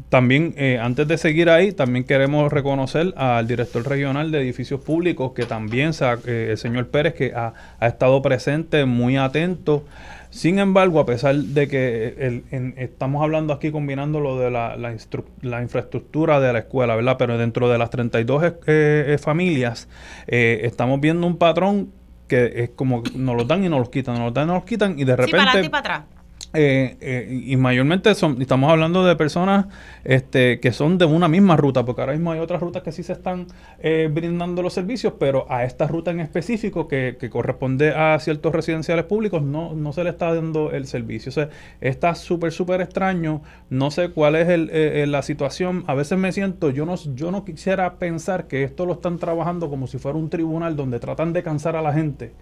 también, 0.09 0.55
eh, 0.57 0.79
antes 0.81 1.07
de 1.07 1.17
seguir 1.17 1.49
ahí, 1.49 1.71
también 1.71 2.03
queremos 2.03 2.51
reconocer 2.51 3.13
al 3.15 3.47
director 3.47 3.87
regional 3.87 4.31
de 4.31 4.41
edificios 4.41 4.81
públicos, 4.81 5.33
que 5.33 5.45
también, 5.45 5.91
eh, 6.25 6.47
el 6.51 6.57
señor 6.57 6.87
Pérez, 6.87 7.13
que 7.13 7.33
ha, 7.35 7.53
estado 7.81 8.21
presente, 8.21 8.85
muy 8.85 9.17
atento. 9.17 9.85
Sin 10.31 10.57
embargo, 10.57 10.99
a 10.99 11.05
pesar 11.05 11.35
de 11.35 11.67
que 11.67 12.43
estamos 12.77 13.21
hablando 13.21 13.53
aquí 13.53 13.71
combinando 13.71 14.19
lo 14.19 14.39
de 14.39 14.49
la, 14.49 14.75
la, 14.77 15.61
infraestructura 15.61 16.39
de 16.39 16.53
la 16.53 16.59
escuela, 16.59 16.95
¿verdad? 16.95 17.17
Pero 17.19 17.37
dentro 17.37 17.69
de 17.69 17.77
las 17.77 17.91
32 17.91 18.53
eh, 18.65 19.17
familias, 19.21 19.87
estamos 20.25 21.01
viendo 21.01 21.27
un 21.27 21.37
patrón 21.37 21.91
que 22.27 22.63
es 22.63 22.69
como 22.71 23.03
nos 23.15 23.35
lo 23.35 23.43
dan 23.43 23.63
y 23.63 23.69
nos 23.69 23.79
los 23.79 23.89
quitan, 23.89 24.15
nos 24.15 24.25
lo 24.25 24.31
dan 24.31 24.45
y 24.45 24.47
nos 24.47 24.55
los 24.55 24.65
quitan, 24.65 24.97
y 24.97 25.03
de 25.03 25.15
repente... 25.15 25.37
Sí, 25.37 25.45
para 25.45 25.63
y 25.63 25.69
para 25.69 25.79
atrás 25.79 26.22
eh, 26.55 26.97
eh, 27.01 27.41
y 27.45 27.57
mayormente 27.57 28.13
son, 28.13 28.39
estamos 28.39 28.69
hablando 28.69 29.03
de 29.03 29.15
personas 29.15 29.65
este, 30.03 30.59
que 30.59 30.71
son 30.71 30.99
de 30.99 31.05
una 31.05 31.27
misma 31.27 31.57
ruta, 31.57 31.83
porque 31.83 32.01
ahora 32.01 32.13
mismo 32.13 32.31
hay 32.31 32.39
otras 32.39 32.61
rutas 32.61 32.83
que 32.83 32.91
sí 32.91 33.01
se 33.01 33.13
están 33.13 33.47
eh, 33.79 34.07
brindando 34.13 34.61
los 34.61 34.73
servicios, 34.73 35.13
pero 35.19 35.47
a 35.49 35.63
esta 35.63 35.87
ruta 35.87 36.11
en 36.11 36.19
específico 36.19 36.87
que, 36.87 37.17
corresponde 37.31 37.91
a 37.91 38.19
ciertos 38.19 38.53
residenciales 38.53 39.05
públicos 39.05 39.41
no, 39.41 39.73
no 39.73 39.93
se 39.93 40.03
le 40.03 40.11
está 40.11 40.33
dando 40.35 40.71
el 40.71 40.85
servicio. 40.85 41.29
O 41.29 41.33
sea, 41.33 41.49
está 41.81 42.13
súper, 42.13 42.51
súper 42.51 42.81
extraño. 42.81 43.41
No 43.69 43.89
sé 43.89 44.09
cuál 44.09 44.35
es 44.35 44.49
el, 44.49 45.11
la 45.11 45.21
situación. 45.23 45.83
A 45.87 45.95
veces 45.95 46.19
me 46.19 46.31
siento, 46.31 46.69
yo 46.69 46.85
no, 46.85 46.95
yo 47.15 47.31
no 47.31 47.45
quisiera 47.45 47.95
pensar 47.95 48.47
que 48.47 48.63
esto 48.63 48.85
lo 48.85 48.93
están 48.93 49.17
trabajando 49.17 49.69
como 49.69 49.87
si 49.87 49.97
fuera 49.97 50.17
un 50.17 50.29
tribunal 50.29 50.75
donde 50.75 50.99
tratan 50.99 51.33
de 51.33 51.41
cansar 51.41 51.75
a 51.75 51.81
la 51.81 51.93
gente 51.93 52.33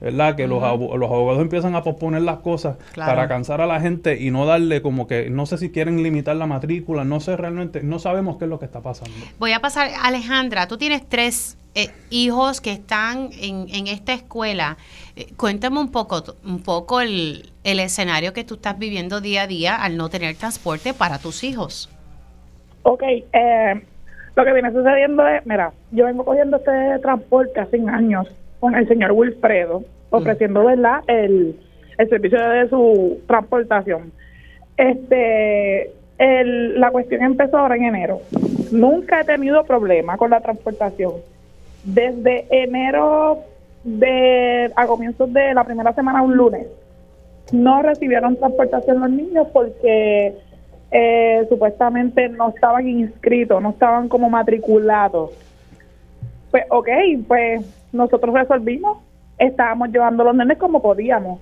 ¿verdad? 0.00 0.36
Que 0.36 0.46
los, 0.46 0.60
los, 0.62 1.10
abogados 1.10 1.40
empiezan 1.40 1.74
a 1.74 1.82
posponer 1.82 2.22
las 2.22 2.38
cosas 2.38 2.76
para 2.94 3.28
cansar 3.28 3.60
a 3.60 3.66
la 3.66 3.80
gente 3.80 4.20
y 4.20 4.30
no 4.30 4.46
darle 4.46 4.82
como 4.82 5.06
que, 5.06 5.30
no 5.30 5.46
sé 5.46 5.58
si 5.58 5.70
quieren 5.70 6.02
limitar 6.02 6.36
la 6.36 6.46
matrícula, 6.46 7.04
no 7.04 7.20
sé 7.20 7.36
realmente, 7.36 7.82
no 7.82 7.98
sabemos 7.98 8.36
qué 8.36 8.44
es 8.44 8.50
lo 8.50 8.58
que 8.58 8.66
está 8.66 8.80
pasando. 8.80 9.14
Voy 9.38 9.52
a 9.52 9.60
pasar, 9.60 9.90
Alejandra, 10.02 10.68
tú 10.68 10.76
tienes 10.76 11.06
tres 11.08 11.56
eh, 11.74 11.90
hijos 12.10 12.60
que 12.60 12.72
están 12.72 13.30
en, 13.40 13.66
en 13.70 13.86
esta 13.86 14.12
escuela. 14.12 14.76
Eh, 15.16 15.28
cuéntame 15.36 15.80
un 15.80 15.90
poco, 15.90 16.22
un 16.44 16.62
poco 16.62 17.00
el, 17.00 17.50
el 17.64 17.80
escenario 17.80 18.32
que 18.32 18.44
tú 18.44 18.54
estás 18.54 18.78
viviendo 18.78 19.20
día 19.20 19.42
a 19.42 19.46
día 19.46 19.76
al 19.76 19.96
no 19.96 20.08
tener 20.08 20.36
transporte 20.36 20.94
para 20.94 21.18
tus 21.18 21.42
hijos. 21.42 21.90
Ok, 22.82 23.02
eh, 23.02 23.82
lo 24.36 24.44
que 24.44 24.52
viene 24.52 24.70
sucediendo 24.70 25.26
es, 25.26 25.44
mira, 25.46 25.72
yo 25.90 26.04
vengo 26.04 26.24
cogiendo 26.24 26.58
este 26.58 26.98
transporte 27.00 27.58
hace 27.58 27.80
años 27.88 28.28
con 28.60 28.74
el 28.74 28.86
señor 28.88 29.12
Wilfredo, 29.12 29.84
ofreciendo 30.10 30.64
¿verdad? 30.64 31.00
El, 31.06 31.56
el 31.98 32.08
servicio 32.08 32.38
de 32.38 32.68
su 32.68 33.18
transportación. 33.26 34.12
Este, 34.76 35.92
el, 36.18 36.80
la 36.80 36.90
cuestión 36.90 37.22
empezó 37.22 37.58
ahora 37.58 37.76
en 37.76 37.84
enero. 37.84 38.20
Nunca 38.72 39.20
he 39.20 39.24
tenido 39.24 39.64
problema 39.64 40.16
con 40.16 40.30
la 40.30 40.40
transportación. 40.40 41.12
Desde 41.84 42.46
enero 42.50 43.40
de 43.84 44.72
a 44.74 44.86
comienzos 44.86 45.32
de 45.32 45.54
la 45.54 45.64
primera 45.64 45.92
semana, 45.92 46.22
un 46.22 46.36
lunes, 46.36 46.66
no 47.52 47.82
recibieron 47.82 48.36
transportación 48.36 49.00
los 49.00 49.10
niños 49.10 49.46
porque 49.52 50.34
eh, 50.90 51.46
supuestamente 51.48 52.28
no 52.28 52.48
estaban 52.48 52.88
inscritos, 52.88 53.62
no 53.62 53.70
estaban 53.70 54.08
como 54.08 54.28
matriculados. 54.28 55.30
Pues, 56.50 56.64
ok, 56.70 56.88
pues 57.28 57.64
nosotros 57.92 58.34
resolvimos, 58.34 58.98
estábamos 59.38 59.90
llevando 59.90 60.24
los 60.24 60.34
nenes 60.34 60.58
como 60.58 60.82
podíamos, 60.82 61.40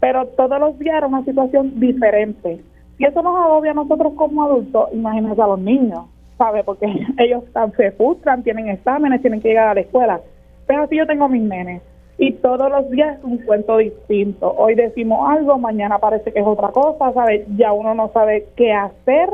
pero 0.00 0.26
todos 0.28 0.58
los 0.60 0.78
días 0.78 0.96
era 0.98 1.06
una 1.06 1.24
situación 1.24 1.78
diferente. 1.78 2.60
Y 2.98 3.04
eso 3.04 3.22
nos 3.22 3.36
agobia 3.36 3.70
a 3.70 3.74
nosotros 3.74 4.12
como 4.14 4.44
adultos, 4.44 4.88
imagínense 4.92 5.40
a 5.40 5.46
los 5.46 5.60
niños, 5.60 6.06
¿sabe? 6.36 6.64
Porque 6.64 6.86
ellos 7.18 7.44
se 7.76 7.92
frustran, 7.92 8.42
tienen 8.42 8.68
exámenes, 8.68 9.20
tienen 9.20 9.40
que 9.40 9.48
llegar 9.48 9.68
a 9.68 9.74
la 9.74 9.80
escuela. 9.80 10.20
Pero 10.66 10.82
así 10.82 10.96
yo 10.96 11.06
tengo 11.06 11.28
mis 11.28 11.42
nenes. 11.42 11.82
Y 12.18 12.32
todos 12.32 12.68
los 12.68 12.90
días 12.90 13.16
es 13.18 13.24
un 13.24 13.38
cuento 13.38 13.76
distinto. 13.76 14.52
Hoy 14.58 14.74
decimos 14.74 15.30
algo, 15.30 15.56
mañana 15.56 15.98
parece 15.98 16.32
que 16.32 16.40
es 16.40 16.46
otra 16.46 16.68
cosa, 16.68 17.12
¿sabe? 17.12 17.46
Ya 17.56 17.72
uno 17.72 17.94
no 17.94 18.10
sabe 18.12 18.48
qué 18.56 18.72
hacer 18.72 19.30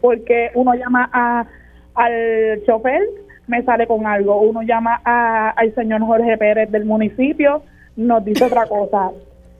porque 0.00 0.50
uno 0.54 0.74
llama 0.74 1.10
a, 1.12 1.46
al 1.94 2.62
chofer 2.66 3.02
me 3.46 3.62
sale 3.62 3.86
con 3.86 4.06
algo. 4.06 4.40
Uno 4.40 4.62
llama 4.62 5.00
a, 5.04 5.50
al 5.50 5.74
señor 5.74 6.02
Jorge 6.02 6.36
Pérez 6.38 6.70
del 6.70 6.84
municipio, 6.84 7.62
nos 7.96 8.24
dice 8.24 8.44
otra 8.44 8.66
cosa 8.66 9.10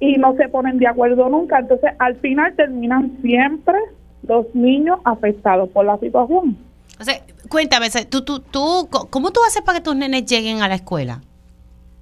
y 0.01 0.17
no 0.17 0.35
se 0.37 0.49
ponen 0.49 0.79
de 0.79 0.87
acuerdo 0.87 1.29
nunca. 1.29 1.59
Entonces, 1.59 1.93
al 1.99 2.17
final 2.17 2.55
terminan 2.57 3.19
siempre 3.23 3.79
los 4.27 4.53
niños 4.55 4.99
afectados 5.05 5.69
por 5.71 5.85
la 5.85 5.99
situación. 5.99 6.57
O 7.01 7.05
sea, 7.05 7.15
cuéntame, 7.49 7.89
¿tú, 8.09 8.23
tú, 8.25 8.41
tú, 8.41 8.89
¿cómo 9.11 9.31
tú 9.31 9.41
haces 9.47 9.63
para 9.63 9.79
que 9.79 9.85
tus 9.85 9.97
nenes 9.97 10.27
lleguen 10.27 10.63
a 10.63 10.69
la 10.69 10.77
escuela? 10.77 11.21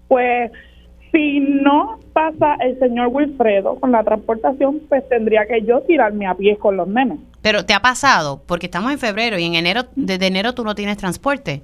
Pues, 0.09 0.51
si 1.11 1.41
no 1.41 1.99
pasa 2.13 2.57
el 2.61 2.79
señor 2.79 3.09
Wilfredo 3.09 3.77
con 3.81 3.93
la 3.93 4.03
transportación, 4.03 4.81
pues 4.89 5.09
tendría 5.09 5.47
que 5.47 5.63
yo 5.63 5.81
tirarme 5.83 6.27
a 6.27 6.35
pie 6.35 6.57
con 6.57 6.77
los 6.77 6.89
nenes. 6.89 7.19
Pero 7.41 7.65
te 7.65 7.75
ha 7.75 7.81
pasado, 7.81 8.43
porque 8.47 8.67
estamos 8.67 8.93
en 8.93 8.99
febrero 8.99 9.39
y 9.39 9.45
en 9.45 9.55
enero, 9.55 9.85
desde 9.97 10.27
enero 10.27 10.55
tú 10.55 10.65
no 10.65 10.75
tienes 10.75 10.97
transporte. 10.97 11.63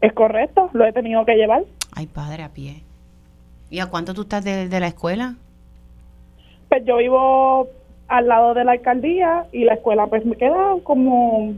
Es 0.00 0.12
correcto, 0.12 0.70
lo 0.72 0.84
he 0.84 0.92
tenido 0.92 1.24
que 1.24 1.34
llevar. 1.34 1.64
Ay, 1.94 2.06
padre, 2.06 2.44
a 2.44 2.50
pie. 2.50 2.82
¿Y 3.70 3.80
a 3.80 3.86
cuánto 3.86 4.14
tú 4.14 4.22
estás 4.22 4.44
de, 4.44 4.68
la 4.80 4.86
escuela? 4.86 5.34
Pues 6.68 6.84
yo 6.84 6.98
vivo 6.98 7.68
al 8.08 8.28
lado 8.28 8.54
de 8.54 8.64
la 8.64 8.72
alcaldía 8.72 9.46
y 9.52 9.64
la 9.64 9.74
escuela 9.74 10.06
pues 10.06 10.24
me 10.24 10.36
queda 10.36 10.76
como 10.82 11.54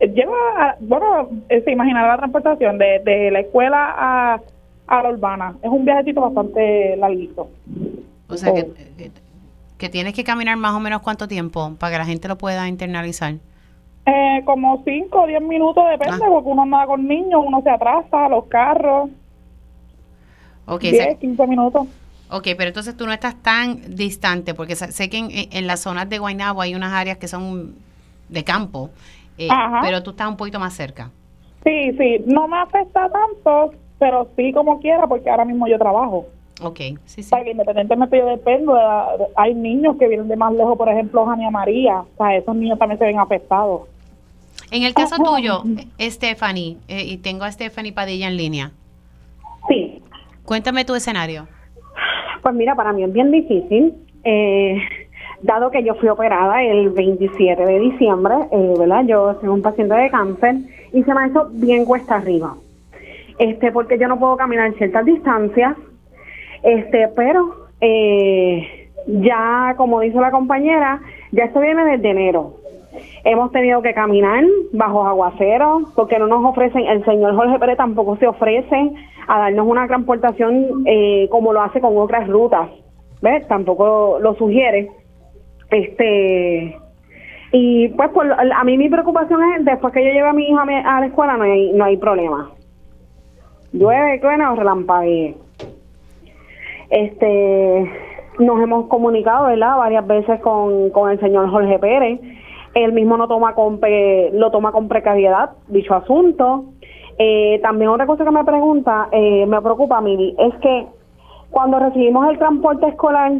lleva 0.00 0.76
bueno 0.80 1.28
se 1.48 1.70
imagina 1.70 2.04
la 2.04 2.16
transportación 2.16 2.78
de, 2.78 3.30
la 3.30 3.38
escuela 3.38 3.94
a, 3.96 4.40
a, 4.88 5.02
la 5.04 5.10
urbana 5.10 5.54
es 5.62 5.70
un 5.70 5.84
viajecito 5.84 6.20
bastante 6.20 6.96
larguito 6.96 7.48
o 8.28 8.36
sea 8.36 8.52
que, 8.52 9.12
que, 9.78 9.88
tienes 9.88 10.14
que 10.14 10.24
caminar 10.24 10.56
más 10.56 10.74
o 10.74 10.80
menos 10.80 11.00
cuánto 11.00 11.28
tiempo 11.28 11.76
para 11.78 11.92
que 11.92 11.98
la 11.98 12.06
gente 12.06 12.26
lo 12.26 12.36
pueda 12.36 12.66
internalizar 12.66 13.34
eh, 14.10 14.42
como 14.44 14.82
5 14.84 15.22
o 15.22 15.26
10 15.26 15.42
minutos, 15.42 15.84
depende, 15.90 16.24
ah. 16.24 16.28
porque 16.28 16.48
uno 16.48 16.62
anda 16.62 16.86
con 16.86 17.06
niños, 17.06 17.42
uno 17.46 17.62
se 17.62 17.70
atrasa, 17.70 18.28
los 18.28 18.46
carros. 18.46 19.10
Ok, 20.66 20.82
10, 20.82 21.18
15 21.18 21.46
minutos. 21.46 21.86
Ok, 22.30 22.48
pero 22.56 22.68
entonces 22.68 22.96
tú 22.96 23.06
no 23.06 23.12
estás 23.12 23.34
tan 23.42 23.96
distante, 23.96 24.54
porque 24.54 24.76
sé 24.76 25.10
que 25.10 25.18
en, 25.18 25.28
en 25.30 25.66
las 25.66 25.80
zonas 25.80 26.08
de 26.08 26.18
Guaynabo 26.18 26.60
hay 26.60 26.74
unas 26.74 26.92
áreas 26.92 27.18
que 27.18 27.26
son 27.26 27.74
de 28.28 28.44
campo, 28.44 28.90
eh, 29.36 29.48
pero 29.82 30.02
tú 30.02 30.10
estás 30.10 30.28
un 30.28 30.36
poquito 30.36 30.60
más 30.60 30.74
cerca. 30.74 31.10
Sí, 31.64 31.92
sí, 31.98 32.24
no 32.26 32.48
me 32.48 32.58
afecta 32.58 33.10
tanto, 33.10 33.74
pero 33.98 34.28
sí 34.36 34.52
como 34.52 34.80
quiera, 34.80 35.06
porque 35.06 35.28
ahora 35.28 35.44
mismo 35.44 35.66
yo 35.66 35.78
trabajo. 35.78 36.26
Ok, 36.62 36.78
sí, 37.06 37.22
sí. 37.22 37.34
independientemente 37.50 38.18
yo 38.18 38.26
dependo, 38.26 38.76
hay 39.36 39.54
niños 39.54 39.96
que 39.98 40.08
vienen 40.08 40.28
de 40.28 40.36
más 40.36 40.52
lejos, 40.52 40.76
por 40.76 40.88
ejemplo, 40.88 41.24
Jania 41.24 41.50
María, 41.50 42.00
o 42.00 42.16
sea, 42.16 42.36
esos 42.36 42.54
niños 42.54 42.78
también 42.78 42.98
se 42.98 43.06
ven 43.06 43.18
afectados. 43.18 43.82
En 44.70 44.84
el 44.84 44.94
caso 44.94 45.16
tuyo, 45.22 45.62
Stephanie, 46.00 46.76
eh, 46.88 47.04
y 47.04 47.16
tengo 47.18 47.44
a 47.44 47.50
Stephanie 47.50 47.92
Padilla 47.92 48.28
en 48.28 48.36
línea. 48.36 48.70
Sí. 49.68 50.00
Cuéntame 50.44 50.84
tu 50.84 50.94
escenario. 50.94 51.48
Pues 52.42 52.54
mira, 52.54 52.74
para 52.74 52.92
mí 52.92 53.02
es 53.02 53.12
bien 53.12 53.30
difícil, 53.30 53.94
eh, 54.24 54.80
dado 55.42 55.70
que 55.70 55.82
yo 55.82 55.94
fui 55.96 56.08
operada 56.08 56.62
el 56.62 56.90
27 56.90 57.66
de 57.66 57.80
diciembre, 57.80 58.34
eh, 58.52 58.74
¿verdad? 58.78 59.04
Yo 59.06 59.36
soy 59.40 59.48
un 59.48 59.62
paciente 59.62 59.94
de 59.94 60.10
cáncer 60.10 60.56
y 60.92 61.02
se 61.02 61.14
me 61.14 61.20
ha 61.22 61.26
hecho 61.26 61.48
bien 61.50 61.84
cuesta 61.84 62.16
arriba. 62.16 62.54
Este, 63.38 63.72
porque 63.72 63.98
yo 63.98 64.06
no 64.06 64.18
puedo 64.18 64.36
caminar 64.36 64.72
ciertas 64.74 65.04
distancias, 65.04 65.76
este, 66.62 67.08
pero 67.16 67.56
ya, 69.06 69.74
como 69.76 70.00
dice 70.00 70.20
la 70.20 70.30
compañera, 70.30 71.00
ya 71.32 71.44
esto 71.44 71.60
viene 71.60 71.84
desde 71.84 72.10
enero. 72.10 72.59
Hemos 73.24 73.52
tenido 73.52 73.82
que 73.82 73.92
caminar 73.92 74.44
bajo 74.72 75.06
aguaceros 75.06 75.82
porque 75.94 76.18
no 76.18 76.26
nos 76.26 76.44
ofrecen, 76.44 76.86
el 76.86 77.04
señor 77.04 77.34
Jorge 77.36 77.58
Pérez 77.58 77.76
tampoco 77.76 78.16
se 78.16 78.26
ofrece 78.26 78.92
a 79.28 79.38
darnos 79.38 79.66
una 79.66 79.86
transportación 79.86 80.84
eh, 80.86 81.28
como 81.30 81.52
lo 81.52 81.60
hace 81.60 81.80
con 81.80 81.96
otras 81.98 82.26
rutas, 82.28 82.70
¿ves? 83.20 83.46
Tampoco 83.46 84.18
lo 84.20 84.34
sugiere. 84.34 84.90
Este 85.70 86.76
y 87.52 87.88
pues 87.88 88.10
a 88.54 88.64
mí 88.64 88.78
mi 88.78 88.88
preocupación 88.88 89.40
es 89.54 89.64
después 89.64 89.92
que 89.92 90.04
yo 90.04 90.12
lleve 90.12 90.28
a 90.28 90.32
mi 90.32 90.48
hija 90.48 90.62
a 90.62 91.00
la 91.00 91.06
escuela 91.06 91.36
no 91.36 91.44
hay 91.44 91.72
no 91.72 91.84
hay 91.84 91.96
problema. 91.96 92.50
Llueve, 93.72 94.18
truena 94.18 94.52
o 94.52 94.56
relampaguee. 94.56 95.36
Este 96.88 97.90
nos 98.38 98.62
hemos 98.62 98.86
comunicado, 98.86 99.46
¿verdad? 99.46 99.76
Varias 99.76 100.06
veces 100.06 100.40
con, 100.40 100.90
con 100.90 101.10
el 101.10 101.20
señor 101.20 101.50
Jorge 101.50 101.78
Pérez 101.78 102.20
él 102.74 102.92
mismo 102.92 103.16
no 103.16 103.28
toma 103.28 103.54
con 103.54 103.80
lo 104.32 104.50
toma 104.50 104.72
con 104.72 104.88
precariedad 104.88 105.50
dicho 105.68 105.94
asunto. 105.94 106.64
Eh, 107.18 107.58
también 107.62 107.90
otra 107.90 108.06
cosa 108.06 108.24
que 108.24 108.30
me 108.30 108.44
pregunta, 108.44 109.08
eh, 109.12 109.44
me 109.46 109.60
preocupa 109.60 110.00
mí, 110.00 110.34
es 110.38 110.54
que 110.62 110.86
cuando 111.50 111.78
recibimos 111.78 112.26
el 112.30 112.38
transporte 112.38 112.86
escolar, 112.86 113.32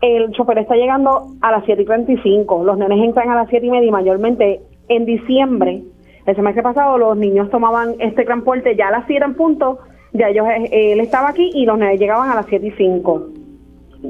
el 0.00 0.30
chofer 0.32 0.58
está 0.58 0.76
llegando 0.76 1.28
a 1.40 1.50
las 1.50 1.64
7 1.64 1.82
y 1.82 1.84
35, 1.84 2.62
los 2.62 2.78
nenes 2.78 3.02
entran 3.02 3.30
a 3.30 3.34
las 3.34 3.48
7 3.48 3.66
y 3.66 3.70
media 3.70 3.88
y 3.88 3.90
mayormente 3.90 4.60
en 4.88 5.04
diciembre, 5.04 5.82
el 6.26 6.36
semestre 6.36 6.62
pasado, 6.62 6.96
los 6.96 7.16
niños 7.16 7.50
tomaban 7.50 7.96
este 7.98 8.24
transporte 8.24 8.76
ya 8.76 8.88
a 8.88 8.92
las 8.92 9.06
7 9.06 9.24
en 9.24 9.34
punto, 9.34 9.78
ya 10.12 10.28
ellos, 10.28 10.46
eh, 10.48 10.92
él 10.92 11.00
estaba 11.00 11.28
aquí 11.28 11.50
y 11.54 11.66
los 11.66 11.76
nenes 11.76 11.98
llegaban 11.98 12.30
a 12.30 12.34
las 12.34 12.46
7 12.46 12.66
y 12.66 12.70
5. 12.70 13.22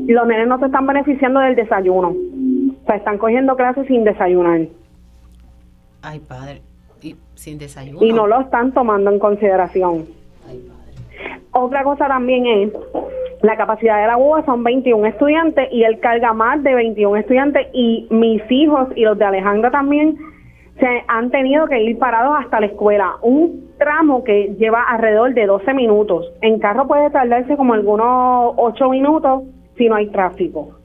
Los 0.07 0.27
nenes 0.27 0.49
no 0.49 0.59
se 0.59 0.67
están 0.67 0.87
beneficiando 0.87 1.41
del 1.41 1.57
desayuno. 1.57 2.15
O 2.85 2.87
sea, 2.87 2.97
están 2.97 3.17
cogiendo 3.17 3.57
clases 3.57 3.87
sin 3.87 4.05
desayunar. 4.05 4.61
Ay, 6.03 6.21
padre. 6.21 6.61
Y 7.01 7.17
sin 7.35 7.59
desayuno. 7.59 8.05
Y 8.05 8.13
no 8.13 8.27
lo 8.27 8.43
están 8.43 8.73
tomando 8.73 9.11
en 9.11 9.19
consideración. 9.19 10.05
Ay, 10.47 10.59
padre. 10.69 11.41
Otra 11.53 11.83
cosa 11.83 12.09
también 12.09 12.47
es 12.47 12.73
La 13.41 13.57
capacidad 13.57 14.01
de 14.01 14.07
la 14.07 14.19
UBA 14.19 14.45
son 14.45 14.65
21 14.65 15.07
estudiantes 15.07 15.69
y 15.73 15.85
él 15.85 15.99
carga 16.01 16.35
más 16.35 16.63
de 16.63 16.75
21 16.75 17.17
estudiantes 17.17 17.69
y 17.73 18.07
mis 18.11 18.43
hijos 18.51 18.89
y 18.97 19.03
los 19.03 19.19
de 19.19 19.25
Alejandra 19.25 19.71
también 19.71 20.17
se 20.79 21.05
han 21.09 21.31
tenido 21.31 21.67
que 21.67 21.83
ir 21.83 21.99
parados 21.99 22.37
hasta 22.39 22.61
la 22.61 22.67
escuela. 22.67 23.17
Un 23.23 23.71
tramo 23.79 24.25
que 24.25 24.55
lleva 24.59 24.83
alrededor 24.83 25.33
de 25.33 25.47
12 25.47 25.73
minutos. 25.73 26.33
En 26.43 26.59
carro 26.59 26.87
puede 26.87 27.11
tardarse 27.11 27.57
como 27.57 27.75
algunos 27.75 28.55
8 28.57 28.89
minutos 28.91 29.45
si 29.77 29.89
no 29.89 29.95
hay 29.97 30.09
tráfico. 30.09 30.84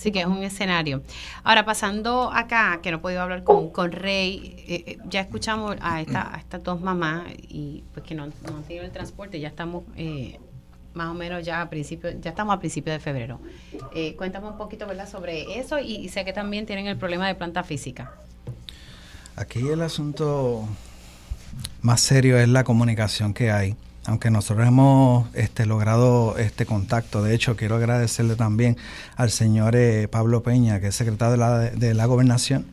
Sí, 0.00 0.12
que 0.12 0.20
es 0.20 0.26
un 0.26 0.42
escenario. 0.42 1.02
Ahora, 1.44 1.66
pasando 1.66 2.32
acá, 2.32 2.80
que 2.82 2.90
no 2.90 2.96
he 2.96 3.00
podido 3.00 3.20
hablar 3.20 3.44
con, 3.44 3.68
con 3.68 3.92
Rey, 3.92 4.56
eh, 4.66 4.84
eh, 4.86 4.98
ya 5.04 5.20
escuchamos 5.20 5.76
a, 5.82 6.00
esta, 6.00 6.34
a 6.34 6.38
estas 6.38 6.62
dos 6.62 6.80
mamás 6.80 7.24
y 7.36 7.84
pues 7.92 8.06
que 8.06 8.14
no, 8.14 8.26
no 8.26 8.56
han 8.56 8.62
tenido 8.62 8.86
el 8.86 8.92
transporte, 8.92 9.38
ya 9.38 9.48
estamos 9.48 9.84
eh, 9.96 10.40
más 10.94 11.08
o 11.08 11.12
menos 11.12 11.44
ya 11.44 11.60
a 11.60 11.68
principio, 11.68 12.18
ya 12.18 12.30
estamos 12.30 12.56
a 12.56 12.58
principios 12.58 12.94
de 12.96 13.00
febrero. 13.00 13.40
Eh, 13.94 14.16
cuéntame 14.16 14.48
un 14.48 14.56
poquito, 14.56 14.86
¿verdad?, 14.86 15.06
sobre 15.06 15.58
eso 15.58 15.78
y 15.78 16.08
sé 16.08 16.24
que 16.24 16.32
también 16.32 16.64
tienen 16.64 16.86
el 16.86 16.96
problema 16.96 17.26
de 17.26 17.34
planta 17.34 17.62
física. 17.62 18.14
Aquí 19.36 19.68
el 19.68 19.82
asunto 19.82 20.66
más 21.82 22.00
serio 22.00 22.38
es 22.38 22.48
la 22.48 22.64
comunicación 22.64 23.34
que 23.34 23.50
hay. 23.50 23.76
Aunque 24.06 24.30
nosotros 24.30 24.66
hemos 24.66 25.28
este, 25.34 25.66
logrado 25.66 26.36
este 26.38 26.64
contacto, 26.64 27.22
de 27.22 27.34
hecho 27.34 27.56
quiero 27.56 27.76
agradecerle 27.76 28.34
también 28.34 28.76
al 29.16 29.30
señor 29.30 29.76
eh, 29.76 30.08
Pablo 30.08 30.42
Peña, 30.42 30.80
que 30.80 30.88
es 30.88 30.94
secretario 30.94 31.32
de 31.32 31.36
la, 31.36 31.58
de 31.58 31.94
la 31.94 32.06
gobernación, 32.06 32.66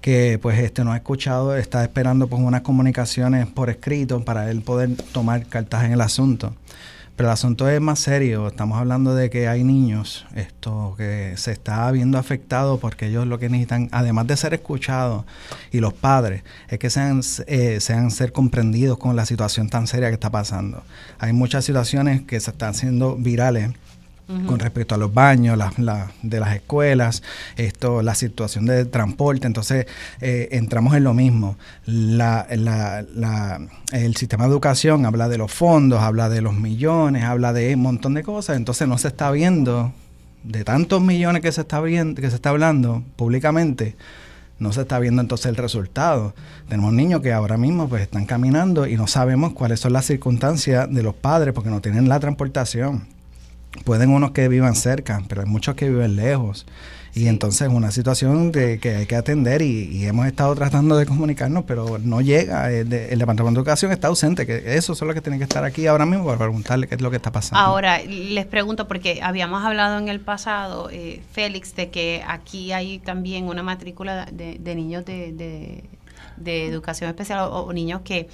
que 0.00 0.38
pues 0.42 0.58
este 0.58 0.84
nos 0.84 0.94
ha 0.94 0.96
escuchado, 0.96 1.56
está 1.56 1.82
esperando 1.82 2.26
pues 2.26 2.42
unas 2.42 2.62
comunicaciones 2.62 3.46
por 3.46 3.70
escrito 3.70 4.24
para 4.24 4.50
él 4.50 4.62
poder 4.62 4.96
tomar 5.12 5.46
cartas 5.46 5.84
en 5.84 5.92
el 5.92 6.00
asunto. 6.00 6.54
Pero 7.16 7.28
el 7.28 7.32
asunto 7.32 7.68
es 7.68 7.80
más 7.80 8.00
serio. 8.00 8.48
Estamos 8.48 8.76
hablando 8.78 9.14
de 9.14 9.30
que 9.30 9.46
hay 9.46 9.62
niños 9.62 10.26
esto 10.34 10.94
que 10.96 11.34
se 11.36 11.52
está 11.52 11.88
viendo 11.92 12.18
afectado 12.18 12.78
porque 12.78 13.06
ellos 13.06 13.26
lo 13.26 13.38
que 13.38 13.48
necesitan, 13.48 13.88
además 13.92 14.26
de 14.26 14.36
ser 14.36 14.52
escuchados 14.52 15.24
y 15.70 15.78
los 15.78 15.92
padres, 15.92 16.42
es 16.68 16.78
que 16.80 16.90
sean, 16.90 17.20
eh, 17.46 17.78
sean 17.80 18.10
ser 18.10 18.32
comprendidos 18.32 18.98
con 18.98 19.14
la 19.14 19.26
situación 19.26 19.68
tan 19.68 19.86
seria 19.86 20.08
que 20.08 20.14
está 20.14 20.30
pasando. 20.30 20.82
Hay 21.20 21.32
muchas 21.32 21.64
situaciones 21.64 22.22
que 22.22 22.40
se 22.40 22.50
están 22.50 22.70
haciendo 22.70 23.14
virales 23.14 23.70
con 24.26 24.58
respecto 24.58 24.94
a 24.94 24.98
los 24.98 25.12
baños 25.12 25.58
la, 25.58 26.10
de 26.22 26.40
las 26.40 26.54
escuelas, 26.54 27.22
esto, 27.56 28.02
la 28.02 28.14
situación 28.14 28.64
de 28.64 28.86
transporte. 28.86 29.46
Entonces, 29.46 29.86
eh, 30.20 30.48
entramos 30.52 30.94
en 30.94 31.04
lo 31.04 31.12
mismo. 31.12 31.56
La, 31.84 32.46
el 33.92 34.16
sistema 34.16 34.44
de 34.44 34.50
educación 34.50 35.04
habla 35.04 35.28
de 35.28 35.38
los 35.38 35.52
fondos, 35.52 36.00
habla 36.00 36.28
de 36.28 36.40
los 36.40 36.54
millones, 36.54 37.24
habla 37.24 37.52
de 37.52 37.74
un 37.74 37.82
montón 37.82 38.14
de 38.14 38.22
cosas. 38.22 38.56
Entonces, 38.56 38.88
no 38.88 38.96
se 38.96 39.08
está 39.08 39.30
viendo 39.30 39.92
de 40.42 40.64
tantos 40.64 41.02
millones 41.02 41.42
que 41.42 41.52
se 41.52 41.60
está 41.60 41.80
viendo, 41.80 42.20
que 42.20 42.30
se 42.30 42.36
está 42.36 42.50
hablando 42.50 43.02
públicamente. 43.16 43.96
No 44.58 44.72
se 44.72 44.82
está 44.82 45.00
viendo 45.00 45.20
entonces 45.20 45.46
el 45.46 45.56
resultado. 45.56 46.32
Tenemos 46.68 46.92
niños 46.92 47.20
que 47.20 47.32
ahora 47.32 47.58
mismo 47.58 47.88
pues 47.88 48.02
están 48.02 48.24
caminando 48.24 48.86
y 48.86 48.96
no 48.96 49.06
sabemos 49.06 49.52
cuáles 49.52 49.80
son 49.80 49.92
las 49.92 50.06
circunstancias 50.06 50.88
de 50.90 51.02
los 51.02 51.14
padres 51.14 51.52
porque 51.52 51.70
no 51.70 51.80
tienen 51.80 52.08
la 52.08 52.20
transportación 52.20 53.13
pueden 53.84 54.10
unos 54.10 54.30
que 54.30 54.48
vivan 54.48 54.74
cerca, 54.74 55.22
pero 55.28 55.42
hay 55.42 55.48
muchos 55.48 55.74
que 55.74 55.88
viven 55.88 56.16
lejos. 56.16 56.66
Y 57.16 57.28
entonces 57.28 57.68
es 57.68 57.72
una 57.72 57.92
situación 57.92 58.50
de, 58.50 58.80
que 58.80 58.96
hay 58.96 59.06
que 59.06 59.14
atender 59.14 59.62
y, 59.62 60.04
hemos 60.04 60.26
estado 60.26 60.52
tratando 60.56 60.96
de 60.96 61.06
comunicarnos, 61.06 61.62
pero 61.64 61.98
no 62.02 62.20
llega. 62.20 62.72
El, 62.72 62.92
el, 62.92 63.18
Departamento 63.20 63.60
de 63.60 63.62
Educación 63.62 63.92
está 63.92 64.08
ausente, 64.08 64.46
que 64.46 64.74
eso 64.74 64.96
son 64.96 65.06
los 65.08 65.14
que 65.14 65.20
tienen 65.20 65.38
que 65.38 65.44
estar 65.44 65.62
aquí 65.62 65.86
ahora 65.86 66.06
mismo 66.06 66.24
para 66.24 66.38
preguntarle 66.38 66.88
qué 66.88 66.96
es 66.96 67.00
lo 67.00 67.10
que 67.10 67.16
está 67.16 67.30
pasando. 67.30 67.64
Ahora, 67.64 68.02
les 68.02 68.46
pregunto, 68.46 68.88
porque 68.88 69.20
habíamos 69.22 69.62
hablado 69.62 69.98
en 69.98 70.08
el 70.08 70.18
pasado, 70.18 70.90
eh, 70.90 71.22
Félix, 71.30 71.76
de 71.76 71.90
que 71.90 72.24
aquí 72.26 72.72
hay 72.72 72.98
también 72.98 73.46
una 73.46 73.62
matrícula 73.62 74.26
de, 74.32 74.58
de 74.58 74.74
niños 74.74 75.04
de, 75.04 75.84
de, 76.36 76.66
educación 76.66 77.08
especial 77.08 77.40
o, 77.48 77.60
o 77.60 77.72
niños 77.72 78.00
que 78.02 78.28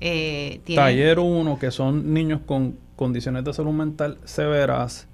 eh, 0.00 0.60
tienen... 0.64 0.84
Taller 0.84 1.18
1, 1.18 1.58
que 1.58 1.70
son 1.70 2.12
niños 2.12 2.40
con 2.44 2.76
condiciones 2.98 3.44
de 3.44 3.54
salud 3.54 3.72
mental 3.72 4.18
severas 4.24 5.06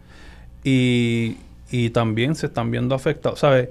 y, 0.65 1.37
y 1.71 1.91
también 1.91 2.35
se 2.35 2.47
están 2.47 2.71
viendo 2.71 2.95
afectados. 2.95 3.39
¿Sabes? 3.39 3.69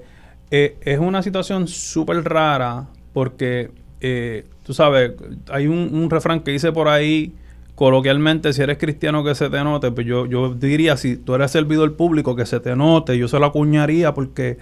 Eh, 0.50 0.76
es 0.82 1.00
una 1.00 1.20
situación 1.20 1.66
súper 1.66 2.22
rara 2.22 2.86
porque, 3.12 3.70
eh, 4.00 4.46
tú 4.62 4.72
sabes, 4.72 5.12
hay 5.50 5.66
un, 5.66 6.08
refrán 6.10 6.40
que 6.40 6.52
dice 6.52 6.70
por 6.70 6.86
ahí, 6.86 7.34
coloquialmente, 7.74 8.52
si 8.52 8.62
eres 8.62 8.78
cristiano 8.78 9.24
que 9.24 9.34
se 9.34 9.50
te 9.50 9.64
note, 9.64 9.90
pues 9.90 10.06
yo, 10.06 10.26
yo 10.26 10.54
diría, 10.54 10.96
si 10.96 11.16
tú 11.16 11.34
eres 11.34 11.50
servidor 11.50 11.96
público 11.96 12.36
que 12.36 12.46
se 12.46 12.60
te 12.60 12.76
note, 12.76 13.18
yo 13.18 13.26
se 13.26 13.40
lo 13.40 13.46
acuñaría 13.46 14.14
porque 14.14 14.58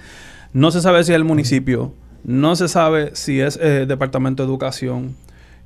no 0.55 0.70
se 0.70 0.80
sabe 0.80 1.05
si 1.05 1.12
es 1.12 1.16
el 1.16 1.24
municipio, 1.24 1.92
no 2.24 2.57
se 2.57 2.68
sabe 2.68 3.11
si 3.14 3.40
es 3.40 3.57
el 3.57 3.82
eh, 3.82 3.86
Departamento 3.86 4.42
de 4.42 4.48
Educación, 4.48 5.14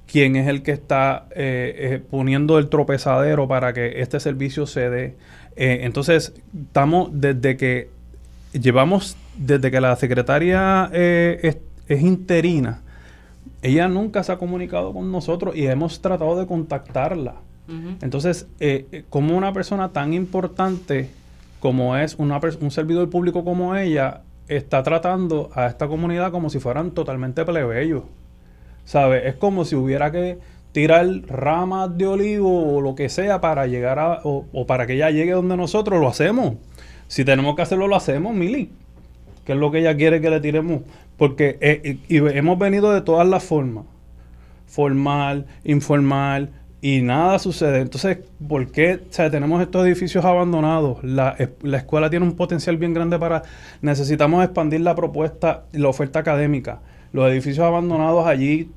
quién 0.07 0.37
es 0.37 0.49
el 0.49 0.63
que 0.63 0.73
está 0.73 1.27
eh, 1.31 1.75
eh, 1.77 2.03
poniendo 2.11 2.59
el 2.59 2.69
tropezadero 2.69 3.49
para 3.49 3.73
que 3.73 4.01
este 4.01 4.21
servicio 4.21 4.67
se 4.67 4.89
dé. 4.89 5.17
Eh, 5.57 5.81
entonces, 5.83 6.33
estamos 6.69 7.11
desde 7.13 7.57
que 7.57 7.91
llevamos, 8.53 9.17
desde 9.37 9.71
que 9.71 9.81
la 9.81 9.97
secretaria 9.97 10.89
es, 10.93 11.59
es, 11.89 12.03
interina, 12.03 12.83
ella 13.63 13.89
nunca 13.89 14.23
se 14.23 14.33
ha 14.33 14.39
comunicado 14.39 14.93
con 14.93 15.11
nosotros 15.11 15.57
y 15.57 15.67
hemos 15.67 16.01
tratado 16.01 16.39
de 16.39 16.47
contactarla. 16.47 17.37
Entonces, 18.01 18.47
como 19.11 19.37
una 19.37 19.53
persona 19.53 19.89
tan 19.89 20.15
importante 20.15 21.11
como 21.59 21.97
es 21.97 22.15
una 22.15 22.39
un 22.61 22.71
servidor 22.71 23.11
público 23.11 23.43
como 23.45 23.75
ella, 23.75 24.21
está 24.47 24.85
tratando 24.85 25.51
a 25.53 25.67
esta 25.67 25.89
comunidad 25.89 26.31
como 26.31 26.49
si 26.49 26.61
fueran 26.61 26.93
totalmente 26.93 27.45
plebeyos. 27.45 28.05
¿Sabes? 28.87 29.25
Es 29.27 29.35
como 29.35 29.65
si 29.65 29.75
hubiera 29.75 30.13
que 30.13 30.39
tirar 30.71 31.07
ramas 31.27 31.99
de 31.99 32.07
olivo 32.07 32.77
o 32.77 32.81
lo 32.81 32.95
que 32.95 33.09
sea 33.09 33.41
para 33.41 33.67
llegar 33.67 33.99
a, 33.99 34.21
o, 34.23 34.67
para 34.67 34.87
que 34.87 34.95
ella 34.95 35.11
llegue 35.11 35.33
donde 35.33 35.57
nosotros, 35.57 36.01
lo 36.01 36.09
hacemos. 36.09 36.55
Si 37.09 37.25
tenemos 37.25 37.57
que 37.57 37.63
hacerlo, 37.63 37.89
lo 37.89 37.97
hacemos, 37.97 38.35
Mili. 38.35 38.71
Que 39.45 39.53
es 39.53 39.59
lo 39.59 39.71
que 39.71 39.81
ella 39.81 39.97
quiere 39.97 40.21
que 40.21 40.31
le 40.31 40.41
tiremos. 40.41 40.83
Porque 41.17 41.59
eh, 41.61 41.99
y, 42.09 42.17
y 42.17 42.19
hemos 42.19 42.59
venido 42.59 42.93
de 42.93 43.01
todas 43.01 43.27
las 43.27 43.43
formas. 43.43 43.85
Formal, 44.67 45.47
informal, 45.65 46.51
y 46.81 47.01
nada 47.03 47.41
sucede. 47.41 47.81
Entonces, 47.81 48.19
¿por 48.47 48.71
qué 48.71 49.01
o 49.11 49.13
sea, 49.13 49.31
tenemos 49.31 49.61
estos 49.63 49.85
edificios 49.85 50.25
abandonados? 50.25 51.03
La, 51.03 51.37
la, 51.63 51.79
escuela 51.79 52.09
tiene 52.09 52.25
un 52.25 52.37
potencial 52.37 52.77
bien 52.77 52.95
grande 52.95 53.19
para... 53.19 53.43
Necesitamos 53.83 54.45
expandir 54.45 54.83
la 54.83 54.95
propuesta, 54.95 55.65
la 55.73 55.89
oferta 55.89 56.21
académica 56.21 56.81
los 57.13 57.31
edificios 57.31 57.67
abandonados 57.67 58.27
allí, 58.27 58.71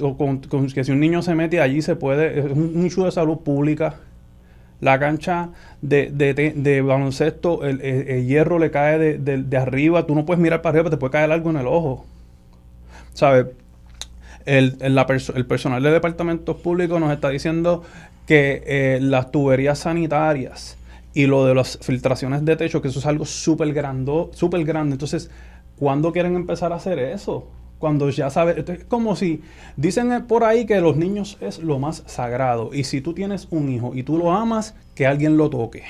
que 0.73 0.83
si 0.83 0.91
un 0.91 0.99
niño 0.99 1.21
se 1.21 1.35
mete 1.35 1.61
allí 1.61 1.81
se 1.81 1.95
puede, 1.95 2.39
es 2.39 2.45
un, 2.45 2.73
un 2.75 2.85
issue 2.85 3.05
de 3.05 3.11
salud 3.11 3.39
pública. 3.39 3.95
La 4.81 4.97
cancha 4.97 5.49
de, 5.81 6.81
baloncesto, 6.85 7.65
el, 7.65 8.25
hierro 8.25 8.59
le 8.59 8.71
cae 8.71 9.17
de, 9.17 9.57
arriba, 9.57 10.05
tú 10.05 10.15
no 10.15 10.25
puedes 10.25 10.41
mirar 10.41 10.61
para 10.61 10.79
arriba, 10.79 10.89
te 10.89 10.97
puede 10.97 11.11
caer 11.11 11.31
algo 11.31 11.49
en 11.49 11.57
el 11.57 11.67
ojo. 11.67 12.05
¿Sabes? 13.13 13.47
El, 14.45 14.77
el 14.79 15.45
personal 15.45 15.83
de 15.83 15.91
departamentos 15.91 16.55
públicos 16.57 16.99
nos 16.99 17.11
está 17.11 17.29
diciendo 17.29 17.83
que 18.25 18.63
eh, 18.65 18.99
las 19.01 19.31
tuberías 19.31 19.79
sanitarias 19.79 20.77
y 21.13 21.25
lo 21.25 21.45
de 21.45 21.55
las 21.55 21.77
filtraciones 21.81 22.45
de 22.45 22.55
techo, 22.55 22.81
que 22.81 22.87
eso 22.87 22.99
es 22.99 23.05
algo 23.05 23.25
súper 23.25 23.73
súper 24.33 24.63
grande. 24.63 24.93
Entonces, 24.93 25.29
¿cuándo 25.75 26.13
quieren 26.13 26.35
empezar 26.35 26.71
a 26.71 26.75
hacer 26.75 26.99
eso? 26.99 27.47
Cuando 27.79 28.09
ya 28.09 28.29
sabes, 28.29 28.69
es 28.69 28.83
como 28.83 29.15
si 29.15 29.41
dicen 29.77 30.25
por 30.27 30.43
ahí 30.43 30.65
que 30.65 30.81
los 30.81 30.97
niños 30.97 31.37
es 31.41 31.59
lo 31.59 31.79
más 31.79 32.03
sagrado 32.05 32.71
y 32.73 32.83
si 32.83 33.01
tú 33.01 33.13
tienes 33.13 33.47
un 33.51 33.69
hijo 33.69 33.95
y 33.95 34.03
tú 34.03 34.17
lo 34.17 34.31
amas, 34.33 34.75
que 34.95 35.07
alguien 35.07 35.37
lo 35.37 35.49
toque. 35.49 35.83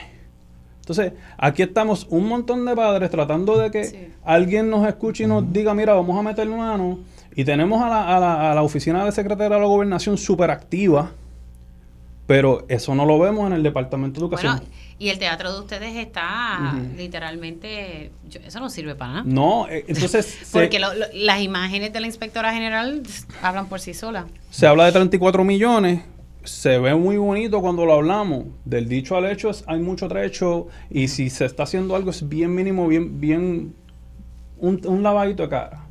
Entonces, 0.82 1.14
aquí 1.38 1.64
estamos 1.64 2.08
un 2.10 2.28
montón 2.28 2.66
de 2.66 2.76
padres 2.76 3.10
tratando 3.10 3.58
de 3.58 3.70
que 3.70 3.84
sí. 3.84 3.98
alguien 4.24 4.70
nos 4.70 4.88
escuche 4.88 5.24
y 5.24 5.28
nos 5.28 5.52
diga, 5.52 5.74
mira, 5.74 5.94
vamos 5.94 6.18
a 6.18 6.22
meter 6.24 6.48
mano. 6.48 7.00
Y 7.36 7.44
tenemos 7.44 7.82
a 7.82 7.90
la, 7.90 8.16
a 8.16 8.20
la, 8.20 8.52
a 8.52 8.56
la 8.56 8.64
oficina 8.64 9.06
de 9.06 9.12
secretaria 9.12 9.56
de 9.56 9.62
la 9.62 9.68
gobernación 9.68 10.18
súper 10.18 10.50
activa, 10.50 11.12
pero 12.26 12.66
eso 12.70 12.96
no 12.96 13.06
lo 13.06 13.20
vemos 13.20 13.48
en 13.48 13.54
el 13.54 13.64
Departamento 13.64 14.20
de 14.20 14.26
Educación. 14.26 14.58
Bueno, 14.58 14.72
y 15.00 15.10
el 15.10 15.18
teatro 15.18 15.54
de 15.54 15.60
ustedes 15.62 15.96
está 15.96 16.60
uh 16.62 16.78
-huh. 16.78 16.96
literalmente, 16.98 18.12
yo, 18.30 18.42
eso 18.46 18.60
no 18.60 18.70
sirve 18.70 18.96
para 18.96 19.14
nada. 19.14 19.24
No, 19.26 19.68
eh, 19.70 19.86
entonces... 19.88 20.40
Porque 20.52 20.74
se, 20.74 20.80
lo, 20.80 20.94
lo, 20.94 21.06
las 21.14 21.42
imágenes 21.42 21.94
de 21.94 22.02
la 22.02 22.08
inspectora 22.08 22.54
general 22.54 23.02
hablan 23.42 23.68
por 23.70 23.80
sí 23.80 23.94
solas. 23.94 24.26
Se 24.52 24.68
habla 24.68 24.86
de 24.86 24.92
34 24.92 25.44
millones, 25.46 26.02
se 26.44 26.78
ve 26.80 26.94
muy 26.96 27.18
bonito 27.18 27.62
cuando 27.62 27.86
lo 27.86 27.94
hablamos. 27.94 28.46
Del 28.66 28.90
dicho 28.90 29.16
al 29.16 29.26
hecho 29.26 29.50
es, 29.50 29.64
hay 29.68 29.80
mucho 29.80 30.08
trecho 30.10 30.68
y 30.90 31.08
si 31.08 31.30
se 31.30 31.46
está 31.46 31.64
haciendo 31.64 31.96
algo 31.96 32.10
es 32.10 32.28
bien 32.28 32.54
mínimo, 32.54 32.88
bien, 32.88 33.22
bien, 33.22 33.74
un, 34.58 34.82
un 34.86 35.02
lavadito 35.02 35.44
de 35.44 35.50
cara. 35.50 35.89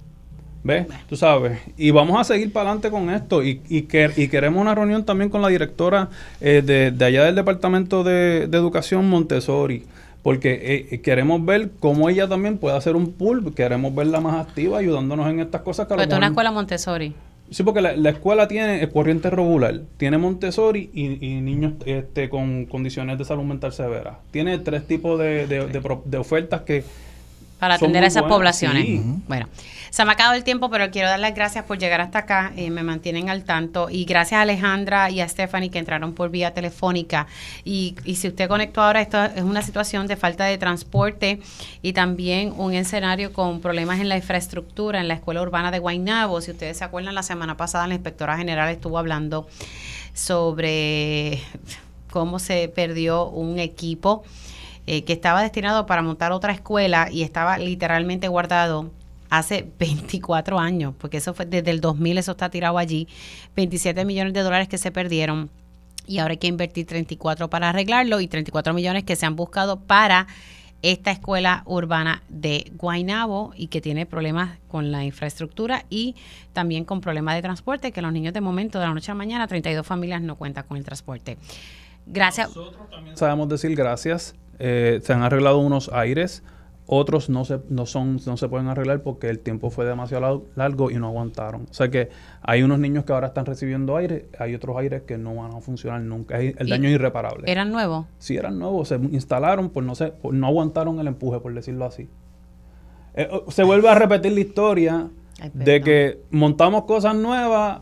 ¿Ves? 0.68 0.86
Tú 1.08 1.16
sabes. 1.16 1.58
Y 1.78 1.92
vamos 1.92 2.20
a 2.20 2.24
seguir 2.24 2.52
para 2.52 2.68
adelante 2.68 2.90
con 2.90 3.08
esto. 3.08 3.42
Y, 3.42 3.62
y, 3.70 3.82
que, 3.82 4.10
y 4.18 4.28
queremos 4.28 4.60
una 4.60 4.74
reunión 4.74 5.02
también 5.02 5.30
con 5.30 5.40
la 5.40 5.48
directora 5.48 6.10
eh, 6.42 6.60
de, 6.62 6.90
de, 6.90 7.04
allá 7.06 7.24
del 7.24 7.34
Departamento 7.34 8.04
de, 8.04 8.48
de 8.48 8.58
Educación 8.58 9.08
Montessori. 9.08 9.86
Porque 10.22 10.86
eh, 10.90 11.00
queremos 11.00 11.42
ver 11.42 11.70
cómo 11.80 12.10
ella 12.10 12.28
también 12.28 12.58
puede 12.58 12.76
hacer 12.76 12.96
un 12.96 13.12
pool. 13.12 13.54
Queremos 13.54 13.94
verla 13.94 14.20
más 14.20 14.46
activa, 14.46 14.76
ayudándonos 14.76 15.30
en 15.30 15.40
estas 15.40 15.62
cosas. 15.62 15.86
Que 15.86 15.94
Pero 15.94 16.10
es 16.10 16.18
una 16.18 16.26
escuela 16.26 16.52
Montessori. 16.52 17.14
Sí, 17.50 17.62
porque 17.62 17.80
la, 17.80 17.96
la, 17.96 18.10
escuela 18.10 18.46
tiene 18.46 18.86
corriente 18.90 19.30
regular, 19.30 19.80
tiene 19.96 20.18
Montessori 20.18 20.90
y, 20.92 21.26
y, 21.26 21.40
niños 21.40 21.72
este, 21.86 22.28
con 22.28 22.66
condiciones 22.66 23.16
de 23.16 23.24
salud 23.24 23.44
mental 23.44 23.72
severas. 23.72 24.18
Tiene 24.32 24.58
tres 24.58 24.86
tipos 24.86 25.18
de, 25.18 25.46
de, 25.46 25.66
de, 25.66 25.98
de 26.04 26.18
ofertas 26.18 26.60
que 26.60 26.84
para 27.58 27.74
atender 27.74 28.04
a 28.04 28.06
esas 28.06 28.24
poblaciones. 28.24 29.00
Bueno, 29.26 29.48
se 29.90 30.04
me 30.04 30.10
ha 30.10 30.14
acabado 30.14 30.36
el 30.36 30.44
tiempo, 30.44 30.70
pero 30.70 30.90
quiero 30.90 31.08
dar 31.08 31.18
las 31.18 31.34
gracias 31.34 31.64
por 31.64 31.78
llegar 31.78 32.00
hasta 32.00 32.20
acá. 32.20 32.52
Eh, 32.56 32.70
me 32.70 32.82
mantienen 32.82 33.30
al 33.30 33.44
tanto. 33.44 33.88
Y 33.90 34.04
gracias 34.04 34.38
a 34.38 34.42
Alejandra 34.42 35.10
y 35.10 35.20
a 35.20 35.28
Stephanie 35.28 35.70
que 35.70 35.78
entraron 35.78 36.12
por 36.12 36.30
vía 36.30 36.54
telefónica. 36.54 37.26
Y, 37.64 37.96
y 38.04 38.16
si 38.16 38.28
usted 38.28 38.48
conectó 38.48 38.82
ahora, 38.82 39.00
esto 39.00 39.22
es 39.24 39.42
una 39.42 39.62
situación 39.62 40.06
de 40.06 40.16
falta 40.16 40.44
de 40.44 40.58
transporte 40.58 41.40
y 41.82 41.92
también 41.94 42.52
un 42.56 42.74
escenario 42.74 43.32
con 43.32 43.60
problemas 43.60 44.00
en 44.00 44.08
la 44.08 44.16
infraestructura 44.16 45.00
en 45.00 45.08
la 45.08 45.14
escuela 45.14 45.42
urbana 45.42 45.70
de 45.70 45.78
Guaynabo. 45.78 46.40
Si 46.40 46.50
ustedes 46.50 46.78
se 46.78 46.84
acuerdan, 46.84 47.14
la 47.14 47.22
semana 47.22 47.56
pasada 47.56 47.86
la 47.86 47.94
inspectora 47.94 48.36
general 48.36 48.68
estuvo 48.68 48.98
hablando 48.98 49.48
sobre 50.14 51.40
cómo 52.10 52.38
se 52.38 52.68
perdió 52.68 53.28
un 53.28 53.58
equipo 53.58 54.24
eh, 54.90 55.04
que 55.04 55.12
estaba 55.12 55.42
destinado 55.42 55.84
para 55.84 56.00
montar 56.00 56.32
otra 56.32 56.50
escuela 56.50 57.10
y 57.12 57.22
estaba 57.22 57.58
literalmente 57.58 58.26
guardado 58.26 58.90
hace 59.28 59.70
24 59.78 60.58
años, 60.58 60.94
porque 60.96 61.18
eso 61.18 61.34
fue 61.34 61.44
desde 61.44 61.70
el 61.72 61.82
2000, 61.82 62.16
eso 62.16 62.30
está 62.30 62.48
tirado 62.48 62.78
allí, 62.78 63.06
27 63.54 64.06
millones 64.06 64.32
de 64.32 64.40
dólares 64.40 64.66
que 64.66 64.78
se 64.78 64.90
perdieron 64.90 65.50
y 66.06 66.20
ahora 66.20 66.32
hay 66.32 66.38
que 66.38 66.46
invertir 66.46 66.86
34 66.86 67.50
para 67.50 67.68
arreglarlo 67.68 68.18
y 68.20 68.28
34 68.28 68.72
millones 68.72 69.04
que 69.04 69.14
se 69.14 69.26
han 69.26 69.36
buscado 69.36 69.78
para 69.78 70.26
esta 70.80 71.10
escuela 71.10 71.64
urbana 71.66 72.22
de 72.30 72.72
Guaynabo 72.74 73.52
y 73.54 73.66
que 73.66 73.82
tiene 73.82 74.06
problemas 74.06 74.58
con 74.68 74.90
la 74.90 75.04
infraestructura 75.04 75.84
y 75.90 76.16
también 76.54 76.86
con 76.86 77.02
problemas 77.02 77.34
de 77.34 77.42
transporte, 77.42 77.92
que 77.92 78.00
los 78.00 78.10
niños 78.10 78.32
de 78.32 78.40
momento, 78.40 78.78
de 78.78 78.86
la 78.86 78.94
noche 78.94 79.10
a 79.10 79.14
la 79.14 79.18
mañana, 79.18 79.46
32 79.46 79.86
familias 79.86 80.22
no 80.22 80.36
cuentan 80.36 80.64
con 80.64 80.78
el 80.78 80.84
transporte. 80.84 81.36
Gracias. 82.06 82.48
Nosotros 82.56 82.88
también 82.88 83.18
sabemos 83.18 83.50
decir 83.50 83.76
gracias 83.76 84.34
eh, 84.58 85.00
se 85.02 85.12
han 85.12 85.22
arreglado 85.22 85.58
unos 85.58 85.90
aires, 85.92 86.42
otros 86.90 87.28
no 87.28 87.44
se, 87.44 87.60
no, 87.68 87.84
son, 87.84 88.18
no 88.24 88.38
se 88.38 88.48
pueden 88.48 88.68
arreglar 88.68 89.02
porque 89.02 89.28
el 89.28 89.40
tiempo 89.40 89.70
fue 89.70 89.84
demasiado 89.84 90.46
largo 90.56 90.90
y 90.90 90.94
no 90.94 91.08
aguantaron. 91.08 91.66
O 91.70 91.74
sea 91.74 91.90
que 91.90 92.08
hay 92.40 92.62
unos 92.62 92.78
niños 92.78 93.04
que 93.04 93.12
ahora 93.12 93.26
están 93.26 93.44
recibiendo 93.44 93.94
aire, 93.96 94.26
hay 94.38 94.54
otros 94.54 94.74
aires 94.78 95.02
que 95.02 95.18
no 95.18 95.34
van 95.34 95.54
a 95.54 95.60
funcionar 95.60 96.00
nunca. 96.00 96.40
El 96.40 96.68
daño 96.68 96.88
es 96.88 96.94
irreparable. 96.94 97.50
¿Eran 97.50 97.70
nuevos? 97.70 98.06
Sí, 98.18 98.38
eran 98.38 98.58
nuevos. 98.58 98.88
Se 98.88 98.94
instalaron, 98.94 99.68
por 99.68 99.84
no, 99.84 99.94
sé, 99.94 100.14
no 100.32 100.46
aguantaron 100.46 100.98
el 100.98 101.08
empuje, 101.08 101.40
por 101.40 101.52
decirlo 101.52 101.84
así. 101.84 102.08
Eh, 103.14 103.28
se 103.48 103.64
vuelve 103.64 103.90
a 103.90 103.94
repetir 103.94 104.32
la 104.32 104.40
historia 104.40 105.10
de 105.52 105.80
que 105.82 106.22
montamos 106.30 106.84
cosas 106.84 107.14
nuevas, 107.14 107.80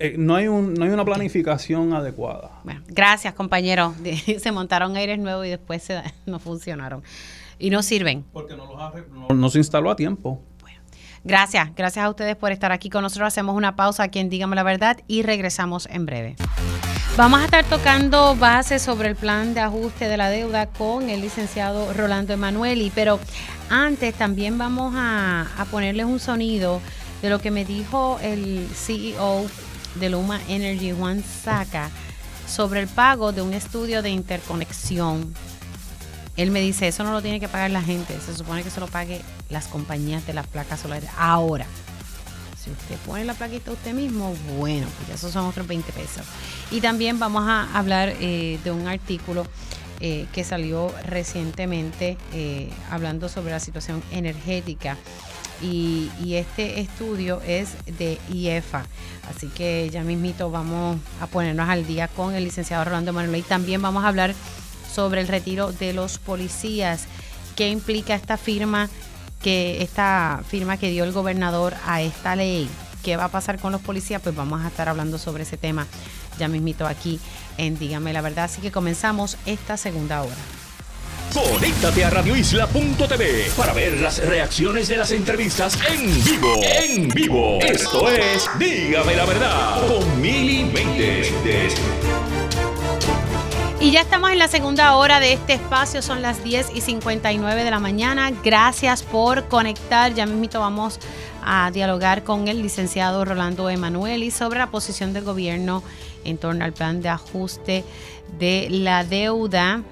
eh, 0.00 0.14
no, 0.16 0.36
hay 0.36 0.46
un, 0.46 0.74
no 0.74 0.84
hay 0.84 0.90
una 0.90 1.04
planificación 1.04 1.92
adecuada. 1.92 2.52
Bueno, 2.62 2.82
gracias, 2.86 3.34
compañero. 3.34 3.94
se 4.38 4.52
montaron 4.52 4.96
aires 4.96 5.18
nuevos 5.18 5.46
y 5.46 5.50
después 5.50 5.82
se, 5.82 6.00
no 6.26 6.38
funcionaron. 6.38 7.02
Y 7.58 7.70
no 7.70 7.82
sirven. 7.82 8.24
Porque 8.32 8.56
no, 8.56 8.66
los 8.66 9.36
no, 9.36 9.50
se 9.50 9.58
instaló 9.58 9.90
a 9.90 9.96
tiempo. 9.96 10.40
Bueno, 10.60 10.80
gracias. 11.24 11.74
Gracias 11.74 12.04
a 12.04 12.08
ustedes 12.08 12.36
por 12.36 12.52
estar 12.52 12.70
aquí 12.70 12.88
con 12.88 13.02
nosotros. 13.02 13.26
Hacemos 13.26 13.56
una 13.56 13.74
pausa 13.74 14.04
aquí 14.04 14.20
en 14.20 14.28
Dígame 14.28 14.54
la 14.54 14.62
Verdad 14.62 14.98
y 15.08 15.22
regresamos 15.22 15.88
en 15.90 16.06
breve. 16.06 16.36
Vamos 17.16 17.40
a 17.40 17.46
estar 17.46 17.64
tocando 17.64 18.36
bases 18.36 18.80
sobre 18.80 19.08
el 19.08 19.16
plan 19.16 19.52
de 19.52 19.60
ajuste 19.60 20.06
de 20.06 20.16
la 20.16 20.30
deuda 20.30 20.66
con 20.66 21.10
el 21.10 21.20
licenciado 21.20 21.92
Rolando 21.92 22.32
Emanueli, 22.32 22.92
pero 22.94 23.18
antes 23.70 24.14
también 24.14 24.56
vamos 24.56 24.94
a, 24.96 25.48
a 25.58 25.64
ponerles 25.64 26.06
un 26.06 26.20
sonido 26.20 26.80
de 27.20 27.30
lo 27.30 27.40
que 27.40 27.50
me 27.50 27.64
dijo 27.64 28.20
el 28.22 28.68
CEO 28.72 29.46
de 29.98 30.10
Luma 30.10 30.40
Energy, 30.48 30.92
Juan 30.92 31.22
Saca, 31.22 31.90
sobre 32.48 32.80
el 32.80 32.88
pago 32.88 33.32
de 33.32 33.42
un 33.42 33.54
estudio 33.54 34.02
de 34.02 34.10
interconexión. 34.10 35.34
Él 36.36 36.50
me 36.50 36.60
dice, 36.60 36.88
eso 36.88 37.04
no 37.04 37.12
lo 37.12 37.20
tiene 37.20 37.40
que 37.40 37.48
pagar 37.48 37.70
la 37.70 37.82
gente, 37.82 38.18
se 38.20 38.34
supone 38.34 38.62
que 38.62 38.70
se 38.70 38.80
lo 38.80 38.86
pague 38.86 39.20
las 39.50 39.66
compañías 39.66 40.26
de 40.26 40.34
las 40.34 40.46
placas 40.46 40.80
solares. 40.80 41.10
Ahora, 41.18 41.66
si 42.62 42.70
usted 42.70 42.96
pone 43.06 43.24
la 43.24 43.34
plaquita 43.34 43.72
usted 43.72 43.92
mismo, 43.92 44.34
bueno, 44.56 44.86
pues 44.98 45.18
esos 45.18 45.32
son 45.32 45.46
otros 45.46 45.66
20 45.66 45.92
pesos. 45.92 46.24
Y 46.70 46.80
también 46.80 47.18
vamos 47.18 47.44
a 47.46 47.68
hablar 47.76 48.14
eh, 48.20 48.58
de 48.62 48.70
un 48.70 48.86
artículo 48.86 49.46
eh, 50.00 50.26
que 50.32 50.44
salió 50.44 50.94
recientemente 51.06 52.16
eh, 52.32 52.70
hablando 52.90 53.28
sobre 53.28 53.50
la 53.50 53.58
situación 53.58 54.00
energética 54.12 54.96
y, 55.62 56.10
este 56.34 56.80
estudio 56.80 57.40
es 57.46 57.70
de 57.86 58.18
IEFA. 58.32 58.84
Así 59.28 59.48
que 59.48 59.90
ya 59.90 60.02
mismito 60.02 60.50
vamos 60.50 60.98
a 61.20 61.26
ponernos 61.26 61.68
al 61.68 61.86
día 61.86 62.08
con 62.08 62.34
el 62.34 62.44
licenciado 62.44 62.84
Rolando 62.84 63.12
Manuel 63.12 63.40
y 63.40 63.42
también 63.42 63.82
vamos 63.82 64.04
a 64.04 64.08
hablar 64.08 64.34
sobre 64.92 65.20
el 65.20 65.28
retiro 65.28 65.72
de 65.72 65.92
los 65.92 66.18
policías. 66.18 67.06
¿Qué 67.56 67.68
implica 67.70 68.14
esta 68.14 68.36
firma 68.36 68.88
que 69.42 69.82
esta 69.82 70.42
firma 70.48 70.76
que 70.76 70.90
dio 70.90 71.04
el 71.04 71.12
gobernador 71.12 71.74
a 71.86 72.02
esta 72.02 72.36
ley? 72.36 72.68
¿Qué 73.02 73.16
va 73.16 73.24
a 73.24 73.28
pasar 73.28 73.58
con 73.58 73.72
los 73.72 73.80
policías? 73.80 74.22
Pues 74.22 74.34
vamos 74.34 74.62
a 74.62 74.68
estar 74.68 74.88
hablando 74.88 75.18
sobre 75.18 75.42
ese 75.42 75.56
tema 75.56 75.86
ya 76.38 76.48
mismito 76.48 76.86
aquí 76.86 77.20
en 77.58 77.78
Dígame 77.78 78.12
la 78.12 78.20
verdad. 78.20 78.44
Así 78.44 78.62
que 78.62 78.70
comenzamos 78.70 79.36
esta 79.44 79.76
segunda 79.76 80.22
hora. 80.22 80.57
Conéctate 81.32 82.04
a 82.04 82.10
radioisla.tv 82.10 83.50
para 83.56 83.72
ver 83.72 84.00
las 84.00 84.18
reacciones 84.24 84.88
de 84.88 84.96
las 84.96 85.10
entrevistas 85.12 85.78
en 85.88 86.24
vivo. 86.24 86.54
En 86.62 87.08
vivo. 87.08 87.58
Esto 87.60 88.08
es 88.08 88.48
Dígame 88.58 89.14
la 89.14 89.26
verdad 89.26 89.86
con 89.86 90.20
Mili 90.20 90.70
Y 93.80 93.90
ya 93.90 94.00
estamos 94.00 94.30
en 94.30 94.38
la 94.38 94.48
segunda 94.48 94.96
hora 94.96 95.20
de 95.20 95.34
este 95.34 95.54
espacio, 95.54 96.00
son 96.00 96.22
las 96.22 96.42
10 96.42 96.70
y 96.74 96.80
59 96.80 97.62
de 97.62 97.70
la 97.70 97.78
mañana. 97.78 98.30
Gracias 98.42 99.02
por 99.02 99.48
conectar. 99.48 100.14
Ya 100.14 100.24
mismito 100.24 100.60
vamos 100.60 100.98
a 101.44 101.70
dialogar 101.70 102.24
con 102.24 102.48
el 102.48 102.62
licenciado 102.62 103.24
Rolando 103.24 103.68
Emanueli 103.68 104.30
sobre 104.30 104.58
la 104.58 104.70
posición 104.70 105.12
del 105.12 105.24
gobierno 105.24 105.82
en 106.24 106.38
torno 106.38 106.64
al 106.64 106.72
plan 106.72 107.02
de 107.02 107.10
ajuste 107.10 107.84
de 108.38 108.68
la 108.70 109.04
deuda. 109.04 109.82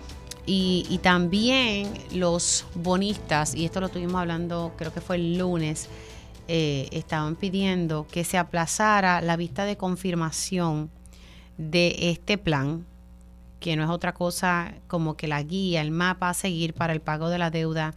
Y, 0.49 1.01
también 1.03 1.93
los 2.13 2.67
bonistas, 2.75 3.55
y 3.55 3.65
esto 3.65 3.81
lo 3.81 3.87
estuvimos 3.87 4.15
hablando, 4.15 4.73
creo 4.77 4.93
que 4.93 5.01
fue 5.01 5.17
el 5.17 5.39
lunes, 5.39 5.89
eh, 6.47 6.89
estaban 6.93 7.35
pidiendo 7.35 8.07
que 8.07 8.23
se 8.23 8.39
aplazara 8.39 9.21
la 9.21 9.37
vista 9.37 9.65
de 9.65 9.77
confirmación 9.77 10.89
de 11.59 11.97
este 12.11 12.39
plan, 12.39 12.87
que 13.59 13.75
no 13.75 13.83
es 13.83 13.91
otra 13.91 14.15
cosa 14.15 14.75
como 14.87 15.17
que 15.17 15.27
la 15.27 15.43
guía, 15.43 15.81
el 15.81 15.91
mapa 15.91 16.31
a 16.31 16.35
seguir 16.35 16.75
para 16.75 16.93
el 16.93 17.01
pago 17.01 17.29
de 17.29 17.39
la 17.39 17.51
deuda 17.51 17.95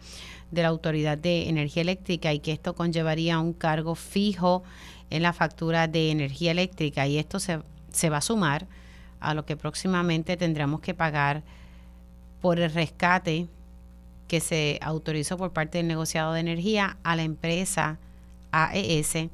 de 0.50 0.62
la 0.62 0.68
Autoridad 0.68 1.16
de 1.16 1.48
Energía 1.48 1.82
Eléctrica 1.82 2.32
y 2.32 2.40
que 2.40 2.50
esto 2.50 2.74
conllevaría 2.74 3.38
un 3.38 3.52
cargo 3.52 3.94
fijo 3.94 4.64
en 5.10 5.22
la 5.22 5.32
factura 5.32 5.86
de 5.86 6.10
energía 6.10 6.50
eléctrica. 6.50 7.06
Y 7.06 7.18
esto 7.18 7.38
se, 7.38 7.60
se 7.92 8.10
va 8.10 8.16
a 8.16 8.22
sumar 8.22 8.66
a 9.20 9.34
lo 9.34 9.44
que 9.44 9.56
próximamente 9.56 10.36
tendremos 10.36 10.80
que 10.80 10.94
pagar 10.94 11.42
por 12.40 12.58
el 12.58 12.72
rescate 12.72 13.48
que 14.28 14.40
se 14.40 14.78
autorizó 14.82 15.36
por 15.36 15.52
parte 15.52 15.78
del 15.78 15.88
negociado 15.88 16.32
de 16.32 16.40
energía 16.40 16.98
a 17.02 17.16
la 17.16 17.22
empresa 17.22 17.98
AES 18.52 19.28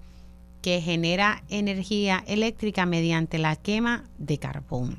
que 0.63 0.81
genera 0.81 1.45
energía 1.49 2.25
eléctrica 2.27 2.87
mediante 2.87 3.39
la 3.39 3.57
quema 3.57 4.05
de 4.19 4.39
carbón. 4.39 4.99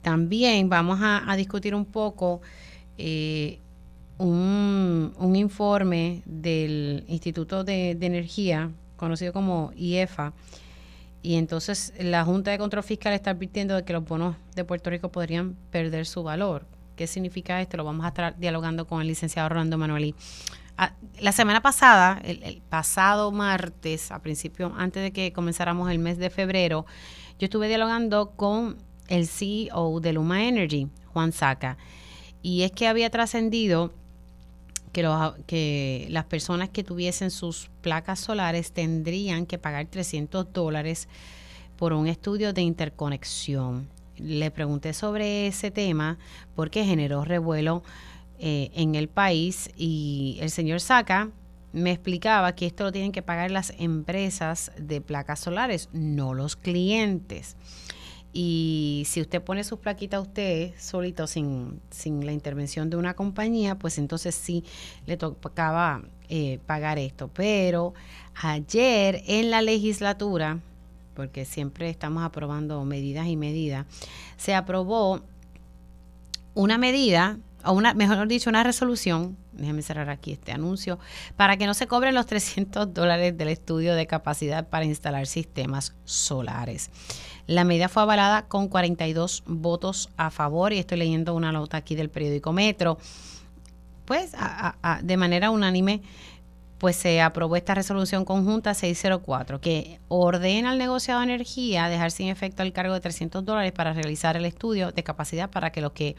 También 0.00 0.68
vamos 0.68 1.00
a, 1.02 1.34
discutir 1.36 1.74
un 1.74 1.84
poco 1.84 2.40
eh, 2.96 3.58
un, 4.18 5.12
informe 5.34 6.22
del 6.24 7.04
Instituto 7.08 7.64
de, 7.64 7.94
de 7.96 8.06
Energía, 8.06 8.70
conocido 8.96 9.32
como 9.32 9.72
IEFA, 9.76 10.32
y 11.26 11.34
entonces 11.34 11.92
la 11.98 12.24
Junta 12.24 12.52
de 12.52 12.58
Control 12.58 12.84
Fiscal 12.84 13.12
está 13.12 13.30
advirtiendo 13.30 13.74
de 13.74 13.84
que 13.84 13.92
los 13.92 14.04
bonos 14.04 14.36
de 14.54 14.64
Puerto 14.64 14.90
Rico 14.90 15.10
podrían 15.10 15.56
perder 15.72 16.06
su 16.06 16.22
valor. 16.22 16.68
¿Qué 16.94 17.08
significa 17.08 17.60
esto? 17.60 17.76
Lo 17.76 17.82
vamos 17.82 18.04
a 18.04 18.10
estar 18.10 18.38
dialogando 18.38 18.86
con 18.86 19.00
el 19.00 19.08
licenciado 19.08 19.48
Rolando 19.48 19.76
Manueli. 19.76 20.14
Ah, 20.78 20.92
la 21.18 21.32
semana 21.32 21.60
pasada, 21.60 22.20
el, 22.22 22.62
pasado 22.68 23.32
martes, 23.32 24.12
a 24.12 24.22
principio, 24.22 24.72
antes 24.76 25.02
de 25.02 25.12
que 25.12 25.32
comenzáramos 25.32 25.90
el 25.90 25.98
mes 25.98 26.16
de 26.16 26.30
febrero, 26.30 26.86
yo 27.40 27.46
estuve 27.46 27.66
dialogando 27.66 28.30
con 28.36 28.76
el 29.08 29.26
CEO 29.26 29.98
de 29.98 30.12
Luma 30.12 30.44
Energy, 30.44 30.86
Juan 31.06 31.32
Saca. 31.32 31.76
Y 32.40 32.62
es 32.62 32.70
que 32.70 32.86
había 32.86 33.10
trascendido 33.10 33.92
que, 34.92 35.08
que 35.46 36.06
las 36.10 36.24
personas 36.24 36.68
que 36.68 36.84
tuviesen 36.84 37.30
sus 37.30 37.70
placas 37.80 38.20
solares 38.20 38.72
tendrían 38.72 39.46
que 39.46 39.58
pagar 39.58 39.86
300 39.86 40.52
dólares 40.52 41.08
por 41.76 41.92
un 41.92 42.06
estudio 42.06 42.52
de 42.52 42.62
interconexión. 42.62 43.88
Le 44.16 44.50
pregunté 44.50 44.92
sobre 44.94 45.46
ese 45.46 45.70
tema 45.70 46.18
porque 46.54 46.84
generó 46.84 47.24
revuelo 47.24 47.82
eh, 48.38 48.70
en 48.74 48.94
el 48.94 49.08
país 49.08 49.70
y 49.76 50.38
el 50.40 50.50
señor 50.50 50.80
Saca 50.80 51.30
me 51.72 51.92
explicaba 51.92 52.54
que 52.54 52.66
esto 52.66 52.84
lo 52.84 52.92
tienen 52.92 53.12
que 53.12 53.22
pagar 53.22 53.50
las 53.50 53.74
empresas 53.78 54.72
de 54.78 55.02
placas 55.02 55.40
solares, 55.40 55.90
no 55.92 56.32
los 56.32 56.56
clientes. 56.56 57.56
Y 58.38 59.04
si 59.06 59.22
usted 59.22 59.40
pone 59.40 59.64
sus 59.64 59.78
plaquitas 59.78 60.20
usted 60.20 60.74
solito 60.78 61.26
sin, 61.26 61.80
sin 61.90 62.26
la 62.26 62.32
intervención 62.32 62.90
de 62.90 62.98
una 62.98 63.14
compañía, 63.14 63.78
pues 63.78 63.96
entonces 63.96 64.34
sí 64.34 64.62
le 65.06 65.16
tocaba 65.16 66.02
eh, 66.28 66.58
pagar 66.66 66.98
esto. 66.98 67.30
Pero 67.32 67.94
ayer 68.34 69.22
en 69.26 69.50
la 69.50 69.62
legislatura, 69.62 70.60
porque 71.14 71.46
siempre 71.46 71.88
estamos 71.88 72.24
aprobando 72.24 72.84
medidas 72.84 73.26
y 73.26 73.36
medidas, 73.36 73.86
se 74.36 74.54
aprobó 74.54 75.22
una 76.52 76.76
medida, 76.76 77.38
o 77.64 77.72
una, 77.72 77.94
mejor 77.94 78.28
dicho, 78.28 78.50
una 78.50 78.62
resolución, 78.62 79.38
déjeme 79.52 79.80
cerrar 79.80 80.10
aquí 80.10 80.32
este 80.32 80.52
anuncio, 80.52 80.98
para 81.36 81.56
que 81.56 81.64
no 81.64 81.72
se 81.72 81.86
cobren 81.86 82.14
los 82.14 82.26
300 82.26 82.92
dólares 82.92 83.38
del 83.38 83.48
estudio 83.48 83.94
de 83.94 84.06
capacidad 84.06 84.68
para 84.68 84.84
instalar 84.84 85.26
sistemas 85.26 85.94
solares. 86.04 86.90
La 87.46 87.64
medida 87.64 87.88
fue 87.88 88.02
avalada 88.02 88.46
con 88.48 88.68
42 88.68 89.44
votos 89.46 90.10
a 90.16 90.30
favor 90.30 90.72
y 90.72 90.78
estoy 90.78 90.98
leyendo 90.98 91.34
una 91.34 91.52
nota 91.52 91.76
aquí 91.76 91.94
del 91.94 92.10
periódico 92.10 92.52
Metro. 92.52 92.98
Pues 94.04 94.32
de 95.02 95.16
manera 95.16 95.50
unánime, 95.50 96.02
pues 96.78 96.96
se 96.96 97.20
aprobó 97.20 97.56
esta 97.56 97.74
resolución 97.74 98.24
conjunta 98.24 98.74
604 98.74 99.60
que 99.60 100.00
ordena 100.08 100.70
al 100.70 100.78
negociado 100.78 101.20
de 101.20 101.26
energía 101.26 101.88
dejar 101.88 102.10
sin 102.10 102.28
efecto 102.28 102.62
el 102.62 102.72
cargo 102.72 102.94
de 102.94 103.00
300 103.00 103.44
dólares 103.44 103.72
para 103.72 103.92
realizar 103.92 104.36
el 104.36 104.44
estudio 104.44 104.92
de 104.92 105.02
capacidad 105.02 105.50
para 105.50 105.70
que 105.72 105.80
los 105.80 105.92
que 105.92 106.16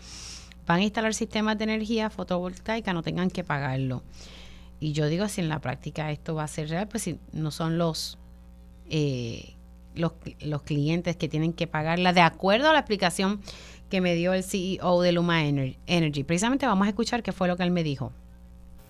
van 0.65 0.80
a 0.80 0.84
instalar 0.84 1.13
sistemas 1.13 1.57
de 1.57 1.65
energía 1.65 2.09
fotovoltaica 2.09 2.93
no 2.93 3.03
tengan 3.03 3.30
que 3.30 3.43
pagarlo. 3.43 4.03
Y 4.80 4.93
yo 4.93 5.07
digo, 5.07 5.28
si 5.28 5.41
en 5.41 5.49
la 5.49 5.59
práctica 5.59 6.11
esto 6.11 6.36
va 6.36 6.43
a 6.43 6.47
ser 6.47 6.69
real, 6.69 6.88
pues 6.88 7.03
si 7.03 7.19
no 7.32 7.51
son 7.51 7.78
los 7.78 8.17
eh, 8.89 9.56
los, 9.97 10.13
los 10.41 10.63
clientes 10.63 11.15
que 11.15 11.27
tienen 11.27 11.53
que 11.53 11.67
pagarla 11.67 12.13
de 12.13 12.21
acuerdo 12.21 12.69
a 12.69 12.73
la 12.73 12.79
explicación 12.79 13.41
que 13.89 14.01
me 14.01 14.15
dio 14.15 14.33
el 14.33 14.43
CEO 14.43 15.01
de 15.01 15.11
Luma 15.11 15.45
Energy. 15.45 16.23
Precisamente 16.23 16.65
vamos 16.65 16.87
a 16.87 16.89
escuchar 16.89 17.23
qué 17.23 17.31
fue 17.31 17.47
lo 17.47 17.55
que 17.57 17.63
él 17.63 17.71
me 17.71 17.83
dijo. 17.83 18.11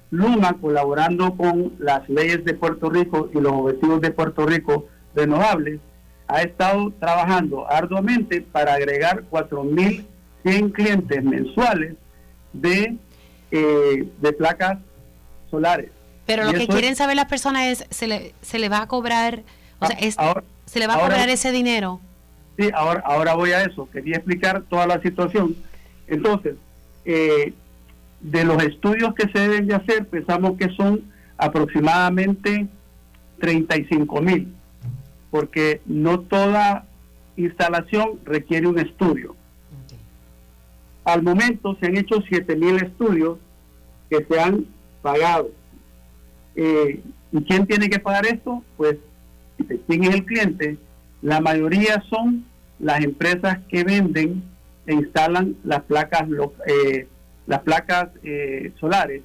Luma, 0.10 0.54
colaborando 0.60 1.36
con 1.36 1.74
las 1.80 2.08
leyes 2.10 2.44
de 2.46 2.54
Puerto 2.54 2.90
Rico 2.90 3.30
y 3.34 3.40
los 3.40 3.52
objetivos 3.52 4.02
de 4.02 4.12
Puerto 4.12 4.46
Rico 4.46 4.88
renovables, 5.14 5.80
ha 6.28 6.42
estado 6.42 6.92
trabajando 7.00 7.70
arduamente 7.70 8.42
para 8.42 8.74
agregar 8.74 9.24
4.100 9.30 10.72
clientes 10.72 11.24
mensuales 11.24 11.96
de, 12.54 12.98
eh, 13.52 14.10
de 14.20 14.34
placas 14.34 14.80
solares. 15.50 15.92
Pero 16.26 16.44
lo 16.44 16.54
que 16.54 16.68
quieren 16.68 16.96
saber 16.96 17.16
las 17.16 17.28
personas 17.28 17.68
es, 17.68 17.86
¿se 17.90 18.08
le, 18.08 18.34
se 18.42 18.60
le 18.60 18.68
va 18.68 18.82
a 18.82 18.88
cobrar, 18.88 19.44
o 19.80 19.88
sea, 19.88 19.98
ah, 20.18 20.44
¿Se 20.68 20.80
le 20.80 20.88
va 20.88 20.96
a 20.96 21.00
cobrar 21.00 21.30
ese 21.30 21.52
dinero? 21.52 22.00
Sí, 22.58 22.70
ahora, 22.74 23.02
ahora 23.06 23.34
voy 23.36 23.52
a 23.52 23.64
eso. 23.64 23.90
Quería 23.92 24.18
explicar 24.18 24.64
toda 24.64 24.86
la 24.86 25.02
situación. 25.02 25.56
Entonces, 26.08 26.56
eh, 27.06 27.54
de 28.20 28.44
los 28.44 28.62
estudios 28.64 29.14
que 29.14 29.30
se 29.30 29.40
deben 29.40 29.68
de 29.68 29.76
hacer, 29.76 30.08
pensamos 30.08 30.58
que 30.58 30.70
son 30.76 31.04
aproximadamente 31.38 32.68
35 33.40 34.22
mil, 34.22 34.54
porque 35.32 35.82
no 35.86 36.20
toda 36.20 36.86
instalación 37.38 38.20
requiere 38.26 38.68
un 38.68 38.80
estudio. 38.80 39.36
Al 41.06 41.24
momento 41.24 41.78
se 41.80 41.86
han 41.86 41.96
hecho 41.96 42.22
7 42.28 42.56
mil 42.58 42.76
estudios 42.78 43.38
que 44.10 44.26
se 44.26 44.40
han 44.40 44.66
pagado. 45.02 45.50
Eh, 46.56 47.02
¿Y 47.32 47.42
quién 47.44 47.66
tiene 47.68 47.90
que 47.90 48.00
pagar 48.00 48.26
esto? 48.26 48.64
Pues 48.76 48.98
quién 49.88 50.04
es 50.04 50.16
el 50.16 50.26
cliente, 50.26 50.78
la 51.22 51.42
mayoría 51.42 52.04
son 52.10 52.46
las 52.80 53.04
empresas 53.04 53.60
que 53.70 53.84
venden 53.84 54.44
e 54.86 54.94
instalan 54.94 55.56
las 55.64 55.82
placas, 55.84 56.24
eh, 56.68 57.08
las 57.46 57.62
placas 57.62 58.10
eh, 58.24 58.72
solares. 58.80 59.22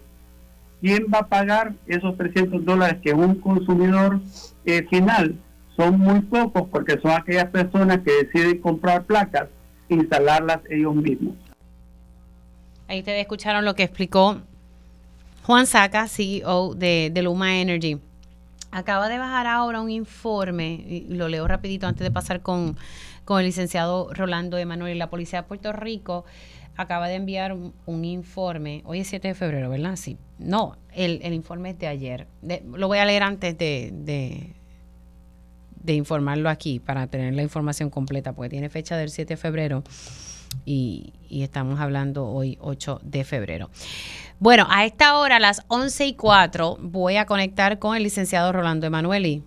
¿Quién 0.81 1.07
va 1.15 1.19
a 1.19 1.29
pagar 1.29 1.75
esos 1.87 2.17
300 2.17 2.65
dólares 2.65 2.99
que 3.03 3.13
un 3.13 3.37
consumidor 3.37 4.21
eh, 4.65 4.85
final? 4.91 5.37
Son 5.77 5.99
muy 5.99 6.21
pocos 6.23 6.69
porque 6.71 6.99
son 7.01 7.13
aquellas 7.13 7.47
personas 7.51 8.01
que 8.01 8.25
deciden 8.25 8.61
comprar 8.61 9.05
placas 9.05 9.49
e 9.89 9.95
instalarlas 9.95 10.59
ellos 10.69 10.95
mismos. 10.95 11.35
Ahí 12.89 12.99
ustedes 12.99 13.21
escucharon 13.21 13.65
lo 13.65 13.75
que 13.75 13.85
explicó 13.85 14.39
Juan 15.45 15.67
Saca, 15.67 16.09
CEO 16.09 16.75
de, 16.75 17.11
de 17.13 17.23
Luma 17.23 17.57
Energy. 17.57 17.99
Acaba 18.73 19.11
de 19.11 19.19
bajar 19.19 19.47
ahora 19.47 19.83
un 19.83 19.91
informe, 19.91 20.83
y 20.89 21.01
lo 21.09 21.29
leo 21.29 21.47
rapidito 21.47 21.87
antes 21.87 22.03
de 22.03 22.11
pasar 22.11 22.41
con, 22.41 22.79
el 23.29 23.45
licenciado 23.45 24.13
Rolando 24.15 24.57
Emanuel 24.57 24.99
la 24.99 25.11
Policía 25.11 25.43
de 25.43 25.49
Puerto 25.49 25.73
Rico. 25.73 26.25
Acaba 26.77 27.07
de 27.07 27.17
enviar 27.17 27.53
un, 27.53 28.05
informe, 28.05 28.81
hoy 28.87 29.01
es 29.01 29.09
7 29.09 29.29
de 29.29 29.35
febrero, 29.35 29.69
¿verdad? 29.69 29.97
Sí. 29.97 30.17
No, 30.39 30.79
el, 30.95 31.35
informe 31.35 31.71
es 31.71 31.79
de 31.79 31.87
ayer. 31.87 32.27
lo 32.65 32.89
voy 32.89 32.97
a 32.97 33.05
leer 33.05 33.23
antes 33.23 33.59
de, 33.59 33.91
de, 33.93 34.55
informarlo 35.95 36.49
aquí 36.49 36.81
para 36.81 37.07
tener 37.09 37.35
la 37.35 37.43
información 37.43 37.91
completa, 37.91 38.33
porque 38.33 38.49
tiene 38.49 38.71
fecha 38.71 38.97
del 38.97 39.11
7 39.11 39.35
de 39.35 39.37
febrero 39.37 39.85
y, 40.65 41.13
y 41.29 41.43
estamos 41.43 41.81
hablando 41.81 42.27
hoy 42.27 42.59
8 42.61 43.01
de 43.03 43.25
febrero. 43.25 43.71
Bueno, 44.39 44.67
a 44.71 44.85
esta 44.85 45.19
hora, 45.19 45.37
a 45.37 45.41
las 45.41 45.63
11 45.69 46.07
y 46.07 46.15
4, 46.15 46.79
voy 46.81 47.17
a 47.17 47.27
conectar 47.27 47.79
con 47.79 47.97
el 47.97 48.03
licenciado 48.03 48.53
Rolando 48.53 48.87
Emanueli. 48.87 49.43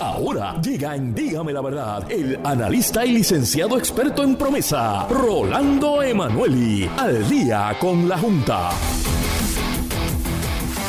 Ahora 0.00 0.60
llega 0.60 0.96
en 0.96 1.14
Dígame 1.14 1.52
la 1.52 1.60
Verdad 1.60 2.10
el 2.10 2.38
analista 2.44 3.06
y 3.06 3.12
licenciado 3.12 3.78
experto 3.78 4.22
en 4.22 4.36
promesa, 4.36 5.06
Rolando 5.08 6.02
Emanueli, 6.02 6.90
al 6.96 7.28
día 7.28 7.76
con 7.78 8.08
la 8.08 8.18
Junta. 8.18 8.70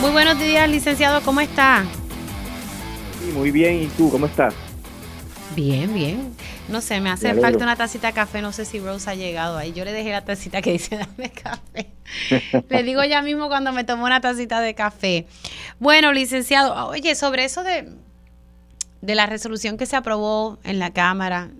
Muy 0.01 0.11
buenos 0.11 0.39
días, 0.39 0.69
licenciado, 0.69 1.21
¿cómo 1.21 1.41
está? 1.41 1.83
Sí, 3.19 3.31
muy 3.31 3.51
bien, 3.51 3.83
¿y 3.83 3.87
tú 3.87 4.09
cómo 4.09 4.25
estás? 4.25 4.53
Bien, 5.55 5.93
bien. 5.93 6.35
No 6.67 6.81
sé, 6.81 6.99
me 6.99 7.09
hace 7.09 7.33
falta 7.35 7.63
una 7.63 7.75
tacita 7.75 8.07
de 8.07 8.13
café. 8.13 8.41
No 8.41 8.51
sé 8.51 8.65
si 8.65 8.79
Rose 8.79 9.09
ha 9.09 9.15
llegado 9.15 9.57
ahí. 9.57 9.71
Yo 9.71 9.85
le 9.85 9.93
dejé 9.93 10.11
la 10.11 10.25
tacita 10.25 10.61
que 10.61 10.71
dice 10.73 10.97
dame 10.97 11.31
café. 11.31 11.87
le 12.69 12.83
digo 12.83 13.03
ya 13.03 13.21
mismo 13.21 13.47
cuando 13.47 13.71
me 13.71 13.83
tomo 13.83 14.05
una 14.05 14.19
tacita 14.19 14.59
de 14.59 14.75
café. 14.75 15.27
Bueno, 15.79 16.11
licenciado, 16.11 16.87
oye, 16.87 17.15
sobre 17.15 17.45
eso 17.45 17.63
de, 17.63 17.89
de 19.01 19.15
la 19.15 19.27
resolución 19.27 19.77
que 19.77 19.85
se 19.85 19.95
aprobó 19.95 20.59
en 20.63 20.79
la 20.79 20.91
Cámara, 20.91 21.51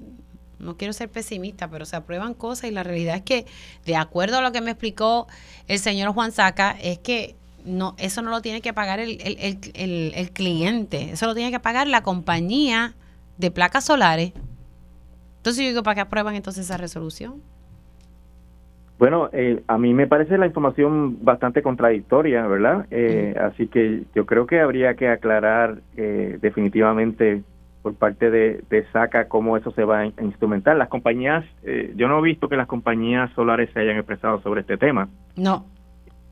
no 0.60 0.78
quiero 0.78 0.94
ser 0.94 1.10
pesimista, 1.10 1.70
pero 1.70 1.86
se 1.86 1.96
aprueban 1.96 2.34
cosas 2.34 2.70
y 2.70 2.74
la 2.74 2.84
realidad 2.84 3.16
es 3.16 3.22
que, 3.22 3.46
de 3.86 3.96
acuerdo 3.96 4.40
a 4.40 4.42
lo 4.42 4.52
que 4.52 4.62
me 4.62 4.72
explicó 4.72 5.28
el 5.68 5.80
señor 5.80 6.14
Juan 6.14 6.32
Saca, 6.32 6.76
es 6.82 7.00
que 7.00 7.36
no, 7.64 7.96
eso 7.98 8.22
no 8.22 8.30
lo 8.30 8.42
tiene 8.42 8.62
que 8.62 8.74
pagar 8.74 9.00
el, 9.00 9.22
el, 9.22 9.60
el, 9.74 10.14
el 10.16 10.32
cliente, 10.32 11.12
eso 11.12 11.28
lo 11.28 11.36
tiene 11.36 11.52
que 11.52 11.60
pagar 11.60 11.88
la 11.88 12.04
compañía 12.04 12.94
de 13.38 13.52
placas 13.52 13.86
solares 13.86 14.34
entonces 15.46 15.64
yo 15.64 15.70
digo, 15.70 15.84
¿para 15.84 15.94
qué 15.94 16.02
aprueban 16.02 16.34
entonces 16.34 16.66
esa 16.66 16.76
resolución? 16.76 17.36
Bueno, 18.98 19.30
eh, 19.32 19.62
a 19.68 19.78
mí 19.78 19.94
me 19.94 20.08
parece 20.08 20.40
la 20.40 20.48
información 20.48 21.24
bastante 21.24 21.62
contradictoria, 21.62 22.48
¿verdad? 22.48 22.88
Eh, 22.90 23.36
así 23.40 23.68
que 23.68 24.06
yo 24.16 24.26
creo 24.26 24.48
que 24.48 24.60
habría 24.60 24.96
que 24.96 25.08
aclarar 25.08 25.82
eh, 25.98 26.40
definitivamente 26.42 27.44
por 27.84 27.94
parte 27.94 28.32
de, 28.32 28.86
SACA 28.92 29.28
cómo 29.28 29.56
eso 29.56 29.70
se 29.70 29.84
va 29.84 30.00
a 30.00 30.06
instrumentar. 30.08 30.78
Las 30.78 30.90
compañías, 30.90 31.46
yo 31.96 32.08
no 32.08 32.18
he 32.18 32.22
visto 32.24 32.50
que 32.50 32.58
las 32.58 32.66
compañías 32.66 33.32
solares 33.36 33.70
se 33.72 33.82
hayan 33.82 33.98
expresado 33.98 34.42
sobre 34.42 34.62
este 34.62 34.78
tema. 34.78 35.10
No, 35.36 35.68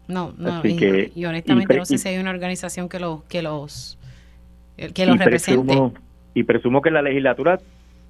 no, 0.08 0.34
no. 0.40 0.60
y, 0.64 1.24
honestamente 1.24 1.78
no 1.78 1.86
sé 1.86 2.00
si 2.00 2.10
hay 2.10 2.18
una 2.18 2.32
organización 2.32 2.90
que 2.90 3.00
los 3.00 3.22
que 3.26 3.44
los 3.44 4.00
que 4.96 5.06
los 5.06 5.20
represente. 5.20 5.94
Y 6.34 6.44
presumo 6.44 6.82
que 6.82 6.92
la 6.92 7.02
legislatura 7.02 7.60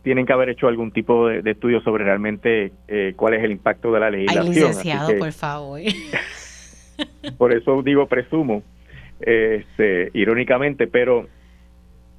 tienen 0.04 0.26
que 0.26 0.34
haber 0.34 0.50
hecho 0.50 0.68
algún 0.68 0.92
tipo 0.92 1.28
de, 1.28 1.50
estudio 1.50 1.82
sobre 1.82 2.04
realmente 2.04 2.72
eh, 2.88 3.14
cuál 3.16 3.36
es 3.36 3.44
el 3.44 3.52
impacto 3.52 3.92
de 3.92 4.00
la 4.00 4.10
legislación. 4.10 4.46
Ay, 4.46 4.54
licenciado, 4.54 5.18
por 5.18 5.32
favor. 5.32 5.80
por 7.38 7.54
eso 7.54 7.82
digo 7.82 8.08
presumo, 8.08 8.64
este, 9.22 10.12
irónicamente, 10.14 10.88
pero 10.88 11.28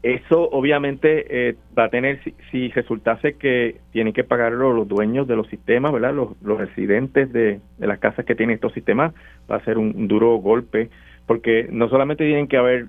eso 0.04 0.50
obviamente 0.50 1.48
eh, 1.48 1.56
va 1.76 1.84
a 1.84 1.88
tener, 1.88 2.20
si, 2.50 2.68
resultase 2.68 3.38
que 3.38 3.80
tienen 3.90 4.12
que 4.12 4.22
pagarlo 4.22 4.74
los 4.74 4.86
dueños 4.86 5.26
de 5.26 5.34
los 5.34 5.48
sistemas, 5.48 5.92
¿verdad? 5.92 6.12
Los, 6.12 6.30
los 6.42 6.58
residentes 6.58 7.32
de, 7.32 7.60
las 7.78 7.98
casas 8.00 8.26
que 8.26 8.34
tienen 8.34 8.56
estos 8.56 8.74
sistemas, 8.74 9.14
va 9.50 9.56
a 9.56 9.64
ser 9.64 9.78
un, 9.78 10.06
duro 10.06 10.36
golpe, 10.36 10.90
porque 11.26 11.68
no 11.70 11.88
solamente 11.88 12.26
tienen 12.26 12.48
que 12.48 12.58
haber 12.58 12.88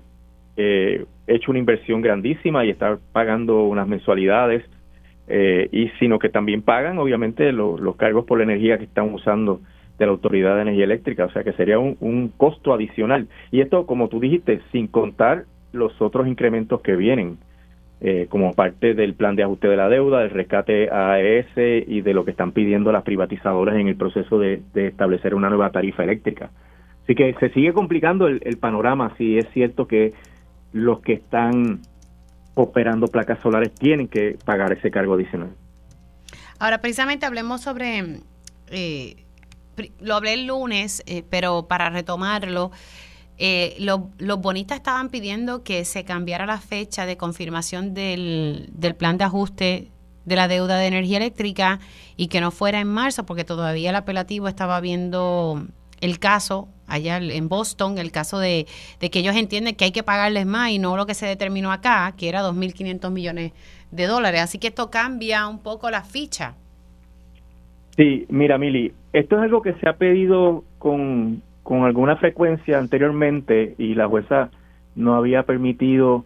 eh, 0.56 1.04
hecho 1.26 1.50
una 1.50 1.58
inversión 1.58 2.00
grandísima 2.00 2.64
y 2.64 2.70
estar 2.70 2.98
pagando 3.12 3.64
unas 3.64 3.86
mensualidades, 3.86 4.64
eh, 5.28 5.68
y 5.72 5.88
sino 5.98 6.18
que 6.18 6.28
también 6.28 6.62
pagan 6.62 6.98
obviamente 6.98 7.50
los 7.52 7.96
cargos 7.96 8.24
por 8.24 8.38
la 8.38 8.44
energía 8.44 8.78
que 8.78 8.84
están 8.84 9.12
usando 9.12 9.60
de 9.98 10.06
la 10.06 10.12
Autoridad 10.12 10.54
de 10.56 10.62
Energía 10.62 10.84
Eléctrica, 10.84 11.24
o 11.24 11.30
sea 11.30 11.42
que 11.42 11.52
sería 11.54 11.78
un, 11.78 11.96
un 12.00 12.28
costo 12.28 12.72
adicional. 12.72 13.28
Y 13.50 13.60
esto, 13.60 13.86
como 13.86 14.08
tú 14.08 14.20
dijiste, 14.20 14.60
sin 14.70 14.86
contar 14.86 15.44
los 15.72 16.00
otros 16.00 16.26
incrementos 16.26 16.80
que 16.80 16.96
vienen, 16.96 17.38
eh, 17.98 18.26
como 18.28 18.52
parte 18.52 18.92
del 18.92 19.14
plan 19.14 19.36
de 19.36 19.42
ajuste 19.42 19.68
de 19.68 19.76
la 19.76 19.88
deuda, 19.88 20.20
del 20.20 20.28
rescate 20.28 20.90
AES 20.90 21.86
y 21.88 22.02
de 22.02 22.12
lo 22.12 22.26
que 22.26 22.30
están 22.30 22.52
pidiendo 22.52 22.92
las 22.92 23.04
privatizadoras 23.04 23.76
en 23.76 23.88
el 23.88 23.96
proceso 23.96 24.38
de, 24.38 24.60
establecer 24.74 25.34
una 25.34 25.48
nueva 25.48 25.70
tarifa 25.70 26.04
eléctrica. 26.04 26.50
Así 27.04 27.14
que 27.14 27.32
se 27.40 27.48
sigue 27.50 27.72
complicando 27.72 28.26
el, 28.26 28.42
el 28.44 28.58
panorama 28.58 29.14
si 29.16 29.38
es 29.38 29.48
cierto 29.50 29.86
que 29.86 30.12
los 30.76 31.00
que 31.00 31.14
están 31.14 31.80
operando 32.54 33.06
placas 33.06 33.38
solares 33.42 33.72
tienen 33.74 34.08
que 34.08 34.38
pagar 34.44 34.72
ese 34.72 34.90
cargo 34.90 35.14
adicional. 35.14 35.54
Ahora, 36.58 36.80
precisamente 36.80 37.26
hablemos 37.26 37.62
sobre, 37.62 38.20
eh, 38.68 39.24
lo 40.00 40.14
hablé 40.14 40.34
el 40.34 40.46
lunes, 40.46 41.02
eh, 41.06 41.22
pero 41.28 41.66
para 41.66 41.90
retomarlo, 41.90 42.70
eh, 43.38 43.76
los 43.78 44.40
bonistas 44.40 44.78
estaban 44.78 45.08
pidiendo 45.10 45.62
que 45.62 45.84
se 45.84 46.04
cambiara 46.04 46.46
la 46.46 46.58
fecha 46.58 47.04
de 47.04 47.16
confirmación 47.16 47.94
del, 47.94 48.68
del 48.72 48.94
plan 48.94 49.18
de 49.18 49.24
ajuste 49.24 49.90
de 50.24 50.36
la 50.36 50.48
deuda 50.48 50.78
de 50.78 50.86
energía 50.86 51.18
eléctrica 51.18 51.78
y 52.16 52.28
que 52.28 52.40
no 52.40 52.50
fuera 52.50 52.80
en 52.80 52.88
marzo, 52.88 53.24
porque 53.24 53.44
todavía 53.44 53.90
el 53.90 53.96
apelativo 53.96 54.48
estaba 54.48 54.80
viendo 54.80 55.66
el 56.00 56.18
caso 56.18 56.68
allá 56.86 57.18
en 57.18 57.48
Boston, 57.48 57.98
el 57.98 58.12
caso 58.12 58.38
de, 58.38 58.66
que 58.98 59.18
ellos 59.18 59.36
entienden 59.36 59.74
que 59.74 59.84
hay 59.84 59.92
que 59.92 60.02
pagarles 60.02 60.46
más 60.46 60.70
y 60.70 60.78
no 60.78 60.96
lo 60.96 61.06
que 61.06 61.14
se 61.14 61.26
determinó 61.26 61.72
acá, 61.72 62.12
que 62.16 62.28
era 62.28 62.42
2.500 62.42 63.10
millones 63.10 63.52
de 63.90 64.06
dólares. 64.06 64.42
Así 64.42 64.58
que 64.58 64.68
esto 64.68 64.90
cambia 64.90 65.46
un 65.48 65.62
poco 65.62 65.90
la 65.90 66.02
ficha. 66.02 66.54
Sí, 67.96 68.26
mira, 68.28 68.58
Mili, 68.58 68.92
esto 69.12 69.36
es 69.36 69.42
algo 69.42 69.62
que 69.62 69.72
se 69.74 69.88
ha 69.88 69.94
pedido 69.94 70.64
con, 70.78 71.42
con 71.62 71.84
alguna 71.84 72.16
frecuencia 72.16 72.78
anteriormente 72.78 73.74
y 73.78 73.94
la 73.94 74.06
jueza 74.06 74.50
no 74.94 75.14
había 75.14 75.44
permitido 75.44 76.24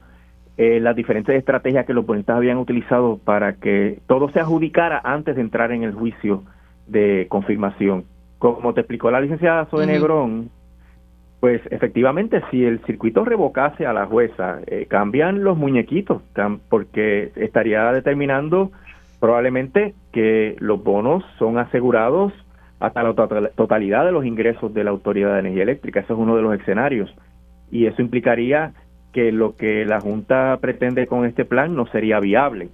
eh, 0.57 0.81
las 0.81 0.97
diferentes 0.97 1.35
estrategias 1.35 1.87
que 1.87 1.95
los 1.95 2.05
bonistas 2.05 2.37
habían 2.37 2.59
utilizado 2.59 3.19
para 3.19 3.55
que 3.55 4.01
todo 4.07 4.31
se 4.31 4.41
adjudicara 4.41 5.01
antes 5.03 5.35
de 5.37 5.41
entrar 5.41 5.73
en 5.73 5.85
el 5.85 5.93
juicio 5.93 6.43
de 6.87 7.27
confirmación 7.31 8.05
como 8.41 8.75
te 8.75 8.81
explicó 8.81 9.11
la 9.11 9.21
licenciada 9.21 9.67
Zoe 9.67 9.87
Negrón, 9.87 10.51
pues 11.41 11.61
efectivamente 11.71 12.43
si 12.51 12.65
el 12.65 12.81
circuito 12.85 13.25
revocase 13.25 13.87
a 13.87 13.93
la 13.93 14.07
jueza, 14.07 14.61
eh, 14.67 14.87
cambian 14.89 15.45
los 15.45 15.57
muñequitos, 15.57 16.23
porque 16.69 17.33
estaría 17.37 17.93
determinando 17.93 18.73
probablemente 19.21 19.95
que 20.13 20.57
los 20.59 20.83
bonos 20.83 21.23
son 21.39 21.59
asegurados 21.59 22.33
hasta 22.81 23.03
la 23.03 23.15
totalidad 23.15 24.07
de 24.07 24.13
los 24.13 24.25
ingresos 24.25 24.73
de 24.73 24.85
la 24.85 24.91
Autoridad 24.91 25.35
de 25.35 25.41
Energía 25.41 25.65
Eléctrica. 25.65 26.01
Ese 26.01 26.15
es 26.15 26.19
uno 26.19 26.35
de 26.35 26.43
los 26.43 26.59
escenarios. 26.59 27.15
Y 27.71 27.85
eso 27.85 28.01
implicaría 28.01 28.73
que 29.13 29.33
lo 29.33 29.55
que 29.55 29.85
la 29.85 30.01
Junta 30.01 30.57
pretende 30.63 31.07
con 31.07 31.27
este 31.27 31.45
plan 31.45 31.77
no 31.77 31.87
sería 31.89 32.21
viable. 32.21 32.71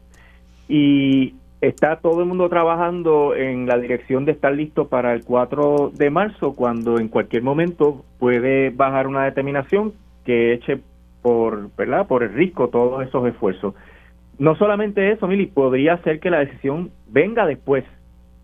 Y 0.69 1.35
está 1.61 1.97
todo 1.97 2.21
el 2.21 2.27
mundo 2.27 2.49
trabajando 2.49 3.35
en 3.35 3.67
la 3.67 3.79
dirección 3.79 4.25
de 4.25 4.33
estar 4.33 4.53
listo 4.53 4.89
para 4.89 5.15
el 5.15 5.25
4 5.25 5.93
de 5.95 6.11
marzo, 6.11 6.55
cuando 6.55 6.99
en 6.99 7.09
cualquier 7.09 7.43
momento 7.43 8.05
puede 8.19 8.71
bajar 8.71 9.07
una 9.07 9.25
determinación 9.25 9.95
que 10.25 10.53
eche 10.53 10.81
por, 11.23 11.75
¿verdad? 11.77 12.07
por 12.07 12.23
el 12.23 12.35
riesgo 12.35 12.69
todos 12.69 13.07
esos 13.07 13.27
esfuerzos. 13.27 13.75
No 14.39 14.55
solamente 14.57 15.13
eso, 15.13 15.27
Mili, 15.27 15.47
podría 15.47 15.97
ser 15.99 16.21
que 16.21 16.31
la 16.31 16.41
decisión 16.41 16.91
venga 17.09 17.47
después 17.47 17.85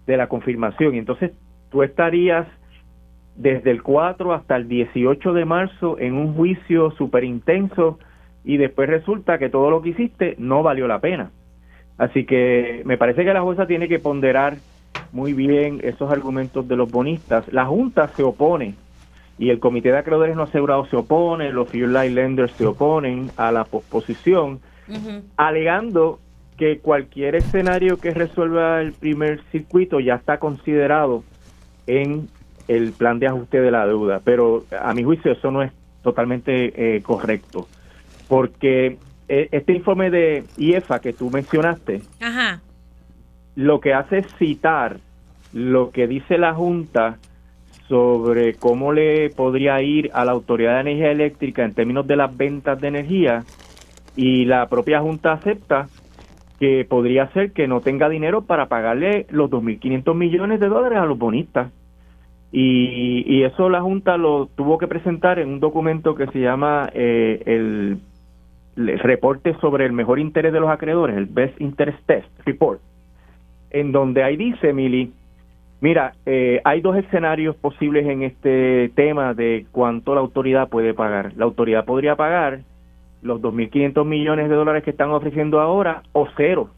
de 0.06 0.16
la 0.16 0.28
confirmación 0.28 0.94
y 0.94 0.98
entonces 0.98 1.32
tú 1.70 1.82
estarías 1.82 2.46
desde 3.36 3.70
el 3.70 3.82
4 3.82 4.32
hasta 4.32 4.56
el 4.56 4.68
18 4.68 5.32
de 5.32 5.44
marzo 5.44 5.98
en 5.98 6.14
un 6.14 6.34
juicio 6.34 6.90
súper 6.92 7.24
intenso 7.24 7.98
y 8.44 8.56
después 8.56 8.88
resulta 8.88 9.38
que 9.38 9.48
todo 9.48 9.70
lo 9.70 9.82
que 9.82 9.90
hiciste 9.90 10.34
no 10.38 10.62
valió 10.62 10.88
la 10.88 11.00
pena. 11.00 11.30
Así 11.98 12.24
que 12.24 12.82
me 12.84 12.96
parece 12.96 13.24
que 13.24 13.32
la 13.32 13.42
jueza 13.42 13.66
tiene 13.66 13.88
que 13.88 13.98
ponderar 13.98 14.56
muy 15.12 15.34
bien 15.34 15.80
esos 15.82 16.10
argumentos 16.10 16.66
de 16.66 16.76
los 16.76 16.90
bonistas. 16.90 17.44
La 17.52 17.66
Junta 17.66 18.08
se 18.08 18.22
opone 18.22 18.74
y 19.38 19.50
el 19.50 19.60
Comité 19.60 19.90
de 19.90 19.98
Acreedores 19.98 20.36
No 20.36 20.44
Asegurados 20.44 20.88
se 20.88 20.96
opone, 20.96 21.52
los 21.52 21.68
Fuel 21.68 21.92
Light 21.92 22.12
Lenders 22.12 22.52
se 22.52 22.66
oponen 22.66 23.30
a 23.36 23.52
la 23.52 23.64
posposición, 23.64 24.60
alegando 25.36 26.18
que 26.56 26.78
cualquier 26.78 27.34
escenario 27.34 27.98
que 27.98 28.10
resuelva 28.12 28.80
el 28.80 28.92
primer 28.92 29.42
circuito 29.50 30.00
ya 30.00 30.14
está 30.14 30.38
considerado 30.38 31.24
en 31.86 32.28
el 32.68 32.92
plan 32.92 33.18
de 33.18 33.26
ajuste 33.26 33.60
de 33.60 33.70
la 33.70 33.86
deuda. 33.86 34.20
Pero 34.24 34.64
a 34.80 34.94
mi 34.94 35.02
juicio 35.02 35.32
eso 35.32 35.50
no 35.50 35.62
es 35.62 35.72
totalmente 36.02 36.96
eh, 36.96 37.02
correcto, 37.02 37.68
porque 38.28 38.98
este 39.50 39.72
informe 39.72 40.10
de 40.10 40.44
IEFA 40.58 41.00
que 41.00 41.12
tú 41.12 41.30
mencionaste, 41.30 42.02
lo 43.54 43.80
que 43.80 43.94
hace 43.94 44.18
es 44.18 44.26
citar 44.38 44.98
lo 45.52 45.90
que 45.90 46.06
dice 46.06 46.38
la 46.38 46.54
Junta 46.54 47.18
sobre 47.88 48.54
cómo 48.54 48.92
le 48.92 49.30
podría 49.30 49.82
ir 49.82 50.10
a 50.14 50.24
la 50.24 50.32
Autoridad 50.32 50.74
de 50.74 50.80
Energía 50.80 51.10
Eléctrica 51.10 51.64
en 51.64 51.74
términos 51.74 52.06
de 52.06 52.16
las 52.16 52.34
ventas 52.36 52.80
de 52.80 52.88
energía 52.88 53.44
y 54.16 54.44
la 54.44 54.68
propia 54.68 55.00
Junta 55.00 55.32
acepta 55.32 55.88
que 56.58 56.86
podría 56.88 57.28
ser 57.32 57.52
que 57.52 57.66
no 57.66 57.80
tenga 57.80 58.08
dinero 58.08 58.42
para 58.42 58.66
pagarle 58.66 59.26
los 59.30 59.50
2.500 59.50 60.14
millones 60.14 60.60
de 60.60 60.68
dólares 60.68 60.98
a 60.98 61.06
los 61.06 61.18
bonistas. 61.18 61.72
Y, 62.52 63.24
y, 63.26 63.44
eso 63.44 63.70
la 63.70 63.80
Junta 63.80 64.18
lo 64.18 64.46
tuvo 64.46 64.76
que 64.76 64.86
presentar 64.86 65.38
en 65.38 65.48
un 65.48 65.60
documento 65.60 66.14
que 66.14 66.26
se 66.26 66.38
llama 66.38 66.90
eh, 66.92 67.42
el 67.46 67.98
reporte 68.76 69.54
sobre 69.60 69.86
el 69.86 69.92
mejor 69.92 70.18
interés 70.18 70.52
de 70.52 70.60
los 70.60 70.70
acreedores, 70.70 71.16
el 71.16 71.26
Best 71.26 71.60
Interest 71.60 71.98
Test 72.06 72.28
Report, 72.44 72.80
en 73.70 73.92
donde 73.92 74.22
ahí 74.22 74.36
dice, 74.36 74.72
Mili, 74.72 75.12
mira, 75.80 76.14
eh, 76.26 76.60
hay 76.64 76.80
dos 76.80 76.96
escenarios 76.96 77.56
posibles 77.56 78.06
en 78.06 78.22
este 78.22 78.90
tema 78.94 79.34
de 79.34 79.66
cuánto 79.72 80.14
la 80.14 80.20
autoridad 80.20 80.68
puede 80.68 80.94
pagar. 80.94 81.32
La 81.36 81.44
autoridad 81.44 81.84
podría 81.84 82.16
pagar 82.16 82.60
los 83.22 83.40
2.500 83.40 84.04
millones 84.04 84.48
de 84.48 84.54
dólares 84.54 84.82
que 84.82 84.90
están 84.90 85.10
ofreciendo 85.10 85.60
ahora 85.60 86.02
o 86.12 86.26
cero. 86.36 86.70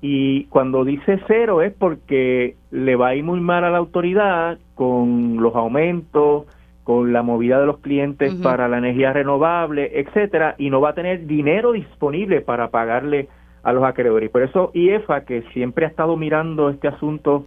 Y 0.00 0.44
cuando 0.46 0.84
dice 0.84 1.20
cero 1.28 1.62
es 1.62 1.72
porque 1.72 2.56
le 2.72 2.96
va 2.96 3.08
a 3.08 3.14
ir 3.14 3.22
muy 3.22 3.40
mal 3.40 3.62
a 3.62 3.70
la 3.70 3.78
autoridad 3.78 4.58
con 4.74 5.36
los 5.40 5.54
aumentos, 5.54 6.46
con 6.84 7.12
la 7.12 7.22
movida 7.22 7.60
de 7.60 7.66
los 7.66 7.78
clientes 7.78 8.34
para 8.36 8.68
la 8.68 8.78
energía 8.78 9.12
renovable, 9.12 10.00
etcétera, 10.00 10.56
y 10.58 10.70
no 10.70 10.80
va 10.80 10.90
a 10.90 10.94
tener 10.94 11.26
dinero 11.26 11.72
disponible 11.72 12.40
para 12.40 12.70
pagarle 12.70 13.28
a 13.62 13.72
los 13.72 13.84
acreedores. 13.84 14.30
Por 14.30 14.42
eso 14.42 14.70
IEFA, 14.74 15.24
que 15.24 15.42
siempre 15.52 15.86
ha 15.86 15.88
estado 15.88 16.16
mirando 16.16 16.70
este 16.70 16.88
asunto 16.88 17.46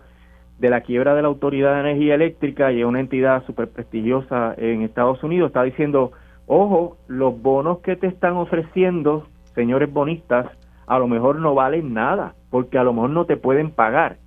de 0.60 0.70
la 0.70 0.82
quiebra 0.82 1.16
de 1.16 1.22
la 1.22 1.28
Autoridad 1.28 1.74
de 1.74 1.82
Energía 1.82 2.16
Eléctrica 2.16 2.72
y 2.72 2.80
es 2.80 2.86
una 2.86 3.02
entidad 3.02 3.44
súper 3.46 3.70
prestigiosa 3.70 4.56
en 4.58 4.84
Estados 4.84 5.22
Unidos, 5.22 5.48
está 5.48 5.64
diciendo, 5.64 6.14
ojo, 6.48 6.98
los 7.08 7.42
bonos 7.42 7.80
que 7.80 7.98
te 7.98 8.08
están 8.08 8.38
ofreciendo, 8.38 9.28
señores 9.54 9.92
bonistas, 9.92 10.48
a 10.88 10.98
lo 10.98 11.08
mejor 11.08 11.40
no 11.40 11.56
valen 11.56 11.94
nada, 11.94 12.36
porque 12.50 12.78
a 12.78 12.84
lo 12.84 12.94
mejor 12.94 13.10
no 13.10 13.26
te 13.26 13.36
pueden 13.36 13.72
pagar. 13.72 14.18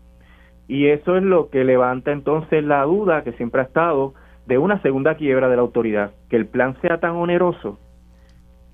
Y 0.66 0.88
eso 0.88 1.16
es 1.16 1.22
lo 1.22 1.48
que 1.48 1.64
levanta 1.64 2.12
entonces 2.12 2.62
la 2.62 2.82
duda 2.82 3.22
que 3.22 3.32
siempre 3.32 3.62
ha 3.62 3.64
estado 3.64 4.12
de 4.48 4.56
una 4.56 4.80
segunda 4.80 5.14
quiebra 5.14 5.48
de 5.50 5.56
la 5.56 5.62
autoridad, 5.62 6.12
que 6.30 6.36
el 6.36 6.46
plan 6.46 6.74
sea 6.80 6.98
tan 6.98 7.12
oneroso, 7.16 7.78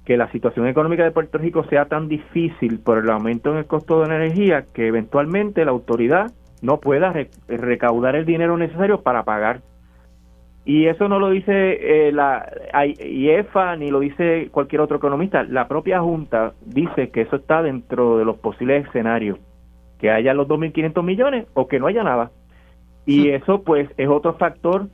que 0.04 0.16
la 0.16 0.30
situación 0.30 0.68
económica 0.68 1.02
de 1.02 1.10
Puerto 1.10 1.36
Rico 1.36 1.64
sea 1.64 1.86
tan 1.86 2.06
difícil 2.06 2.78
por 2.78 2.98
el 2.98 3.10
aumento 3.10 3.50
en 3.50 3.58
el 3.58 3.66
costo 3.66 4.00
de 4.00 4.08
la 4.08 4.16
energía, 4.16 4.66
que 4.72 4.86
eventualmente 4.86 5.64
la 5.64 5.72
autoridad 5.72 6.30
no 6.62 6.78
pueda 6.78 7.12
recaudar 7.48 8.14
el 8.14 8.24
dinero 8.24 8.56
necesario 8.56 9.02
para 9.02 9.24
pagar. 9.24 9.62
Y 10.64 10.86
eso 10.86 11.08
no 11.08 11.18
lo 11.18 11.30
dice 11.30 12.06
eh, 12.06 12.12
la 12.12 12.48
IEFA 12.72 13.74
ni 13.76 13.90
lo 13.90 13.98
dice 13.98 14.48
cualquier 14.52 14.80
otro 14.80 14.98
economista. 14.98 15.42
La 15.42 15.66
propia 15.66 16.00
Junta 16.00 16.52
dice 16.64 17.10
que 17.10 17.22
eso 17.22 17.36
está 17.36 17.62
dentro 17.62 18.16
de 18.16 18.24
los 18.24 18.36
posibles 18.36 18.86
escenarios, 18.86 19.40
que 19.98 20.10
haya 20.10 20.34
los 20.34 20.46
2.500 20.46 21.02
millones 21.02 21.46
o 21.52 21.66
que 21.66 21.80
no 21.80 21.88
haya 21.88 22.04
nada. 22.04 22.30
Y 23.06 23.30
eso 23.30 23.62
pues 23.62 23.90
es 23.96 24.08
otro 24.08 24.34
factor 24.34 24.86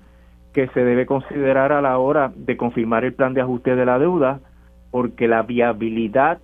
que 0.53 0.69
se 0.69 0.85
debe 0.85 1.07
considerar 1.07 1.73
a 1.73 1.81
la 1.81 1.99
hora 1.99 2.33
de 2.35 2.57
confirmar 2.57 3.05
el 3.05 3.15
plan 3.15 3.35
de 3.35 3.41
ajuste 3.41 3.77
de 3.77 3.87
la 3.87 3.99
deuda, 3.99 4.41
porque 4.91 5.29
la 5.29 5.43
viabilidad 5.43 6.39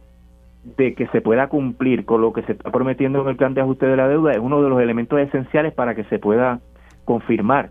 de 0.77 0.95
que 0.95 1.07
se 1.09 1.21
pueda 1.21 1.49
cumplir 1.49 2.05
con 2.05 2.21
lo 2.21 2.33
que 2.33 2.43
se 2.43 2.53
está 2.53 2.71
prometiendo 2.71 3.23
en 3.23 3.29
el 3.29 3.37
plan 3.37 3.55
de 3.55 3.61
ajuste 3.61 3.87
de 3.87 3.97
la 3.97 4.09
deuda 4.09 4.33
es 4.33 4.39
uno 4.39 4.63
de 4.63 4.69
los 4.69 4.81
elementos 4.81 5.19
esenciales 5.21 5.73
para 5.73 5.95
que 5.95 6.05
se 6.05 6.19
pueda 6.19 6.61
confirmar. 7.05 7.71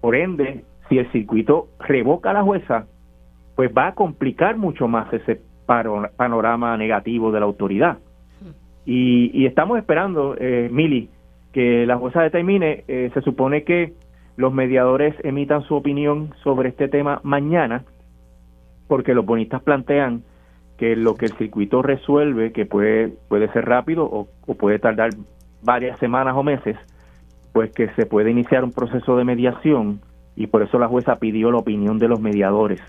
Por 0.00 0.14
ende, 0.14 0.64
si 0.88 0.98
el 0.98 1.10
circuito 1.12 1.68
revoca 1.78 2.30
a 2.30 2.34
la 2.34 2.42
jueza, 2.42 2.86
pues 3.56 3.70
va 3.76 3.88
a 3.88 3.94
complicar 3.94 4.56
mucho 4.56 4.88
más 4.88 5.12
ese 5.12 5.40
panorama 6.16 6.76
negativo 6.76 7.30
de 7.30 7.40
la 7.40 7.46
autoridad. 7.46 7.98
Y, 8.86 9.46
estamos 9.46 9.78
esperando, 9.78 10.34
eh, 10.38 10.68
Mili, 10.72 11.10
que 11.52 11.86
la 11.86 11.96
jueza 11.96 12.22
determine, 12.22 12.84
eh, 12.88 13.10
se 13.14 13.20
supone 13.20 13.62
que 13.62 13.92
los 14.36 14.52
mediadores 14.52 15.14
emitan 15.22 15.62
su 15.62 15.74
opinión 15.74 16.34
sobre 16.42 16.70
este 16.70 16.88
tema 16.88 17.20
mañana, 17.22 17.84
porque 18.88 19.14
los 19.14 19.26
bonistas 19.26 19.62
plantean 19.62 20.22
que 20.78 20.96
lo 20.96 21.14
que 21.14 21.26
el 21.26 21.32
circuito 21.32 21.82
resuelve, 21.82 22.52
que 22.52 22.64
puede, 22.64 23.08
puede 23.28 23.52
ser 23.52 23.66
rápido 23.66 24.04
o, 24.04 24.28
puede 24.54 24.78
tardar 24.78 25.10
varias 25.62 25.98
semanas 25.98 26.34
o 26.36 26.42
meses, 26.42 26.76
pues 27.52 27.70
que 27.72 27.90
se 27.90 28.06
puede 28.06 28.30
iniciar 28.30 28.64
un 28.64 28.72
proceso 28.72 29.16
de 29.16 29.24
mediación 29.24 30.00
y 30.36 30.46
por 30.46 30.62
eso 30.62 30.78
la 30.78 30.88
jueza 30.88 31.16
pidió 31.16 31.50
la 31.50 31.58
opinión 31.58 31.98
de 31.98 32.08
los 32.08 32.20
mediadores. 32.20 32.80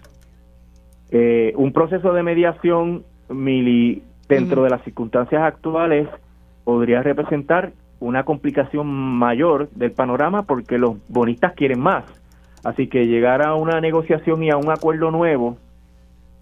Eh, 1.11 1.53
un 1.57 1.73
proceso 1.73 2.13
de 2.13 2.23
mediación, 2.23 3.03
Mili, 3.29 4.03
dentro 4.29 4.63
de 4.63 4.69
las 4.69 4.83
circunstancias 4.83 5.41
actuales, 5.43 6.07
podría 6.63 7.03
representar 7.03 7.73
una 8.01 8.23
complicación 8.23 8.87
mayor 8.87 9.69
del 9.69 9.91
panorama 9.91 10.43
porque 10.43 10.77
los 10.77 10.97
bonistas 11.07 11.53
quieren 11.53 11.79
más. 11.79 12.03
Así 12.63 12.87
que 12.87 13.05
llegar 13.05 13.45
a 13.45 13.55
una 13.55 13.79
negociación 13.79 14.43
y 14.43 14.49
a 14.49 14.57
un 14.57 14.69
acuerdo 14.69 15.11
nuevo 15.11 15.57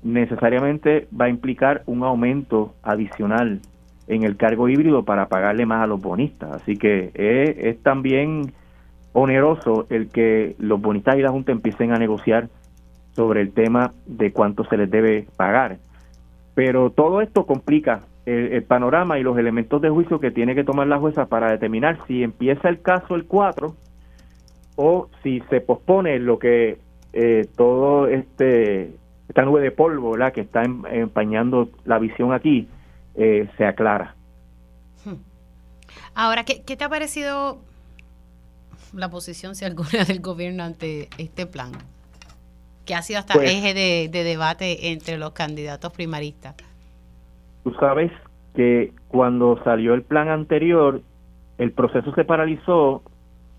necesariamente 0.01 1.07
va 1.19 1.25
a 1.25 1.29
implicar 1.29 1.83
un 1.85 2.03
aumento 2.03 2.73
adicional 2.81 3.59
en 4.07 4.23
el 4.23 4.37
cargo 4.37 4.69
híbrido 4.69 5.03
para 5.03 5.27
pagarle 5.27 5.65
más 5.65 5.83
a 5.83 5.87
los 5.87 6.01
bonistas. 6.01 6.51
Así 6.51 6.77
que 6.77 7.11
es, 7.13 7.81
también 7.83 8.53
oneroso 9.13 9.85
el 9.89 10.09
que 10.09 10.55
los 10.59 10.81
bonistas 10.81 11.17
y 11.17 11.21
la 11.21 11.29
Junta 11.29 11.51
empiecen 11.51 11.91
a 11.91 11.99
negociar 11.99 12.47
sobre 13.11 13.41
el 13.41 13.51
tema 13.51 13.91
de 14.05 14.31
cuánto 14.31 14.63
se 14.63 14.77
les 14.77 14.89
debe 14.89 15.27
pagar. 15.35 15.77
Pero 16.55 16.89
todo 16.89 17.21
esto 17.21 17.45
complica 17.45 18.01
el, 18.29 18.63
panorama 18.63 19.19
y 19.19 19.23
los 19.23 19.37
elementos 19.37 19.81
de 19.81 19.89
juicio 19.89 20.19
que 20.19 20.31
tiene 20.31 20.55
que 20.55 20.63
tomar 20.63 20.87
la 20.87 20.99
jueza 20.99 21.25
para 21.25 21.51
determinar 21.51 21.99
si 22.07 22.23
empieza 22.23 22.69
el 22.69 22.81
caso 22.81 23.15
el 23.15 23.25
4 23.25 23.75
o 24.75 25.09
si 25.23 25.41
se 25.49 25.61
pospone 25.61 26.19
lo 26.19 26.39
que 26.39 26.79
eh, 27.13 27.47
todo 27.55 28.07
este 28.07 28.93
esta 29.27 29.43
nube 29.43 29.61
de 29.61 29.71
polvo 29.71 30.11
¿verdad? 30.11 30.33
que 30.33 30.41
está 30.41 30.63
em, 30.63 30.83
empañando 30.91 31.69
la 31.85 31.99
visión 31.99 32.33
aquí 32.33 32.67
eh, 33.15 33.49
se 33.57 33.65
aclara. 33.65 34.15
Hmm. 35.03 35.15
Ahora, 36.15 36.45
¿qué, 36.45 36.55
te 36.55 36.83
ha 36.83 36.89
parecido 36.89 37.59
la 38.93 39.09
posición, 39.09 39.55
si 39.55 39.65
alguna, 39.65 40.05
del 40.07 40.21
gobierno 40.21 40.63
ante 40.63 41.09
este 41.17 41.45
plan? 41.45 41.71
Que 42.85 42.95
ha 42.95 43.01
sido 43.01 43.19
hasta 43.19 43.33
pues 43.33 43.51
eje 43.51 43.73
de, 43.73 44.23
debate 44.23 44.91
entre 44.91 45.17
los 45.17 45.33
candidatos 45.33 45.91
primaristas. 45.91 46.55
Tú 47.63 47.73
sabes 47.79 48.11
que 48.55 48.91
cuando 49.07 49.59
salió 49.63 49.93
el 49.93 50.03
plan 50.03 50.29
anterior, 50.29 51.01
el 51.57 51.71
proceso 51.71 52.13
se 52.13 52.23
paralizó, 52.23 53.03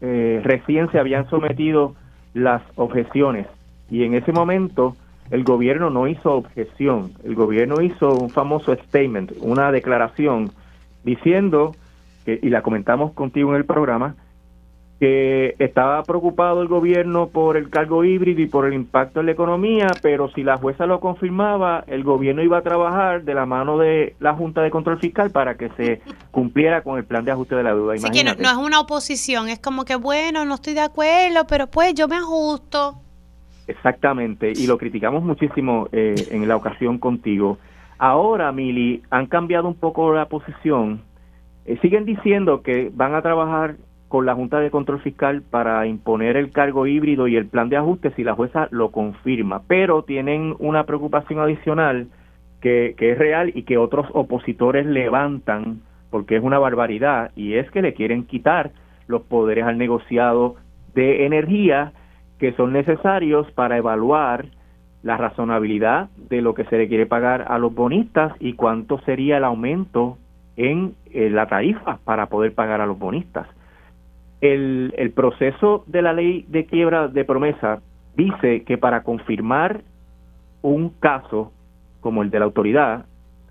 eh, 0.01 0.41
recién 0.43 0.91
se 0.91 0.99
habían 0.99 1.29
sometido 1.29 1.95
las 2.35 2.63
objeciones. 2.77 3.47
Y 3.91 4.05
en 4.05 4.15
ese 4.15 4.33
momento 4.33 4.97
el 5.31 5.45
gobierno 5.45 5.91
no 5.91 6.09
hizo 6.09 6.35
objeción, 6.35 7.13
el 7.25 7.35
gobierno 7.35 7.81
hizo 7.81 8.15
un 8.15 8.31
famoso 8.31 8.75
statement, 8.75 9.33
una 9.41 9.71
declaración 9.71 10.51
diciendo, 11.05 11.75
que, 12.25 12.39
y 12.43 12.49
la 12.49 12.63
comentamos 12.63 13.13
contigo 13.13 13.51
en 13.51 13.57
el 13.57 13.65
programa, 13.65 14.17
que 15.01 15.57
estaba 15.59 16.03
preocupado 16.03 16.61
el 16.61 16.69
gobierno 16.69 17.29
por 17.29 17.57
el 17.57 17.71
cargo 17.71 18.05
híbrido 18.05 18.43
y 18.43 18.47
por 18.47 18.67
el 18.67 18.75
impacto 18.75 19.21
en 19.21 19.27
la 19.27 19.33
economía, 19.33 19.87
pero 20.03 20.31
si 20.33 20.43
la 20.43 20.59
jueza 20.59 20.85
lo 20.85 21.01
confirmaba, 21.01 21.83
el 21.87 22.05
gobierno 22.05 22.43
iba 22.43 22.59
a 22.59 22.63
trabajar 22.63 23.25
de 23.25 23.33
la 23.33 23.47
mano 23.47 23.79
de 23.79 24.15
la 24.21 24.35
Junta 24.35 24.61
de 24.61 24.71
Control 24.71 24.99
Fiscal 24.99 25.31
para 25.31 25.57
que 25.57 25.71
se 25.71 26.03
cumpliera 26.31 26.83
con 26.83 26.99
el 26.99 27.05
plan 27.07 27.25
de 27.25 27.33
ajuste 27.33 27.57
de 27.57 27.63
la 27.63 27.75
deuda. 27.75 27.95
Así 27.95 28.11
que 28.11 28.23
no, 28.23 28.35
no 28.35 28.51
es 28.51 28.57
una 28.59 28.79
oposición, 28.79 29.49
es 29.49 29.59
como 29.59 29.87
que, 29.87 29.97
bueno, 29.97 30.45
no 30.45 30.57
estoy 30.57 30.75
de 30.75 30.83
acuerdo, 30.83 31.47
pero 31.49 31.67
pues 31.67 31.95
yo 31.95 32.07
me 32.07 32.17
ajusto. 32.17 32.97
Exactamente, 33.67 34.53
y 34.55 34.67
lo 34.67 34.77
criticamos 34.77 35.23
muchísimo 35.23 35.89
eh, 35.93 36.15
en 36.31 36.47
la 36.47 36.57
ocasión 36.57 36.99
contigo. 36.99 37.57
Ahora, 37.97 38.53
Mili, 38.53 39.03
han 39.09 39.29
cambiado 39.29 39.67
un 39.67 39.77
poco 39.77 40.13
la 40.13 40.27
posición. 40.27 41.01
Eh, 41.65 41.79
siguen 41.81 42.05
diciendo 42.05 42.61
que 42.61 42.91
van 42.93 43.15
a 43.15 43.23
trabajar 43.23 43.77
con 44.11 44.27
la 44.27 44.35
Junta 44.35 44.59
de 44.59 44.73
Control 44.73 45.01
Fiscal 45.01 45.41
para 45.41 45.87
imponer 45.87 46.37
el 46.37 46.51
cargo 46.51 46.89
híbrido 46.89 47.29
y 47.29 47.37
el 47.37 47.47
plan 47.47 47.69
de 47.69 47.77
ajuste 47.77 48.11
si 48.17 48.25
la 48.25 48.35
jueza 48.35 48.67
lo 48.73 48.91
confirma, 48.91 49.63
pero 49.69 50.03
tienen 50.03 50.57
una 50.59 50.83
preocupación 50.83 51.39
adicional 51.39 52.09
que, 52.61 52.97
es 52.99 53.19
real 53.19 53.53
y 53.55 53.63
que 53.63 53.79
otros 53.79 54.09
opositores 54.13 54.85
levantan 54.85 55.83
porque 56.11 56.35
es 56.35 56.43
una 56.43 56.59
barbaridad 56.59 57.31
y 57.37 57.55
es 57.55 57.71
que 57.71 57.83
le 57.83 57.95
quieren 57.95 58.25
quitar 58.25 58.73
los 59.07 59.23
poderes 59.23 59.65
al 59.65 59.79
negociado 59.79 60.57
de 60.93 61.25
energía 61.25 61.93
que 62.41 62.53
son 62.55 62.73
necesarios 62.73 63.49
para 63.53 63.77
evaluar 63.79 64.47
la 65.05 65.19
razonabilidad 65.19 66.11
de 66.29 66.43
lo 66.43 66.55
que 66.55 66.65
se 66.65 66.79
le 66.79 66.89
quiere 66.89 67.07
pagar 67.07 67.45
a 67.47 67.59
los 67.61 67.73
bonistas 67.73 68.33
y 68.41 68.55
cuánto 68.55 68.99
sería 69.03 69.37
el 69.37 69.45
aumento 69.45 70.19
en 70.57 70.95
eh, 71.13 71.31
la 71.31 71.47
tarifa 71.47 72.01
para 72.03 72.27
poder 72.27 72.55
pagar 72.55 72.81
a 72.81 72.87
los 72.87 72.99
bonistas. 72.99 73.47
El, 74.41 74.95
el 74.97 75.11
proceso 75.11 75.85
de 75.87 76.03
la 76.03 76.13
ley 76.13 76.45
de 76.49 76.65
quiebra 76.65 77.09
de 77.09 77.25
promesa 77.25 77.81
dice 78.17 78.65
que 78.65 78.79
para 78.79 79.03
confirmar 79.03 79.83
un 80.63 80.91
caso 80.91 81.53
como 82.01 82.23
el 82.23 82.31
de 82.31 82.39
la 82.39 82.47
autoridad 82.47 83.07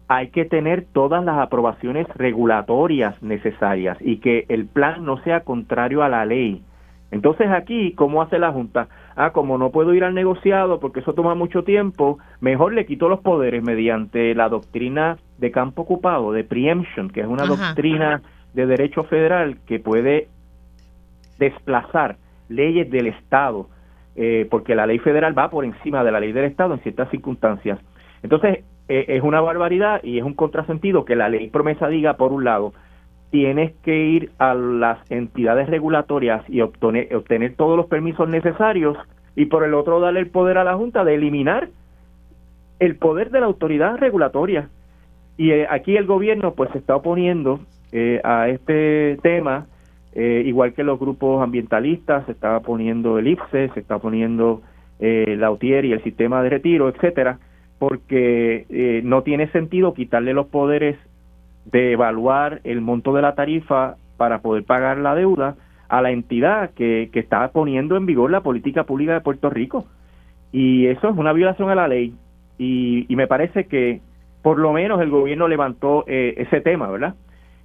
hay 0.07 0.29
que 0.29 0.45
tener 0.45 0.85
todas 0.91 1.23
las 1.23 1.37
aprobaciones 1.37 2.07
regulatorias 2.15 3.21
necesarias 3.21 3.97
y 4.01 4.17
que 4.17 4.45
el 4.49 4.65
plan 4.65 5.05
no 5.05 5.21
sea 5.23 5.41
contrario 5.41 6.01
a 6.01 6.09
la 6.09 6.25
ley 6.25 6.63
entonces 7.11 7.47
aquí, 7.49 7.93
¿cómo 7.93 8.21
hace 8.21 8.37
la 8.37 8.51
Junta? 8.51 8.87
Ah, 9.15 9.31
como 9.31 9.57
no 9.57 9.71
puedo 9.71 9.93
ir 9.93 10.03
al 10.03 10.13
negociado 10.13 10.79
porque 10.79 10.99
eso 10.99 11.13
toma 11.13 11.35
mucho 11.35 11.63
tiempo, 11.63 12.19
mejor 12.39 12.73
le 12.73 12.85
quito 12.85 13.09
los 13.09 13.19
poderes 13.21 13.63
mediante 13.63 14.35
la 14.35 14.49
doctrina 14.49 15.17
de 15.39 15.51
campo 15.51 15.81
ocupado, 15.83 16.31
de 16.31 16.43
preemption, 16.43 17.09
que 17.09 17.21
es 17.21 17.27
una 17.27 17.45
doctrina 17.45 18.21
de 18.53 18.65
derecho 18.65 19.03
federal 19.03 19.57
que 19.65 19.79
puede 19.79 20.27
desplazar 21.39 22.17
leyes 22.49 22.89
del 22.91 23.07
Estado, 23.07 23.67
eh, 24.15 24.47
porque 24.49 24.75
la 24.75 24.85
ley 24.85 24.99
federal 24.99 25.37
va 25.37 25.49
por 25.49 25.65
encima 25.65 26.03
de 26.03 26.11
la 26.11 26.19
ley 26.19 26.31
del 26.31 26.45
Estado 26.45 26.73
en 26.73 26.81
ciertas 26.81 27.09
circunstancias. 27.09 27.79
Entonces, 28.21 28.63
eh, 28.87 29.05
es 29.07 29.23
una 29.23 29.41
barbaridad 29.41 30.03
y 30.03 30.19
es 30.19 30.23
un 30.23 30.33
contrasentido 30.33 31.05
que 31.05 31.15
la 31.15 31.29
ley 31.29 31.49
promesa 31.49 31.87
diga, 31.87 32.17
por 32.17 32.31
un 32.31 32.43
lado, 32.43 32.73
tienes 33.31 33.73
que 33.83 33.95
ir 33.95 34.31
a 34.39 34.53
las 34.53 34.99
entidades 35.11 35.69
regulatorias 35.69 36.43
y 36.49 36.61
obtener, 36.61 37.15
obtener 37.15 37.55
todos 37.55 37.77
los 37.77 37.85
permisos 37.85 38.27
necesarios 38.27 38.97
y 39.35 39.45
por 39.45 39.63
el 39.63 39.73
otro 39.73 39.99
darle 39.99 40.19
el 40.19 40.29
poder 40.29 40.57
a 40.57 40.63
la 40.63 40.75
Junta 40.75 41.03
de 41.03 41.15
eliminar 41.15 41.69
el 42.79 42.95
poder 42.95 43.29
de 43.29 43.39
la 43.39 43.45
autoridad 43.45 43.97
regulatoria. 43.97 44.69
Y 45.37 45.51
eh, 45.51 45.67
aquí 45.69 45.95
el 45.95 46.05
gobierno 46.05 46.53
pues 46.53 46.71
se 46.71 46.79
está 46.79 46.95
oponiendo 46.95 47.59
eh, 47.91 48.19
a 48.23 48.49
este 48.49 49.17
tema, 49.21 49.67
eh, 50.13 50.43
igual 50.45 50.73
que 50.73 50.83
los 50.83 50.99
grupos 50.99 51.41
ambientalistas, 51.43 52.25
se 52.25 52.31
está 52.31 52.57
oponiendo 52.57 53.19
el 53.19 53.27
IFSE, 53.27 53.69
se 53.73 53.79
está 53.79 53.97
oponiendo 53.97 54.61
la 55.01 55.49
UTIER 55.49 55.85
y 55.85 55.93
el 55.93 56.03
sistema 56.03 56.43
de 56.43 56.49
retiro, 56.49 56.89
etcétera, 56.89 57.39
porque 57.77 59.01
no 59.05 59.23
tiene 59.23 59.47
sentido 59.51 59.93
quitarle 59.93 60.33
los 60.33 60.47
poderes 60.47 60.97
de 61.71 61.93
evaluar 61.93 62.59
el 62.65 62.81
monto 62.81 63.13
de 63.13 63.21
la 63.21 63.33
tarifa 63.33 63.95
para 64.17 64.41
poder 64.41 64.65
pagar 64.65 64.97
la 64.97 65.15
deuda 65.15 65.55
a 65.87 66.01
la 66.01 66.11
entidad 66.11 66.71
que, 66.71 67.09
que 67.11 67.19
está 67.19 67.47
poniendo 67.51 67.97
en 67.97 68.05
vigor 68.05 68.29
la 68.29 68.41
política 68.41 68.83
pública 68.83 69.13
de 69.13 69.21
Puerto 69.21 69.49
Rico. 69.49 69.85
Y 70.51 70.87
eso 70.87 71.09
es 71.09 71.17
una 71.17 71.33
violación 71.33 71.69
a 71.69 71.75
la 71.75 71.87
ley. 71.87 72.13
Y, 72.57 73.05
y 73.07 73.15
me 73.15 73.27
parece 73.27 73.65
que 73.65 74.01
por 74.41 74.59
lo 74.59 74.71
menos 74.71 75.01
el 75.01 75.09
gobierno 75.09 75.47
levantó 75.47 76.05
eh, 76.07 76.35
ese 76.37 76.61
tema, 76.61 76.89
¿verdad? 76.89 77.15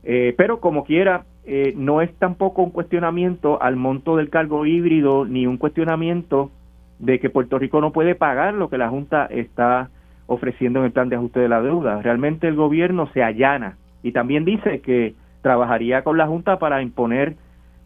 Eh, 0.03 0.35
pero 0.37 0.61
como 0.61 0.85
quiera, 0.85 1.25
eh, 1.47 1.75
no 1.77 2.01
es 2.01 2.13
tampoco 2.15 2.63
un 2.63 2.71
cuestionamiento 2.71 3.61
al 3.63 3.77
monto 3.77 4.17
del 4.17 4.31
cargo 4.31 4.65
híbrido 4.65 5.25
ni 5.27 5.47
un 5.47 5.59
cuestionamiento 5.59 6.51
de 6.99 7.21
que 7.21 7.31
Puerto 7.31 7.59
Rico 7.59 7.81
no 7.81 7.93
puede 7.93 8.15
pagar 8.15 8.55
lo 8.55 8.71
que 8.71 8.79
la 8.79 8.89
Junta 8.89 9.27
está 9.27 9.91
ofreciendo 10.27 10.79
en 10.81 10.87
el 10.87 10.93
plan 10.93 11.09
de 11.09 11.17
ajuste 11.17 11.41
de 11.41 11.49
la 11.49 11.61
deuda. 11.61 12.01
Realmente 12.01 12.49
el 12.49 12.55
gobierno 12.55 13.09
se 13.13 13.23
allana 13.23 13.77
y 14.03 14.13
también 14.13 14.45
dice 14.45 14.81
que 14.81 15.15
trabajaría 15.43 16.03
con 16.03 16.17
la 16.17 16.27
Junta 16.27 16.59
para 16.59 16.81
imponer 16.81 17.37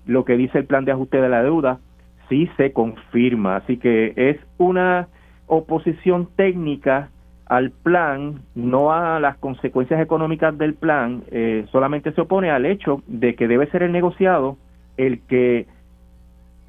lo 0.07 0.25
que 0.25 0.37
dice 0.37 0.59
el 0.59 0.67
plan 0.67 0.85
de 0.85 0.93
ajuste 0.93 1.21
de 1.21 1.29
la 1.29 1.43
deuda 1.43 1.81
si 2.29 2.47
se 2.57 2.73
confirma. 2.73 3.57
Así 3.57 3.79
que 3.79 4.13
es 4.17 4.37
una 4.59 5.09
oposición 5.47 6.29
técnica 6.37 7.11
al 7.49 7.71
plan, 7.71 8.43
no 8.55 8.93
a 8.93 9.19
las 9.21 9.39
consecuencias 9.39 10.01
económicas 10.01 10.57
del 10.59 10.75
plan, 10.75 11.23
eh, 11.31 11.67
solamente 11.73 12.13
se 12.13 12.21
opone 12.21 12.51
al 12.51 12.67
hecho 12.67 13.03
de 13.07 13.35
que 13.35 13.49
debe 13.49 13.71
ser 13.71 13.83
el 13.83 13.93
negociado 13.93 14.59
el 14.99 15.21
que 15.27 15.67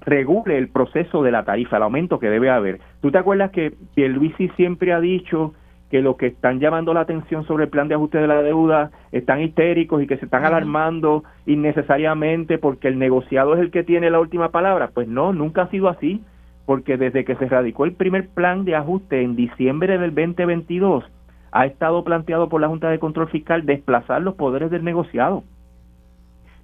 regule 0.01 0.57
el 0.57 0.69
proceso 0.69 1.21
de 1.23 1.31
la 1.31 1.43
tarifa, 1.43 1.77
el 1.77 1.83
aumento 1.83 2.19
que 2.19 2.29
debe 2.29 2.49
haber. 2.49 2.79
¿Tú 3.01 3.11
te 3.11 3.17
acuerdas 3.17 3.51
que 3.51 3.73
Pierluisi 3.95 4.47
siempre 4.49 4.93
ha 4.93 5.01
dicho 5.01 5.53
que 5.89 6.01
los 6.01 6.15
que 6.17 6.27
están 6.27 6.59
llamando 6.59 6.93
la 6.93 7.01
atención 7.01 7.45
sobre 7.45 7.65
el 7.65 7.69
plan 7.69 7.87
de 7.87 7.95
ajuste 7.95 8.19
de 8.19 8.27
la 8.27 8.41
deuda 8.41 8.91
están 9.11 9.41
histéricos 9.41 10.01
y 10.01 10.07
que 10.07 10.17
se 10.17 10.25
están 10.25 10.45
alarmando 10.45 11.23
innecesariamente 11.45 12.57
porque 12.59 12.87
el 12.87 12.99
negociado 12.99 13.55
es 13.55 13.59
el 13.59 13.71
que 13.71 13.83
tiene 13.83 14.09
la 14.09 14.19
última 14.19 14.49
palabra? 14.49 14.91
Pues 14.93 15.07
no, 15.07 15.33
nunca 15.33 15.63
ha 15.63 15.69
sido 15.69 15.89
así, 15.89 16.21
porque 16.69 16.97
desde 16.97 17.25
que 17.25 17.35
se 17.37 17.49
radicó 17.49 17.85
el 17.85 17.93
primer 17.93 18.29
plan 18.29 18.63
de 18.63 18.75
ajuste 18.75 19.23
en 19.23 19.35
diciembre 19.35 19.97
del 19.97 20.13
2022, 20.13 21.03
ha 21.51 21.65
estado 21.65 22.03
planteado 22.03 22.47
por 22.47 22.61
la 22.61 22.67
Junta 22.67 22.91
de 22.91 22.99
Control 22.99 23.27
Fiscal 23.27 23.65
desplazar 23.65 24.21
los 24.21 24.35
poderes 24.35 24.69
del 24.69 24.83
negociado. 24.83 25.43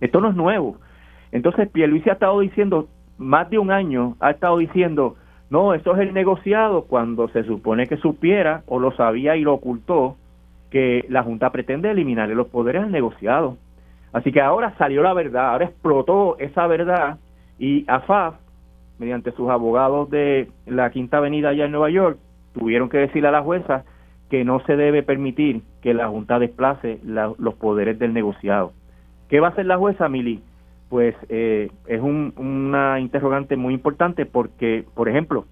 Esto 0.02 0.22
no 0.22 0.30
es 0.30 0.36
nuevo. 0.36 0.78
Entonces, 1.32 1.72
Pierluisi 1.72 2.12
ha 2.12 2.14
estado 2.14 2.40
diciendo, 2.42 2.88
más 3.18 3.50
de 3.50 3.58
un 3.58 3.72
año, 3.72 4.16
ha 4.20 4.30
estado 4.30 4.60
diciendo, 4.60 5.16
no, 5.50 5.74
eso 5.74 5.96
es 5.96 6.02
el 6.02 6.14
negociado 6.14 6.84
cuando 6.84 7.28
se 7.30 7.44
supone 7.44 7.88
que 7.88 7.98
supiera 7.98 8.62
o 8.68 8.78
lo 8.78 8.92
sabía 8.92 9.36
y 9.36 9.42
lo 9.42 9.56
ocultó 9.56 10.18
que 10.70 11.08
la 11.10 11.24
Junta 11.24 11.50
pretende 11.50 11.90
eliminarle 11.90 12.36
los 12.36 12.50
poderes 12.50 12.84
al 12.84 12.92
negociado. 12.92 13.58
Así 14.14 14.32
que 14.32 14.42
ahora 14.42 14.76
salió 14.78 15.02
la 15.02 15.14
verdad, 15.14 15.50
ahora 15.50 15.66
explotó 15.66 16.38
esa 16.38 16.68
verdad 16.68 17.18
y 17.58 17.86
AFAF, 17.88 18.36
mediante 19.00 19.32
sus 19.32 19.50
abogados 19.50 20.10
de 20.10 20.50
la 20.66 20.90
Quinta 20.92 21.18
Avenida 21.18 21.50
allá 21.50 21.66
en 21.66 21.72
Nueva 21.72 21.90
York, 21.90 22.18
tuvieron 22.54 22.90
que 22.90 22.98
decirle 22.98 23.28
a 23.28 23.32
la 23.32 23.44
jueza 23.44 23.84
que 24.30 24.44
no 24.44 24.60
se 24.62 24.76
debe 24.76 25.04
permitir 25.04 25.62
que 25.82 25.94
la 25.94 26.08
Junta 26.08 26.40
desplace 26.40 27.00
los 27.04 27.54
poderes 27.56 28.00
del 28.00 28.14
negociado. 28.14 28.74
¿Qué 29.30 29.40
va 29.40 29.48
a 29.48 29.52
hacer 29.52 29.66
la 29.66 29.78
jueza, 29.78 30.10
Mili? 30.10 30.42
pues 30.90 31.16
eh, 31.30 31.72
es 31.88 32.02
una 32.02 33.00
interrogante 33.00 33.58
muy 33.58 33.74
importante 33.74 34.26
porque, 34.26 34.86
por 34.94 35.10
ejemplo, 35.10 35.46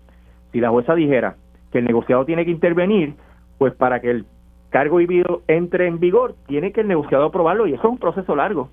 si 0.51 0.59
la 0.59 0.69
jueza 0.69 0.95
dijera 0.95 1.35
que 1.71 1.79
el 1.79 1.85
negociado 1.85 2.25
tiene 2.25 2.45
que 2.45 2.51
intervenir, 2.51 3.15
pues 3.57 3.73
para 3.73 3.99
que 3.99 4.11
el 4.11 4.25
cargo 4.69 4.97
vivido 4.97 5.41
entre 5.47 5.87
en 5.87 5.99
vigor, 5.99 6.35
tiene 6.47 6.71
que 6.71 6.81
el 6.81 6.87
negociado 6.87 7.25
aprobarlo 7.25 7.67
y 7.67 7.73
eso 7.73 7.83
es 7.83 7.91
un 7.91 7.97
proceso 7.97 8.35
largo, 8.35 8.69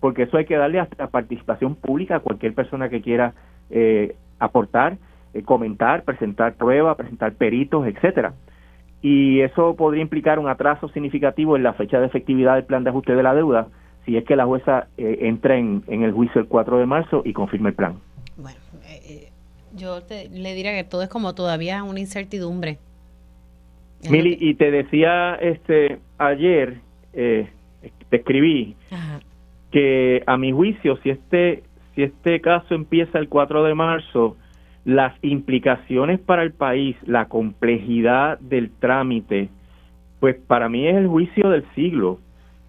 porque 0.00 0.22
eso 0.22 0.36
hay 0.36 0.44
que 0.44 0.56
darle 0.56 0.80
hasta 0.80 1.08
participación 1.08 1.74
pública 1.74 2.16
a 2.16 2.20
cualquier 2.20 2.54
persona 2.54 2.88
que 2.88 3.02
quiera 3.02 3.34
eh, 3.70 4.16
aportar, 4.38 4.98
eh, 5.34 5.42
comentar, 5.42 6.04
presentar 6.04 6.54
pruebas, 6.54 6.96
presentar 6.96 7.34
peritos, 7.34 7.86
etcétera. 7.86 8.34
Y 9.02 9.40
eso 9.40 9.76
podría 9.76 10.02
implicar 10.02 10.38
un 10.38 10.48
atraso 10.48 10.88
significativo 10.88 11.56
en 11.56 11.62
la 11.62 11.74
fecha 11.74 12.00
de 12.00 12.06
efectividad 12.06 12.54
del 12.54 12.64
plan 12.64 12.84
de 12.84 12.90
ajuste 12.90 13.14
de 13.14 13.22
la 13.22 13.34
deuda, 13.34 13.68
si 14.04 14.16
es 14.16 14.24
que 14.24 14.36
la 14.36 14.46
jueza 14.46 14.88
eh, 14.96 15.18
entra 15.22 15.58
en, 15.58 15.82
el 15.88 16.12
juicio 16.12 16.40
el 16.40 16.48
4 16.48 16.78
de 16.78 16.86
marzo 16.86 17.22
y 17.24 17.32
confirme 17.32 17.70
el 17.70 17.74
plan. 17.74 18.00
Bueno, 18.36 18.58
eh, 18.88 19.00
eh, 19.04 19.28
yo 19.74 20.00
le 20.08 20.54
diría 20.54 20.74
que 20.74 20.84
todo 20.84 21.02
es 21.02 21.08
como 21.08 21.34
todavía 21.34 21.82
una 21.82 22.00
incertidumbre. 22.00 22.78
Mili, 24.08 24.36
y 24.40 24.54
te 24.54 24.70
decía 24.70 25.34
este 25.34 25.98
ayer, 26.18 26.78
te 27.12 27.48
escribí, 28.10 28.76
que 29.72 30.22
a 30.26 30.36
mi 30.36 30.52
juicio, 30.52 30.96
si 30.98 31.10
este, 31.10 31.64
si 31.96 32.02
este 32.02 32.40
caso 32.42 32.74
empieza 32.74 33.18
el 33.18 33.28
4 33.28 33.64
de 33.64 33.74
marzo, 33.74 34.36
las 34.84 35.14
implicaciones 35.22 36.20
para 36.20 36.42
el 36.42 36.52
país, 36.52 36.94
la 37.06 37.24
complejidad 37.26 38.38
del 38.38 38.70
trámite, 38.70 39.48
pues 40.20 40.36
para 40.36 40.68
mí 40.68 40.86
es 40.86 40.94
el 40.94 41.08
juicio 41.08 41.48
del 41.48 41.64
siglo 41.74 42.18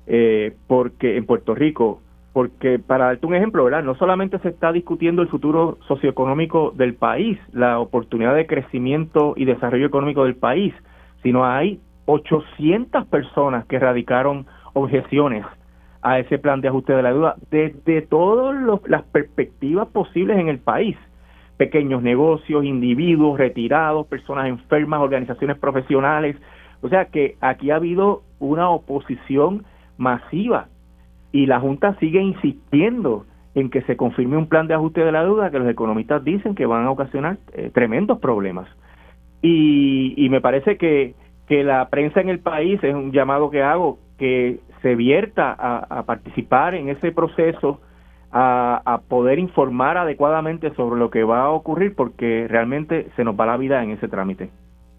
eh, 0.07 0.55
porque 0.67 1.17
en 1.17 1.25
Puerto 1.25 1.53
Rico, 1.53 2.01
porque 2.31 2.79
para 2.79 3.05
darte 3.05 3.25
un 3.25 3.35
ejemplo, 3.35 3.65
¿verdad? 3.65 3.83
No 3.83 3.95
solamente 3.95 4.39
se 4.39 4.49
está 4.49 4.71
discutiendo 4.71 5.21
el 5.21 5.27
futuro 5.27 5.77
socioeconómico 5.87 6.71
del 6.71 6.95
país, 6.95 7.37
la 7.51 7.79
oportunidad 7.79 8.33
de 8.33 8.47
crecimiento 8.47 9.33
y 9.35 9.43
desarrollo 9.43 9.87
económico 9.87 10.23
del 10.23 10.35
país, 10.35 10.73
sino 11.21 11.45
hay 11.45 11.81
800 12.05 13.05
personas 13.07 13.65
que 13.65 13.79
radicaron 13.79 14.45
objeciones 14.73 15.45
a 16.01 16.19
ese 16.19 16.37
plan 16.37 16.61
de 16.61 16.67
ajuste 16.67 16.93
de 16.93 17.01
la 17.01 17.11
deuda 17.11 17.35
desde 17.51 18.01
todas 18.01 18.55
las 18.87 19.03
perspectivas 19.03 19.87
posibles 19.89 20.37
en 20.37 20.47
el 20.47 20.59
país. 20.59 20.97
Pequeños 21.57 22.03
negocios, 22.03 22.63
individuos 22.63 23.37
retirados, 23.37 24.07
personas 24.07 24.47
enfermas, 24.47 25.01
organizaciones 25.01 25.57
profesionales. 25.57 26.35
O 26.81 26.89
sea 26.89 27.05
que 27.05 27.35
aquí 27.41 27.71
ha 27.71 27.77
habido 27.77 28.21
una 28.39 28.69
oposición 28.69 29.65
masiva 29.97 30.67
y 31.31 31.45
la 31.45 31.59
Junta 31.59 31.95
sigue 31.99 32.21
insistiendo 32.21 33.25
en 33.55 33.69
que 33.71 33.81
se 33.81 33.97
confirme 33.97 34.37
un 34.37 34.47
plan 34.47 34.67
de 34.67 34.75
ajuste 34.75 35.03
de 35.03 35.11
la 35.11 35.23
deuda 35.23 35.49
que 35.49 35.59
los 35.59 35.67
economistas 35.67 36.23
dicen 36.23 36.53
que 36.53 36.67
van 36.67 36.85
a 36.85 36.91
ocasionar 36.91 37.37
eh, 37.53 37.71
tremendos 37.73 38.19
problemas. 38.19 38.67
Y, 39.41 40.13
y 40.15 40.29
me 40.29 40.41
parece 40.41 40.77
que, 40.77 41.15
que 41.47 41.63
la 41.63 41.89
prensa 41.89 42.21
en 42.21 42.29
el 42.29 42.39
país 42.39 42.83
es 42.83 42.93
un 42.93 43.11
llamado 43.11 43.49
que 43.49 43.63
hago, 43.63 43.97
que 44.17 44.59
se 44.81 44.95
vierta 44.95 45.51
a, 45.51 46.03
participar 46.03 46.75
en 46.75 46.89
ese 46.89 47.11
proceso, 47.11 47.79
a, 48.31 49.01
poder 49.07 49.39
informar 49.39 49.97
adecuadamente 49.97 50.73
sobre 50.75 50.99
lo 50.99 51.09
que 51.09 51.23
va 51.23 51.43
a 51.43 51.49
ocurrir, 51.49 51.95
porque 51.95 52.47
realmente 52.47 53.09
se 53.15 53.23
nos 53.23 53.39
va 53.39 53.45
la 53.45 53.57
vida 53.57 53.83
en 53.83 53.91
ese 53.91 54.07
trámite. 54.07 54.49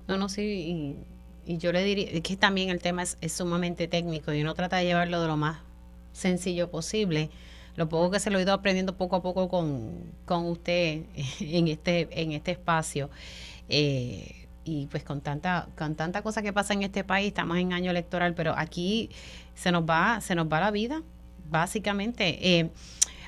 No, 0.07 0.17
no, 0.17 0.29
sí, 0.29 0.97
y 1.49 1.57
yo 1.57 1.73
le 1.73 1.83
diría 1.83 2.21
que 2.21 2.37
también 2.37 2.69
el 2.69 2.83
tema 2.83 3.03
es, 3.03 3.17
sumamente 3.33 3.89
técnico 3.89 4.35
y 4.35 4.43
uno 4.43 4.53
trata 4.53 4.77
de 4.77 4.85
llevarlo 4.85 5.23
de 5.23 5.29
lo 5.29 5.39
más 5.39 5.59
sencillo 6.13 6.71
posible. 6.71 7.31
Lo 7.75 7.89
poco 7.89 8.11
que 8.11 8.21
se 8.21 8.31
lo 8.31 8.39
he 8.39 8.43
ido 8.43 8.53
aprendiendo 8.53 8.99
poco 8.99 9.17
a 9.17 9.23
poco 9.23 9.49
con, 9.49 9.93
con 10.27 10.45
usted 10.45 11.05
en 11.41 11.69
este, 11.69 12.09
en 12.11 12.33
este 12.33 12.51
espacio. 12.51 13.09
Eh, 13.71 14.38
y 14.69 14.87
pues 14.91 15.03
con 15.03 15.23
tanta, 15.23 15.69
con 15.79 15.95
tanta 15.95 16.23
cosa 16.23 16.43
que 16.43 16.53
pasa 16.53 16.75
en 16.75 16.83
este 16.83 17.03
país, 17.05 17.29
estamos 17.29 17.57
en 17.57 17.73
año 17.73 17.91
electoral, 17.91 18.35
pero 18.35 18.53
aquí 18.57 19.09
se 19.55 19.73
nos 19.73 19.85
va, 19.85 20.21
se 20.21 20.35
nos 20.35 20.47
va 20.47 20.61
la 20.61 20.71
vida, 20.71 21.03
básicamente. 21.51 22.39
Eh, 22.43 22.71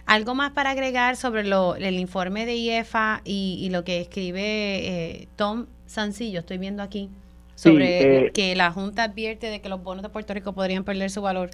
algo 0.07 0.35
más 0.35 0.51
para 0.51 0.71
agregar 0.71 1.17
sobre 1.17 1.45
lo, 1.45 1.77
el 1.77 1.99
informe 1.99 2.45
de 2.45 2.57
IEFA 2.57 3.23
y, 3.25 3.69
lo 3.73 3.85
que 3.85 4.01
escribe 4.01 4.41
eh, 4.43 5.29
Tom 5.37 5.67
Sancillo, 5.87 6.41
estoy 6.41 6.59
viendo 6.59 6.83
aquí 6.83 7.09
sobre 7.55 8.27
eh, 8.27 8.31
que 8.33 8.55
la 8.57 8.71
Junta 8.71 9.05
advierte 9.05 9.47
de 9.49 9.61
que 9.61 9.69
los 9.69 9.83
bonos 9.83 10.03
de 10.03 10.09
Puerto 10.09 10.35
Rico 10.35 10.53
podrían 10.53 10.85
perder 10.85 11.11
su 11.11 11.23
valor. 11.23 11.51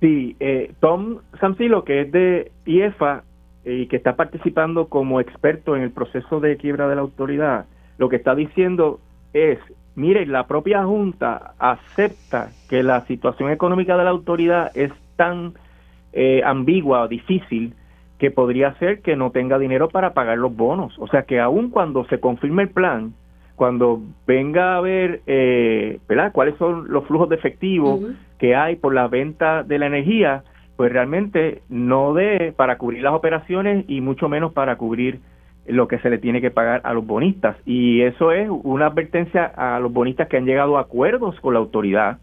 Sí, 0.00 0.36
eh, 0.40 0.72
Tom 0.80 1.20
Samsilo, 1.40 1.84
que 1.84 2.02
es 2.02 2.12
de 2.12 2.52
IEFA 2.66 3.24
y 3.64 3.86
que 3.86 3.96
está 3.96 4.14
participando 4.14 4.88
como 4.88 5.20
experto 5.20 5.74
en 5.74 5.82
el 5.82 5.90
proceso 5.90 6.38
de 6.38 6.56
quiebra 6.56 6.86
de 6.86 6.94
la 6.96 7.00
autoridad, 7.00 7.66
lo 7.98 8.08
que 8.08 8.16
está 8.16 8.34
diciendo 8.34 9.00
es, 9.32 9.58
mire, 9.94 10.26
la 10.26 10.46
propia 10.46 10.84
Junta 10.84 11.54
acepta 11.58 12.50
que 12.68 12.82
la 12.82 13.06
situación 13.06 13.50
económica 13.50 13.96
de 13.96 14.04
la 14.04 14.10
autoridad 14.10 14.70
es 14.74 14.92
tan 15.16 15.54
eh, 16.12 16.42
ambigua 16.44 17.02
o 17.02 17.08
difícil 17.08 17.74
que 18.18 18.30
podría 18.30 18.74
ser 18.74 19.02
que 19.02 19.16
no 19.16 19.30
tenga 19.30 19.58
dinero 19.58 19.88
para 19.88 20.14
pagar 20.14 20.38
los 20.38 20.54
bonos. 20.54 20.94
O 20.98 21.06
sea 21.08 21.22
que 21.22 21.40
aun 21.40 21.70
cuando 21.70 22.06
se 22.06 22.20
confirme 22.20 22.62
el 22.62 22.70
plan, 22.70 23.12
cuando 23.56 24.00
venga 24.26 24.76
a 24.76 24.80
ver 24.80 25.22
eh, 25.26 25.98
¿verdad? 26.08 26.32
cuáles 26.32 26.56
son 26.56 26.86
los 26.88 27.04
flujos 27.06 27.28
de 27.28 27.36
efectivo 27.36 28.00
que 28.38 28.54
hay 28.54 28.76
por 28.76 28.94
la 28.94 29.08
venta 29.08 29.62
de 29.62 29.78
la 29.78 29.86
energía, 29.86 30.44
pues 30.76 30.92
realmente 30.92 31.62
no 31.68 32.12
dé 32.14 32.52
para 32.54 32.76
cubrir 32.78 33.02
las 33.02 33.14
operaciones 33.14 33.84
y 33.88 34.00
mucho 34.00 34.28
menos 34.28 34.52
para 34.52 34.76
cubrir 34.76 35.20
lo 35.68 35.88
que 35.88 35.98
se 35.98 36.10
le 36.10 36.18
tiene 36.18 36.40
que 36.40 36.50
pagar 36.50 36.80
a 36.84 36.92
los 36.92 37.06
bonistas. 37.06 37.56
Y 37.64 38.02
eso 38.02 38.32
es 38.32 38.48
una 38.48 38.86
advertencia 38.86 39.44
a 39.44 39.80
los 39.80 39.92
bonistas 39.92 40.28
que 40.28 40.36
han 40.36 40.46
llegado 40.46 40.78
a 40.78 40.82
acuerdos 40.82 41.38
con 41.40 41.54
la 41.54 41.60
autoridad, 41.60 42.18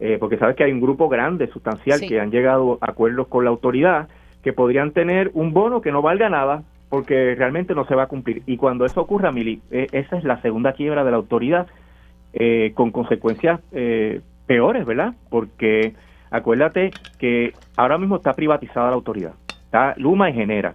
eh, 0.00 0.16
porque 0.18 0.38
sabes 0.38 0.56
que 0.56 0.64
hay 0.64 0.72
un 0.72 0.80
grupo 0.80 1.08
grande, 1.08 1.46
sustancial, 1.48 2.00
que 2.00 2.20
han 2.20 2.30
llegado 2.30 2.78
a 2.80 2.90
acuerdos 2.90 3.28
con 3.28 3.44
la 3.44 3.50
autoridad, 3.50 4.08
que 4.42 4.52
podrían 4.52 4.92
tener 4.92 5.30
un 5.34 5.52
bono 5.52 5.80
que 5.80 5.92
no 5.92 6.02
valga 6.02 6.28
nada, 6.28 6.62
porque 6.90 7.34
realmente 7.36 7.74
no 7.74 7.86
se 7.86 7.94
va 7.94 8.02
a 8.02 8.08
cumplir. 8.08 8.42
Y 8.46 8.56
cuando 8.56 8.84
eso 8.84 9.00
ocurra, 9.00 9.32
Mili, 9.32 9.62
eh, 9.70 9.86
esa 9.92 10.18
es 10.18 10.24
la 10.24 10.42
segunda 10.42 10.72
quiebra 10.72 11.04
de 11.04 11.10
la 11.10 11.16
autoridad 11.16 11.68
eh, 12.32 12.72
con 12.74 12.90
consecuencias 12.90 13.60
eh, 13.72 14.20
peores, 14.46 14.84
¿verdad? 14.84 15.14
Porque 15.30 15.94
acuérdate 16.30 16.90
que 17.18 17.52
ahora 17.76 17.96
mismo 17.96 18.16
está 18.16 18.34
privatizada 18.34 18.88
la 18.88 18.96
autoridad. 18.96 19.34
Está 19.64 19.94
Luma 19.96 20.30
y 20.30 20.34
Genera. 20.34 20.74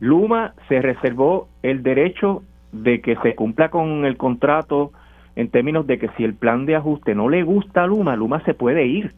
Luma 0.00 0.54
se 0.68 0.80
reservó 0.80 1.48
el 1.62 1.82
derecho 1.82 2.42
de 2.72 3.00
que 3.00 3.16
se 3.16 3.34
cumpla 3.34 3.70
con 3.70 4.04
el 4.04 4.16
contrato 4.16 4.92
en 5.36 5.48
términos 5.50 5.86
de 5.86 5.98
que 5.98 6.08
si 6.16 6.24
el 6.24 6.34
plan 6.34 6.66
de 6.66 6.76
ajuste 6.76 7.14
no 7.14 7.28
le 7.28 7.42
gusta 7.42 7.84
a 7.84 7.86
Luma, 7.86 8.16
Luma 8.16 8.40
se 8.44 8.54
puede 8.54 8.86
ir 8.86 9.12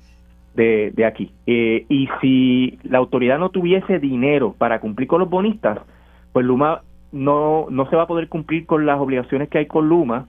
de, 0.55 0.93
de 0.95 1.05
aquí. 1.05 1.33
y 1.47 2.09
si 2.21 2.79
la 2.83 2.99
autoridad 2.99 3.39
no 3.39 3.51
tuviese 3.51 3.99
dinero 3.99 4.55
para 4.57 4.81
cumplir 4.81 5.09
con 5.09 5.21
los 5.21 5.31
bonistas, 5.31 5.79
pues 6.33 6.45
Luma 6.45 6.83
no, 7.13 7.67
no 7.71 7.89
se 7.89 7.97
va 7.97 8.03
a 8.03 8.07
poder 8.07 8.29
cumplir 8.29 8.67
con 8.67 8.87
las 8.87 9.01
obligaciones 9.01 9.49
que 9.49 9.59
hay 9.59 9.67
con 9.67 9.89
Luma, 9.89 10.27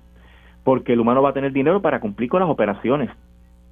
porque 0.63 0.93
el 0.93 0.99
humano 0.99 1.21
va 1.21 1.29
a 1.29 1.33
tener 1.33 1.51
dinero 1.51 1.81
para 1.81 1.99
cumplir 1.99 2.29
con 2.29 2.39
las 2.39 2.49
operaciones 2.49 3.09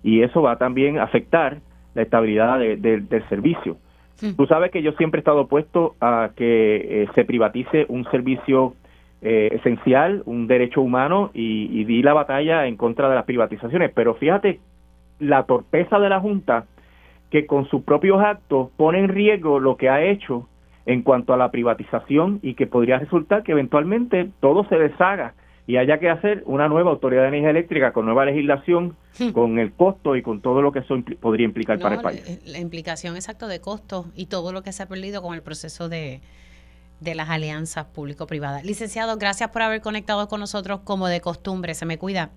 y 0.04 0.22
eso 0.22 0.42
va 0.42 0.54
a 0.54 0.58
también 0.58 1.00
afectar 1.00 1.60
la 1.94 2.02
estabilidad 2.02 2.60
del 2.60 3.30
servicio. 3.30 3.78
Tú 4.36 4.46
sabes 4.48 4.72
que 4.72 4.82
yo 4.82 4.92
siempre 4.94 5.20
he 5.20 5.22
estado 5.22 5.42
opuesto 5.42 5.96
a 6.02 6.32
que 6.36 7.04
eh, 7.04 7.08
se 7.16 7.26
privatice 7.26 7.86
un 7.90 8.04
servicio 8.12 8.74
eh, 9.22 9.50
esencial, 9.54 10.24
un 10.26 10.48
derecho 10.48 10.82
humano, 10.82 11.32
y, 11.34 11.84
di 11.86 12.02
la 12.02 12.14
batalla 12.14 12.68
en 12.68 12.78
contra 12.78 13.10
de 13.10 13.16
las 13.16 13.26
privatizaciones. 13.26 13.92
Pero 13.94 14.16
fíjate 14.16 14.60
la 15.20 15.44
torpeza 15.44 16.00
de 16.00 16.10
la 16.10 16.20
Junta, 16.20 16.66
que 17.30 17.46
con 17.46 17.66
sus 17.68 17.84
propios 17.84 18.22
actos 18.22 18.70
pone 18.78 19.00
en 19.00 19.10
riesgo 19.10 19.60
lo 19.60 19.78
que 19.78 19.90
ha 19.90 20.04
hecho 20.04 20.48
en 20.86 21.04
cuanto 21.04 21.34
a 21.34 21.38
la 21.38 21.52
privatización 21.52 22.40
y 22.42 22.56
que 22.56 22.66
podría 22.66 22.98
resultar 22.98 23.44
que 23.44 23.52
eventualmente 23.52 24.30
todo 24.40 24.64
se 24.66 24.78
deshaga 24.78 25.34
y 25.70 25.78
haya 25.78 26.00
que 26.00 26.10
hacer 26.10 26.42
una 26.48 26.68
nueva 26.68 26.90
autoridad 26.90 27.22
de 27.22 27.28
energía 27.28 27.52
eléctrica 27.52 27.94
con 27.94 28.06
nueva 28.06 28.26
legislación, 28.26 28.96
hmm. 29.20 29.30
con 29.34 29.60
el 29.60 29.72
costo 29.72 30.16
y 30.16 30.24
con 30.24 30.42
todo 30.42 30.64
lo 30.64 30.72
que 30.72 30.80
eso 30.80 30.96
podría 31.20 31.46
implicar 31.46 31.78
para 31.78 31.94
el 31.94 32.02
país. 32.02 32.42
La 32.44 32.58
implicación 32.58 33.16
exacta 33.16 33.46
de 33.46 33.62
costo 33.62 34.08
y 34.16 34.26
todo 34.26 34.52
lo 34.52 34.64
que 34.64 34.72
se 34.72 34.82
ha 34.82 34.88
perdido 34.88 35.22
con 35.22 35.36
el 35.36 35.44
proceso 35.44 35.88
de, 35.88 36.22
de 37.02 37.14
las 37.14 37.30
alianzas 37.30 37.86
público-privadas. 37.86 38.66
Licenciado, 38.66 39.16
gracias 39.20 39.52
por 39.52 39.62
haber 39.62 39.82
conectado 39.82 40.28
con 40.28 40.40
nosotros 40.40 40.80
como 40.80 41.08
de 41.08 41.22
costumbre. 41.22 41.76
Se 41.76 41.86
me 41.86 42.00
cuida. 42.00 42.32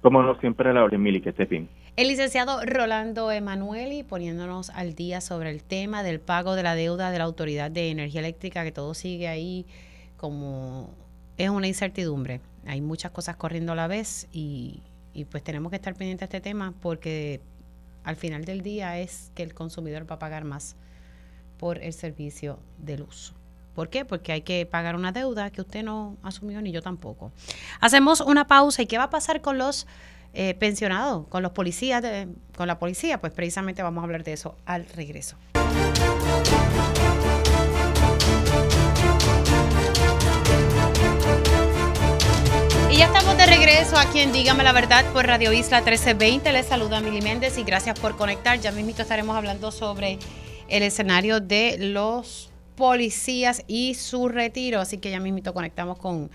Como 0.00 0.22
no, 0.22 0.40
siempre 0.40 0.72
la 0.72 0.82
orden, 0.82 1.02
Mili, 1.02 1.20
que 1.20 1.28
esté 1.28 1.44
bien. 1.44 1.68
El 1.98 2.08
licenciado 2.08 2.64
Rolando 2.64 3.30
Emanueli 3.30 4.04
poniéndonos 4.04 4.70
al 4.70 4.94
día 4.94 5.20
sobre 5.20 5.50
el 5.50 5.62
tema 5.62 6.02
del 6.02 6.18
pago 6.18 6.54
de 6.54 6.62
la 6.62 6.74
deuda 6.74 7.10
de 7.10 7.18
la 7.18 7.24
Autoridad 7.24 7.70
de 7.70 7.90
Energía 7.90 8.20
Eléctrica, 8.20 8.64
que 8.64 8.72
todo 8.72 8.94
sigue 8.94 9.28
ahí 9.28 9.66
como 10.16 10.88
es 11.36 11.50
una 11.50 11.66
incertidumbre. 11.66 12.40
Hay 12.66 12.80
muchas 12.80 13.10
cosas 13.10 13.36
corriendo 13.36 13.72
a 13.72 13.74
la 13.74 13.86
vez 13.86 14.28
y, 14.32 14.82
pues 15.30 15.42
tenemos 15.42 15.70
que 15.70 15.76
estar 15.76 15.94
pendientes 15.94 16.28
de 16.28 16.36
este 16.36 16.48
tema 16.48 16.74
porque 16.80 17.40
al 18.04 18.16
final 18.16 18.44
del 18.44 18.62
día 18.62 18.98
es 18.98 19.30
que 19.34 19.42
el 19.42 19.54
consumidor 19.54 20.10
va 20.10 20.16
a 20.16 20.18
pagar 20.18 20.44
más 20.44 20.76
por 21.58 21.82
el 21.82 21.92
servicio 21.92 22.58
de 22.78 22.98
luz. 22.98 23.34
¿Por 23.74 23.88
qué? 23.88 24.04
Porque 24.04 24.32
hay 24.32 24.42
que 24.42 24.66
pagar 24.66 24.96
una 24.96 25.12
deuda 25.12 25.50
que 25.50 25.60
usted 25.60 25.82
no 25.82 26.16
asumió 26.22 26.60
ni 26.60 26.72
yo 26.72 26.82
tampoco. 26.82 27.32
Hacemos 27.80 28.20
una 28.20 28.46
pausa 28.46 28.82
y 28.82 28.86
¿qué 28.86 28.98
va 28.98 29.04
a 29.04 29.10
pasar 29.10 29.40
con 29.40 29.58
los 29.58 29.86
eh, 30.32 30.54
pensionados, 30.54 31.26
con 31.28 31.42
los 31.42 31.52
policías, 31.52 32.02
con 32.56 32.66
la 32.66 32.78
policía? 32.78 33.20
Pues 33.20 33.32
precisamente 33.32 33.82
vamos 33.82 34.02
a 34.02 34.04
hablar 34.04 34.24
de 34.24 34.32
eso 34.32 34.56
al 34.64 34.86
regreso. 34.86 35.36
Estamos 43.12 43.36
de 43.36 43.46
regreso 43.46 43.98
aquí 43.98 44.20
en 44.20 44.30
Dígame 44.30 44.62
la 44.62 44.72
Verdad 44.72 45.04
por 45.12 45.26
Radio 45.26 45.52
Isla 45.52 45.78
1320. 45.78 46.52
Les 46.52 46.66
saluda 46.66 47.00
Mili 47.00 47.20
Méndez 47.20 47.58
y 47.58 47.64
gracias 47.64 47.98
por 47.98 48.16
conectar. 48.16 48.60
Ya 48.60 48.70
mismo 48.70 48.92
estaremos 48.96 49.36
hablando 49.36 49.72
sobre 49.72 50.20
el 50.68 50.84
escenario 50.84 51.40
de 51.40 51.76
los 51.80 52.52
policías 52.76 53.64
y 53.66 53.94
su 53.94 54.28
retiro. 54.28 54.80
Así 54.80 54.98
que 54.98 55.10
ya 55.10 55.18
mismo 55.18 55.52
conectamos 55.52 55.98
con, 55.98 56.30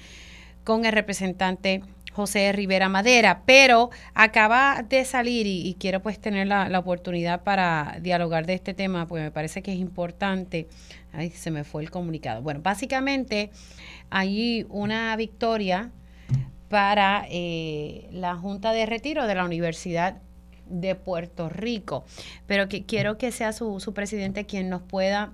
con 0.65 0.83
el 0.83 0.91
representante 0.91 1.81
José 2.11 2.51
Rivera 2.51 2.89
Madera, 2.89 3.43
pero 3.45 3.89
acaba 4.13 4.83
de 4.87 5.05
salir 5.05 5.47
y, 5.47 5.77
quiero 5.79 6.01
pues 6.01 6.19
tener 6.19 6.47
la, 6.47 6.67
la, 6.67 6.79
oportunidad 6.79 7.43
para 7.43 7.99
dialogar 8.01 8.45
de 8.45 8.55
este 8.55 8.73
tema, 8.73 9.07
porque 9.07 9.23
me 9.23 9.31
parece 9.31 9.63
que 9.63 9.71
es 9.71 9.79
importante. 9.79 10.67
Ay, 11.13 11.29
se 11.29 11.51
me 11.51 11.63
fue 11.63 11.83
el 11.83 11.89
comunicado. 11.89 12.41
Bueno, 12.41 12.59
básicamente 12.61 13.49
hay 14.09 14.65
una 14.69 15.15
victoria 15.15 15.93
para 16.75 17.25
eh, 17.31 18.05
la 18.11 18.35
Junta 18.35 18.73
de 18.73 18.85
Retiro 18.85 19.27
de 19.27 19.35
la 19.35 19.45
Universidad 19.45 20.17
de 20.67 20.93
Puerto 20.93 21.47
Rico. 21.47 22.03
Pero 22.47 22.67
que 22.67 22.83
quiero 22.83 23.17
que 23.17 23.31
sea 23.31 23.53
su, 23.53 23.79
su 23.79 23.93
presidente 23.93 24.45
quien 24.45 24.67
nos 24.69 24.81
pueda 24.81 25.31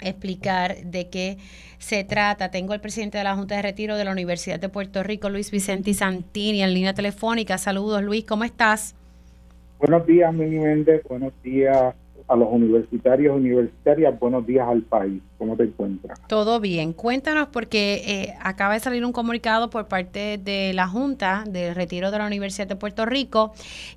explicar 0.00 0.76
de 0.84 1.08
qué 1.08 1.38
se 1.80 2.04
trata. 2.04 2.52
Tengo 2.52 2.72
el 2.72 2.80
presidente 2.80 3.18
de 3.18 3.24
la 3.24 3.34
Junta 3.34 3.56
de 3.56 3.62
Retiro 3.62 3.96
de 3.96 4.04
la 4.04 4.12
Universidad 4.12 4.60
de 4.60 4.68
Puerto 4.68 5.02
Rico, 5.02 5.28
Luis 5.28 5.50
Vicente 5.50 5.92
Santini, 5.92 6.62
en 6.62 6.72
línea 6.72 6.94
telefónica. 6.94 7.58
Saludos, 7.58 8.04
Luis, 8.04 8.24
¿cómo 8.24 8.44
estás? 8.44 8.94
Buenos 9.80 10.06
días, 10.06 10.32
Mimi 10.32 10.60
Méndez. 10.60 11.02
Buenos 11.08 11.32
días 11.42 11.96
a 12.30 12.36
los 12.36 12.48
universitarios 12.50 13.36
universitarias. 13.36 14.18
Buenos 14.18 14.46
días 14.46 14.66
al 14.68 14.82
país. 14.82 15.20
¿Cómo 15.36 15.56
te 15.56 15.64
encuentras? 15.64 16.18
Todo 16.28 16.60
bien. 16.60 16.92
Cuéntanos 16.92 17.48
porque 17.48 18.02
eh, 18.06 18.34
acaba 18.40 18.74
de 18.74 18.80
salir 18.80 19.04
un 19.04 19.12
comunicado 19.12 19.68
por 19.68 19.88
parte 19.88 20.38
de 20.38 20.72
la 20.72 20.86
Junta 20.86 21.42
de 21.48 21.74
Retiro 21.74 22.12
de 22.12 22.18
la 22.18 22.26
Universidad 22.26 22.68
de 22.68 22.76
Puerto 22.76 23.04
Rico 23.04 23.52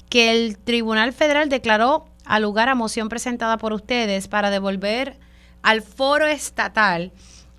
que 0.10 0.32
el 0.32 0.58
Tribunal 0.58 1.14
Federal 1.14 1.48
declaró 1.48 2.06
al 2.26 2.42
lugar 2.42 2.70
a 2.70 2.76
moción 2.76 3.08
presentada 3.08 3.58
por 3.58 3.72
ustedes 3.72 4.28
para 4.28 4.50
devolver 4.50 5.18
al 5.62 5.84
foro 5.84 6.26
estatal 6.26 7.12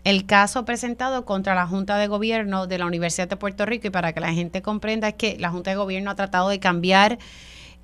el 0.02 0.26
caso 0.26 0.64
presentado 0.64 1.24
contra 1.24 1.54
la 1.54 1.68
Junta 1.68 1.96
de 1.98 2.08
Gobierno 2.08 2.66
de 2.66 2.78
la 2.78 2.86
Universidad 2.86 3.28
de 3.28 3.36
Puerto 3.36 3.64
Rico 3.64 3.86
y 3.86 3.90
para 3.90 4.12
que 4.12 4.20
la 4.20 4.32
gente 4.32 4.60
comprenda 4.60 5.08
es 5.08 5.14
que 5.14 5.36
la 5.38 5.50
Junta 5.50 5.70
de 5.70 5.76
Gobierno 5.76 6.10
ha 6.10 6.16
tratado 6.16 6.48
de 6.48 6.58
cambiar 6.58 7.18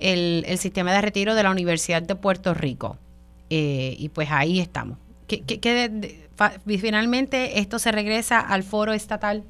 el, 0.01 0.45
sistema 0.57 0.93
de 0.93 1.01
retiro 1.01 1.35
de 1.35 1.43
la 1.43 1.51
Universidad 1.51 2.01
de 2.01 2.15
Puerto 2.15 2.53
Rico. 2.53 2.97
Eh, 3.49 3.95
y 3.97 4.09
pues 4.09 4.29
ahí 4.31 4.59
estamos. 4.59 4.97
¿Qué, 5.27 5.43
finalmente 6.79 7.59
esto 7.59 7.79
se 7.79 7.91
regresa 7.91 8.39
al 8.39 8.63
foro 8.63 8.93
estatal? 8.93 9.43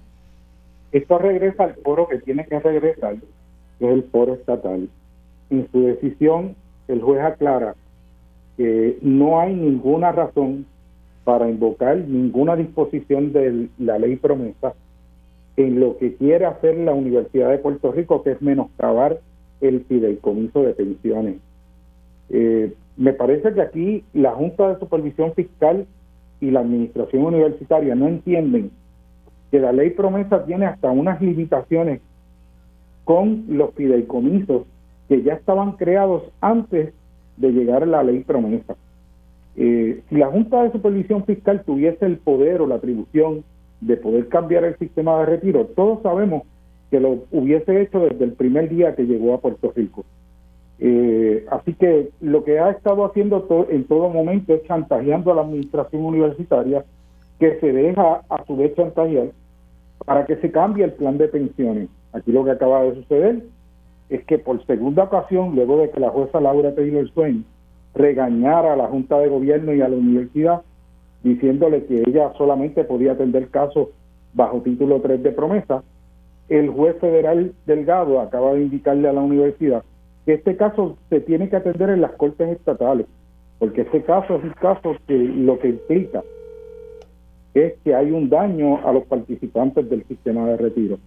Esto 0.91 1.18
regresa 1.18 1.64
al 1.64 1.76
foro 1.76 2.07
que 2.07 2.19
tiene 2.19 2.45
que 2.45 2.60
regresar, 2.60 3.15
que 3.80 3.86
es 3.86 3.91
el 3.91 4.03
foro 4.11 4.34
estatal. 4.34 4.90
En 5.49 5.68
su 5.72 5.82
decisión, 5.84 6.56
el 6.88 7.02
juez 7.02 7.22
aclara 7.22 7.76
que 8.57 8.98
no 9.02 9.40
hay 9.40 9.53
ninguna 9.53 10.11
razón 10.11 10.65
para 11.23 11.49
invocar 11.49 11.98
ninguna 11.98 12.56
disposición 12.56 13.32
de 13.32 13.69
la 13.78 13.98
ley 13.98 14.18
promesa 14.18 14.73
en 15.57 15.80
lo 15.80 15.98
que 15.98 16.15
quiere 16.15 16.45
hacer 16.45 16.76
la 16.78 16.94
Universidad 16.94 17.49
de 17.49 17.57
Puerto 17.57 17.91
Rico, 17.91 18.23
que 18.23 18.32
es 18.32 18.41
menoscabar 18.41 19.19
el 19.61 19.85
fideicomiso 19.85 20.63
de 20.63 20.73
pensiones. 20.73 21.35
Eh, 22.29 22.73
me 22.97 23.13
parece 23.13 23.53
que 23.53 23.61
aquí 23.61 24.03
la 24.13 24.31
Junta 24.31 24.69
de 24.69 24.79
Supervisión 24.79 25.33
Fiscal 25.33 25.85
y 26.39 26.51
la 26.51 26.61
Administración 26.61 27.23
Universitaria 27.23 27.95
no 27.95 28.07
entienden 28.07 28.71
que 29.51 29.59
la 29.59 29.71
ley 29.71 29.91
promesa 29.91 30.45
tiene 30.45 30.65
hasta 30.65 30.89
unas 30.91 31.21
limitaciones 31.21 32.01
con 33.03 33.45
los 33.49 33.73
fideicomisos 33.73 34.63
que 35.09 35.21
ya 35.23 35.33
estaban 35.33 35.73
creados 35.73 36.23
antes 36.39 36.93
de 37.38 37.51
llegar 37.51 37.85
la 37.88 38.03
ley 38.03 38.23
promesa. 38.23 38.75
Eh, 39.57 40.01
si 40.09 40.15
la 40.15 40.27
Junta 40.27 40.63
de 40.63 40.71
Supervisión 40.71 41.25
Fiscal 41.25 41.63
tuviese 41.65 42.05
el 42.05 42.17
poder 42.17 42.61
o 42.61 42.67
la 42.67 42.75
atribución 42.75 43.43
de 43.81 43.97
poder 43.97 44.29
cambiar 44.29 44.63
el 44.63 44.77
sistema 44.77 45.19
de 45.19 45.25
retiro, 45.25 45.65
todos 45.75 46.01
sabemos 46.01 46.43
que 46.91 46.99
lo 46.99 47.23
hubiese 47.31 47.81
hecho 47.81 48.01
desde 48.01 48.26
el 48.26 48.34
primer 48.34 48.69
día 48.69 48.95
que 48.95 49.05
llegó 49.05 49.34
a 49.34 49.39
Puerto 49.39 49.72
Rico. 49.73 50.03
Eh, 50.80 51.45
así 51.49 51.73
que 51.73 52.09
lo 52.19 52.43
que 52.43 52.59
ha 52.59 52.72
estado 52.72 53.05
haciendo 53.05 53.47
en 53.69 53.85
todo 53.85 54.09
momento 54.09 54.53
es 54.53 54.63
chantajeando 54.63 55.31
a 55.31 55.35
la 55.35 55.41
administración 55.41 56.03
universitaria 56.03 56.84
que 57.39 57.59
se 57.59 57.72
deja 57.72 58.22
a 58.30 58.45
su 58.45 58.57
vez 58.57 58.76
chantajear 58.76 59.30
para 60.05 60.26
que 60.26 60.35
se 60.38 60.51
cambie 60.51 60.84
el 60.84 60.93
plan 60.93 61.18
de 61.18 61.30
pensiones. 61.30 61.88
Aquí 62.13 62.31
lo 62.31 62.43
que 62.43 62.51
acaba 62.51 62.84
de 62.84 62.95
suceder 62.95 63.43
es 64.09 64.26
que 64.26 64.38
por 64.38 64.65
segunda 64.65 65.03
ocasión, 65.03 65.55
luego 65.55 65.77
de 65.77 65.89
que 65.91 65.99
la 65.99 66.09
jueza 66.09 66.41
Laura 66.41 66.76
Taylor 66.76 67.09
Swain 67.11 67.45
regañara 67.95 68.73
a 68.73 68.76
la 68.76 68.88
Junta 68.88 69.18
de 69.19 69.30
Gobierno 69.30 69.73
y 69.73 69.81
a 69.81 69.88
la 69.88 69.95
universidad, 69.95 70.61
diciéndole 71.23 71.85
que 71.85 72.03
ella 72.05 72.34
solamente 72.38 72.84
podía 72.84 73.13
atender 73.13 73.49
casos 73.49 73.89
bajo 74.34 74.61
título 74.61 74.99
3 74.99 75.23
de 75.23 75.31
promesa, 75.31 75.84
el 76.52 76.69
juez 76.69 76.98
federal 76.99 77.53
Delgado 77.65 78.19
acaba 78.19 78.53
de 78.53 78.64
indicarle 78.64 79.07
a 79.07 79.14
la 79.14 79.22
universidad 79.22 79.84
que 80.26 80.34
este 80.34 80.57
caso 80.57 80.98
se 81.10 81.22
tiene 81.22 81.49
que 81.49 81.56
atender 81.56 81.90
en 81.90 82.02
las 82.02 82.11
cortes 82.11 82.49
estatales, 82.49 83.07
porque 83.57 83.82
este 83.82 84.03
caso 84.03 84.36
es 84.36 84.44
un 84.44 84.52
caso 84.52 84.95
que 85.07 85.18
lo 85.18 85.57
que 85.60 85.69
implica 85.69 86.23
es 87.53 87.73
que 87.86 87.95
hay 87.95 88.11
un 88.11 88.30
daño 88.30 88.86
a 88.86 88.91
los 88.91 89.03
participantes 89.06 89.90
del 89.90 90.03
sistema 90.03 90.45
de 90.49 90.57
retiro. 90.57 90.99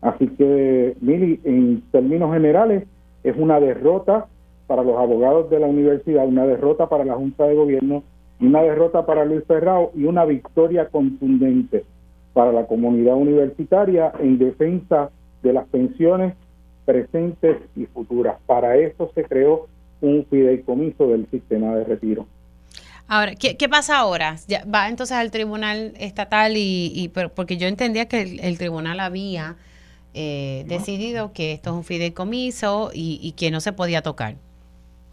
Así 0.00 0.26
que, 0.26 0.96
Mili, 1.00 1.38
en 1.44 1.82
términos 1.92 2.32
generales, 2.32 2.84
es 3.24 3.36
una 3.36 3.60
derrota 3.60 4.26
para 4.66 4.82
los 4.82 4.96
abogados 4.96 5.50
de 5.50 5.60
la 5.60 5.66
universidad, 5.66 6.26
una 6.26 6.46
derrota 6.46 6.88
para 6.88 7.04
la 7.04 7.14
Junta 7.14 7.46
de 7.46 7.54
Gobierno, 7.54 8.04
una 8.40 8.62
derrota 8.62 9.04
para 9.04 9.26
Luis 9.26 9.44
Ferrao 9.44 9.92
y 9.94 10.04
una 10.04 10.24
victoria 10.24 10.86
contundente 10.86 11.84
para 12.38 12.52
la 12.52 12.66
comunidad 12.68 13.16
universitaria 13.16 14.12
en 14.20 14.38
defensa 14.38 15.10
de 15.42 15.52
las 15.52 15.66
pensiones 15.66 16.34
presentes 16.84 17.56
y 17.74 17.86
futuras. 17.86 18.36
Para 18.46 18.76
eso 18.76 19.10
se 19.12 19.24
creó 19.24 19.66
un 20.00 20.24
fideicomiso 20.30 21.08
del 21.08 21.28
sistema 21.32 21.74
de 21.74 21.82
retiro. 21.82 22.28
Ahora, 23.08 23.32
¿qué, 23.34 23.68
pasa 23.68 23.98
ahora? 23.98 24.36
Ya 24.46 24.64
va 24.72 24.88
entonces 24.88 25.16
al 25.16 25.32
tribunal 25.32 25.94
estatal 25.98 26.52
y, 26.54 27.10
porque 27.34 27.56
yo 27.56 27.66
entendía 27.66 28.06
que 28.06 28.38
el, 28.40 28.56
tribunal 28.56 29.00
había 29.00 29.56
eh, 30.14 30.64
decidido 30.68 31.32
que 31.32 31.50
esto 31.50 31.70
es 31.70 31.76
un 31.76 31.82
fideicomiso 31.82 32.92
y, 32.94 33.18
y 33.20 33.32
que 33.32 33.50
no 33.50 33.58
se 33.58 33.72
podía 33.72 34.00
tocar. 34.00 34.36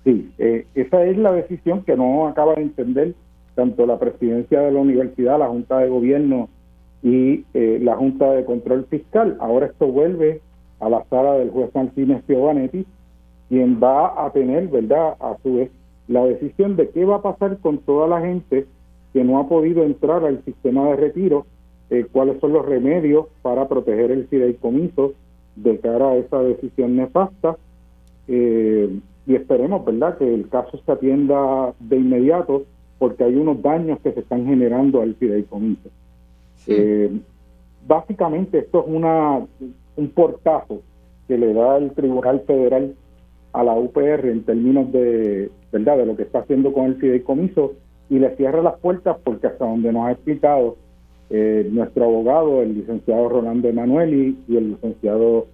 Sí, 0.04 0.30
eh, 0.38 0.68
esa 0.76 1.04
es 1.04 1.18
la 1.18 1.32
decisión 1.32 1.82
que 1.86 1.96
no 1.96 2.28
acaba 2.28 2.54
de 2.54 2.62
entender 2.62 3.16
tanto 3.56 3.88
la 3.88 3.98
presidencia 3.98 4.62
de 4.62 4.72
la 4.72 4.80
universidad, 4.80 5.40
la 5.40 5.48
Junta 5.48 5.80
de 5.80 5.90
Gobierno 5.90 6.50
y 7.06 7.46
eh, 7.54 7.78
la 7.84 7.96
Junta 7.96 8.32
de 8.32 8.46
Control 8.46 8.88
Fiscal. 8.90 9.38
Ahora 9.40 9.68
esto 9.68 9.86
vuelve 9.86 10.42
a 10.80 10.90
la 10.90 11.06
sala 11.06 11.34
del 11.34 11.52
juez 11.52 11.70
Martínez 11.76 12.24
Giovanetti, 12.28 12.84
quien 13.48 13.80
va 13.82 14.26
a 14.26 14.32
tener, 14.32 14.68
¿verdad?, 14.70 15.16
a 15.20 15.38
su 15.44 15.58
vez, 15.58 15.70
la 16.08 16.26
decisión 16.26 16.76
de 16.76 16.90
qué 16.90 17.06
va 17.06 17.18
a 17.18 17.22
pasar 17.22 17.60
con 17.60 17.78
toda 17.78 18.08
la 18.08 18.22
gente 18.22 18.66
que 19.14 19.24
no 19.24 19.40
ha 19.40 19.48
podido 19.48 19.84
entrar 19.84 20.26
al 20.26 20.44
sistema 20.46 20.90
de 20.90 20.96
retiro, 20.96 21.46
eh, 21.92 22.08
cuáles 22.12 22.40
son 22.40 22.54
los 22.54 22.66
remedios 22.66 23.28
para 23.44 23.68
proteger 23.68 24.10
el 24.10 24.28
fideicomiso 24.28 25.14
de 25.58 25.78
cara 25.78 26.10
a 26.10 26.16
esa 26.16 26.42
decisión 26.42 26.96
nefasta. 26.96 27.56
Eh, 28.28 29.00
y 29.28 29.36
esperemos, 29.36 29.86
¿verdad?, 29.86 30.18
que 30.18 30.34
el 30.34 30.50
caso 30.50 30.80
se 30.84 30.92
atienda 30.92 31.72
de 31.80 31.98
inmediato 31.98 32.64
porque 32.98 33.26
hay 33.26 33.36
unos 33.36 33.62
daños 33.62 34.00
que 34.00 34.12
se 34.12 34.22
están 34.22 34.48
generando 34.48 35.02
al 35.04 35.14
fideicomiso. 35.14 35.92
Eh, 36.68 37.12
básicamente 37.88 38.60
esto 38.60 38.82
es 38.82 38.86
una 38.88 39.46
un 39.98 40.10
portazo 40.10 40.82
que 41.28 41.38
le 41.38 41.54
da 41.54 41.78
el 41.78 41.92
Tribunal 41.92 42.42
Federal 42.42 42.96
a 43.54 43.64
la 43.64 43.74
UPR 43.74 44.28
en 44.28 44.44
términos 44.44 44.92
de, 44.92 45.50
¿verdad?, 45.72 45.98
de 45.98 46.06
lo 46.06 46.16
que 46.16 46.24
está 46.24 46.40
haciendo 46.40 46.74
con 46.74 46.86
el 46.86 46.96
fideicomiso 46.98 47.74
y 48.10 48.20
le 48.20 48.36
cierra 48.36 48.62
las 48.62 48.78
puertas 48.80 49.18
porque 49.24 49.48
hasta 49.48 49.66
donde 49.66 49.92
nos 49.92 50.08
ha 50.08 50.12
explicado 50.12 50.78
eh, 51.30 51.68
nuestro 51.72 52.06
abogado, 52.06 52.62
el 52.62 52.76
licenciado 52.76 53.30
Rolando 53.30 53.68
Emanueli 53.68 54.38
y 54.48 54.58
el 54.58 54.72
licenciado 54.72 55.48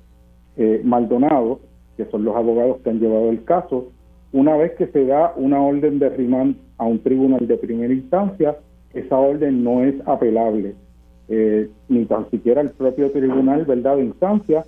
eh, 0.57 0.81
Maldonado, 0.83 1.59
que 1.95 2.05
son 2.05 2.25
los 2.25 2.35
abogados 2.35 2.77
que 2.83 2.89
han 2.89 2.99
llevado 2.99 3.29
el 3.29 3.43
caso, 3.43 3.87
una 4.33 4.57
vez 4.57 4.73
que 4.73 4.87
se 4.87 5.05
da 5.05 5.33
una 5.35 5.61
orden 5.61 5.99
de 5.99 6.09
rimán 6.09 6.57
a 6.77 6.85
un 6.85 6.99
tribunal 6.99 7.47
de 7.47 7.57
primera 7.57 7.93
instancia, 7.93 8.57
esa 8.93 9.17
orden 9.17 9.63
no 9.63 9.83
es 9.83 9.95
apelable, 10.05 10.75
eh, 11.31 11.69
ni 11.87 12.05
tan 12.05 12.29
siquiera 12.29 12.61
el 12.61 12.71
propio 12.71 13.11
tribunal 13.11 13.65
verdad 13.65 13.95
de 13.95 14.03
instancia 14.03 14.65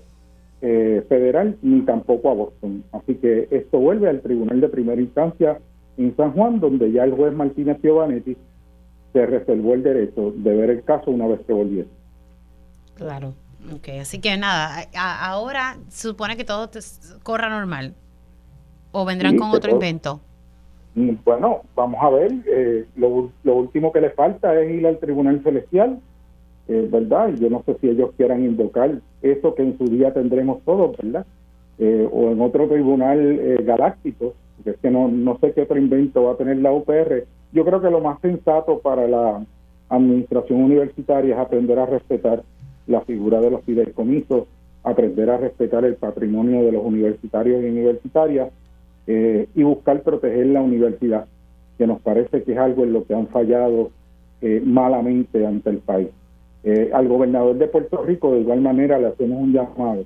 eh, 0.61 1.06
federal, 1.10 1.57
ni 1.61 1.81
tampoco 1.81 2.31
a 2.31 2.34
Boston. 2.34 2.84
Así 2.94 3.15
que 3.15 3.49
esto 3.52 3.80
vuelve 3.80 4.10
al 4.10 4.22
tribunal 4.22 4.61
de 4.61 4.69
primera 4.69 5.02
instancia 5.02 5.60
en 5.98 6.15
San 6.15 6.31
Juan, 6.31 6.60
donde 6.60 6.91
ya 6.91 7.03
el 7.03 7.11
juez 7.11 7.34
Martínez 7.34 7.77
Giovanetti 7.84 8.38
se 9.11 9.26
reservó 9.26 9.73
el 9.73 9.84
derecho 9.84 10.31
de 10.31 10.56
ver 10.56 10.69
el 10.69 10.84
caso 10.84 11.11
una 11.11 11.27
vez 11.27 11.41
que 11.45 11.53
volviese. 11.53 11.90
Claro. 12.95 13.34
Ok, 13.76 13.90
así 14.02 14.19
que 14.19 14.38
nada, 14.38 14.88
ahora 14.95 15.77
se 15.88 16.10
supone 16.10 16.35
que 16.35 16.44
todo 16.44 16.69
corra 17.23 17.49
normal. 17.49 17.94
¿O 18.91 19.06
vendrán 19.06 19.38
con 19.38 19.49
otro 19.52 19.72
invento? 19.72 20.22
Mm, 20.95 21.15
bueno, 21.26 21.61
vamos 21.76 21.99
a 22.02 22.10
ver. 22.10 22.31
Eh, 22.45 22.85
lo, 22.95 23.31
último 23.53 23.91
que 23.91 24.02
le 24.02 24.11
falta 24.11 24.60
es 24.60 24.72
ir 24.72 24.85
al 24.85 24.99
Tribunal 24.99 25.41
Celestial, 25.44 25.99
eh, 26.68 26.88
¿verdad? 26.91 27.34
Yo 27.40 27.49
no 27.49 27.64
sé 27.65 27.76
si 27.81 27.90
ellos 27.90 28.11
quieran 28.18 28.44
invocar 28.44 28.99
eso 29.22 29.56
que 29.56 29.64
en 29.64 29.77
su 29.77 29.85
día 29.85 30.14
tendremos 30.14 30.61
todos, 30.64 30.95
¿verdad? 30.98 31.26
Eh, 31.80 32.07
o 32.11 32.31
en 32.31 32.41
otro 32.41 32.68
tribunal 32.68 33.40
galáctico, 33.64 34.34
porque 34.56 34.72
es 34.72 34.77
que 34.77 34.91
no, 34.91 35.07
no 35.07 35.38
sé 35.40 35.53
qué 35.53 35.64
otro 35.64 35.77
invento 35.77 36.23
va 36.23 36.34
a 36.34 36.38
tener 36.38 36.57
la 36.57 36.72
UPR. 36.72 37.26
Yo 37.52 37.65
creo 37.65 37.81
que 37.81 37.90
lo 37.90 37.99
más 37.99 38.19
sensato 38.22 38.80
para 38.80 39.07
la 39.07 39.45
administración 39.90 40.64
universitaria 40.64 41.35
es 41.35 41.40
aprender 41.40 41.80
a 41.80 41.85
respetar 41.85 42.44
la 42.88 43.02
figura 43.02 43.40
de 43.40 43.52
los 43.52 43.64
fideicomisos, 43.64 44.48
aprender 44.84 45.30
a 45.30 45.38
respetar 45.38 45.85
el 45.85 45.95
patrimonio 45.95 46.64
de 46.64 46.72
los 46.72 46.84
universitarios 46.84 47.64
y 47.64 47.68
universitarias 47.68 48.49
eh, 49.07 49.48
y 49.56 49.64
buscar 49.64 50.02
proteger 50.02 50.48
la 50.48 50.61
universidad, 50.61 51.26
que 51.77 51.88
nos 51.88 52.02
parece 52.02 52.44
que 52.44 52.53
es 52.53 52.57
algo 52.57 52.84
en 52.84 52.94
lo 52.94 53.06
que 53.06 53.15
han 53.15 53.27
fallado 53.27 53.91
eh, 54.41 54.61
malamente 54.65 55.45
ante 55.45 55.69
el 55.69 55.77
país. 55.77 56.10
Eh, 56.64 56.91
al 56.94 57.07
gobernador 57.07 57.57
de 57.57 57.68
Puerto 57.68 58.03
Rico, 58.03 58.34
de 58.34 58.41
igual 58.41 58.61
manera, 58.61 58.98
le 58.98 59.07
hacemos 59.07 59.41
un 59.41 59.52
llamado, 59.52 60.06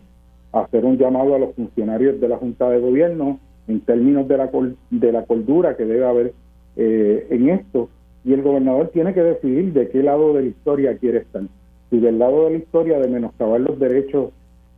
hacer 0.52 0.86
un 0.86 0.98
llamado 0.98 1.36
a 1.36 1.40
los 1.40 1.54
funcionarios 1.56 2.20
de 2.20 2.28
la 2.28 2.38
Junta 2.38 2.70
de 2.70 2.80
Gobierno 2.80 3.40
en 3.68 3.82
términos 3.82 4.28
de 4.28 4.38
la, 4.38 4.50
de 4.90 5.12
la 5.12 5.26
cordura 5.26 5.76
que 5.76 5.86
debe 5.86 6.06
haber 6.06 6.34
en 6.76 7.50
esto, 7.50 7.90
y 8.24 8.34
el 8.34 8.44
gobernador 8.44 8.90
tiene 8.90 9.14
que 9.14 9.24
decidir 9.24 9.74
de 9.74 9.90
qué 9.90 10.04
lado 10.04 10.34
de 10.34 10.44
la 10.44 10.48
historia 10.48 10.98
quiere 10.98 11.20
estar. 11.20 11.42
Si 11.90 12.00
del 12.00 12.20
lado 12.20 12.46
de 12.46 12.52
la 12.52 12.58
historia 12.58 13.00
de 13.00 13.08
menoscabar 13.08 13.60
los 13.60 13.80
derechos 13.80 14.32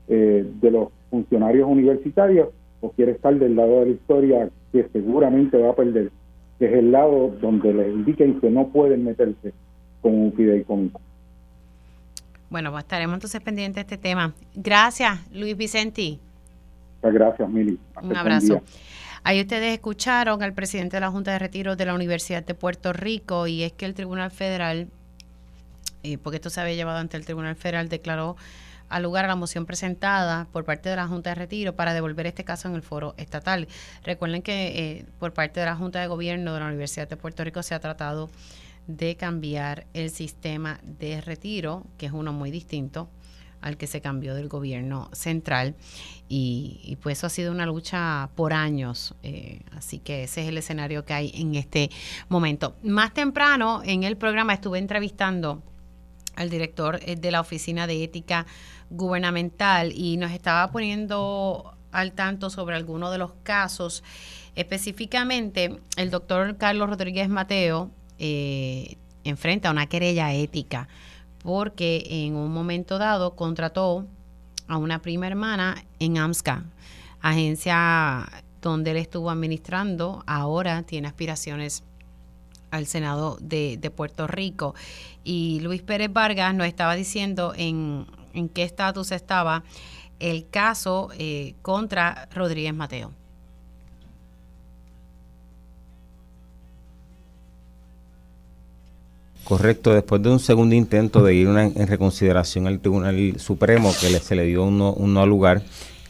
de 0.07 0.71
los 0.71 0.89
funcionarios 1.09 1.67
universitarios 1.67 2.49
o 2.81 2.91
quiere 2.91 3.11
estar 3.13 3.37
del 3.37 3.55
lado 3.55 3.81
de 3.81 3.85
la 3.87 3.91
historia 3.91 4.49
que 4.71 4.85
seguramente 4.93 5.57
va 5.57 5.71
a 5.71 5.75
perder, 5.75 6.09
que 6.57 6.65
es 6.65 6.73
el 6.73 6.91
lado 6.91 7.31
donde 7.41 7.73
le 7.73 7.89
indiquen 7.89 8.39
que 8.39 8.49
no 8.49 8.67
pueden 8.69 9.03
meterse 9.03 9.51
con 10.01 10.13
un 10.13 10.33
fideicomiso. 10.33 10.99
Bueno, 12.49 12.71
pues 12.71 12.83
estaremos 12.83 13.15
entonces 13.15 13.41
pendientes 13.41 13.75
de 13.75 13.81
este 13.81 13.97
tema. 13.97 14.33
Gracias, 14.55 15.19
Luis 15.31 15.55
Vicenti. 15.55 16.19
Muchas 17.01 17.13
gracias, 17.13 17.49
Mili. 17.49 17.79
Un 18.01 18.15
abrazo. 18.15 18.61
Ahí 19.23 19.41
ustedes 19.41 19.73
escucharon 19.73 20.41
al 20.41 20.53
presidente 20.53 20.97
de 20.97 21.01
la 21.01 21.11
Junta 21.11 21.31
de 21.31 21.39
Retiro 21.39 21.75
de 21.75 21.85
la 21.85 21.93
Universidad 21.93 22.43
de 22.43 22.55
Puerto 22.55 22.93
Rico 22.93 23.47
y 23.47 23.63
es 23.63 23.73
que 23.73 23.85
el 23.85 23.93
Tribunal 23.93 24.31
Federal, 24.31 24.87
eh, 26.03 26.17
porque 26.17 26.37
esto 26.37 26.49
se 26.49 26.61
había 26.61 26.73
llevado 26.73 26.99
ante 26.99 27.17
el 27.17 27.25
Tribunal 27.25 27.55
Federal, 27.55 27.89
declaró 27.89 28.37
al 28.87 29.03
lugar 29.03 29.25
a 29.25 29.27
la 29.27 29.35
moción 29.35 29.65
presentada 29.65 30.47
por 30.51 30.65
parte 30.65 30.89
de 30.89 30.95
la 30.95 31.07
Junta 31.07 31.29
de 31.29 31.35
Retiro 31.35 31.75
para 31.75 31.93
devolver 31.93 32.25
este 32.27 32.43
caso 32.43 32.67
en 32.67 32.75
el 32.75 32.81
foro 32.81 33.13
estatal. 33.17 33.67
Recuerden 34.03 34.41
que 34.41 34.67
eh, 34.67 35.05
por 35.19 35.33
parte 35.33 35.59
de 35.59 35.67
la 35.67 35.75
Junta 35.75 35.99
de 35.99 36.07
Gobierno 36.07 36.53
de 36.53 36.59
la 36.59 36.67
Universidad 36.67 37.07
de 37.07 37.15
Puerto 37.15 37.43
Rico 37.43 37.61
se 37.61 37.75
ha 37.75 37.79
tratado 37.79 38.29
de 38.89 39.15
cambiar 39.15 39.85
el 39.93 40.09
sistema 40.09 40.79
de 40.83 41.21
retiro, 41.21 41.85
que 41.99 42.07
es 42.07 42.11
uno 42.11 42.33
muy 42.33 42.49
distinto 42.49 43.07
al 43.61 43.77
que 43.77 43.85
se 43.85 44.01
cambió 44.01 44.33
del 44.33 44.47
gobierno 44.47 45.09
central 45.13 45.75
y, 46.27 46.97
pues 47.03 47.19
eso 47.19 47.27
ha 47.27 47.29
sido 47.29 47.51
una 47.51 47.67
lucha 47.67 48.29
por 48.35 48.51
años, 48.51 49.13
eh, 49.21 49.61
así 49.75 49.99
que 49.99 50.23
ese 50.23 50.41
es 50.41 50.47
el 50.47 50.57
escenario 50.57 51.05
que 51.05 51.13
hay 51.13 51.31
en 51.35 51.53
este 51.53 51.91
momento. 52.29 52.77
Más 52.81 53.13
temprano 53.13 53.81
en 53.85 54.03
el 54.03 54.17
programa 54.17 54.53
estuve 54.53 54.79
entrevistando 54.79 55.61
al 56.35 56.49
director 56.49 56.99
eh, 57.03 57.15
de 57.15 57.31
la 57.31 57.41
Oficina 57.41 57.85
de 57.85 58.03
Ética 58.03 58.47
Gubernamental 58.89 59.91
y 59.93 60.17
nos 60.17 60.31
estaba 60.31 60.71
poniendo 60.71 61.75
al 61.91 62.13
tanto 62.13 62.49
sobre 62.49 62.75
algunos 62.75 63.11
de 63.11 63.19
los 63.19 63.33
casos. 63.43 64.03
Específicamente, 64.55 65.79
el 65.95 66.09
doctor 66.09 66.57
Carlos 66.57 66.89
Rodríguez 66.89 67.29
Mateo 67.29 67.91
eh, 68.19 68.97
enfrenta 69.23 69.71
una 69.71 69.87
querella 69.87 70.33
ética 70.33 70.87
porque 71.43 72.05
en 72.09 72.35
un 72.35 72.51
momento 72.51 72.97
dado 72.97 73.35
contrató 73.35 74.05
a 74.67 74.77
una 74.77 75.01
prima 75.01 75.27
hermana 75.27 75.83
en 75.99 76.17
AMSCA, 76.17 76.63
agencia 77.21 78.29
donde 78.61 78.91
él 78.91 78.97
estuvo 78.97 79.29
administrando, 79.29 80.23
ahora 80.27 80.83
tiene 80.83 81.07
aspiraciones 81.07 81.83
al 82.71 82.85
Senado 82.85 83.37
de, 83.41 83.91
Puerto 83.95 84.27
Rico. 84.27 84.75
Y 85.23 85.59
Luis 85.61 85.81
Pérez 85.81 86.11
Vargas 86.11 86.53
nos 86.53 86.67
estaba 86.67 86.95
diciendo 86.95 87.53
en, 87.55 88.05
en 88.33 88.49
qué 88.49 88.63
estatus 88.63 89.11
estaba 89.11 89.63
el 90.19 90.47
caso 90.49 91.09
eh, 91.17 91.55
contra 91.61 92.27
Rodríguez 92.33 92.73
Mateo. 92.73 93.11
Correcto, 99.49 99.95
después 99.95 100.21
de 100.21 100.29
un 100.29 100.39
segundo 100.39 100.75
intento 100.75 101.23
de 101.23 101.33
ir 101.33 101.47
en 101.47 101.87
reconsideración 101.87 102.67
al 102.67 102.79
Tribunal 102.79 103.39
Supremo 103.39 103.91
que 103.99 104.07
se 104.19 104.35
le 104.35 104.45
dio 104.45 104.63
un 104.63 104.77
no, 105.13 105.25
lugar, 105.25 105.63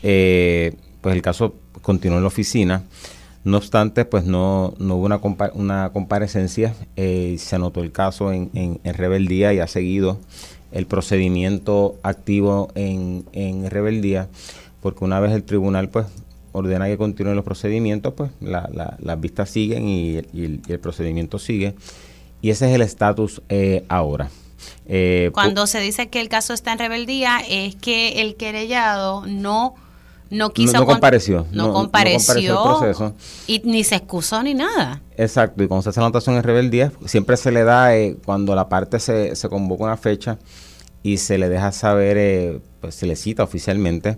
eh, 0.03 0.73
pues 0.99 1.15
el 1.15 1.21
caso 1.21 1.55
continuó 1.81 2.17
en 2.17 2.23
la 2.23 2.27
oficina. 2.27 2.83
No 3.45 3.55
obstante, 3.55 4.03
pues 4.03 4.25
no, 4.25 4.73
no 4.77 4.97
hubo 4.97 5.05
una, 5.05 5.21
una 5.53 5.89
comparecencia, 5.93 6.75
eh, 6.97 7.37
se 7.39 7.55
anotó 7.55 7.81
el 7.81 7.93
caso 7.93 8.33
en, 8.33 8.51
en, 8.53 8.93
rebeldía 8.93 9.53
y 9.53 9.59
ha 9.59 9.67
seguido 9.67 10.19
el 10.73 10.85
procedimiento 10.85 11.95
activo 12.03 12.67
en, 12.75 13.23
en 13.31 13.69
rebeldía, 13.69 14.27
porque 14.81 15.05
una 15.05 15.21
vez 15.21 15.31
el 15.31 15.43
tribunal 15.43 15.87
pues 15.87 16.07
ordena 16.51 16.87
que 16.87 16.97
continúen 16.97 17.35
los 17.35 17.45
procedimientos, 17.45 18.13
pues 18.13 18.31
las 18.41 19.21
vistas 19.21 19.49
siguen 19.49 19.87
y, 19.87 20.17
el, 20.17 20.79
procedimiento 20.81 21.39
sigue. 21.39 21.75
Y 22.41 22.51
ese 22.51 22.69
es 22.69 22.75
el 22.75 22.81
estatus 22.81 23.41
eh, 23.49 23.85
ahora. 23.89 24.29
Eh, 24.87 25.29
Cuando 25.33 25.67
se 25.67 25.79
dice 25.79 26.09
que 26.09 26.19
el 26.19 26.29
caso 26.29 26.53
está 26.53 26.71
en 26.71 26.79
rebeldía, 26.79 27.39
es 27.47 27.75
que 27.75 28.21
el 28.21 28.35
querellado 28.35 29.25
no 29.25 29.75
no 30.31 30.51
quiso 30.51 30.77
no, 30.77 30.85
compareció 30.85 31.47
no, 31.51 31.73
compareció, 31.73 33.15
y 33.47 33.61
ni 33.65 33.83
se 33.83 33.95
excusó 33.95 34.43
ni 34.43 34.53
nada. 34.53 35.01
Exacto 35.17 35.63
y 35.63 35.67
cuando 35.67 35.81
se 35.81 35.89
hace 35.89 35.99
la 35.99 36.05
anotación 36.05 36.35
en 36.35 36.43
rebeldía 36.43 36.91
siempre 37.05 37.35
se 37.35 37.51
le 37.51 37.63
da 37.63 37.95
eh, 37.95 38.15
cuando 38.23 38.53
la 38.53 38.69
parte 38.69 38.99
se, 38.99 39.35
se 39.35 39.49
convoca 39.49 39.85
una 39.85 39.97
fecha 39.97 40.37
y 41.03 41.17
se 41.17 41.37
le 41.37 41.49
deja 41.49 41.71
saber, 41.71 42.17
eh, 42.17 42.59
pues 42.81 42.95
se 42.95 43.05
le 43.05 43.15
cita 43.15 43.43
oficialmente, 43.43 44.17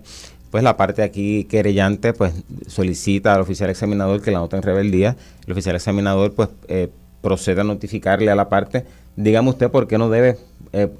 pues 0.50 0.64
la 0.64 0.76
parte 0.76 1.02
aquí 1.02 1.44
querellante 1.44 2.12
pues 2.12 2.32
solicita 2.66 3.34
al 3.34 3.40
oficial 3.40 3.70
examinador 3.70 4.20
que 4.20 4.30
la 4.30 4.40
nota 4.40 4.56
en 4.56 4.62
rebeldía, 4.62 5.16
el 5.46 5.52
oficial 5.52 5.76
examinador 5.76 6.34
pues 6.34 6.48
eh, 6.68 6.90
procede 7.22 7.62
a 7.62 7.64
notificarle 7.64 8.30
a 8.30 8.34
la 8.34 8.48
parte, 8.48 8.84
dígame 9.16 9.48
usted 9.48 9.70
por 9.70 9.88
qué 9.88 9.96
no 9.96 10.10
debe 10.10 10.36
eh, 10.72 10.90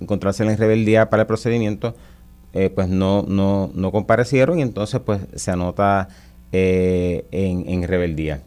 encontrarse 0.00 0.44
en 0.44 0.56
rebeldía 0.56 1.10
para 1.10 1.22
el 1.22 1.26
procedimiento, 1.26 1.94
pues 2.74 2.88
no, 2.88 3.22
no, 3.28 3.70
no 3.74 3.92
comparecieron 3.92 4.58
y 4.58 4.62
entonces 4.62 5.00
pues 5.00 5.20
se 5.36 5.52
anota 5.52 6.08
en, 6.50 7.68
en 7.68 7.82
rebeldía. 7.84 8.42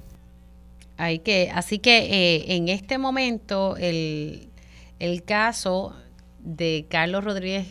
Hay 0.97 1.19
que, 1.19 1.49
así 1.53 1.79
que 1.79 2.43
en 2.49 2.67
este 2.67 2.97
momento 2.97 3.77
el, 3.77 4.49
el 4.99 5.23
caso 5.23 5.93
de 6.43 6.85
Carlos 6.89 7.23
Rodríguez 7.23 7.67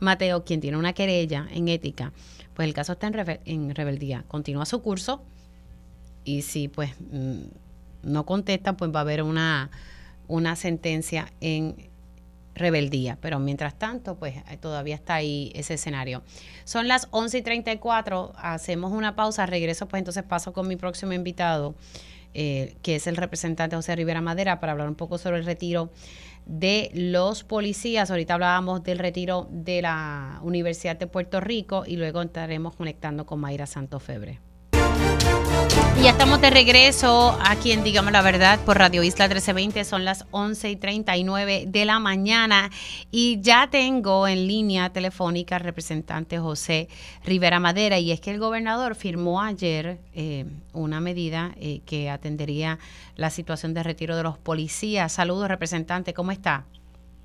Mateo, 0.00 0.44
quien 0.44 0.60
tiene 0.60 0.76
una 0.76 0.92
querella 0.92 1.46
en 1.52 1.68
ética, 1.68 2.12
pues 2.54 2.66
el 2.66 2.74
caso 2.74 2.92
está 2.92 3.10
en, 3.44 3.74
rebeldía. 3.74 4.24
Continúa 4.28 4.66
su 4.66 4.82
curso 4.82 5.22
y 6.24 6.42
si 6.42 6.68
pues 6.68 6.90
mm, 7.12 7.42
no 8.02 8.26
contesta, 8.26 8.76
pues 8.76 8.90
va 8.94 9.00
a 9.00 9.02
haber 9.02 9.22
una, 9.22 9.70
una 10.28 10.56
sentencia 10.56 11.32
en 11.40 11.90
rebeldía. 12.54 13.18
Pero 13.20 13.38
mientras 13.38 13.78
tanto, 13.78 14.16
pues 14.16 14.36
eh, 14.36 14.56
todavía 14.56 14.94
está 14.94 15.14
ahí 15.14 15.50
ese 15.54 15.74
escenario. 15.74 16.22
Son 16.64 16.88
las 16.88 17.08
11 17.10 17.38
y 17.38 17.42
34, 17.42 18.32
hacemos 18.36 18.92
una 18.92 19.16
pausa, 19.16 19.46
regreso, 19.46 19.88
pues 19.88 20.00
entonces 20.00 20.22
paso 20.22 20.52
con 20.52 20.68
mi 20.68 20.76
próximo 20.76 21.12
invitado, 21.12 21.74
eh, 22.34 22.76
que 22.82 22.96
es 22.96 23.06
el 23.06 23.16
representante 23.16 23.76
José 23.76 23.96
Rivera 23.96 24.20
Madera, 24.20 24.60
para 24.60 24.72
hablar 24.72 24.88
un 24.88 24.94
poco 24.94 25.18
sobre 25.18 25.38
el 25.38 25.44
retiro 25.44 25.90
de 26.46 26.90
los 26.94 27.42
policías. 27.44 28.10
Ahorita 28.10 28.34
hablábamos 28.34 28.82
del 28.84 28.98
retiro 28.98 29.48
de 29.50 29.82
la 29.82 30.38
Universidad 30.42 30.96
de 30.96 31.06
Puerto 31.06 31.40
Rico 31.40 31.84
y 31.86 31.96
luego 31.96 32.22
estaremos 32.22 32.76
conectando 32.76 33.26
con 33.26 33.40
Mayra 33.40 33.66
Santofebre. 33.66 34.49
Y 35.98 36.04
ya 36.04 36.10
estamos 36.10 36.40
de 36.40 36.50
regreso 36.50 37.36
aquí 37.46 37.72
en 37.72 37.84
Digamos 37.84 38.12
la 38.12 38.22
Verdad 38.22 38.58
por 38.64 38.78
Radio 38.78 39.02
Isla 39.02 39.26
1320. 39.26 39.84
Son 39.84 40.04
las 40.04 40.26
11 40.30 40.70
y 40.70 40.76
39 40.76 41.64
de 41.66 41.84
la 41.84 41.98
mañana 41.98 42.70
y 43.10 43.40
ya 43.42 43.68
tengo 43.70 44.26
en 44.26 44.46
línea 44.46 44.90
telefónica 44.90 45.56
al 45.56 45.62
representante 45.62 46.38
José 46.38 46.88
Rivera 47.24 47.60
Madera. 47.60 47.98
Y 47.98 48.12
es 48.12 48.20
que 48.20 48.30
el 48.30 48.38
gobernador 48.38 48.94
firmó 48.94 49.42
ayer 49.42 49.98
eh, 50.14 50.46
una 50.72 51.00
medida 51.00 51.52
eh, 51.56 51.80
que 51.84 52.08
atendería 52.08 52.78
la 53.16 53.28
situación 53.28 53.74
de 53.74 53.82
retiro 53.82 54.16
de 54.16 54.22
los 54.22 54.38
policías. 54.38 55.12
Saludos, 55.12 55.48
representante, 55.48 56.14
¿cómo 56.14 56.30
está? 56.30 56.64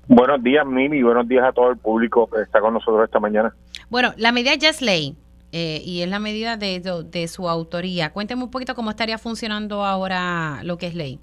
Buenos 0.08 0.42
días, 0.42 0.66
Mimi, 0.66 0.98
y 0.98 1.02
buenos 1.02 1.26
días 1.26 1.44
a 1.44 1.52
todo 1.52 1.70
el 1.70 1.78
público 1.78 2.28
que 2.28 2.42
está 2.42 2.60
con 2.60 2.74
nosotros 2.74 3.04
esta 3.04 3.18
mañana. 3.18 3.54
Bueno, 3.88 4.12
la 4.16 4.32
medida 4.32 4.54
ya 4.54 4.68
es 4.68 4.82
ley 4.82 5.16
eh, 5.58 5.80
y 5.82 6.02
es 6.02 6.10
la 6.10 6.18
medida 6.18 6.58
de, 6.58 7.28
su 7.28 7.48
autoría. 7.48 8.12
Cuénteme 8.12 8.44
un 8.44 8.50
poquito 8.50 8.74
cómo 8.74 8.90
estaría 8.90 9.16
funcionando 9.16 9.86
ahora 9.86 10.60
lo 10.64 10.76
que 10.76 10.86
es 10.86 10.94
ley. 10.94 11.18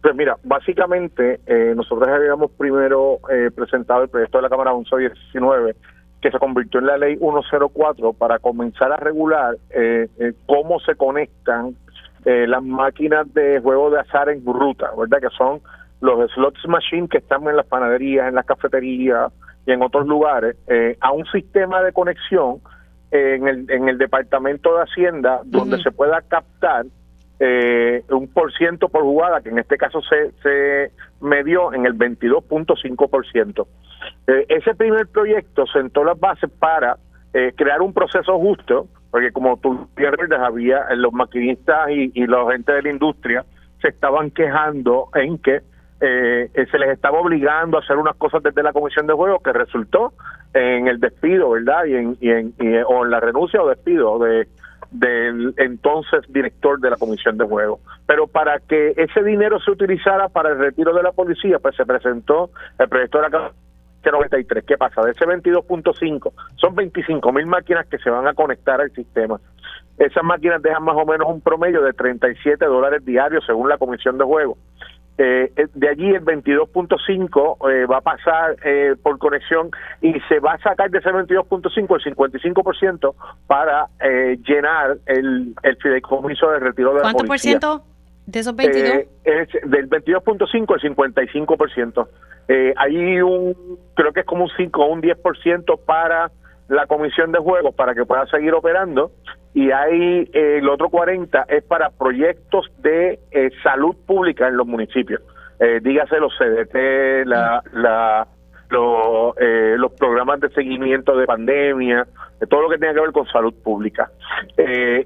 Pues 0.00 0.14
mira, 0.14 0.36
básicamente 0.44 1.40
eh, 1.46 1.72
nosotros 1.74 2.08
habíamos 2.08 2.52
primero 2.52 3.18
eh, 3.28 3.50
presentado 3.52 4.04
el 4.04 4.08
proyecto 4.08 4.38
de 4.38 4.42
la 4.42 4.50
Cámara 4.50 4.72
1119 4.72 5.74
que 6.20 6.30
se 6.30 6.38
convirtió 6.38 6.78
en 6.78 6.86
la 6.86 6.96
ley 6.96 7.16
104 7.16 8.12
para 8.12 8.38
comenzar 8.38 8.92
a 8.92 8.98
regular 8.98 9.56
cómo 10.46 10.78
se 10.78 10.94
conectan 10.94 11.74
las 12.24 12.62
máquinas 12.62 13.34
de 13.34 13.58
juego 13.58 13.90
de 13.90 13.98
azar 13.98 14.28
en 14.28 14.44
ruta, 14.44 14.92
¿verdad? 14.96 15.18
Que 15.20 15.36
son 15.36 15.60
los 16.00 16.30
slots 16.30 16.68
machines 16.68 17.10
que 17.10 17.18
están 17.18 17.48
en 17.48 17.56
las 17.56 17.66
panaderías, 17.66 18.28
en 18.28 18.36
las 18.36 18.46
cafeterías 18.46 19.32
y 19.66 19.72
en 19.72 19.82
otros 19.82 20.06
lugares, 20.06 20.54
a 21.00 21.10
un 21.10 21.26
sistema 21.26 21.82
de 21.82 21.92
conexión 21.92 22.60
en 23.12 23.46
el, 23.46 23.70
en 23.70 23.88
el 23.88 23.98
Departamento 23.98 24.74
de 24.74 24.82
Hacienda 24.82 25.42
donde 25.44 25.82
se 25.82 25.92
pueda 25.92 26.22
captar 26.22 26.86
eh, 27.38 28.04
un 28.10 28.28
por 28.28 28.52
ciento 28.52 28.88
por 28.88 29.02
jugada, 29.02 29.40
que 29.40 29.50
en 29.50 29.58
este 29.58 29.76
caso 29.76 30.00
se, 30.00 30.32
se 30.42 30.92
medió 31.20 31.74
en 31.74 31.86
el 31.86 31.94
22.5%. 31.94 33.66
Eh, 34.28 34.46
ese 34.48 34.74
primer 34.74 35.08
proyecto 35.08 35.66
sentó 35.66 36.04
las 36.04 36.18
bases 36.18 36.50
para 36.58 36.96
eh, 37.34 37.52
crear 37.56 37.82
un 37.82 37.92
proceso 37.92 38.38
justo, 38.38 38.86
porque 39.10 39.32
como 39.32 39.58
tú 39.58 39.88
pierdes, 39.94 40.30
había 40.38 40.86
los 40.94 41.12
maquinistas 41.12 41.90
y, 41.90 42.12
y 42.14 42.26
los 42.26 42.50
gente 42.50 42.72
de 42.72 42.82
la 42.82 42.90
industria 42.90 43.44
se 43.80 43.88
estaban 43.88 44.30
quejando 44.30 45.08
en 45.14 45.36
que 45.38 45.60
eh, 46.02 46.66
se 46.70 46.78
les 46.78 46.90
estaba 46.90 47.20
obligando 47.20 47.76
a 47.76 47.80
hacer 47.80 47.96
unas 47.96 48.16
cosas 48.16 48.42
desde 48.42 48.62
la 48.62 48.72
comisión 48.72 49.06
de 49.06 49.14
juego 49.14 49.38
que 49.38 49.52
resultó 49.52 50.12
en 50.52 50.88
el 50.88 51.00
despido, 51.00 51.50
¿verdad? 51.50 51.84
Y 51.84 51.94
en, 51.94 52.16
y 52.20 52.30
en, 52.30 52.54
o 52.86 53.04
en 53.04 53.10
la 53.10 53.20
renuncia 53.20 53.62
o 53.62 53.68
despido 53.68 54.18
de 54.18 54.48
del 54.90 55.54
entonces 55.56 56.20
director 56.28 56.78
de 56.78 56.90
la 56.90 56.96
comisión 56.96 57.38
de 57.38 57.46
juego. 57.46 57.80
Pero 58.06 58.26
para 58.26 58.58
que 58.60 58.92
ese 58.96 59.22
dinero 59.22 59.58
se 59.60 59.70
utilizara 59.70 60.28
para 60.28 60.50
el 60.50 60.58
retiro 60.58 60.92
de 60.92 61.02
la 61.02 61.12
policía, 61.12 61.58
pues 61.58 61.74
se 61.76 61.86
presentó 61.86 62.50
el 62.78 62.88
proyecto 62.90 63.18
de 63.18 63.30
la 63.30 63.52
93. 64.10 64.64
¿Qué 64.64 64.76
pasa? 64.76 65.02
De 65.02 65.12
ese 65.12 65.24
22.5 65.24 66.32
son 66.56 66.74
25 66.74 67.32
mil 67.32 67.46
máquinas 67.46 67.86
que 67.86 67.98
se 67.98 68.10
van 68.10 68.26
a 68.26 68.34
conectar 68.34 68.80
al 68.80 68.90
sistema. 68.92 69.40
Esas 69.98 70.24
máquinas 70.24 70.60
dejan 70.62 70.82
más 70.82 70.96
o 70.96 71.06
menos 71.06 71.28
un 71.28 71.40
promedio 71.40 71.82
de 71.82 71.92
37 71.92 72.64
dólares 72.64 73.04
diarios 73.04 73.44
según 73.46 73.68
la 73.68 73.78
comisión 73.78 74.18
de 74.18 74.24
juego. 74.24 74.58
Eh, 75.18 75.52
eh, 75.56 75.66
de 75.74 75.88
allí 75.88 76.08
el 76.08 76.24
22.5 76.24 77.70
eh, 77.70 77.86
va 77.86 77.98
a 77.98 78.00
pasar 78.00 78.56
eh, 78.64 78.94
por 79.02 79.18
conexión 79.18 79.70
y 80.00 80.14
se 80.28 80.40
va 80.40 80.54
a 80.54 80.58
sacar 80.58 80.90
de 80.90 80.98
ese 80.98 81.10
22.5 81.10 82.06
el 82.06 82.14
55% 82.16 83.14
para 83.46 83.88
llenar 84.44 84.96
el, 85.06 85.54
el 85.62 85.76
fideicomiso 85.76 86.50
de 86.50 86.60
retiro 86.60 86.94
de 86.94 87.02
la 87.02 87.12
policía. 87.12 87.12
¿Cuánto 87.12 87.28
por 87.28 87.38
ciento 87.38 87.84
de 88.26 88.40
esos 88.40 88.56
22? 88.56 89.06
es 89.24 89.48
del 89.70 89.90
22.5 89.90 90.72
al 90.72 90.80
55%. 90.80 92.08
hay 92.76 93.20
un, 93.20 93.78
creo 93.94 94.12
que 94.12 94.20
es 94.20 94.26
como 94.26 94.44
un 94.44 94.50
5 94.56 94.82
o 94.82 94.86
un 94.86 95.02
10% 95.02 95.78
para 95.84 96.30
la 96.68 96.86
comisión 96.86 97.32
de 97.32 97.38
juegos 97.38 97.74
para 97.74 97.94
que 97.94 98.06
pueda 98.06 98.24
seguir 98.26 98.54
operando 98.54 99.12
y 99.54 99.70
hay 99.70 100.30
eh, 100.32 100.58
el 100.58 100.68
otro 100.68 100.88
40 100.88 101.44
es 101.48 101.62
para 101.64 101.90
proyectos 101.90 102.70
de 102.78 103.18
eh, 103.30 103.50
salud 103.62 103.94
pública 104.06 104.48
en 104.48 104.56
los 104.56 104.66
municipios. 104.66 105.20
Eh, 105.60 105.80
dígase 105.82 106.18
los 106.18 106.32
CDT, 106.38 107.26
la, 107.26 107.62
la, 107.72 108.26
los 108.70 109.92
programas 109.92 110.40
de 110.40 110.48
seguimiento 110.50 111.14
de 111.16 111.26
pandemia, 111.26 112.06
todo 112.48 112.62
lo 112.62 112.68
que 112.70 112.78
tenga 112.78 112.94
que 112.94 113.00
ver 113.00 113.12
con 113.12 113.26
salud 113.26 113.54
pública. 113.62 114.10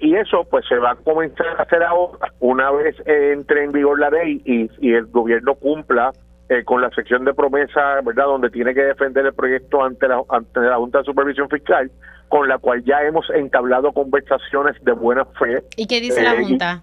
y 0.00 0.14
eso 0.14 0.44
pues 0.48 0.64
se 0.68 0.76
va 0.78 0.92
a 0.92 0.94
comenzar 0.94 1.48
a 1.58 1.62
hacer 1.62 1.82
ahora 1.82 2.32
una 2.38 2.70
vez 2.70 2.96
entre 3.04 3.64
en 3.64 3.72
vigor 3.72 3.98
la 3.98 4.10
ley 4.10 4.40
y 4.44 4.92
el 4.92 5.06
gobierno 5.06 5.56
cumpla 5.56 6.12
eh, 6.48 6.64
con 6.64 6.80
la 6.80 6.90
sección 6.90 7.24
de 7.24 7.34
promesa, 7.34 8.00
¿verdad?, 8.04 8.26
donde 8.26 8.50
tiene 8.50 8.74
que 8.74 8.82
defender 8.82 9.26
el 9.26 9.34
proyecto 9.34 9.82
ante 9.82 10.06
la, 10.06 10.22
ante 10.28 10.60
la 10.60 10.76
Junta 10.76 10.98
de 10.98 11.04
Supervisión 11.04 11.48
Fiscal, 11.48 11.90
con 12.28 12.48
la 12.48 12.58
cual 12.58 12.84
ya 12.84 13.02
hemos 13.02 13.28
entablado 13.30 13.92
conversaciones 13.92 14.76
de 14.84 14.92
buena 14.92 15.24
fe. 15.24 15.64
¿Y 15.76 15.86
qué 15.86 16.00
dice 16.00 16.22
la 16.22 16.34
eh, 16.34 16.44
Junta? 16.44 16.82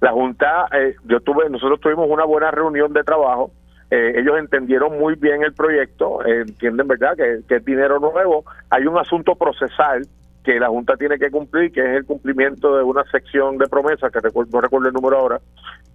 La 0.00 0.12
Junta, 0.12 0.68
eh, 0.72 0.94
yo 1.04 1.20
tuve, 1.20 1.48
nosotros 1.48 1.80
tuvimos 1.80 2.08
una 2.08 2.24
buena 2.24 2.50
reunión 2.50 2.92
de 2.92 3.02
trabajo. 3.02 3.50
ellos 3.90 4.38
entendieron 4.38 4.98
muy 4.98 5.14
bien 5.14 5.42
el 5.42 5.52
proyecto, 5.52 6.24
entienden, 6.24 6.86
¿verdad?, 6.86 7.16
que, 7.16 7.40
que 7.48 7.56
es 7.56 7.64
dinero 7.64 7.98
nuevo. 7.98 8.44
Hay 8.70 8.86
un 8.86 8.98
asunto 8.98 9.34
procesal 9.36 10.06
que 10.44 10.58
la 10.58 10.68
Junta 10.68 10.96
tiene 10.96 11.18
que 11.18 11.30
cumplir, 11.30 11.72
que 11.72 11.80
es 11.80 11.96
el 11.98 12.04
cumplimiento 12.04 12.76
de 12.76 12.82
una 12.82 13.04
sección 13.04 13.58
de 13.58 13.66
promesa, 13.68 14.10
que 14.10 14.20
no 14.22 14.60
recuerdo 14.60 14.88
el 14.88 14.94
número 14.94 15.18
ahora, 15.18 15.40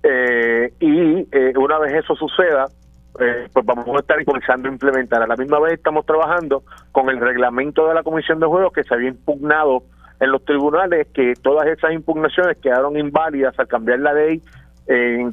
eh, 0.07 0.71
y 0.79 1.27
eh, 1.31 1.53
una 1.57 1.79
vez 1.79 1.93
eso 1.93 2.15
suceda, 2.15 2.65
eh, 3.19 3.47
pues 3.51 3.65
vamos 3.65 3.87
a 3.87 3.99
estar 3.99 4.23
comenzando 4.23 4.69
a 4.69 4.71
implementar. 4.71 5.23
A 5.23 5.25
la 5.25 5.35
misma 5.35 5.59
vez 5.59 5.73
estamos 5.73 6.05
trabajando 6.05 6.63
con 6.91 7.09
el 7.09 7.19
reglamento 7.19 7.87
de 7.87 7.95
la 7.95 8.03
Comisión 8.03 8.39
de 8.39 8.45
Juegos 8.45 8.71
que 8.71 8.83
se 8.83 8.93
había 8.93 9.09
impugnado 9.09 9.83
en 10.19 10.31
los 10.31 10.45
tribunales, 10.45 11.07
que 11.11 11.33
todas 11.41 11.67
esas 11.67 11.91
impugnaciones 11.91 12.57
quedaron 12.57 12.95
inválidas 12.97 13.57
al 13.57 13.67
cambiar 13.67 13.99
la 13.99 14.13
ley 14.13 14.41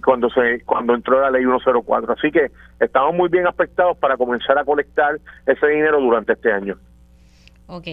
cuando 0.03 0.31
se 0.31 0.63
cuando 0.65 0.95
entró 0.95 1.21
la 1.21 1.31
ley 1.31 1.45
104. 1.45 2.15
Así 2.15 2.31
que 2.31 2.51
estamos 2.81 3.15
muy 3.15 3.29
bien 3.29 3.47
afectados 3.47 3.99
para 3.99 4.17
comenzar 4.17 4.59
a 4.59 4.65
colectar 4.65 5.21
ese 5.45 5.67
dinero 5.67 6.01
durante 6.01 6.33
este 6.33 6.51
año. 6.51 6.79
Ok, 7.67 7.87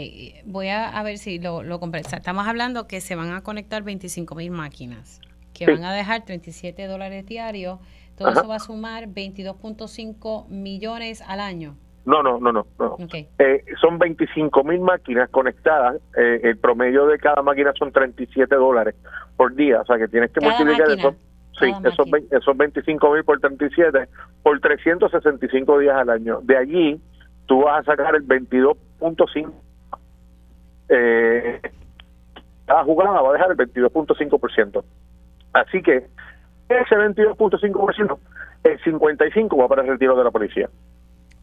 voy 0.45 0.69
a, 0.69 1.03
ver 1.03 1.17
si 1.17 1.39
lo, 1.39 1.61
lo 1.61 1.79
Estamos 1.93 2.47
hablando 2.47 2.87
que 2.87 3.01
se 3.01 3.15
van 3.15 3.33
a 3.33 3.41
conectar 3.41 3.83
25 3.83 4.35
mil 4.35 4.51
máquinas, 4.51 5.21
que 5.65 5.71
van 5.71 5.83
a 5.83 5.93
dejar 5.93 6.25
37 6.25 6.87
dólares 6.87 7.25
diarios. 7.25 7.79
Todo 8.17 8.29
eso 8.31 8.47
va 8.47 8.55
a 8.55 8.59
sumar 8.59 9.07
22.5 9.07 10.47
millones 10.49 11.21
al 11.21 11.39
año. 11.39 11.75
No, 12.05 12.23
no, 12.23 12.39
no, 12.39 12.51
no. 12.51 12.65
Eh, 13.13 13.63
son 13.79 13.99
25 13.99 14.63
mil 14.63 14.79
máquinas 14.81 15.29
conectadas. 15.29 15.97
Eh, 16.17 16.39
el 16.43 16.57
promedio 16.57 17.05
de 17.05 17.19
cada 17.19 17.41
máquina 17.41 17.71
son 17.77 17.91
37 17.91 18.55
dólares 18.55 18.95
por 19.37 19.53
día. 19.53 19.81
O 19.81 19.85
sea 19.85 19.97
que 19.97 20.07
tienes 20.07 20.31
que 20.31 20.41
multiplicar 20.41 20.89
eso. 20.89 21.15
Sí, 21.59 21.71
esos, 21.83 22.07
esos 22.31 22.57
25 22.57 23.11
mil 23.11 23.23
por 23.23 23.39
37 23.39 24.07
por 24.43 24.59
365 24.59 25.79
días 25.79 25.95
al 25.95 26.09
año. 26.09 26.39
De 26.41 26.57
allí 26.57 27.01
tú 27.45 27.63
vas 27.63 27.81
a 27.81 27.91
sacar 27.91 28.15
el 28.15 28.25
22.5%. 28.27 29.51
Eh, 30.89 31.61
cada 32.65 32.83
jugada 32.83 33.21
va 33.21 33.29
a 33.29 33.33
dejar 33.33 33.51
el 33.51 33.57
22.5%. 33.57 34.83
Así 35.53 35.81
que 35.81 36.07
ese 36.69 36.95
22.5%, 36.95 38.17
el 38.63 38.79
55% 38.81 39.59
va 39.59 39.67
para 39.67 39.81
el 39.81 39.87
retiro 39.89 40.15
de 40.15 40.23
la 40.23 40.31
policía. 40.31 40.69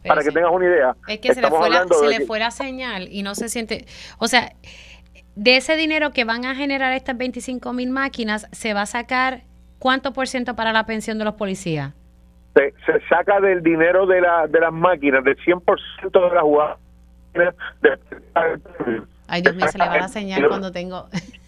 Para 0.07 0.23
que 0.23 0.31
tengas 0.31 0.51
una 0.51 0.65
idea. 0.65 0.95
Es 1.07 1.19
que 1.19 1.33
se 1.33 1.41
le, 1.41 1.49
fue 1.49 1.69
la, 1.69 1.85
se 1.85 2.07
le 2.07 2.25
fue 2.25 2.39
la 2.39 2.51
señal 2.51 3.07
y 3.11 3.23
no 3.23 3.35
se 3.35 3.49
siente. 3.49 3.85
O 4.19 4.27
sea, 4.27 4.53
de 5.35 5.57
ese 5.57 5.75
dinero 5.75 6.11
que 6.11 6.23
van 6.23 6.45
a 6.45 6.55
generar 6.55 6.93
estas 6.93 7.17
25 7.17 7.73
mil 7.73 7.89
máquinas, 7.89 8.47
se 8.51 8.73
va 8.73 8.83
a 8.83 8.85
sacar 8.85 9.41
cuánto 9.79 10.13
por 10.13 10.27
ciento 10.27 10.55
para 10.55 10.73
la 10.73 10.85
pensión 10.85 11.17
de 11.17 11.25
los 11.25 11.35
policías? 11.35 11.93
Se, 12.55 12.73
saca 13.07 13.39
del 13.39 13.61
dinero 13.61 14.07
de, 14.07 14.21
la, 14.21 14.47
de 14.47 14.59
las 14.59 14.73
máquinas, 14.73 15.23
del 15.23 15.37
100% 15.37 16.11
de 16.11 16.35
las 16.35 16.43
jugadas. 16.43 16.77
Ay, 19.27 19.41
Dios 19.43 19.55
mío, 19.55 19.67
se 19.67 19.77
le 19.77 19.85
va 19.85 19.93
a 19.93 20.07
señal 20.07 20.47
cuando 20.47 20.71
tengo. 20.71 21.07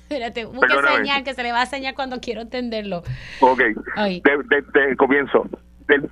Espérate, 0.10 0.46
busque 0.46 0.74
señal 0.98 1.24
que 1.24 1.36
se 1.36 1.44
le 1.44 1.52
va 1.52 1.62
a 1.62 1.66
señal 1.68 1.94
cuando 1.94 2.20
quiero 2.20 2.42
entenderlo. 2.42 3.04
Ok. 3.42 3.60
De, 3.60 4.96
comienzo. 4.98 5.48
Del, 5.88 6.10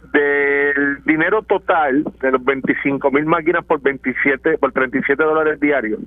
dinero 1.06 1.42
total 1.44 2.04
de 2.22 2.32
los 2.32 2.44
25 2.44 3.12
mil 3.12 3.26
máquinas 3.26 3.66
por 3.66 3.82
27 3.82 4.58
por 4.58 4.72
37 4.72 5.24
dólares 5.24 5.60
diarios 5.60 6.00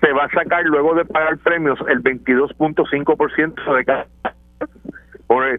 se 0.00 0.12
va 0.12 0.24
a 0.24 0.30
sacar 0.30 0.64
luego 0.64 0.94
de 0.94 1.04
pagar 1.04 1.38
premios 1.38 1.78
el 1.88 2.02
22.5% 2.02 3.76
de 3.76 3.84
cada 3.84 4.06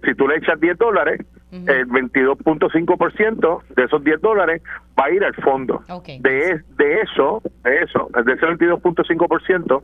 si 0.05 0.15
tú 0.15 0.27
le 0.27 0.37
echas 0.37 0.59
10 0.59 0.77
dólares, 0.77 1.21
el 1.51 1.87
22.5% 1.87 3.61
de 3.75 3.83
esos 3.83 4.03
10 4.03 4.21
dólares 4.21 4.61
va 4.99 5.05
a 5.05 5.11
ir 5.11 5.23
al 5.23 5.35
fondo. 5.35 5.81
De, 6.19 6.61
de 6.77 7.01
eso, 7.01 7.41
de 7.63 7.81
eso, 7.81 8.09
de 8.25 8.33
ese 8.33 8.45
22.5%, 8.45 9.81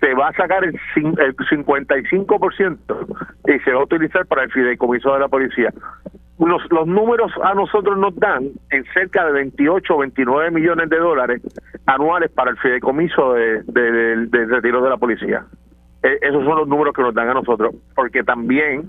se 0.00 0.14
va 0.14 0.28
a 0.28 0.32
sacar 0.32 0.64
el, 0.64 0.74
el 0.96 1.36
55% 1.36 2.78
y 3.46 3.58
se 3.60 3.72
va 3.72 3.80
a 3.80 3.84
utilizar 3.84 4.26
para 4.26 4.44
el 4.44 4.52
fideicomiso 4.52 5.12
de 5.12 5.20
la 5.20 5.28
policía. 5.28 5.72
Los, 6.38 6.62
los 6.70 6.86
números 6.86 7.32
a 7.42 7.54
nosotros 7.54 7.98
nos 7.98 8.14
dan 8.16 8.50
en 8.70 8.84
cerca 8.94 9.26
de 9.26 9.32
28 9.32 9.94
o 9.94 9.98
29 9.98 10.52
millones 10.52 10.88
de 10.88 10.98
dólares 10.98 11.42
anuales 11.86 12.30
para 12.30 12.52
el 12.52 12.58
fideicomiso 12.58 13.34
de, 13.34 13.62
retiro 14.46 14.82
de 14.82 14.90
la 14.90 14.96
policía. 14.96 15.44
Eh, 16.04 16.16
esos 16.22 16.44
son 16.44 16.58
los 16.58 16.68
números 16.68 16.94
que 16.94 17.02
nos 17.02 17.12
dan 17.12 17.28
a 17.28 17.34
nosotros, 17.34 17.74
porque 17.96 18.22
también 18.22 18.84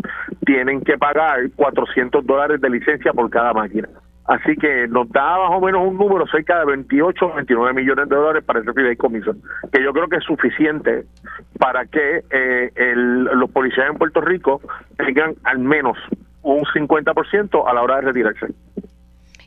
tienen 0.45 0.81
que 0.81 0.95
pagar 0.99 1.39
400 1.55 2.23
dólares 2.23 2.61
de 2.61 2.69
licencia 2.69 3.13
por 3.13 3.31
cada 3.31 3.51
máquina. 3.51 3.89
Así 4.29 4.55
que 4.57 4.87
nos 4.87 5.09
da 5.09 5.39
más 5.39 5.57
o 5.57 5.59
menos 5.59 5.87
un 5.87 5.97
número 5.97 6.27
cerca 6.27 6.59
de 6.59 6.65
28 6.65 7.25
o 7.25 7.33
29 7.33 7.73
millones 7.73 8.07
de 8.09 8.15
dólares 8.15 8.43
para 8.43 8.59
ese 8.59 8.71
fideicomiso, 8.73 9.33
que 9.73 9.83
yo 9.83 9.91
creo 9.91 10.07
que 10.07 10.17
es 10.17 10.23
suficiente 10.23 11.05
para 11.57 11.87
que 11.87 12.23
eh, 12.29 12.71
los 12.95 13.49
policías 13.49 13.89
en 13.89 13.97
Puerto 13.97 14.21
Rico 14.21 14.61
tengan 14.97 15.33
al 15.45 15.57
menos 15.57 15.97
un 16.43 16.59
50% 16.59 17.63
a 17.67 17.73
la 17.73 17.81
hora 17.81 17.95
de 17.95 18.01
retirarse. 18.01 18.53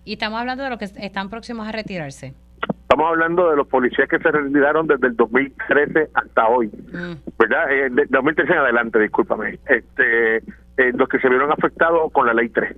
Y 0.04 0.14
estamos 0.14 0.40
hablando 0.40 0.64
de 0.64 0.70
los 0.70 0.80
que 0.80 0.86
están 0.86 1.30
próximos 1.30 1.68
a 1.68 1.70
retirarse. 1.70 2.34
Estamos 2.82 3.06
hablando 3.06 3.50
de 3.50 3.56
los 3.56 3.68
policías 3.68 4.08
que 4.08 4.18
se 4.18 4.32
retiraron 4.32 4.88
desde 4.88 5.06
el 5.06 5.16
2013 5.16 6.10
hasta 6.12 6.48
hoy, 6.48 6.66
mm. 6.66 7.38
¿verdad? 7.38 7.70
Eh, 7.70 7.88
de 7.88 8.06
2013 8.10 8.52
en 8.52 8.58
adelante, 8.58 8.98
discúlpame. 8.98 9.60
Este, 9.64 10.38
eh, 10.38 10.92
los 10.92 11.08
que 11.08 11.20
se 11.20 11.28
vieron 11.28 11.52
afectados 11.52 12.10
con 12.10 12.26
la 12.26 12.34
ley 12.34 12.48
3. 12.48 12.76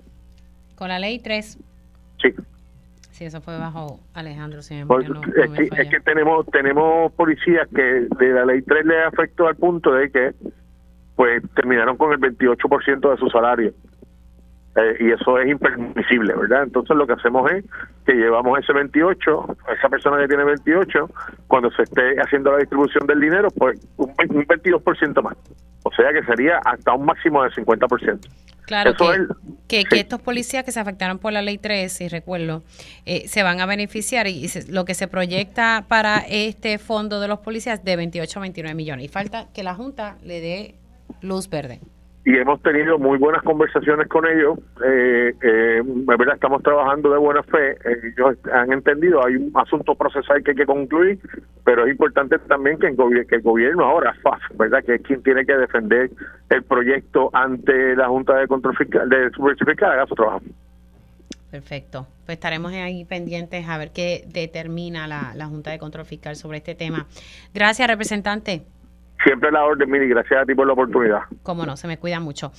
Con 0.75 0.89
la 0.89 0.99
ley 0.99 1.17
3. 1.17 1.57
Sí. 2.21 2.33
Sí, 3.11 3.23
eso 3.23 3.39
fue 3.39 3.57
bajo 3.57 4.01
Alejandro. 4.13 4.59
es, 4.59 5.89
que, 5.89 5.99
tenemos 6.01 6.45
tenemos 6.47 7.13
policías 7.13 7.65
que 7.73 8.07
de 8.17 8.29
la 8.33 8.45
ley 8.45 8.61
3 8.61 8.85
le 8.85 9.03
afectó 9.03 9.47
al 9.47 9.55
punto 9.55 9.93
de 9.93 10.11
que 10.11 10.33
pues 11.15 11.41
terminaron 11.55 11.95
con 11.95 12.11
el 12.11 12.19
28% 12.19 13.11
de 13.11 13.17
su 13.17 13.29
salario. 13.29 13.73
Eh, 14.75 14.97
y 14.99 15.11
eso 15.11 15.39
es 15.39 15.49
impermisible, 15.49 16.33
¿verdad? 16.35 16.63
Entonces 16.63 16.97
lo 16.97 17.07
que 17.07 17.13
hacemos 17.13 17.49
es 17.49 17.63
que 18.05 18.13
llevamos 18.13 18.59
ese 18.59 18.73
28, 18.73 19.57
esa 19.77 19.89
persona 19.89 20.17
que 20.17 20.27
tiene 20.27 20.43
28, 20.43 21.09
cuando 21.47 21.71
se 21.71 21.83
esté 21.83 22.19
haciendo 22.19 22.51
la 22.51 22.57
distribución 22.57 23.07
del 23.07 23.21
dinero, 23.21 23.47
pues 23.51 23.79
un, 23.95 24.13
22% 24.17 25.21
más. 25.21 25.37
O 25.83 25.91
sea 25.93 26.11
que 26.11 26.23
sería 26.25 26.59
hasta 26.65 26.93
un 26.93 27.05
máximo 27.05 27.43
del 27.43 27.53
50%. 27.53 28.19
Claro 28.65 28.93
que, 29.67 29.85
que, 29.85 29.99
estos 29.99 30.19
policías 30.21 30.65
que 30.65 30.71
se 30.71 30.79
afectaron 30.79 31.19
por 31.19 31.31
la 31.31 31.41
ley 31.41 31.57
3, 31.59 31.93
si 31.93 32.07
recuerdo, 32.09 32.63
eh, 33.05 33.27
se 33.27 33.43
van 33.43 33.61
a 33.61 33.67
beneficiar 33.67 34.27
y 34.27 34.49
lo 34.69 34.85
que 34.85 34.95
se 34.95 35.07
proyecta 35.07 35.85
para 35.87 36.17
este 36.27 36.79
fondo 36.79 37.19
de 37.21 37.27
los 37.27 37.39
policías 37.39 37.85
de 37.85 37.95
28 37.95 38.39
a 38.39 38.41
29 38.41 38.75
millones. 38.75 39.05
Y 39.05 39.07
falta 39.07 39.47
que 39.53 39.63
la 39.63 39.75
Junta 39.75 40.17
le 40.23 40.41
dé 40.41 40.75
luz 41.21 41.49
verde 41.49 41.79
y 42.25 42.35
hemos 42.35 42.59
tenido 42.63 42.97
muy 42.97 43.19
buenas 43.19 43.43
conversaciones 43.43 44.07
con 44.07 44.25
ellos. 44.25 44.57
Eh, 44.83 45.31
eh, 45.43 45.81
verdad, 45.83 46.33
estamos 46.33 46.63
trabajando 46.63 47.11
de 47.11 47.19
buena 47.19 47.43
fe. 47.43 47.77
Ellos 47.85 48.35
han 48.51 48.73
entendido, 48.73 49.23
hay 49.23 49.35
un 49.35 49.51
asunto 49.53 49.93
procesal 49.93 50.43
que 50.43 50.51
hay 50.51 50.57
que 50.57 50.65
concluir, 50.65 51.19
pero 51.63 51.85
es 51.85 51.91
importante 51.91 52.39
también 52.39 52.79
que 52.79 52.87
el, 52.87 53.27
que 53.27 53.35
el 53.35 53.41
gobierno 53.43 53.85
ahora, 53.85 54.15
FAF, 54.23 54.41
¿verdad? 54.57 54.83
que 54.83 54.95
es 54.95 55.01
quien 55.03 55.21
tiene 55.21 55.45
que 55.45 55.55
defender 55.55 56.09
el 56.49 56.63
proyecto 56.63 57.29
ante 57.31 57.95
la 57.95 58.07
Junta 58.07 58.35
de 58.37 58.47
Control 58.47 58.75
Fiscal, 58.75 59.07
de 59.07 59.29
Supervisión 59.29 59.67
Fiscal, 59.67 59.91
haga 59.91 60.07
su 60.07 60.15
trabajo. 60.15 60.41
Perfecto. 61.51 62.07
Pues 62.25 62.37
estaremos 62.37 62.73
ahí 62.73 63.05
pendientes 63.05 63.67
a 63.69 63.77
ver 63.77 63.91
qué 63.91 64.25
determina 64.27 65.07
la, 65.07 65.33
la 65.35 65.45
Junta 65.45 65.69
de 65.69 65.77
Control 65.77 66.05
Fiscal 66.05 66.35
sobre 66.35 66.57
este 66.57 66.73
tema. 66.73 67.05
Gracias, 67.53 67.87
representante. 67.87 68.63
Siempre 69.25 69.51
la 69.51 69.63
orden, 69.63 69.89
Miri. 69.89 70.07
Gracias 70.07 70.43
a 70.43 70.45
ti 70.45 70.53
por 70.53 70.67
la 70.67 70.73
oportunidad. 70.73 71.21
Cómo 71.43 71.65
no, 71.65 71.75
se 71.75 71.87
me 71.87 71.97
cuida 71.97 72.19
mucho. 72.19 72.51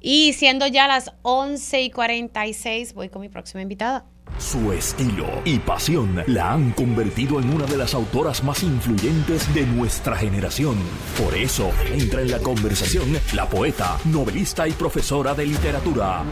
Y 0.00 0.32
siendo 0.32 0.66
ya 0.66 0.88
las 0.88 1.14
11 1.22 1.82
y 1.82 1.90
46, 1.90 2.94
voy 2.94 3.08
con 3.08 3.22
mi 3.22 3.28
próxima 3.28 3.62
invitada. 3.62 4.04
Su 4.38 4.72
estilo 4.72 5.26
y 5.44 5.58
pasión 5.58 6.22
la 6.26 6.52
han 6.52 6.70
convertido 6.72 7.40
en 7.40 7.52
una 7.52 7.66
de 7.66 7.76
las 7.76 7.94
autoras 7.94 8.42
más 8.42 8.62
influyentes 8.62 9.52
de 9.54 9.66
nuestra 9.66 10.16
generación. 10.16 10.76
Por 11.22 11.34
eso 11.36 11.70
entra 11.92 12.22
en 12.22 12.30
la 12.30 12.38
conversación 12.38 13.18
la 13.34 13.46
poeta, 13.46 13.98
novelista 14.06 14.66
y 14.66 14.72
profesora 14.72 15.34
de 15.34 15.46
literatura. 15.46 16.22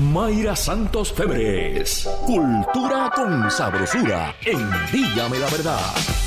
Mayra 0.00 0.54
Santos 0.54 1.12
Febres. 1.12 2.08
Cultura 2.24 3.10
con 3.12 3.50
sabrosura. 3.50 4.32
Envíame 4.46 5.40
la 5.40 5.50
verdad. 5.50 5.80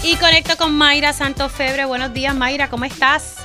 Y 0.04 0.18
conecto 0.18 0.58
con 0.58 0.78
Mayra 0.78 1.14
Santos 1.14 1.54
Febre. 1.54 1.86
Buenos 1.86 2.14
días, 2.14 2.36
Mayra, 2.36 2.70
¿cómo 2.70 2.84
estás? 2.84 3.38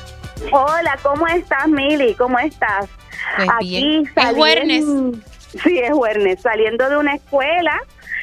Hola, 0.50 0.98
¿cómo 1.04 1.28
estás, 1.28 1.68
Mili? 1.68 2.14
¿Cómo 2.14 2.40
estás? 2.40 2.88
Pues 3.36 3.48
Aquí 3.54 3.68
bien. 3.68 4.68
Es. 4.68 5.62
Sí, 5.62 5.78
es 5.78 5.92
Juernes. 5.92 6.40
Saliendo 6.40 6.90
de 6.90 6.96
una 6.96 7.14
escuela 7.14 7.80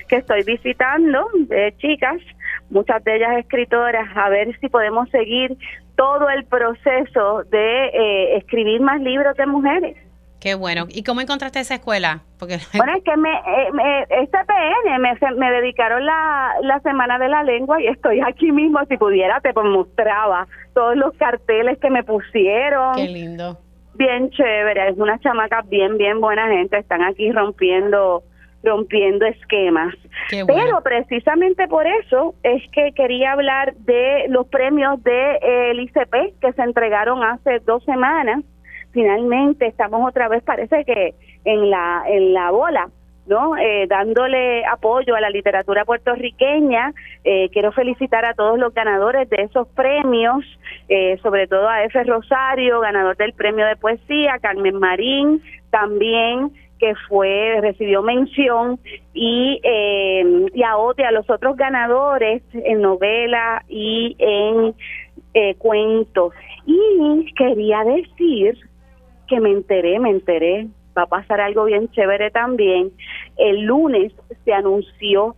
que 0.09 0.17
estoy 0.17 0.43
visitando 0.43 1.25
de 1.47 1.73
chicas, 1.77 2.19
muchas 2.69 3.01
de 3.05 3.15
ellas 3.15 3.37
escritoras, 3.37 4.09
a 4.17 4.27
ver 4.27 4.59
si 4.59 4.67
podemos 4.67 5.09
seguir 5.09 5.57
todo 5.95 6.29
el 6.29 6.43
proceso 6.43 7.43
de 7.49 7.85
eh, 7.85 8.37
escribir 8.39 8.81
más 8.81 8.99
libros 8.99 9.37
de 9.37 9.45
mujeres. 9.45 9.95
Qué 10.43 10.55
bueno. 10.55 10.87
¿Y 10.89 11.03
cómo 11.03 11.21
encontraste 11.21 11.61
esa 11.61 11.75
escuela? 11.75 12.23
Porque... 12.37 12.57
Bueno, 12.77 12.91
es 12.97 13.03
que 13.05 13.15
me, 13.15 13.31
eh, 13.31 13.71
me 13.71 14.01
este 14.01 14.37
PN 14.45 14.99
me, 14.99 15.37
me 15.37 15.51
dedicaron 15.51 16.05
la, 16.05 16.55
la 16.63 16.81
Semana 16.81 17.17
de 17.17 17.29
la 17.29 17.43
Lengua 17.43 17.81
y 17.81 17.87
estoy 17.87 18.19
aquí 18.19 18.51
mismo. 18.51 18.79
Si 18.89 18.97
pudiera, 18.97 19.39
te 19.39 19.53
mostraba 19.53 20.45
todos 20.73 20.97
los 20.97 21.13
carteles 21.13 21.79
que 21.79 21.89
me 21.89 22.03
pusieron. 22.03 22.95
Qué 22.95 23.07
lindo. 23.07 23.57
Bien 23.93 24.31
chévere. 24.31 24.89
Es 24.89 24.97
una 24.97 25.17
chamaca 25.19 25.61
bien, 25.61 25.97
bien 25.97 26.19
buena 26.19 26.49
gente. 26.49 26.77
Están 26.77 27.03
aquí 27.03 27.31
rompiendo 27.31 28.23
rompiendo 28.65 29.25
esquemas. 29.25 29.93
Pero 30.29 30.81
precisamente 30.83 31.67
por 31.67 31.85
eso 31.85 32.33
es 32.43 32.61
que 32.71 32.93
quería 32.93 33.33
hablar 33.33 33.75
de 33.75 34.25
los 34.29 34.47
premios 34.47 35.03
del 35.03 35.13
de, 35.13 35.71
eh, 35.71 35.83
ICP 35.83 36.39
que 36.39 36.53
se 36.53 36.61
entregaron 36.61 37.23
hace 37.23 37.59
dos 37.59 37.83
semanas 37.83 38.43
finalmente 38.93 39.67
estamos 39.67 40.07
otra 40.07 40.29
vez, 40.29 40.43
parece 40.43 40.85
que 40.85 41.15
en 41.43 41.69
la, 41.69 42.03
en 42.07 42.33
la 42.33 42.51
bola. 42.51 42.89
¿no? 43.25 43.55
Eh, 43.55 43.87
dándole 43.87 44.65
apoyo 44.65 45.15
a 45.15 45.21
la 45.21 45.29
literatura 45.29 45.85
puertorriqueña. 45.85 46.93
Eh, 47.23 47.49
quiero 47.51 47.71
felicitar 47.71 48.25
a 48.25 48.33
todos 48.33 48.59
los 48.59 48.73
ganadores 48.73 49.29
de 49.29 49.43
esos 49.43 49.67
premios, 49.69 50.43
eh, 50.89 51.17
sobre 51.23 51.47
todo 51.47 51.69
a 51.69 51.83
F. 51.85 52.03
Rosario, 52.03 52.81
ganador 52.81 53.15
del 53.17 53.33
premio 53.33 53.65
de 53.65 53.77
poesía, 53.77 54.39
Carmen 54.41 54.77
Marín, 54.77 55.41
también 55.69 56.51
que 56.79 56.95
fue 57.07 57.59
recibió 57.61 58.01
mención 58.01 58.77
y 59.13 59.61
y 59.63 60.63
a 60.63 61.11
los 61.11 61.29
otros 61.29 61.55
ganadores 61.55 62.41
en 62.51 62.81
novela 62.81 63.63
y 63.69 64.17
en 64.19 64.75
cuentos 65.59 66.33
y 66.65 67.33
quería 67.35 67.83
decir 67.85 68.57
que 69.33 69.39
me 69.39 69.51
enteré, 69.51 69.99
me 69.99 70.11
enteré, 70.11 70.67
va 70.95 71.03
a 71.03 71.07
pasar 71.07 71.41
algo 71.41 71.65
bien 71.65 71.89
chévere 71.89 72.29
también, 72.29 72.91
El 73.35 73.61
lunes 73.61 74.13
se 74.45 74.53
anunció 74.53 75.35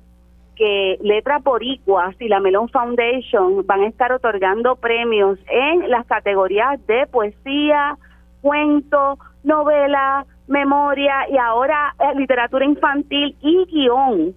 que 0.58 0.98
Letra 1.02 1.40
Boricuas 1.40 2.16
y 2.20 2.28
la 2.28 2.42
Melon 2.42 2.68
Foundation 2.70 3.66
van 3.66 3.82
a 3.82 3.88
estar 3.88 4.12
otorgando 4.12 4.76
premios 4.76 5.40
en 5.50 5.90
las 5.90 6.06
categorías 6.08 6.86
de 6.88 7.08
poesía, 7.08 7.98
cuento, 8.42 9.18
novela, 9.44 10.26
memoria 10.48 11.30
y 11.30 11.38
ahora 11.38 11.96
eh, 12.00 12.18
literatura 12.18 12.66
infantil 12.66 13.36
y 13.42 13.66
guion. 13.66 14.34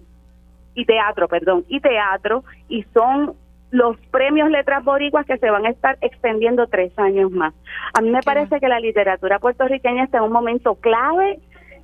Y 0.75 0.85
teatro, 0.85 1.27
perdón, 1.27 1.65
y 1.67 1.81
teatro. 1.81 2.43
Y 2.69 2.83
son 2.93 3.33
los 3.71 3.97
premios 4.11 4.49
Letras 4.49 4.83
Boricuas 4.83 5.25
que 5.25 5.37
se 5.37 5.49
van 5.49 5.65
a 5.65 5.69
estar 5.69 5.97
extendiendo 6.01 6.67
tres 6.67 6.91
años 6.97 7.31
más. 7.31 7.53
A 7.93 8.01
mí 8.01 8.09
me 8.09 8.21
parece 8.21 8.59
que 8.59 8.67
la 8.67 8.79
literatura 8.79 9.39
puertorriqueña 9.39 10.05
está 10.05 10.17
en 10.17 10.23
un 10.23 10.31
momento 10.31 10.75
clave 10.75 11.39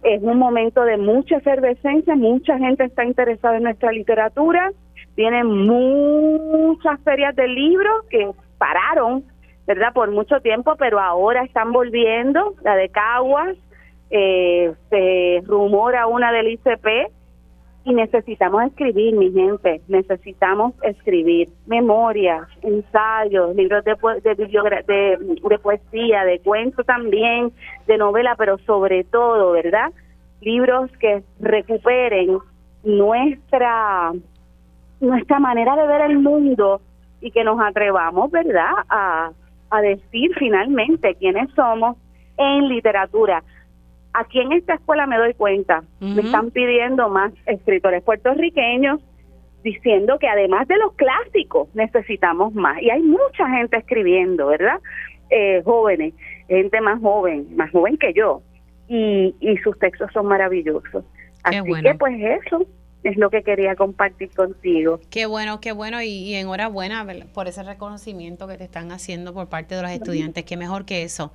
es 0.06 0.22
un 0.22 0.38
momento 0.38 0.84
de 0.84 0.98
mucha 0.98 1.38
efervescencia, 1.38 2.16
mucha 2.16 2.60
gente 2.60 2.84
está 2.84 3.04
interesada 3.04 3.58
en 3.58 3.64
nuestra 3.64 3.92
literatura, 3.92 4.72
tienen 5.16 5.48
muchas 5.48 7.02
ferias 7.02 7.36
de 7.36 7.48
libros 7.48 8.06
que 8.12 8.30
pararon, 8.60 9.24
¿verdad? 9.66 9.94
Por 9.94 10.12
mucho 10.12 10.40
tiempo, 10.42 10.76
pero 10.78 11.00
ahora 11.00 11.44
están 11.44 11.72
volviendo, 11.72 12.54
la 12.64 12.76
de 12.76 12.90
Caguas, 12.90 13.58
eh, 14.12 14.74
se 14.92 15.42
rumora 15.48 16.06
una 16.06 16.32
del 16.32 16.50
ICP, 16.50 17.12
y 17.86 17.94
necesitamos 17.94 18.64
escribir, 18.64 19.16
mi 19.16 19.32
gente, 19.32 19.80
necesitamos 19.88 20.74
escribir 20.82 21.50
memorias, 21.68 22.48
ensayos, 22.64 23.56
libros 23.56 23.86
de, 23.86 23.96
de, 24.24 24.36
de, 24.36 25.60
poesía, 25.60 26.26
de 26.26 26.40
cuento 26.40 26.84
también, 26.84 27.52
de 27.86 27.98
novela, 28.00 28.36
pero 28.38 28.58
sobre 28.66 29.04
todo, 29.04 29.52
¿verdad? 29.52 29.92
Libros 30.42 30.90
que 31.00 31.24
recuperen 31.40 32.40
nuestra, 32.84 34.14
nuestra 35.00 35.40
manera 35.40 35.76
de 35.76 35.88
ver 35.88 36.02
el 36.10 36.18
mundo 36.18 36.82
y 37.22 37.30
que 37.30 37.44
nos 37.44 37.60
atrevamos, 37.62 38.32
¿verdad?, 38.32 38.74
a, 38.90 39.30
a 39.70 39.82
decir 39.82 40.32
finalmente 40.40 41.14
quiénes 41.20 41.52
somos 41.54 41.98
en 42.38 42.68
literatura 42.68 43.44
aquí 44.20 44.40
en 44.40 44.52
esta 44.54 44.76
escuela 44.76 45.06
me 45.08 45.18
doy 45.18 45.34
cuenta, 45.34 45.84
me 46.00 46.22
están 46.22 46.52
pidiendo 46.52 47.10
más 47.10 47.34
escritores 47.46 48.04
puertorriqueños 48.04 49.02
diciendo 49.64 50.20
que 50.20 50.28
además 50.28 50.68
de 50.68 50.78
los 50.78 50.94
clásicos 50.94 51.68
necesitamos 51.74 52.54
más. 52.54 52.82
Y 52.82 52.92
hay 52.92 53.02
mucha 53.02 53.50
gente 53.50 53.78
escribiendo, 53.78 54.48
¿verdad? 54.48 54.80
Eh, 55.32 55.62
jóvenes, 55.66 56.14
gente 56.48 56.80
más 56.82 57.02
joven, 57.02 57.48
más 57.56 57.72
joven 57.72 57.98
que 57.98 58.14
yo. 58.14 58.44
Y, 58.88 59.36
y 59.40 59.58
sus 59.58 59.78
textos 59.80 60.12
son 60.14 60.28
maravillosos. 60.28 61.04
Así 61.44 61.82
que 61.82 61.96
pues 61.96 62.16
eso 62.22 62.66
es 63.04 63.18
lo 63.18 63.30
que 63.30 63.44
quería 63.44 63.76
compartir 63.76 64.30
contigo. 64.32 65.00
Qué 65.10 65.26
bueno, 65.26 65.60
qué 65.60 65.72
bueno 65.72 66.02
y, 66.02 66.36
enhorabuena 66.36 67.06
por 67.34 67.48
ese 67.48 67.64
reconocimiento 67.64 68.48
que 68.48 68.58
te 68.58 68.64
están 68.64 68.92
haciendo 68.92 69.34
por 69.34 69.48
parte 69.48 69.76
de 69.76 69.82
los 69.82 69.92
estudiantes. 69.92 70.44
Qué 70.44 70.58
mejor 70.58 70.86
que 70.86 71.04
eso, 71.04 71.32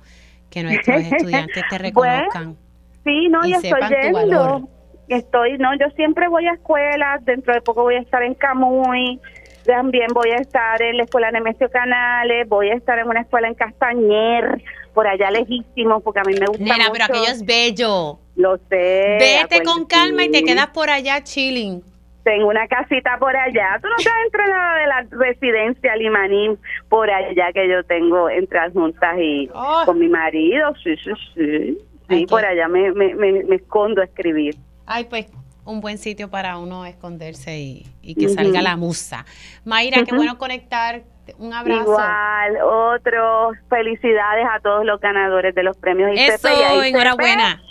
que 0.49 0.63
nuestros 0.63 1.01
estudiantes 1.01 1.63
te 1.69 1.77
reconozcan. 1.77 2.57
Sí, 3.03 3.29
no, 3.29 3.45
y, 3.45 3.53
estoy 3.53 3.81
yendo. 3.89 4.69
Estoy, 5.07 5.57
no, 5.57 5.73
yo 5.77 5.89
siempre 5.95 6.29
voy 6.29 6.47
a 6.47 6.53
escuelas, 6.53 7.25
dentro 7.25 7.53
de 7.53 7.61
poco 7.61 7.83
voy 7.83 7.95
a 7.95 7.99
estar 7.99 8.23
en 8.23 8.33
Camuy, 8.33 9.19
también 9.65 10.07
voy 10.13 10.31
a 10.31 10.35
estar 10.35 10.81
en 10.81 10.97
la 10.97 11.03
escuela 11.03 11.31
Nemesio 11.31 11.69
Canales, 11.69 12.47
voy 12.47 12.69
a 12.69 12.75
estar 12.75 12.97
en 12.97 13.07
una 13.07 13.21
escuela 13.21 13.47
en 13.49 13.55
Castañer, 13.55 14.63
por 14.93 15.07
allá 15.07 15.29
lejísimo, 15.31 15.99
porque 15.99 16.21
a 16.21 16.23
mí 16.23 16.33
me 16.39 16.45
gusta 16.45 16.63
Nena, 16.63 16.89
pero 16.91 17.05
aquello 17.05 17.31
es 17.31 17.45
bello. 17.45 18.19
Lo 18.35 18.57
sé. 18.69 19.17
Vete 19.19 19.63
con 19.63 19.85
calma 19.85 20.23
y 20.23 20.31
te 20.31 20.43
quedas 20.43 20.67
por 20.67 20.89
allá 20.89 21.21
chilling. 21.23 21.83
Tengo 22.23 22.47
una 22.47 22.67
casita 22.67 23.17
por 23.19 23.35
allá. 23.35 23.79
Tú 23.81 23.87
no 23.87 23.95
te 23.95 24.07
has 24.07 24.25
entrenado 24.25 24.77
de 24.77 24.87
la 24.87 25.25
residencia 25.25 25.95
Limanín 25.95 26.57
por 26.87 27.09
allá 27.09 27.51
que 27.51 27.67
yo 27.67 27.83
tengo 27.83 28.29
entre 28.29 28.69
juntas 28.71 29.15
y 29.19 29.49
oh. 29.53 29.83
con 29.85 29.97
mi 29.97 30.07
marido. 30.07 30.73
Sí, 30.83 30.95
sí, 30.97 31.11
sí. 31.33 31.77
Sí, 32.19 32.25
por 32.25 32.45
allá 32.45 32.67
me, 32.67 32.91
me, 32.91 33.13
me, 33.15 33.55
escondo 33.55 34.01
a 34.01 34.05
escribir. 34.05 34.55
Ay, 34.85 35.05
pues 35.05 35.27
un 35.65 35.81
buen 35.81 35.97
sitio 35.97 36.29
para 36.29 36.57
uno 36.57 36.85
esconderse 36.85 37.57
y, 37.57 38.15
que 38.15 38.29
salga 38.29 38.61
la 38.61 38.77
musa. 38.77 39.25
Mayra, 39.65 40.03
qué 40.03 40.15
bueno 40.15 40.37
conectar. 40.37 41.03
Un 41.37 41.53
abrazo. 41.53 41.83
Igual, 41.83 42.57
otros 42.63 43.57
felicidades 43.69 44.45
a 44.51 44.59
todos 44.59 44.85
los 44.85 44.99
ganadores 44.99 45.55
de 45.55 45.63
los 45.63 45.77
premios 45.77 46.11
ICP. 46.13 46.45
Eso, 46.45 46.83
enhorabuena. 46.83 47.61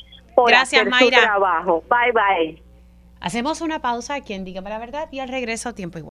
Gracias, 0.47 0.87
Mayra. 0.87 1.23
trabajo. 1.23 1.85
Bye, 1.89 2.13
bye. 2.13 2.63
Hacemos 3.21 3.61
una 3.61 3.81
pausa, 3.81 4.23
quien 4.23 4.45
diga 4.45 4.63
para 4.63 4.77
la 4.77 4.81
verdad, 4.81 5.09
y 5.11 5.21
al 5.21 5.29
regreso 5.29 5.75
tiempo 5.75 5.99
igual. 5.99 6.09